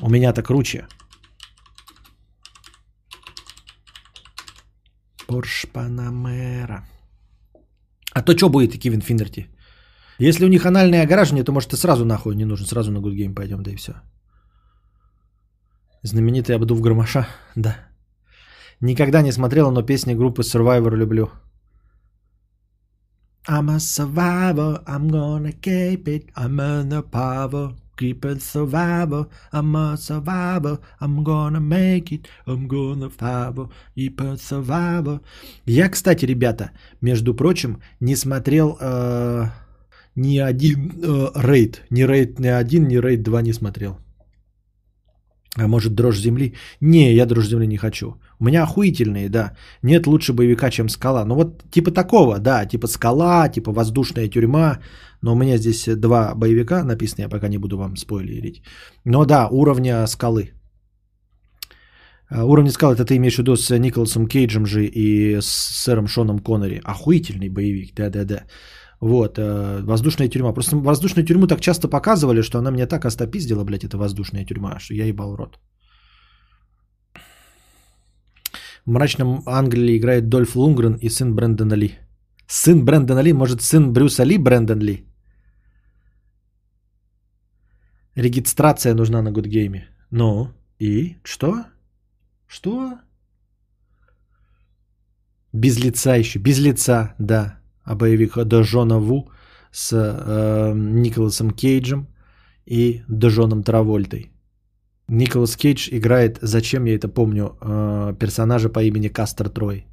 у 0.00 0.10
меня-то 0.10 0.42
круче. 0.42 0.86
Порш 5.34 5.66
Панамера. 5.72 6.84
А 8.12 8.22
то 8.22 8.36
что 8.36 8.48
будет, 8.48 8.78
Кевин 8.78 9.00
Финнерти? 9.00 9.48
Если 10.20 10.44
у 10.44 10.48
них 10.48 10.64
анальное 10.64 11.02
ограждение, 11.02 11.44
то 11.44 11.52
может 11.52 11.72
и 11.72 11.76
сразу 11.76 12.04
нахуй 12.04 12.36
не 12.36 12.44
нужен. 12.44 12.66
Сразу 12.66 12.92
на 12.92 12.98
Good 12.98 13.16
Game 13.16 13.34
пойдем, 13.34 13.62
да 13.62 13.70
и 13.72 13.76
все. 13.76 13.92
Знаменитый 16.02 16.54
обдув 16.54 16.80
громоша, 16.80 17.26
да. 17.56 17.76
Никогда 18.80 19.22
не 19.22 19.32
смотрела, 19.32 19.72
но 19.72 19.82
песни 19.82 20.14
группы 20.14 20.42
Survivor 20.42 20.94
люблю. 20.94 21.30
I'm 23.48 23.68
a 23.68 23.80
survivor, 23.80 24.84
I'm 24.86 25.10
gonna 25.10 25.52
keep 25.52 26.06
it, 26.06 26.30
I'm 26.36 26.60
in 26.60 26.90
the 26.90 27.02
power. 27.02 27.74
It 28.00 28.42
survivor, 28.42 29.28
I'm 29.52 29.76
a 29.76 29.96
survivor, 29.96 30.78
I'm 31.00 31.22
gonna 31.22 31.60
make 31.60 32.12
it, 32.12 32.28
I'm 32.46 32.66
gonna 32.66 33.08
keep 33.94 34.20
it 34.20 34.40
survivor. 34.40 35.20
Я, 35.64 35.88
кстати, 35.88 36.24
ребята, 36.24 36.72
между 37.00 37.34
прочим, 37.34 37.80
не 38.00 38.16
смотрел 38.16 38.76
э, 38.80 39.46
ни 40.16 40.38
один 40.38 40.92
э, 41.02 41.28
рейд, 41.34 41.82
ни 41.90 42.02
рейд 42.02 42.38
ни 42.38 42.48
один, 42.48 42.88
ни 42.88 42.96
рейд 42.96 43.22
2 43.22 43.42
не 43.42 43.52
смотрел. 43.52 43.98
А 45.56 45.68
может, 45.68 45.94
дрожь 45.94 46.18
земли? 46.18 46.54
Не, 46.80 47.14
я 47.14 47.26
дрожь 47.26 47.48
земли 47.48 47.66
не 47.66 47.76
хочу. 47.76 48.16
У 48.40 48.44
меня 48.44 48.62
охуительные, 48.62 49.28
да. 49.28 49.56
Нет 49.82 50.06
лучше 50.06 50.32
боевика, 50.32 50.70
чем 50.70 50.88
скала. 50.88 51.24
Ну 51.24 51.34
вот 51.34 51.62
типа 51.70 51.90
такого, 51.90 52.38
да, 52.38 52.66
типа 52.66 52.88
скала, 52.88 53.48
типа 53.48 53.72
воздушная 53.72 54.28
тюрьма. 54.28 54.78
Но 55.22 55.32
у 55.32 55.36
меня 55.36 55.58
здесь 55.58 55.88
два 55.96 56.34
боевика 56.34 56.84
написаны, 56.84 57.22
я 57.22 57.28
пока 57.28 57.48
не 57.48 57.58
буду 57.58 57.78
вам 57.78 57.96
спойлерить. 57.96 58.62
Но 59.04 59.24
да, 59.24 59.48
уровня 59.48 60.06
скалы. 60.06 60.50
А, 62.28 62.44
уровень 62.44 62.70
скалы, 62.70 62.94
это 62.94 63.04
ты 63.04 63.16
имеешь 63.16 63.36
в 63.36 63.38
виду 63.38 63.56
с 63.56 63.78
Николасом 63.78 64.26
Кейджем 64.26 64.66
же 64.66 64.86
и 64.86 65.40
с 65.40 65.46
сэром 65.46 66.08
Шоном 66.08 66.40
Коннери. 66.40 66.80
Охуительный 66.84 67.48
боевик, 67.48 67.94
да-да-да. 67.94 68.44
Вот, 69.00 69.38
э, 69.38 69.82
воздушная 69.82 70.28
тюрьма. 70.28 70.52
Просто 70.52 70.76
воздушную 70.76 71.26
тюрьму 71.26 71.46
так 71.46 71.60
часто 71.60 71.88
показывали, 71.88 72.42
что 72.42 72.58
она 72.58 72.70
меня 72.70 72.86
так 72.86 73.04
остопиздила, 73.04 73.64
блядь, 73.64 73.84
эта 73.84 73.96
воздушная 73.96 74.44
тюрьма, 74.44 74.78
что 74.78 74.94
я 74.94 75.06
ебал 75.06 75.36
рот. 75.36 75.58
В 78.86 78.90
мрачном 78.90 79.42
Англии 79.46 79.96
играет 79.96 80.28
Дольф 80.28 80.56
Лунгрен 80.56 80.94
и 81.00 81.08
сын 81.08 81.34
Брэндона 81.34 81.74
Ли. 81.74 81.98
Сын 82.46 82.84
Брэндона 82.84 83.22
Ли, 83.22 83.32
может, 83.32 83.62
сын 83.62 83.92
Брюса 83.92 84.24
Ли 84.24 84.38
Брэндон 84.38 84.80
Ли? 84.80 85.04
Регистрация 88.16 88.94
нужна 88.94 89.22
на 89.22 89.32
Гудгейме. 89.32 89.88
Ну, 90.10 90.48
и 90.78 91.16
что? 91.24 91.64
Что? 92.46 92.98
Без 95.52 95.78
лица 95.78 96.16
еще, 96.16 96.38
без 96.38 96.58
лица, 96.58 97.14
да. 97.18 97.58
А 97.84 97.94
боевик 97.94 98.44
Дожона 98.44 98.98
Ву 98.98 99.30
с 99.70 99.92
э, 99.92 100.72
Николасом 100.74 101.50
Кейджем 101.50 102.06
и 102.66 103.02
Дожоном 103.08 103.62
Травольтой. 103.62 104.30
Николас 105.08 105.56
Кейдж 105.56 105.88
играет, 105.90 106.38
зачем 106.42 106.86
я 106.86 106.94
это 106.94 107.08
помню, 107.08 107.58
э, 107.60 108.14
персонажа 108.18 108.68
по 108.68 108.82
имени 108.82 109.08
Кастер 109.08 109.50
Трой. 109.50 109.86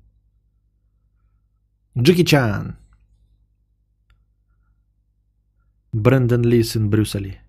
Джеки 1.97 2.23
Чан. 2.23 2.77
Брэндон 5.93 6.43
Ли, 6.43 6.63
сын 6.63 6.89
Брюса 6.89 7.19
Ли. 7.19 7.39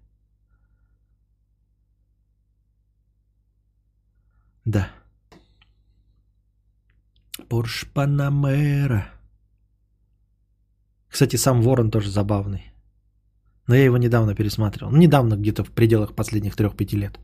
Да. 4.64 4.89
Порш 7.48 7.86
Панамера. 7.94 9.22
Кстати, 11.12 11.36
сам 11.36 11.62
Ворон 11.62 11.90
тоже 11.90 12.10
забавный. 12.10 12.72
Но 13.68 13.74
я 13.74 13.84
его 13.84 13.98
недавно 13.98 14.34
пересматривал. 14.34 14.90
Ну, 14.93 14.98
недавно, 14.98 15.36
где-то 15.36 15.62
в 15.64 15.70
пределах 15.70 16.14
последних 16.14 16.56
трех-пяти 16.56 16.97
лет. 16.97 17.18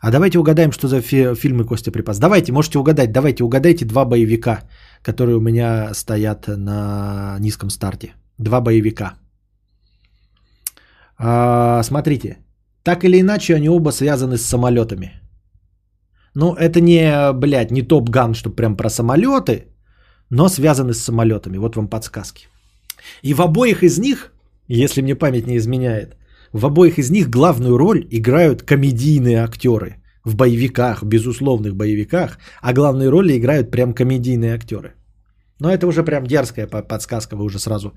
А 0.00 0.10
давайте 0.10 0.38
угадаем, 0.38 0.72
что 0.72 0.88
за 0.88 1.00
фи- 1.00 1.34
фильмы 1.34 1.64
Костя 1.64 1.90
припас. 1.90 2.18
Давайте, 2.18 2.52
можете 2.52 2.78
угадать. 2.78 3.12
Давайте 3.12 3.44
угадайте 3.44 3.84
два 3.84 4.04
боевика, 4.04 4.60
которые 5.02 5.36
у 5.36 5.40
меня 5.40 5.94
стоят 5.94 6.46
на 6.48 7.36
низком 7.40 7.70
старте. 7.70 8.14
Два 8.38 8.60
боевика. 8.60 9.14
А, 11.18 11.82
смотрите. 11.82 12.38
Так 12.82 13.04
или 13.04 13.20
иначе, 13.20 13.56
они 13.56 13.68
оба 13.68 13.90
связаны 13.90 14.36
с 14.36 14.46
самолетами. 14.46 15.20
Ну, 16.34 16.54
это 16.54 16.80
не, 16.80 17.32
блядь, 17.32 17.70
не 17.72 17.82
Топ 17.82 18.08
Ган, 18.08 18.34
что 18.34 18.50
прям 18.50 18.76
про 18.76 18.88
самолеты, 18.88 19.66
но 20.30 20.48
связаны 20.48 20.94
с 20.94 21.02
самолетами. 21.02 21.58
Вот 21.58 21.76
вам 21.76 21.88
подсказки. 21.88 22.46
И 23.22 23.34
в 23.34 23.40
обоих 23.40 23.82
из 23.82 23.98
них, 23.98 24.32
если 24.68 25.02
мне 25.02 25.14
память 25.14 25.46
не 25.46 25.56
изменяет, 25.56 26.16
в 26.52 26.66
обоих 26.66 26.98
из 26.98 27.10
них 27.10 27.30
главную 27.30 27.78
роль 27.78 28.06
играют 28.10 28.62
комедийные 28.62 29.42
актеры. 29.44 29.96
В 30.24 30.36
боевиках, 30.36 31.02
безусловных 31.02 31.74
боевиках, 31.74 32.38
а 32.60 32.72
главные 32.72 33.08
роли 33.08 33.38
играют 33.38 33.70
прям 33.70 33.94
комедийные 33.94 34.54
актеры. 34.54 34.92
Но 35.60 35.70
это 35.70 35.86
уже 35.86 36.02
прям 36.02 36.26
дерзкая 36.26 36.66
по- 36.66 36.82
подсказка, 36.82 37.36
вы 37.36 37.44
уже 37.44 37.58
сразу 37.58 37.94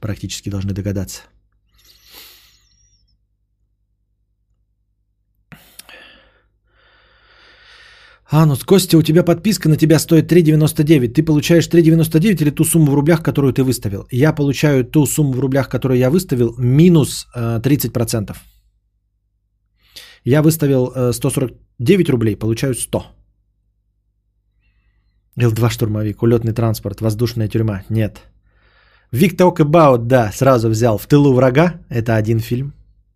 практически 0.00 0.50
должны 0.50 0.72
догадаться. 0.72 1.22
А, 8.30 8.46
ну, 8.46 8.56
Костя, 8.56 8.96
у 8.98 9.02
тебя 9.02 9.22
подписка 9.22 9.68
на 9.68 9.76
тебя 9.76 9.98
стоит 9.98 10.32
3,99. 10.32 11.08
Ты 11.08 11.22
получаешь 11.22 11.68
3,99 11.68 12.42
или 12.42 12.50
ту 12.50 12.64
сумму 12.64 12.90
в 12.90 12.94
рублях, 12.94 13.22
которую 13.22 13.52
ты 13.52 13.62
выставил? 13.62 14.06
Я 14.10 14.32
получаю 14.32 14.84
ту 14.84 15.06
сумму 15.06 15.32
в 15.32 15.40
рублях, 15.40 15.68
которую 15.68 15.98
я 15.98 16.10
выставил, 16.10 16.54
минус 16.58 17.26
э, 17.34 17.60
30%. 17.60 18.36
Я 20.24 20.42
выставил 20.42 20.90
э, 20.94 21.12
149 21.12 22.10
рублей, 22.10 22.36
получаю 22.36 22.74
100. 22.74 23.04
Л-2 25.36 25.70
штурмовик, 25.70 26.22
улетный 26.22 26.54
транспорт, 26.54 27.00
воздушная 27.00 27.48
тюрьма. 27.48 27.82
Нет. 27.90 28.22
Vic 29.12 29.36
Talk 29.36 29.56
About, 29.58 30.06
да, 30.06 30.32
сразу 30.32 30.68
взял. 30.68 30.96
В 30.98 31.06
тылу 31.06 31.34
врага, 31.34 31.74
это 31.90 32.16
один 32.16 32.40
фильм. 32.40 32.72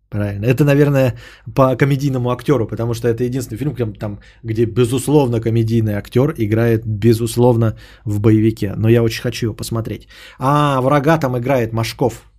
Правильно. 0.09 0.45
Это, 0.45 0.63
наверное, 0.63 1.15
по 1.55 1.75
комедийному 1.75 2.31
актеру, 2.31 2.67
потому 2.67 2.93
что 2.95 3.07
это 3.07 3.23
единственный 3.23 3.57
фильм, 3.59 3.93
там, 3.93 4.19
где 4.43 4.65
безусловно 4.65 5.39
комедийный 5.39 5.93
актер 5.93 6.33
играет, 6.37 6.85
безусловно, 6.85 7.77
в 8.05 8.19
боевике. 8.19 8.73
Но 8.75 8.89
я 8.89 9.03
очень 9.03 9.21
хочу 9.21 9.45
его 9.47 9.55
посмотреть. 9.55 10.07
А 10.39 10.81
врага 10.81 11.17
там 11.19 11.37
играет 11.37 11.73
Машков. 11.73 12.31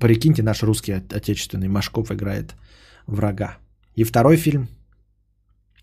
Прикиньте, 0.00 0.42
наш 0.42 0.62
русский 0.62 0.92
от- 0.92 1.12
отечественный 1.12 1.68
Машков 1.68 2.10
играет 2.10 2.54
врага. 3.06 3.56
И 3.96 4.04
второй 4.04 4.36
фильм. 4.36 4.68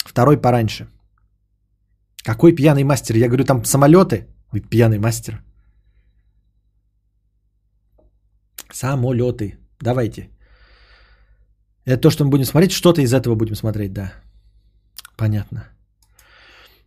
Второй 0.05 0.37
пораньше. 0.37 0.87
Какой 2.23 2.55
пьяный 2.55 2.83
мастер? 2.83 3.15
Я 3.17 3.27
говорю, 3.27 3.43
там 3.43 3.65
самолеты. 3.65 4.27
Вы 4.51 4.61
пьяный 4.61 4.99
мастер. 4.99 5.41
Самолеты. 8.71 9.57
Давайте. 9.81 10.29
Это 11.89 12.01
то, 12.01 12.11
что 12.11 12.23
мы 12.23 12.29
будем 12.29 12.45
смотреть. 12.45 12.71
Что-то 12.71 13.01
из 13.01 13.13
этого 13.13 13.35
будем 13.35 13.55
смотреть, 13.55 13.93
да. 13.93 14.13
Понятно. 15.17 15.63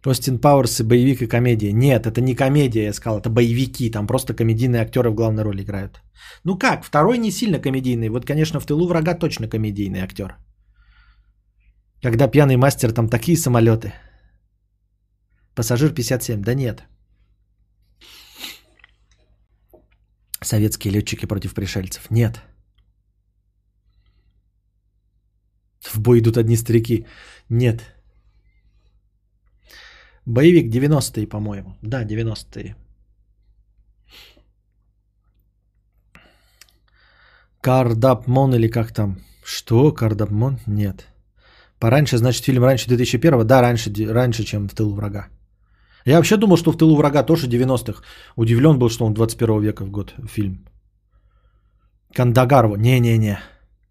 Остин 0.07 0.39
Пауэрс 0.39 0.81
и 0.81 0.85
боевик 0.85 1.23
и 1.23 1.27
комедия. 1.27 1.73
Нет, 1.73 2.07
это 2.07 2.21
не 2.21 2.37
комедия, 2.37 2.85
я 2.85 2.93
сказал, 2.93 3.19
это 3.19 3.29
боевики. 3.29 3.91
Там 3.91 4.07
просто 4.07 4.35
комедийные 4.35 4.83
актеры 4.83 5.11
в 5.11 5.15
главной 5.15 5.43
роли 5.43 5.63
играют. 5.63 6.01
Ну 6.45 6.59
как, 6.59 6.85
второй 6.85 7.19
не 7.19 7.33
сильно 7.33 7.59
комедийный. 7.59 8.11
Вот, 8.11 8.27
конечно, 8.27 8.61
в 8.61 8.67
тылу 8.67 8.87
врага 8.87 9.15
точно 9.15 9.49
комедийный 9.49 10.03
актер. 10.03 10.37
Когда 12.03 12.29
пьяный 12.29 12.57
мастер, 12.57 12.93
там 12.93 13.09
такие 13.09 13.37
самолеты. 13.37 13.93
Пассажир 15.55 15.93
57. 15.95 16.43
Да 16.43 16.55
нет. 16.55 16.85
Советские 20.41 20.93
летчики 20.93 21.27
против 21.27 21.55
пришельцев. 21.55 22.11
Нет. 22.11 22.43
В 25.83 26.01
бой 26.01 26.21
идут 26.21 26.37
одни 26.37 26.57
старики. 26.57 27.07
Нет. 27.49 27.83
Боевик 30.27 30.73
90-е, 30.73 31.27
по-моему. 31.27 31.77
Да, 31.83 32.05
90-е. 32.05 32.77
Кардапмон 37.61 38.55
или 38.55 38.69
как 38.69 38.93
там? 38.93 39.17
Что? 39.45 39.93
Кардапмон? 39.93 40.59
Нет. 40.67 41.07
Пораньше, 41.79 42.19
значит, 42.19 42.45
фильм 42.45 42.65
раньше 42.65 42.89
2001? 42.89 43.47
Да, 43.47 43.63
раньше, 43.63 43.91
раньше, 44.13 44.45
чем 44.45 44.69
в 44.69 44.75
тылу 44.75 44.95
врага. 44.95 45.29
Я 46.05 46.17
вообще 46.17 46.37
думал, 46.37 46.57
что 46.57 46.73
в 46.73 46.77
тылу 46.77 46.97
врага 46.97 47.23
тоже 47.23 47.49
90-х. 47.49 48.03
Удивлен 48.37 48.79
был, 48.79 48.89
что 48.89 49.05
он 49.05 49.15
21 49.15 49.61
века 49.61 49.85
в 49.85 49.91
год 49.91 50.15
фильм. 50.29 50.65
Кандагарова. 52.15 52.77
Не-не-не. 52.77 53.39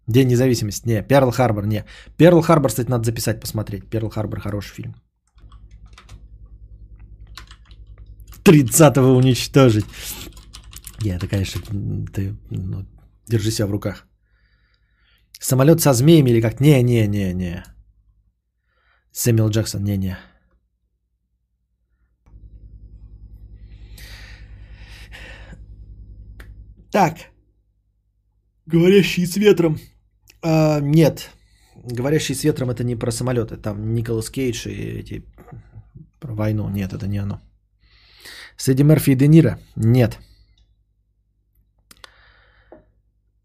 День 0.06 0.28
независимости. 0.28 0.88
Не. 0.88 1.02
Перл 1.02 1.30
Харбор. 1.30 1.66
Не. 1.66 1.84
Перл 2.16 2.42
Харбор, 2.42 2.70
кстати, 2.70 2.90
надо 2.90 3.04
записать, 3.04 3.40
посмотреть. 3.40 3.88
Перл 3.90 4.10
Харбор 4.10 4.40
хороший 4.40 4.74
фильм. 4.74 4.94
30-го 8.44 9.16
уничтожить. 9.16 9.86
Не, 11.00 11.10
это, 11.10 11.28
конечно, 11.28 11.60
ты 12.12 12.36
ну, 12.50 12.86
держи 13.28 13.50
себя 13.50 13.66
в 13.66 13.70
руках. 13.70 14.06
Самолет 15.40 15.80
со 15.80 15.92
змеями 15.92 16.30
или 16.30 16.40
как? 16.40 16.60
Не-не-не-не. 16.60 17.64
Сэмюэл 19.12 19.50
Джексон, 19.50 19.84
не-не. 19.84 20.18
Так. 26.92 27.30
Говорящий 28.66 29.26
с 29.26 29.36
ветром. 29.36 29.78
А, 30.42 30.80
нет. 30.80 31.30
Говорящий 31.76 32.34
с 32.34 32.44
ветром 32.44 32.70
это 32.70 32.84
не 32.84 32.96
про 32.96 33.10
самолеты. 33.10 33.56
Там 33.56 33.94
Николас 33.94 34.30
Кейдж 34.30 34.68
и 34.68 35.00
эти 35.00 35.24
про 36.20 36.34
войну. 36.34 36.68
Нет, 36.68 36.92
это 36.92 37.06
не 37.06 37.18
оно. 37.18 37.40
Среди 38.56 38.84
Мерфи 38.84 39.10
и 39.10 39.16
Де 39.16 39.28
Ниро? 39.28 39.58
Нет. 39.76 40.18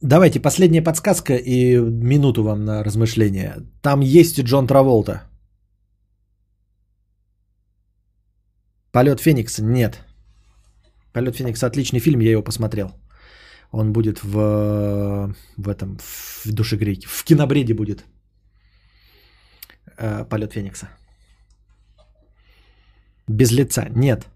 Давайте, 0.02 0.40
последняя 0.40 0.84
подсказка 0.84 1.36
и 1.36 1.78
минуту 1.78 2.44
вам 2.44 2.65
на 2.65 2.84
размышление. 2.84 3.56
Там 3.82 4.02
есть 4.02 4.40
Джон 4.40 4.68
Траволта. 4.68 5.24
Полет 8.91 9.19
Феникса? 9.19 9.64
Нет. 9.64 10.03
Полет 11.14 11.36
Феникса 11.36 11.65
отличный 11.68 11.99
фильм, 11.99 12.22
я 12.22 12.32
его 12.32 12.44
посмотрел. 12.44 12.91
Он 13.72 13.91
будет 13.91 14.23
в, 14.23 15.34
в 15.57 15.68
этом, 15.68 15.98
в 15.99 16.52
душегрейке. 16.52 17.07
В 17.07 17.23
кинобреде 17.23 17.73
будет. 17.73 18.06
Э, 19.98 20.26
Полет 20.30 20.53
Феникса. 20.53 20.88
Без 23.27 23.52
лица? 23.52 23.88
Нет. 23.89 24.27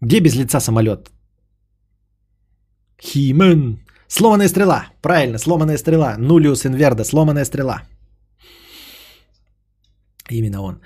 Где 0.00 0.20
без 0.20 0.36
лица 0.36 0.60
самолет? 0.60 1.10
Химен. 3.00 3.78
Сломанная 4.08 4.48
стрела. 4.48 4.86
Правильно, 5.02 5.38
сломанная 5.38 5.78
стрела. 5.78 6.16
Нулиус 6.18 6.66
инверда. 6.66 7.04
Сломанная 7.04 7.44
стрела. 7.44 7.82
Именно 10.30 10.62
он. 10.62 10.80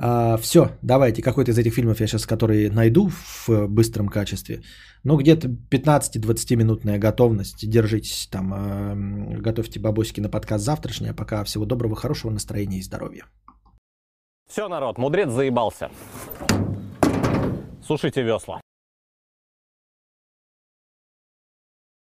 А, 0.00 0.36
все, 0.36 0.70
давайте, 0.82 1.22
какой-то 1.22 1.50
из 1.50 1.58
этих 1.58 1.74
фильмов 1.74 2.00
я 2.00 2.06
сейчас, 2.06 2.26
которые 2.26 2.70
найду 2.70 3.08
в 3.08 3.66
быстром 3.66 4.08
качестве. 4.08 4.62
Ну, 5.02 5.16
где-то 5.16 5.48
15-20 5.48 6.56
минутная 6.56 6.98
готовность. 6.98 7.68
Держитесь 7.68 8.28
там, 8.30 8.54
э, 8.54 9.40
готовьте 9.40 9.80
бабосики 9.80 10.20
на 10.20 10.28
подкаст 10.28 10.64
завтрашний. 10.64 11.08
А 11.08 11.14
пока 11.14 11.42
всего 11.44 11.64
доброго, 11.64 11.96
хорошего 11.96 12.30
настроения 12.30 12.78
и 12.78 12.82
здоровья. 12.82 13.24
Все, 14.48 14.68
народ, 14.68 14.98
мудрец 14.98 15.30
заебался. 15.30 15.90
Сушите 17.82 18.22
весла. 18.22 18.60